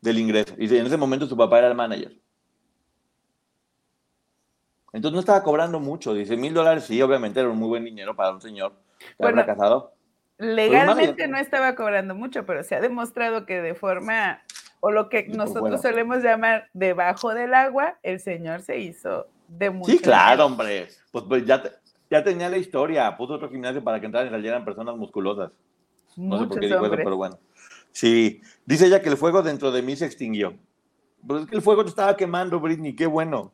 del 0.00 0.18
ingreso 0.18 0.54
y 0.58 0.64
en 0.76 0.86
ese 0.86 0.96
momento 0.96 1.26
su 1.26 1.36
papá 1.36 1.58
era 1.58 1.68
el 1.68 1.74
manager. 1.74 2.16
Entonces 4.92 5.14
no 5.14 5.20
estaba 5.20 5.42
cobrando 5.42 5.80
mucho, 5.80 6.14
dice 6.14 6.36
mil 6.36 6.54
dólares, 6.54 6.84
sí, 6.84 7.00
obviamente 7.02 7.40
era 7.40 7.50
un 7.50 7.58
muy 7.58 7.68
buen 7.68 7.84
dinero 7.84 8.14
para 8.16 8.32
un 8.32 8.40
señor 8.40 8.72
que 8.98 9.14
bueno, 9.18 9.44
casado. 9.44 9.92
Legalmente 10.38 11.28
no 11.28 11.38
estaba 11.38 11.74
cobrando 11.74 12.14
mucho, 12.14 12.46
pero 12.46 12.62
se 12.62 12.74
ha 12.74 12.80
demostrado 12.80 13.46
que 13.46 13.60
de 13.60 13.74
forma, 13.74 14.42
o 14.80 14.90
lo 14.90 15.08
que 15.08 15.24
pues 15.24 15.36
nosotros 15.36 15.82
solemos 15.82 16.22
llamar 16.22 16.68
debajo 16.72 17.34
del 17.34 17.54
agua, 17.54 17.98
el 18.02 18.20
señor 18.20 18.62
se 18.62 18.78
hizo 18.78 19.26
de 19.48 19.70
mucho. 19.70 19.90
Sí, 19.90 19.98
claro, 19.98 20.46
hombre. 20.46 20.88
Pues, 21.10 21.24
pues 21.28 21.46
ya, 21.46 21.62
ya 22.10 22.22
tenía 22.22 22.48
la 22.48 22.58
historia, 22.58 23.16
puso 23.16 23.34
otro 23.34 23.50
gimnasio 23.50 23.82
para 23.82 24.00
que 24.00 24.06
entraran 24.06 24.28
y 24.28 24.30
salieran 24.30 24.64
personas 24.64 24.96
musculosas. 24.96 25.52
No 26.16 26.38
sé 26.38 26.46
por 26.46 26.60
qué 26.60 26.66
dijo 26.66 26.86
eso, 26.86 26.96
pero 26.96 27.16
bueno. 27.16 27.38
Sí, 27.92 28.40
dice 28.64 28.86
ella 28.86 29.00
que 29.00 29.08
el 29.08 29.16
fuego 29.16 29.42
dentro 29.42 29.70
de 29.72 29.82
mí 29.82 29.96
se 29.96 30.06
extinguió. 30.06 30.54
Pues 31.26 31.42
es 31.42 31.48
que 31.48 31.56
el 31.56 31.62
fuego 31.62 31.82
te 31.82 31.90
estaba 31.90 32.16
quemando, 32.16 32.60
Britney, 32.60 32.94
qué 32.94 33.06
bueno. 33.06 33.52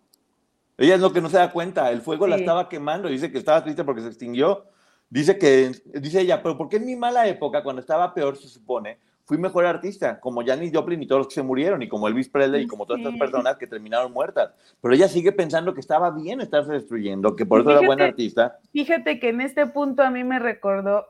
Ella 0.76 0.94
es 0.94 1.00
lo 1.00 1.12
que 1.12 1.20
no 1.20 1.28
se 1.28 1.36
da 1.36 1.52
cuenta, 1.52 1.90
el 1.90 2.00
fuego 2.00 2.26
la 2.26 2.36
estaba 2.36 2.68
quemando, 2.68 3.08
dice 3.08 3.30
que 3.30 3.38
estaba 3.38 3.62
triste 3.62 3.84
porque 3.84 4.00
se 4.00 4.08
extinguió. 4.08 4.64
Dice 5.08 5.38
que, 5.38 5.70
dice 5.94 6.20
ella, 6.20 6.42
pero 6.42 6.56
¿por 6.56 6.68
qué 6.68 6.76
en 6.76 6.86
mi 6.86 6.96
mala 6.96 7.26
época, 7.28 7.62
cuando 7.62 7.80
estaba 7.80 8.14
peor, 8.14 8.36
se 8.36 8.48
supone, 8.48 8.98
fui 9.24 9.38
mejor 9.38 9.66
artista, 9.66 10.20
como 10.20 10.44
Janis 10.44 10.72
Joplin 10.74 11.02
y 11.02 11.06
todos 11.06 11.20
los 11.20 11.28
que 11.28 11.34
se 11.34 11.42
murieron, 11.42 11.82
y 11.82 11.88
como 11.88 12.08
Elvis 12.08 12.28
Presley 12.28 12.64
y 12.64 12.66
como 12.66 12.86
todas 12.86 13.02
estas 13.02 13.18
personas 13.18 13.56
que 13.56 13.66
terminaron 13.66 14.12
muertas. 14.12 14.52
Pero 14.80 14.94
ella 14.94 15.08
sigue 15.08 15.32
pensando 15.32 15.74
que 15.74 15.80
estaba 15.80 16.10
bien 16.10 16.40
estarse 16.40 16.72
destruyendo, 16.72 17.36
que 17.36 17.46
por 17.46 17.60
eso 17.60 17.70
era 17.70 17.86
buena 17.86 18.06
artista. 18.06 18.58
Fíjate 18.72 19.18
que 19.20 19.28
en 19.28 19.40
este 19.40 19.66
punto 19.66 20.02
a 20.02 20.10
mí 20.10 20.24
me 20.24 20.38
recordó 20.38 21.06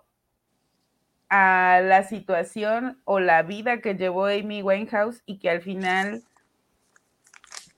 a 1.28 1.80
la 1.82 2.02
situación 2.04 3.00
o 3.04 3.18
la 3.18 3.42
vida 3.42 3.80
que 3.80 3.94
llevó 3.94 4.26
Amy 4.26 4.62
Winehouse 4.62 5.22
y 5.24 5.38
que 5.38 5.48
al 5.48 5.62
final 5.62 6.22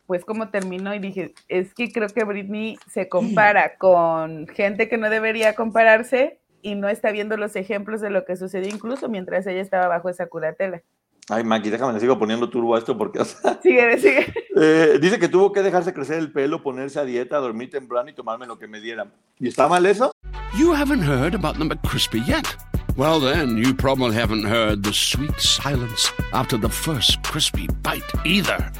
pues 0.06 0.24
como 0.24 0.50
terminó 0.50 0.94
y 0.94 0.98
dije, 0.98 1.34
es 1.48 1.72
que 1.74 1.90
creo 1.90 2.08
que 2.08 2.24
Britney 2.24 2.76
se 2.90 3.08
compara 3.08 3.76
con 3.76 4.46
gente 4.48 4.88
que 4.88 4.98
no 4.98 5.08
debería 5.08 5.54
compararse 5.54 6.38
y 6.64 6.74
no 6.74 6.88
está 6.88 7.12
viendo 7.12 7.36
los 7.36 7.54
ejemplos 7.56 8.00
de 8.00 8.08
lo 8.08 8.24
que 8.24 8.36
sucedió 8.36 8.74
incluso 8.74 9.08
mientras 9.08 9.46
ella 9.46 9.60
estaba 9.60 9.86
bajo 9.86 10.08
esa 10.08 10.26
curatela. 10.26 10.82
Ay, 11.28 11.44
Maki, 11.44 11.70
déjame, 11.70 11.92
le 11.92 12.00
sigo 12.00 12.18
poniendo 12.18 12.48
turbo 12.48 12.74
a 12.74 12.78
esto 12.78 12.96
porque... 12.96 13.18
O 13.20 13.24
sigue, 13.62 13.98
sigue. 13.98 14.34
Eh, 14.56 14.98
dice 15.00 15.18
que 15.18 15.28
tuvo 15.28 15.52
que 15.52 15.64
dejarse 15.64 15.92
crecer 15.92 16.16
el 16.16 16.30
pelo, 16.30 16.62
ponerse 16.62 17.00
a 17.00 17.04
dieta, 17.04 17.38
dormir 17.38 17.70
temprano 17.70 18.08
y 18.08 18.12
tomarme 18.12 18.46
lo 18.46 18.56
que 18.56 18.68
me 18.68 18.80
dieran. 18.80 19.12
¿Y 19.40 19.48
está 19.48 19.66
mal 19.66 19.84
eso? 19.84 20.12
You 20.56 20.72
haven't 20.72 21.02
heard 21.02 21.34
about 21.34 21.58
the 21.58 21.64
McCrispy 21.64 22.24
yet. 22.24 22.54
Well, 22.96 23.18
then, 23.18 23.58
you 23.58 23.74
probably 23.74 24.14
haven't 24.14 24.44
heard 24.44 24.84
the 24.84 24.92
sweet 24.92 25.40
silence 25.40 26.12
after 26.32 26.56
the 26.56 26.68
first 26.68 27.20
crispy 27.24 27.66
bite 27.82 28.04
either. 28.24 28.70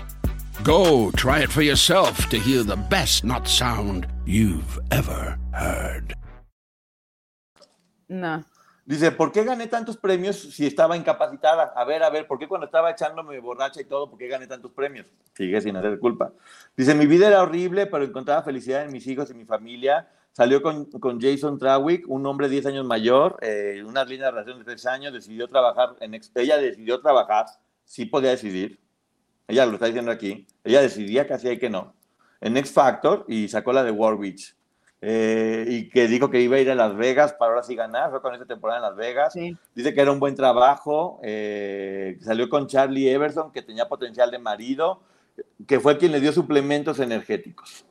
Go 0.62 1.11
try 1.11 1.41
it 1.41 1.51
for 1.51 1.62
yourself 1.62 2.28
to 2.28 2.39
hear 2.39 2.62
the 2.62 2.76
best 2.76 3.24
nut 3.24 3.49
sound 3.49 4.07
you've 4.24 4.78
ever 4.93 5.37
heard. 5.51 6.14
No. 8.09 8.45
Dice, 8.87 9.11
¿por 9.13 9.33
qué 9.33 9.45
gané 9.45 9.67
tantos 9.67 9.97
premios 9.97 10.37
si 10.37 10.67
estaba 10.67 10.95
incapacitada? 10.97 11.73
A 11.75 11.85
ver, 11.85 12.03
a 12.03 12.11
ver, 12.11 12.27
¿por 12.27 12.39
qué 12.39 12.47
cuando 12.47 12.67
estaba 12.67 12.91
echándome 12.91 13.39
borracha 13.41 13.81
y 13.81 13.85
todo, 13.85 14.11
por 14.11 14.19
qué 14.19 14.29
gané 14.29 14.47
tantos 14.47 14.73
premios? 14.73 15.07
Sigue 15.33 15.59
sin 15.63 15.75
hacer 15.77 15.99
culpa. 15.99 16.33
Dice, 16.77 16.95
mi 16.95 17.07
vida 17.07 17.29
era 17.29 17.43
horrible, 17.43 17.87
pero 17.87 18.05
encontraba 18.05 18.43
felicidad 18.43 18.85
en 18.85 18.93
mis 18.93 19.07
hijos 19.07 19.31
y 19.31 19.35
mi 19.35 19.47
familia. 19.47 20.07
Salió 20.33 20.61
con, 20.61 20.87
con 20.87 21.19
Jason 21.19 21.59
Trawick, 21.59 22.05
un 22.09 22.27
hombre 22.27 22.49
10 22.49 22.67
años 22.67 22.85
mayor, 22.85 23.39
eh, 23.41 23.83
una 23.87 24.05
de 24.05 24.17
relación 24.19 24.59
de 24.59 24.65
3 24.65 24.87
años, 24.87 25.13
decidió 25.13 25.49
trabajar, 25.49 25.97
en, 26.01 26.13
ella 26.35 26.59
decidió 26.59 27.01
trabajar, 27.01 27.47
sí 27.85 28.05
podía 28.05 28.31
decidir, 28.31 28.81
ella 29.47 29.65
lo 29.65 29.75
está 29.75 29.87
diciendo 29.87 30.11
aquí, 30.11 30.47
ella 30.65 30.83
decidía 30.83 31.27
que 31.29 31.35
hacía 31.35 31.53
y 31.53 31.59
que 31.61 31.71
no, 31.71 31.95
en 32.41 32.57
X 32.57 32.73
Factor 32.73 33.25
y 33.29 33.47
sacó 33.47 33.73
la 33.73 33.85
de 33.85 33.93
Warwich. 33.93 34.57
Eh, 35.07 35.67
y 35.69 35.89
que 35.91 36.09
dijo 36.09 36.31
que 36.31 36.41
iba 36.41 36.57
a 36.57 36.61
ir 36.61 36.71
a 36.71 36.75
Las 36.75 36.97
Vegas 36.97 37.35
para 37.35 37.51
ahora 37.51 37.63
sí 37.63 37.75
ganar, 37.75 38.11
fue 38.11 38.23
con 38.23 38.33
esta 38.33 38.47
temporada 38.47 38.79
en 38.79 38.85
Las 38.85 38.97
Vegas. 38.97 39.35
Dice 39.75 39.93
que 39.93 40.01
era 40.01 40.11
un 40.11 40.19
buen 40.19 40.35
trabajo, 40.35 41.21
eh, 41.23 42.17
salió 42.23 42.49
con 42.49 42.67
Charlie 42.67 43.11
Everson, 43.11 43.53
que 43.53 43.61
tenía 43.61 43.87
potencial 43.87 44.31
de 44.31 44.39
marido, 44.39 45.03
que 45.67 45.79
fue 45.79 45.99
quien 45.99 46.11
le 46.11 46.21
dio 46.21 46.33
suplementos 46.33 47.01
energéticos. 47.01 47.85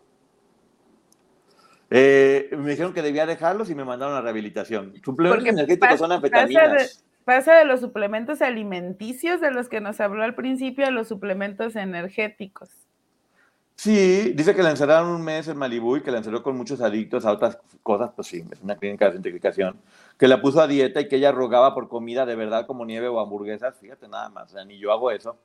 Eh, 1.92 2.50
me 2.58 2.72
dijeron 2.72 2.96
que 2.96 3.04
debía 3.04 3.28
dejarlos 3.28 3.70
y 3.70 3.76
me 3.76 3.86
mandaron 3.86 4.16
a 4.16 4.22
rehabilitación. 4.22 4.96
Suplementos 5.06 5.46
energéticos 5.46 6.00
son 6.00 6.14
anfetaminas. 6.14 7.06
pasa 7.26 7.54
de 7.54 7.66
los 7.66 7.80
suplementos 7.80 8.42
alimenticios 8.42 9.40
de 9.40 9.52
los 9.52 9.70
que 9.70 9.82
nos 9.82 10.02
habló 10.02 10.24
al 10.24 10.34
principio 10.34 10.88
a 10.88 10.90
los 10.90 11.10
suplementos 11.10 11.76
energéticos. 11.76 12.72
Sí, 13.84 14.32
dice 14.34 14.56
que 14.56 14.64
la 14.64 14.70
encerraron 14.70 15.10
un 15.10 15.22
mes 15.22 15.46
en 15.50 15.58
Malibú 15.58 15.98
y 15.98 16.02
que 16.02 16.10
la 16.10 16.20
encerró 16.20 16.42
con 16.42 16.56
muchos 16.56 16.80
adictos 16.80 17.26
a 17.26 17.34
otras 17.34 17.60
cosas, 17.82 18.12
pues 18.16 18.30
sí, 18.30 18.42
es 18.50 18.62
una 18.62 18.78
clínica 18.78 19.04
de 19.04 19.12
desintoxicación, 19.12 19.76
que 20.18 20.30
la 20.30 20.42
puso 20.42 20.62
a 20.62 20.68
dieta 20.68 21.02
y 21.02 21.10
que 21.10 21.18
ella 21.18 21.34
rogaba 21.34 21.76
por 21.76 21.90
comida 21.90 22.26
de 22.26 22.38
verdad 22.38 22.66
como 22.66 22.86
nieve 22.86 23.10
o 23.10 23.20
hamburguesas, 23.20 23.78
fíjate 23.78 24.08
nada 24.08 24.30
más, 24.30 24.56
o 24.56 24.64
ni 24.64 24.80
yo 24.80 24.94
hago 24.94 25.12
eso. 25.12 25.38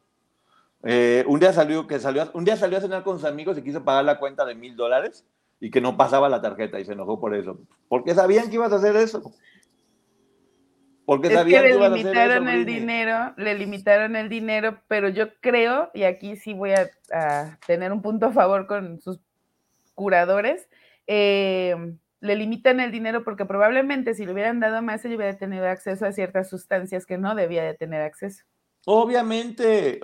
Eh, 0.84 1.24
un 1.26 1.40
día 1.40 1.52
salió 1.52 1.88
que 1.88 1.98
salió, 1.98 2.30
un 2.32 2.44
día 2.44 2.56
salió 2.56 2.78
a 2.78 2.80
cenar 2.80 3.02
con 3.02 3.18
sus 3.18 3.28
amigos 3.28 3.58
y 3.58 3.62
quiso 3.62 3.82
pagar 3.82 4.04
la 4.04 4.20
cuenta 4.20 4.44
de 4.44 4.54
mil 4.54 4.76
dólares 4.76 5.24
y 5.58 5.72
que 5.72 5.80
no 5.80 5.96
pasaba 5.96 6.28
la 6.28 6.40
tarjeta 6.40 6.78
y 6.78 6.84
se 6.84 6.92
enojó 6.92 7.18
por 7.18 7.34
eso. 7.34 7.58
Porque 7.88 8.14
sabían 8.14 8.50
que 8.50 8.54
ibas 8.54 8.72
a 8.72 8.76
hacer 8.76 8.94
eso. 8.94 9.32
Porque 11.08 11.28
es 11.28 11.42
que 11.42 11.62
le 11.62 11.88
limitaron 11.88 12.50
el 12.50 12.66
dinero, 12.66 13.32
le 13.38 13.54
limitaron 13.54 14.14
el 14.14 14.28
dinero, 14.28 14.82
pero 14.88 15.08
yo 15.08 15.28
creo, 15.40 15.90
y 15.94 16.02
aquí 16.02 16.36
sí 16.36 16.52
voy 16.52 16.72
a, 16.72 17.58
tener 17.66 17.92
un 17.92 18.02
punto 18.02 18.26
a 18.26 18.32
favor 18.32 18.66
con 18.66 19.00
sus 19.00 19.18
curadores, 19.94 20.68
eh, 21.06 21.74
le 22.20 22.36
limitan 22.36 22.78
el 22.80 22.92
dinero 22.92 23.24
porque 23.24 23.46
probablemente 23.46 24.12
si 24.12 24.26
le 24.26 24.34
hubieran 24.34 24.60
dado 24.60 24.82
más, 24.82 25.02
ella 25.02 25.16
hubiera 25.16 25.38
tenido 25.38 25.66
acceso 25.66 26.04
a 26.04 26.12
ciertas 26.12 26.50
sustancias 26.50 27.06
que 27.06 27.16
no 27.16 27.34
debía 27.34 27.62
de 27.62 27.72
tener 27.72 28.02
acceso. 28.02 28.44
Obviamente, 28.84 30.00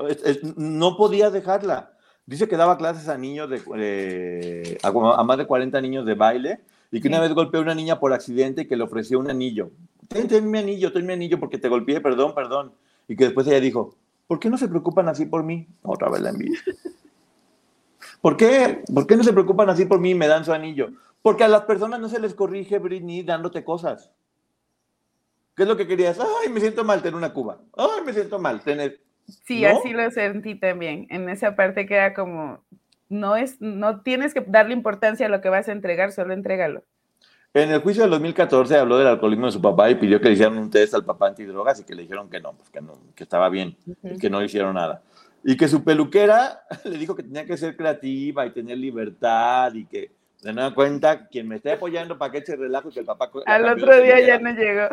no 0.57 0.97
podía 0.97 1.29
dejarla. 1.29 1.93
Dice 2.25 2.49
que 2.49 2.57
daba 2.57 2.79
clases 2.79 3.11
a 3.11 3.19
niños 3.19 3.51
de, 3.51 4.79
a, 4.83 5.23
más 5.23 5.37
de 5.37 5.47
40 5.47 5.79
niños 5.83 6.07
de 6.07 6.15
baile 6.15 6.61
y 6.91 7.03
que 7.03 7.09
una 7.09 7.21
vez 7.21 7.35
golpeó 7.35 7.61
a 7.61 7.65
una 7.65 7.75
niña 7.75 8.01
por 8.01 8.15
accidente 8.15 8.63
y 8.63 8.67
que 8.67 8.77
le 8.77 8.85
ofreció 8.85 9.19
un 9.19 9.29
anillo 9.29 9.71
ten, 10.09 10.51
mi 10.51 10.59
anillo, 10.59 10.93
ten 10.93 11.07
mi 11.07 11.13
anillo 11.13 11.39
porque 11.39 11.59
te 11.59 11.69
golpeé, 11.69 12.01
perdón, 12.01 12.35
perdón. 12.35 12.73
Y 13.09 13.17
que 13.17 13.25
después 13.25 13.47
ella 13.47 13.61
dijo, 13.61 13.97
¿por 14.27 14.39
qué 14.39 14.51
no 14.51 14.59
se 14.59 14.69
preocupan 14.69 15.09
así 15.09 15.27
por 15.27 15.43
mí? 15.43 15.67
Otra 15.83 16.11
vez 16.11 16.21
la 16.21 16.31
envidia. 16.31 16.61
¿Por 18.21 18.37
qué? 18.37 18.83
¿Por 18.93 19.07
qué 19.07 19.17
no 19.17 19.25
se 19.25 19.33
preocupan 19.33 19.69
así 19.69 19.85
por 19.85 20.01
mí 20.01 20.11
y 20.11 20.15
me 20.15 20.29
dan 20.29 20.45
su 20.45 20.53
anillo? 20.53 20.91
Porque 21.23 21.45
a 21.45 21.49
las 21.49 21.63
personas 21.63 22.01
no 22.01 22.09
se 22.09 22.21
les 22.21 22.35
corrige, 22.35 22.79
Britney, 22.79 23.23
dándote 23.23 23.65
cosas. 23.65 24.11
¿Qué 25.57 25.63
es 25.63 25.69
lo 25.69 25.77
que 25.77 25.87
querías? 25.87 26.19
Ay, 26.21 26.51
me 26.51 26.61
siento 26.61 26.85
mal 26.85 27.01
tener 27.01 27.17
una 27.17 27.33
cuba. 27.33 27.61
Ay, 27.77 28.03
me 28.05 28.13
siento 28.13 28.39
mal 28.39 28.63
tener. 28.63 29.01
Sí, 29.47 29.65
así 29.65 29.91
lo 29.91 30.11
sentí 30.11 30.55
también. 30.55 31.07
En 31.11 31.29
esa 31.29 31.57
parte 31.57 31.87
que 31.87 31.95
era 31.95 32.13
como, 32.13 32.63
no 33.09 33.37
es, 33.37 33.61
no 33.61 34.03
tienes 34.03 34.35
que 34.35 34.45
darle 34.47 34.75
importancia 34.75 35.27
a 35.27 35.31
lo 35.31 35.41
que 35.41 35.49
vas 35.49 35.69
a 35.69 35.73
entregar, 35.73 36.13
solo 36.13 36.35
entrégalo. 36.35 36.83
En 37.57 37.71
el 37.71 37.81
juicio 37.83 38.03
del 38.03 38.11
2014 38.11 38.77
habló 38.77 38.99
del 38.99 39.07
alcoholismo 39.07 39.47
de 39.47 39.53
su 39.53 39.63
papá 39.63 39.89
y 39.89 39.95
pidió 39.95 40.21
que 40.21 40.27
le 40.27 40.35
hicieran 40.35 40.59
un 40.59 40.71
test 40.71 40.93
al 40.93 41.05
papá 41.05 41.29
antidrogas 41.29 41.79
y 41.79 41.85
que 41.85 41.95
le 41.95 42.03
dijeron 42.03 42.29
que 42.29 42.41
no, 42.41 42.53
pues 42.53 42.69
que, 42.69 42.81
no, 42.81 42.99
que 43.15 43.23
estaba 43.23 43.49
bien, 43.49 43.77
y 44.03 44.19
que 44.19 44.29
no 44.29 44.41
le 44.41 44.47
hicieron 44.47 44.75
nada. 44.75 45.03
Y 45.45 45.57
que 45.57 45.69
su 45.69 45.85
peluquera 45.85 46.63
le 46.85 46.99
dijo 46.99 47.15
que 47.15 47.23
tenía 47.23 47.47
que 47.47 47.57
ser 47.57 47.77
creativa 47.77 48.45
y 48.45 48.51
tener 48.51 48.77
libertad 48.77 49.73
y 49.73 49.87
que 49.87 50.11
de 50.43 50.53
nueva 50.53 50.75
cuenta, 50.75 51.29
quien 51.29 51.47
me 51.47 51.57
esté 51.57 51.73
apoyando 51.73 52.19
para 52.19 52.33
que 52.33 52.39
eche 52.39 52.57
relajo 52.57 52.91
que 52.91 53.01
el 53.01 53.07
papá... 53.07 53.31
Al 53.47 53.69
otro 53.69 54.03
día 54.03 54.21
ya 54.21 54.41
no 54.41 54.51
llegó. 54.51 54.89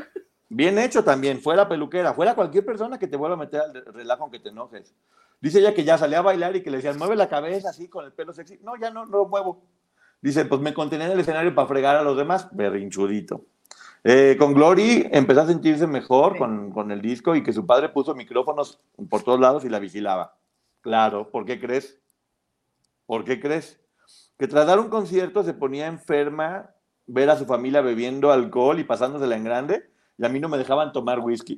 Bien 0.48 0.78
hecho 0.78 1.04
también, 1.04 1.42
fue 1.42 1.56
la 1.56 1.68
peluquera, 1.68 2.14
fuera 2.14 2.36
cualquier 2.36 2.64
persona 2.64 3.00
que 3.00 3.08
te 3.08 3.18
vuelva 3.18 3.38
a 3.38 3.40
meter 3.40 3.62
al 3.62 3.86
relajo 3.86 4.24
aunque 4.24 4.40
te 4.40 4.50
enojes. 4.50 4.94
Dice 5.42 5.60
ella 5.60 5.74
que 5.74 5.84
ya 5.84 5.98
salía 5.98 6.20
a 6.20 6.22
bailar 6.22 6.56
y 6.56 6.62
que 6.62 6.70
le 6.70 6.78
decían, 6.78 7.00
mueve 7.00 7.16
la 7.16 7.28
cabeza 7.28 7.70
así 7.70 7.88
con 7.88 8.06
el 8.06 8.14
pelo 8.14 8.34
sexy. 8.34 8.60
No, 8.62 8.76
ya 8.80 8.92
no, 8.92 9.08
no 9.08 9.18
lo 9.18 9.26
muevo. 9.26 9.64
Dice, 10.22 10.46
pues 10.46 10.62
me 10.62 10.74
contenía 10.74 11.08
en 11.08 11.14
el 11.14 11.20
escenario 11.20 11.56
para 11.56 11.68
fregar 11.68 11.96
a 11.96 12.04
los 12.04 12.16
demás, 12.16 12.48
berrinchudito. 12.52 13.46
Eh, 14.04 14.36
con 14.38 14.54
Glory 14.54 15.08
empezó 15.12 15.42
a 15.42 15.48
sentirse 15.48 15.88
mejor 15.88 16.38
con, 16.38 16.72
con, 16.72 16.92
el 16.92 17.02
disco 17.02 17.36
y 17.36 17.44
que 17.44 17.54
su 17.54 17.66
padre 17.66 17.90
puso 17.90 18.16
micrófonos 18.16 18.80
por 19.10 19.24
todos 19.24 19.40
lados 19.40 19.66
y 19.66 19.70
la 19.70 19.80
vigilaba. 19.80 20.38
Claro, 20.82 21.30
¿por 21.30 21.46
qué 21.46 21.60
crees? 21.60 22.00
¿Por 23.06 23.24
qué 23.24 23.40
crees? 23.40 23.80
Que 24.38 24.48
tras 24.48 24.66
dar 24.66 24.80
un 24.80 24.90
concierto 24.90 25.44
se 25.44 25.54
ponía 25.54 25.88
enferma 25.88 26.72
ver 27.06 27.30
a 27.30 27.38
su 27.38 27.46
familia 27.46 27.82
bebiendo 27.82 28.32
alcohol 28.32 28.80
y 28.80 28.84
pasándosela 28.84 29.36
en 29.36 29.44
grande 29.44 29.92
y 30.18 30.26
a 30.26 30.30
mí 30.30 30.40
no 30.40 30.50
me 30.50 30.58
dejaban 30.58 30.92
tomar 30.92 31.20
whisky. 31.20 31.58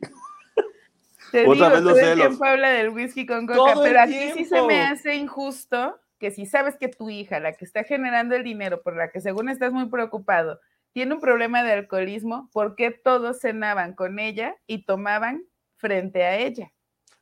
Te 1.31 1.45
Otra 1.47 1.69
digo, 1.69 1.93
vez 1.93 2.01
todo 2.01 2.11
el 2.11 2.19
tiempo 2.19 2.45
habla 2.45 2.69
del 2.69 2.89
whisky 2.89 3.25
con 3.25 3.45
coca, 3.45 3.73
pero 3.81 4.01
aquí 4.01 4.31
sí 4.33 4.45
se 4.45 4.61
me 4.63 4.81
hace 4.81 5.15
injusto 5.15 5.99
que 6.19 6.31
si 6.31 6.45
sabes 6.45 6.77
que 6.77 6.87
tu 6.87 7.09
hija, 7.09 7.39
la 7.39 7.53
que 7.53 7.65
está 7.65 7.83
generando 7.83 8.35
el 8.35 8.43
dinero, 8.43 8.81
por 8.81 8.95
la 8.95 9.11
que 9.11 9.21
según 9.21 9.49
estás 9.49 9.73
muy 9.73 9.87
preocupado, 9.87 10.59
tiene 10.93 11.15
un 11.15 11.19
problema 11.19 11.63
de 11.63 11.73
alcoholismo, 11.73 12.49
¿por 12.53 12.75
qué 12.75 12.91
todos 12.91 13.41
cenaban 13.41 13.93
con 13.93 14.19
ella 14.19 14.55
y 14.67 14.85
tomaban 14.85 15.43
frente 15.75 16.23
a 16.23 16.37
ella? 16.37 16.71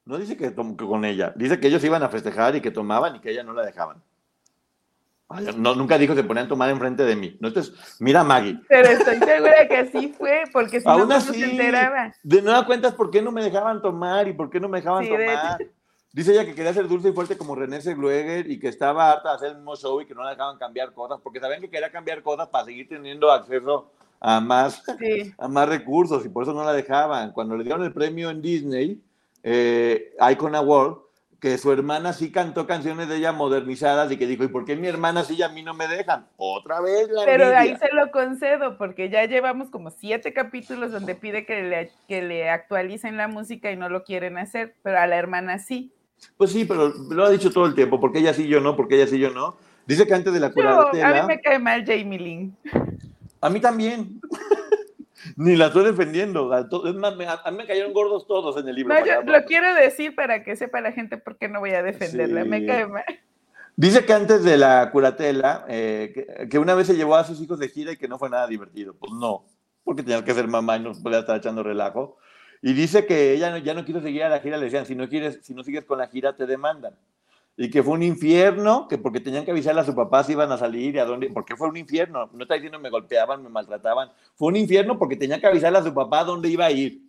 No 0.06 0.18
dice 0.18 0.36
que, 0.36 0.54
con 0.54 1.06
ella, 1.06 1.34
dice 1.36 1.60
que 1.60 1.68
ellos 1.68 1.84
iban 1.84 2.04
a 2.04 2.10
festejar 2.10 2.56
y 2.56 2.62
que 2.62 2.72
tomaban 2.72 3.16
y 3.16 3.20
que 3.22 3.32
ella 3.32 3.44
no 3.44 3.54
la 3.54 3.66
dejaban. 3.66 4.04
no, 5.58 5.76
nunca 5.76 5.98
dijo 5.98 6.14
que 6.14 6.22
se 6.22 6.28
ponían 6.28 6.48
a 6.48 6.50
tomar 6.50 6.70
enfrente 6.70 7.04
de 7.04 7.16
mí. 7.16 7.38
No, 7.40 7.48
esto 7.48 7.62
mira 8.00 8.24
Maggie. 8.24 8.60
Pero 8.68 8.90
estoy 8.90 9.20
segura 9.20 9.68
que 9.68 9.78
así 9.78 10.10
fue, 10.10 10.44
porque 10.52 10.82
si 10.82 10.88
no, 10.88 11.06
no 11.06 11.22
se 11.22 11.44
enteraba. 11.44 12.14
De 12.24 12.42
nueva 12.42 12.66
cuentas, 12.66 12.94
¿por 12.94 13.10
qué 13.10 13.22
no 13.22 13.32
me 13.32 13.44
dejaban 13.44 13.82
tomar 13.82 14.28
y 14.28 14.34
por 14.34 14.50
qué 14.50 14.60
no 14.60 14.68
me 14.68 14.80
dejaban 14.80 15.08
tomar? 15.08 15.60
Dice 16.14 16.34
ella 16.34 16.46
que 16.46 16.54
quería 16.54 16.74
ser 16.74 16.90
dulce 16.90 17.10
y 17.10 17.14
fuerte 17.14 17.38
como 17.38 17.56
René 17.56 17.82
Seglueger 17.82 18.52
y 18.52 18.60
que 18.60 18.68
estaba 18.68 19.12
harta 19.12 19.30
de 19.30 19.36
hacer 19.36 19.50
el 19.52 19.58
mismo 19.58 19.78
show 19.78 20.02
y 20.02 20.06
que 20.06 20.14
no 20.14 20.24
la 20.24 20.32
dejaban 20.32 20.58
cambiar 20.58 20.92
cosas, 20.94 21.20
porque 21.24 21.40
sabían 21.40 21.62
que 21.62 21.70
quería 21.70 21.90
cambiar 21.90 22.22
cosas 22.22 22.50
para 22.50 22.66
seguir 22.66 22.90
teniendo 22.90 23.32
acceso 23.32 23.92
a 24.20 24.42
más, 24.42 24.84
a 25.38 25.48
más 25.48 25.70
recursos 25.70 26.26
y 26.26 26.30
por 26.30 26.44
eso 26.44 26.54
no 26.54 26.66
la 26.66 26.74
dejaban. 26.74 27.32
Cuando 27.32 27.56
le 27.56 27.64
dieron 27.64 27.84
el 27.84 27.94
premio 27.94 28.30
en 28.30 28.42
Disney, 28.42 29.02
eh, 29.42 30.14
Icon 30.32 30.54
Award, 30.54 30.98
que 31.40 31.58
su 31.58 31.72
hermana 31.72 32.12
sí 32.12 32.30
cantó 32.30 32.68
canciones 32.68 33.08
de 33.08 33.16
ella 33.16 33.32
modernizadas 33.32 34.12
y 34.12 34.18
que 34.18 34.28
dijo, 34.28 34.44
¿y 34.44 34.50
por 34.50 34.66
qué 34.66 34.76
mi 34.76 34.88
hermana 34.88 35.24
sí 35.24 35.38
y 35.38 35.42
a 35.42 35.50
mí 35.50 35.64
no 35.64 35.74
me 35.74 35.88
dejan? 35.88 36.28
Otra 36.36 36.82
vez 36.82 37.10
la 37.10 37.26
Pero 37.26 37.50
de 37.50 37.56
ahí 37.56 37.76
se 37.78 37.92
lo 37.94 38.12
concedo, 38.12 38.78
porque 38.78 39.10
ya 39.10 39.26
llevamos 39.26 39.70
como 39.72 39.90
siete 39.90 40.34
capítulos 40.34 40.92
donde 40.92 41.16
pide 41.16 41.46
que 41.46 41.64
le, 41.64 41.92
que 42.08 42.22
le 42.22 42.50
actualicen 42.50 43.18
la 43.18 43.28
música 43.28 43.72
y 43.72 43.78
no 43.78 43.88
lo 43.88 44.04
quieren 44.04 44.38
hacer, 44.38 44.76
pero 44.84 45.00
a 45.00 45.08
la 45.08 45.16
hermana 45.16 45.58
sí. 45.58 45.92
Pues 46.38 46.52
sí, 46.52 46.66
pero 46.66 46.90
lo 46.90 47.26
ha 47.26 47.30
dicho 47.30 47.52
todo 47.52 47.66
el 47.66 47.76
tiempo, 47.76 48.00
porque 48.00 48.20
ella 48.20 48.34
sí, 48.34 48.48
yo 48.48 48.60
no, 48.60 48.76
porque 48.76 48.96
ella 48.96 49.08
sí, 49.08 49.20
yo 49.20 49.30
no. 49.32 49.58
Dice 49.86 50.08
que 50.08 50.14
antes 50.14 50.34
de 50.34 50.40
la 50.40 50.52
curadera... 50.52 51.20
A 51.20 51.22
mí 51.22 51.28
me 51.28 51.42
cae 51.42 51.60
mal 51.60 51.86
Jamie 51.86 52.20
Lynn. 52.20 52.58
A 53.42 53.50
mí 53.50 53.60
también. 53.60 54.22
Ni 55.36 55.56
la 55.56 55.68
estoy 55.68 55.86
defendiendo. 55.86 56.52
Es 56.58 56.96
más, 56.96 57.14
a 57.44 57.52
mí 57.52 57.58
me 57.58 57.68
cayeron 57.68 57.94
gordos 57.94 58.28
todos 58.28 58.58
en 58.58 58.68
el 58.68 58.76
libro. 58.76 58.94
No, 58.94 59.06
yo 59.06 59.22
lo 59.24 59.44
quiero 59.46 59.74
decir 59.76 60.16
para 60.16 60.44
que 60.44 60.56
sepa 60.56 60.82
la 60.82 60.92
gente 60.92 61.18
por 61.18 61.38
qué 61.38 61.48
no 61.48 61.60
voy 61.60 61.72
a 61.72 61.84
defenderla. 61.84 62.46
Me 62.46 62.66
cae 62.66 62.88
mal. 62.88 63.04
Dice 63.76 64.06
que 64.06 64.14
antes 64.14 64.44
de 64.44 64.58
la 64.58 64.92
curatela, 64.92 65.66
eh, 65.68 66.48
que, 66.50 66.60
una 66.60 66.76
vez 66.76 66.88
se 66.88 66.96
llevó 66.96 67.16
a 67.16 67.24
sus 67.24 67.42
hijos 67.42 67.58
de 67.58 67.70
gira 67.70 67.92
y 67.92 67.98
que 67.98 68.08
no 68.08 68.20
fue 68.20 68.30
nada 68.30 68.48
divertido. 68.48 68.94
Pues 68.94 69.12
no, 69.14 69.46
porque 69.84 70.04
tenía 70.04 70.24
que 70.24 70.34
ser 70.34 70.48
mamá 70.48 70.78
y 70.78 70.82
no 70.82 70.92
podía 71.02 71.20
estar 71.20 71.38
echando 71.38 71.64
relajo. 71.64 72.18
Y 72.62 72.74
dice 72.74 73.06
que 73.06 73.34
ella 73.34 73.58
ya 73.58 73.74
no 73.74 73.84
quiso 73.84 74.02
seguir 74.02 74.24
a 74.24 74.30
la 74.30 74.40
gira, 74.40 74.58
le 74.58 74.66
decían, 74.66 74.86
si 74.86 74.96
no, 74.96 75.10
quieres, 75.10 75.40
si 75.42 75.54
no 75.54 75.64
sigues 75.64 75.84
con 75.86 75.98
la 75.98 76.08
gira 76.08 76.36
te 76.36 76.46
demandan. 76.46 76.96
Y 77.58 77.70
que 77.70 77.84
fue 77.84 77.94
un 77.94 78.04
infierno, 78.04 78.88
que 78.88 78.98
porque 78.98 79.20
tenían 79.20 79.46
que 79.46 79.52
avisarle 79.52 79.82
a 79.82 79.86
su 79.86 79.96
papá 79.96 80.24
si 80.24 80.34
iban 80.34 80.52
a 80.52 80.58
salir 80.58 80.96
y 80.96 81.00
a 81.00 81.06
dónde, 81.06 81.30
porque 81.30 81.56
fue 81.56 81.68
un 81.68 81.78
infierno. 81.78 82.30
No 82.34 82.44
está 82.44 82.54
diciendo 82.54 82.80
me 82.80 82.90
golpeaban, 82.90 83.44
me 83.44 83.50
maltrataban. 83.50 84.12
Fue 84.36 84.48
un 84.50 84.56
infierno 84.56 84.98
porque 84.98 85.16
tenía 85.16 85.40
que 85.40 85.48
avisarle 85.48 85.80
a 85.80 85.84
su 85.84 85.94
papá 85.94 86.20
a 86.20 86.24
dónde 86.24 86.50
iba 86.50 86.66
a 86.66 86.72
ir. 86.72 87.02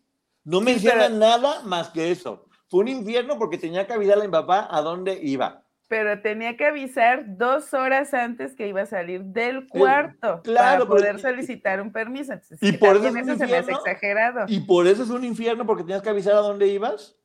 No 0.45 0.61
mencionan 0.61 1.19
nada 1.19 1.63
más 1.65 1.91
que 1.91 2.11
eso. 2.11 2.47
Fue 2.69 2.81
un 2.81 2.89
infierno 2.89 3.39
porque 3.39 3.59
tenía 3.59 3.87
que 3.87 3.93
avisarle 3.93 4.25
a 4.25 4.27
mi 4.27 4.33
papá 4.33 4.67
a 4.71 4.81
dónde 4.81 5.21
iba. 5.23 5.62
Pero 5.93 6.23
tenía 6.23 6.57
que 6.57 6.65
avisar 6.65 7.37
dos 7.37 7.75
horas 7.75 8.15
antes 8.15 8.55
que 8.55 8.67
iba 8.67 8.81
a 8.81 8.87
salir 8.87 9.25
del 9.25 9.69
cuarto 9.69 10.43
para 10.43 10.87
poder 10.87 11.21
solicitar 11.21 11.83
un 11.83 11.93
permiso. 11.93 12.33
y 12.63 12.73
por 12.73 12.97
eso, 12.97 13.09
es 13.09 13.39
se 13.39 13.47
me 13.47 13.57
hace 13.59 13.73
exagerado. 13.73 14.47
Y 14.49 14.61
por 14.61 14.87
eso 14.87 15.03
es 15.03 15.11
un 15.11 15.23
infierno, 15.23 15.67
porque 15.67 15.83
tenías 15.83 16.01
que 16.01 16.09
avisar 16.09 16.33
a 16.33 16.39
dónde 16.39 16.67
ibas. 16.69 17.19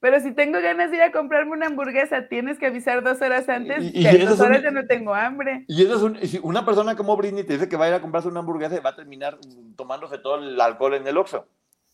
Pero 0.00 0.18
si 0.18 0.32
tengo 0.32 0.60
ganas 0.60 0.90
de 0.90 0.96
ir 0.96 1.02
a 1.04 1.12
comprarme 1.12 1.52
una 1.52 1.66
hamburguesa, 1.66 2.26
tienes 2.26 2.58
que 2.58 2.66
avisar 2.66 3.04
dos 3.04 3.22
horas 3.22 3.48
antes. 3.48 3.84
Y, 3.94 4.04
y 4.04 4.18
dos 4.26 4.40
horas 4.40 4.64
ya 4.64 4.72
no 4.72 4.84
tengo 4.88 5.14
hambre. 5.14 5.64
Y 5.68 5.84
eso 5.84 6.12
es 6.20 6.30
si 6.32 6.40
una 6.42 6.66
persona 6.66 6.96
como 6.96 7.16
Britney 7.16 7.44
te 7.44 7.52
dice 7.52 7.68
que 7.68 7.76
va 7.76 7.84
a 7.84 7.88
ir 7.90 7.94
a 7.94 8.00
comprarse 8.00 8.26
una 8.26 8.40
hamburguesa 8.40 8.74
y 8.74 8.80
va 8.80 8.90
a 8.90 8.96
terminar 8.96 9.38
tomándose 9.76 10.18
todo 10.18 10.40
el 10.40 10.60
alcohol 10.60 10.94
en 10.94 11.06
el 11.06 11.16
Oxxo. 11.18 11.46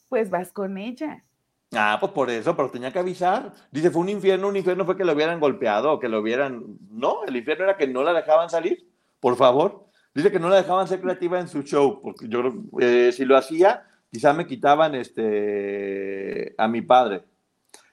Pues 0.09 0.31
vas 0.31 0.53
con 0.53 0.79
ella. 0.79 1.23
Ah, 1.77 1.97
pues 2.01 2.13
por 2.13 2.31
eso, 2.31 2.57
pero 2.57 2.71
tenía 2.71 2.93
que 2.93 2.99
avisar. 2.99 3.53
Dice, 3.71 3.91
fue 3.91 4.03
un 4.03 4.09
infierno, 4.09 4.49
un 4.49 4.57
infierno 4.57 4.85
fue 4.85 4.97
que 4.97 5.05
lo 5.05 5.13
hubieran 5.13 5.41
golpeado, 5.41 5.99
que 5.99 6.09
lo 6.09 6.21
hubieran... 6.21 6.65
No, 6.91 7.25
el 7.25 7.37
infierno 7.37 7.65
era 7.65 7.77
que 7.77 7.87
no 7.87 8.03
la 8.03 8.13
dejaban 8.13 8.51
salir, 8.51 8.89
por 9.21 9.37
favor. 9.37 9.87
Dice 10.15 10.31
que 10.31 10.39
no 10.39 10.49
la 10.49 10.57
dejaban 10.57 10.87
ser 10.87 11.01
creativa 11.01 11.41
en 11.41 11.49
su 11.49 11.63
show, 11.63 12.01
porque 12.03 12.29
yo 12.29 12.41
creo 12.41 12.55
eh, 12.81 13.13
si 13.13 13.25
lo 13.25 13.37
hacía, 13.37 13.87
quizá 14.11 14.33
me 14.33 14.47
quitaban 14.47 14.95
este, 14.95 16.55
a 16.57 16.69
mi 16.69 16.83
padre. 16.83 17.25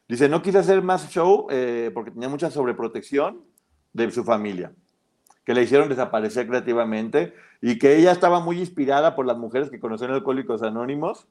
Dice, 0.07 0.29
no 0.29 0.41
quise 0.41 0.59
hacer 0.59 0.81
más 0.81 1.09
show 1.09 1.47
eh, 1.49 1.89
porque 1.93 2.11
tenía 2.11 2.29
mucha 2.29 2.51
sobreprotección 2.51 3.43
de 3.93 4.11
su 4.11 4.23
familia, 4.23 4.73
que 5.45 5.53
le 5.53 5.63
hicieron 5.63 5.89
desaparecer 5.89 6.47
creativamente 6.47 7.33
y 7.61 7.79
que 7.79 7.97
ella 7.97 8.11
estaba 8.11 8.39
muy 8.39 8.59
inspirada 8.59 9.15
por 9.15 9.25
las 9.25 9.37
mujeres 9.37 9.69
que 9.69 9.79
conocían 9.79 10.11
Alcohólicos 10.11 10.63
Anónimos 10.63 11.27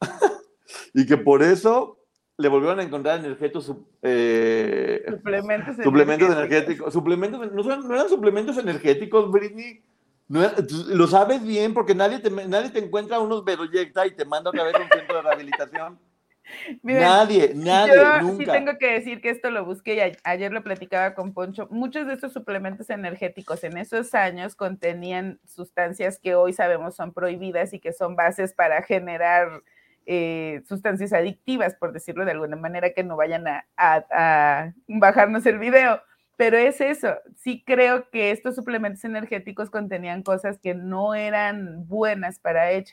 y 0.92 1.06
que 1.06 1.16
por 1.16 1.42
eso 1.42 1.98
le 2.36 2.48
volvieron 2.48 2.80
a 2.80 2.82
encontrar 2.82 3.20
energéticos, 3.20 3.72
eh, 4.02 5.04
suplementos, 5.08 5.76
suplementos 5.82 6.30
energéticos. 6.30 6.92
Suplementos, 6.92 7.52
no, 7.52 7.94
eran 7.94 8.08
suplementos 8.08 8.58
energéticos, 8.58 9.30
Britney. 9.30 9.82
lo 10.28 11.06
sabes 11.06 11.44
bien 11.44 11.74
porque 11.74 11.94
nadie 11.94 12.18
te, 12.18 12.30
nadie 12.30 12.70
te 12.70 12.80
encuentra 12.80 13.20
unos 13.20 13.44
Bedoyecta 13.44 14.06
y 14.06 14.16
te 14.16 14.24
manda 14.24 14.50
otra 14.50 14.64
vez 14.64 14.74
a 14.74 14.80
un 14.82 14.88
centro 14.88 15.16
de 15.16 15.22
rehabilitación. 15.22 15.98
nadie, 16.82 17.52
nadie, 17.54 17.94
yo 18.20 18.36
Sí 18.36 18.44
tengo 18.44 18.76
que 18.78 18.92
decir 18.92 19.20
que 19.22 19.30
esto 19.30 19.50
lo 19.50 19.64
busqué 19.64 19.94
y 19.94 20.16
ayer 20.24 20.52
lo 20.52 20.62
platicaba 20.62 21.14
con 21.14 21.32
Poncho. 21.32 21.68
Muchos 21.70 22.06
de 22.06 22.14
estos 22.14 22.32
suplementos 22.32 22.90
energéticos 22.90 23.64
en 23.64 23.76
esos 23.78 24.14
años 24.14 24.56
contenían 24.56 25.40
sustancias 25.46 26.18
que 26.18 26.34
hoy 26.34 26.52
sabemos 26.52 26.96
son 26.96 27.12
prohibidas 27.12 27.72
y 27.72 27.80
que 27.80 27.92
son 27.92 28.16
bases 28.16 28.52
para 28.52 28.82
generar 28.82 29.62
eh, 30.06 30.62
sustancias 30.68 31.12
adictivas, 31.12 31.74
por 31.74 31.92
decirlo 31.92 32.24
de 32.24 32.32
alguna 32.32 32.56
manera, 32.56 32.92
que 32.92 33.04
no 33.04 33.16
vayan 33.16 33.44
a, 33.76 34.72
bajarnos 34.86 35.46
el 35.46 35.58
video. 35.58 36.00
Pero 36.36 36.56
es 36.58 36.80
eso, 36.80 37.14
sí 37.36 37.62
creo 37.64 38.10
que 38.10 38.32
estos 38.32 38.56
suplementos 38.56 39.04
energéticos 39.04 39.70
contenían 39.70 40.22
cosas 40.22 40.58
que 40.58 40.74
no 40.74 41.14
eran 41.14 41.86
buenas 41.86 42.40
para 42.40 42.72
ella. 42.72 42.92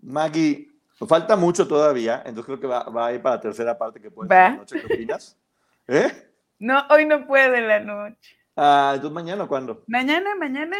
Maggie, 0.00 0.70
falta 1.08 1.36
mucho 1.36 1.66
todavía, 1.66 2.22
entonces 2.26 2.44
creo 2.44 2.60
que 2.60 2.66
va, 2.66 3.06
a 3.06 3.12
ir 3.14 3.22
para 3.22 3.36
la 3.36 3.40
tercera 3.40 3.78
parte 3.78 3.98
que 3.98 4.10
puede 4.10 4.28
la 4.28 4.50
noche. 4.50 4.78
¿Qué 4.78 4.94
opinas? 4.94 5.38
¿Eh? 5.88 6.12
No, 6.58 6.84
hoy 6.90 7.06
no 7.06 7.26
puede 7.26 7.62
la 7.62 7.80
noche. 7.80 8.36
Ah, 8.56 8.92
entonces 8.94 9.14
mañana 9.14 9.44
o 9.44 9.48
cuándo? 9.48 9.82
Mañana, 9.86 10.34
mañana. 10.34 10.76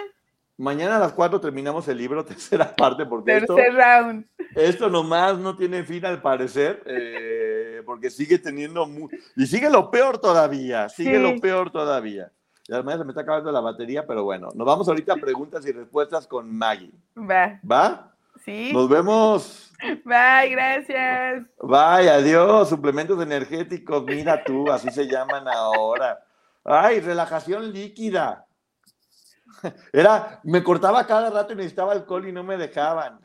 Mañana 0.56 0.96
a 0.96 1.00
las 1.00 1.12
4 1.12 1.40
terminamos 1.40 1.88
el 1.88 1.98
libro, 1.98 2.24
tercera 2.26 2.74
parte, 2.74 3.04
porque 3.06 3.32
Tercer 3.40 3.58
esto, 3.58 3.76
round. 3.76 4.26
esto 4.54 4.90
nomás 4.90 5.38
no 5.38 5.56
tiene 5.56 5.82
fin 5.84 6.04
al 6.06 6.22
parecer, 6.22 6.82
eh, 6.86 7.82
porque 7.84 8.10
sigue 8.10 8.38
teniendo... 8.38 8.88
y 9.36 9.46
sigue 9.46 9.68
lo 9.68 9.90
peor 9.90 10.18
todavía, 10.18 10.88
sigue 10.88 11.18
lo 11.18 11.40
peor 11.40 11.70
todavía. 11.70 12.30
Y 12.66 12.72
además 12.72 12.98
se 12.98 13.04
me 13.04 13.10
está 13.10 13.22
acabando 13.22 13.52
la 13.52 13.60
batería, 13.60 14.06
pero 14.06 14.24
bueno, 14.24 14.48
nos 14.54 14.66
vamos 14.66 14.88
ahorita 14.88 15.14
a 15.14 15.16
preguntas 15.16 15.66
y 15.66 15.72
respuestas 15.72 16.26
con 16.26 16.50
Maggie. 16.56 16.92
Va. 17.18 17.60
¿Va? 17.70 18.14
Sí. 18.44 18.70
Nos 18.72 18.88
vemos. 18.88 19.72
Bye, 20.04 20.50
gracias. 20.50 21.44
Bye, 21.60 22.08
adiós. 22.08 22.68
Suplementos 22.68 23.20
energéticos, 23.22 24.04
mira 24.04 24.42
tú, 24.44 24.70
así 24.70 24.88
se 24.90 25.06
llaman 25.06 25.46
ahora. 25.46 26.24
Ay, 26.64 27.00
relajación 27.00 27.70
líquida. 27.72 28.46
Era, 29.92 30.40
me 30.44 30.62
cortaba 30.62 31.06
cada 31.06 31.30
rato 31.30 31.52
y 31.52 31.56
necesitaba 31.56 31.92
alcohol 31.92 32.28
y 32.28 32.32
no 32.32 32.42
me 32.42 32.56
dejaban. 32.56 33.20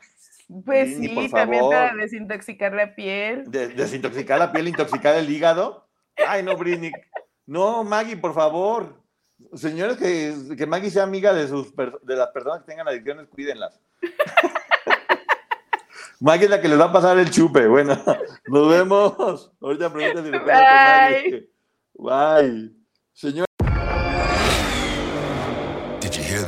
Pues 0.64 0.96
sí, 0.96 1.30
también 1.30 1.68
para 1.68 1.94
desintoxicar 1.94 2.72
la 2.72 2.94
piel. 2.94 3.44
desintoxicar 3.50 4.38
la 4.38 4.50
piel, 4.50 4.68
intoxicar 4.68 5.14
el 5.16 5.30
hígado. 5.30 5.86
Ay, 6.26 6.42
no, 6.42 6.56
Britney. 6.56 6.92
No, 7.46 7.84
Maggie, 7.84 8.16
por 8.16 8.34
favor. 8.34 9.00
Señores, 9.54 9.96
que, 9.96 10.56
que 10.56 10.66
Maggie 10.66 10.90
sea 10.90 11.04
amiga 11.04 11.32
de, 11.32 11.48
sus, 11.48 11.74
de 11.76 12.16
las 12.16 12.28
personas 12.28 12.60
que 12.60 12.66
tengan 12.66 12.88
adicciones, 12.88 13.28
cuídenlas. 13.28 13.80
Maggie 16.20 16.44
es 16.44 16.50
la 16.50 16.60
que 16.60 16.68
les 16.68 16.78
va 16.78 16.84
a 16.86 16.92
pasar 16.92 17.18
el 17.18 17.30
chupe. 17.30 17.66
Bueno, 17.66 17.96
nos 18.46 18.68
vemos. 18.68 19.50
Ahorita 19.60 19.92
preguntas 19.92 20.24
si 20.24 20.30
Bye. 20.30 21.50
Bye. 21.94 22.72
Señor. 23.12 23.49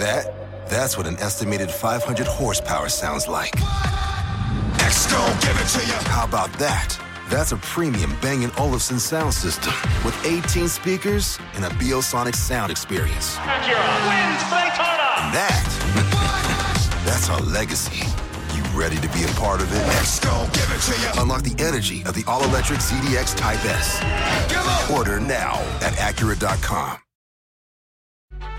That? 0.02 0.68
That's 0.68 0.96
what 0.98 1.06
an 1.06 1.16
estimated 1.18 1.70
500 1.70 2.26
horsepower 2.26 2.88
sounds 2.88 3.28
like. 3.28 3.52
give 5.40 5.56
it 5.56 5.68
to 5.78 5.86
you. 5.86 5.98
How 6.10 6.24
about 6.24 6.52
that? 6.58 6.98
That's 7.28 7.52
a 7.52 7.56
premium 7.58 8.16
Bang 8.20 8.50
& 8.52 8.58
Olufsen 8.58 8.98
sound 8.98 9.32
system 9.32 9.72
with 10.04 10.14
18 10.26 10.68
speakers 10.68 11.38
and 11.54 11.64
a 11.64 11.68
Biosonic 11.68 12.34
sound 12.34 12.70
experience. 12.70 13.38
wins 14.10 14.42
Daytona. 14.50 15.08
And 15.22 15.32
that, 15.38 17.02
that's 17.06 17.30
our 17.30 17.40
legacy. 17.40 18.04
You 18.56 18.62
ready 18.78 18.96
to 18.96 19.08
be 19.10 19.22
a 19.24 19.32
part 19.38 19.62
of 19.62 19.72
it? 19.72 19.82
give 20.52 20.68
it 20.70 20.80
to 20.90 21.00
you. 21.00 21.22
Unlock 21.22 21.42
the 21.42 21.54
energy 21.62 22.02
of 22.04 22.14
the 22.14 22.24
all-electric 22.26 22.80
ZDX 22.80 23.36
Type 23.36 23.64
S. 23.64 24.00
Order 24.90 25.20
now 25.20 25.54
at 25.80 25.94
Acura.com. 25.94 26.98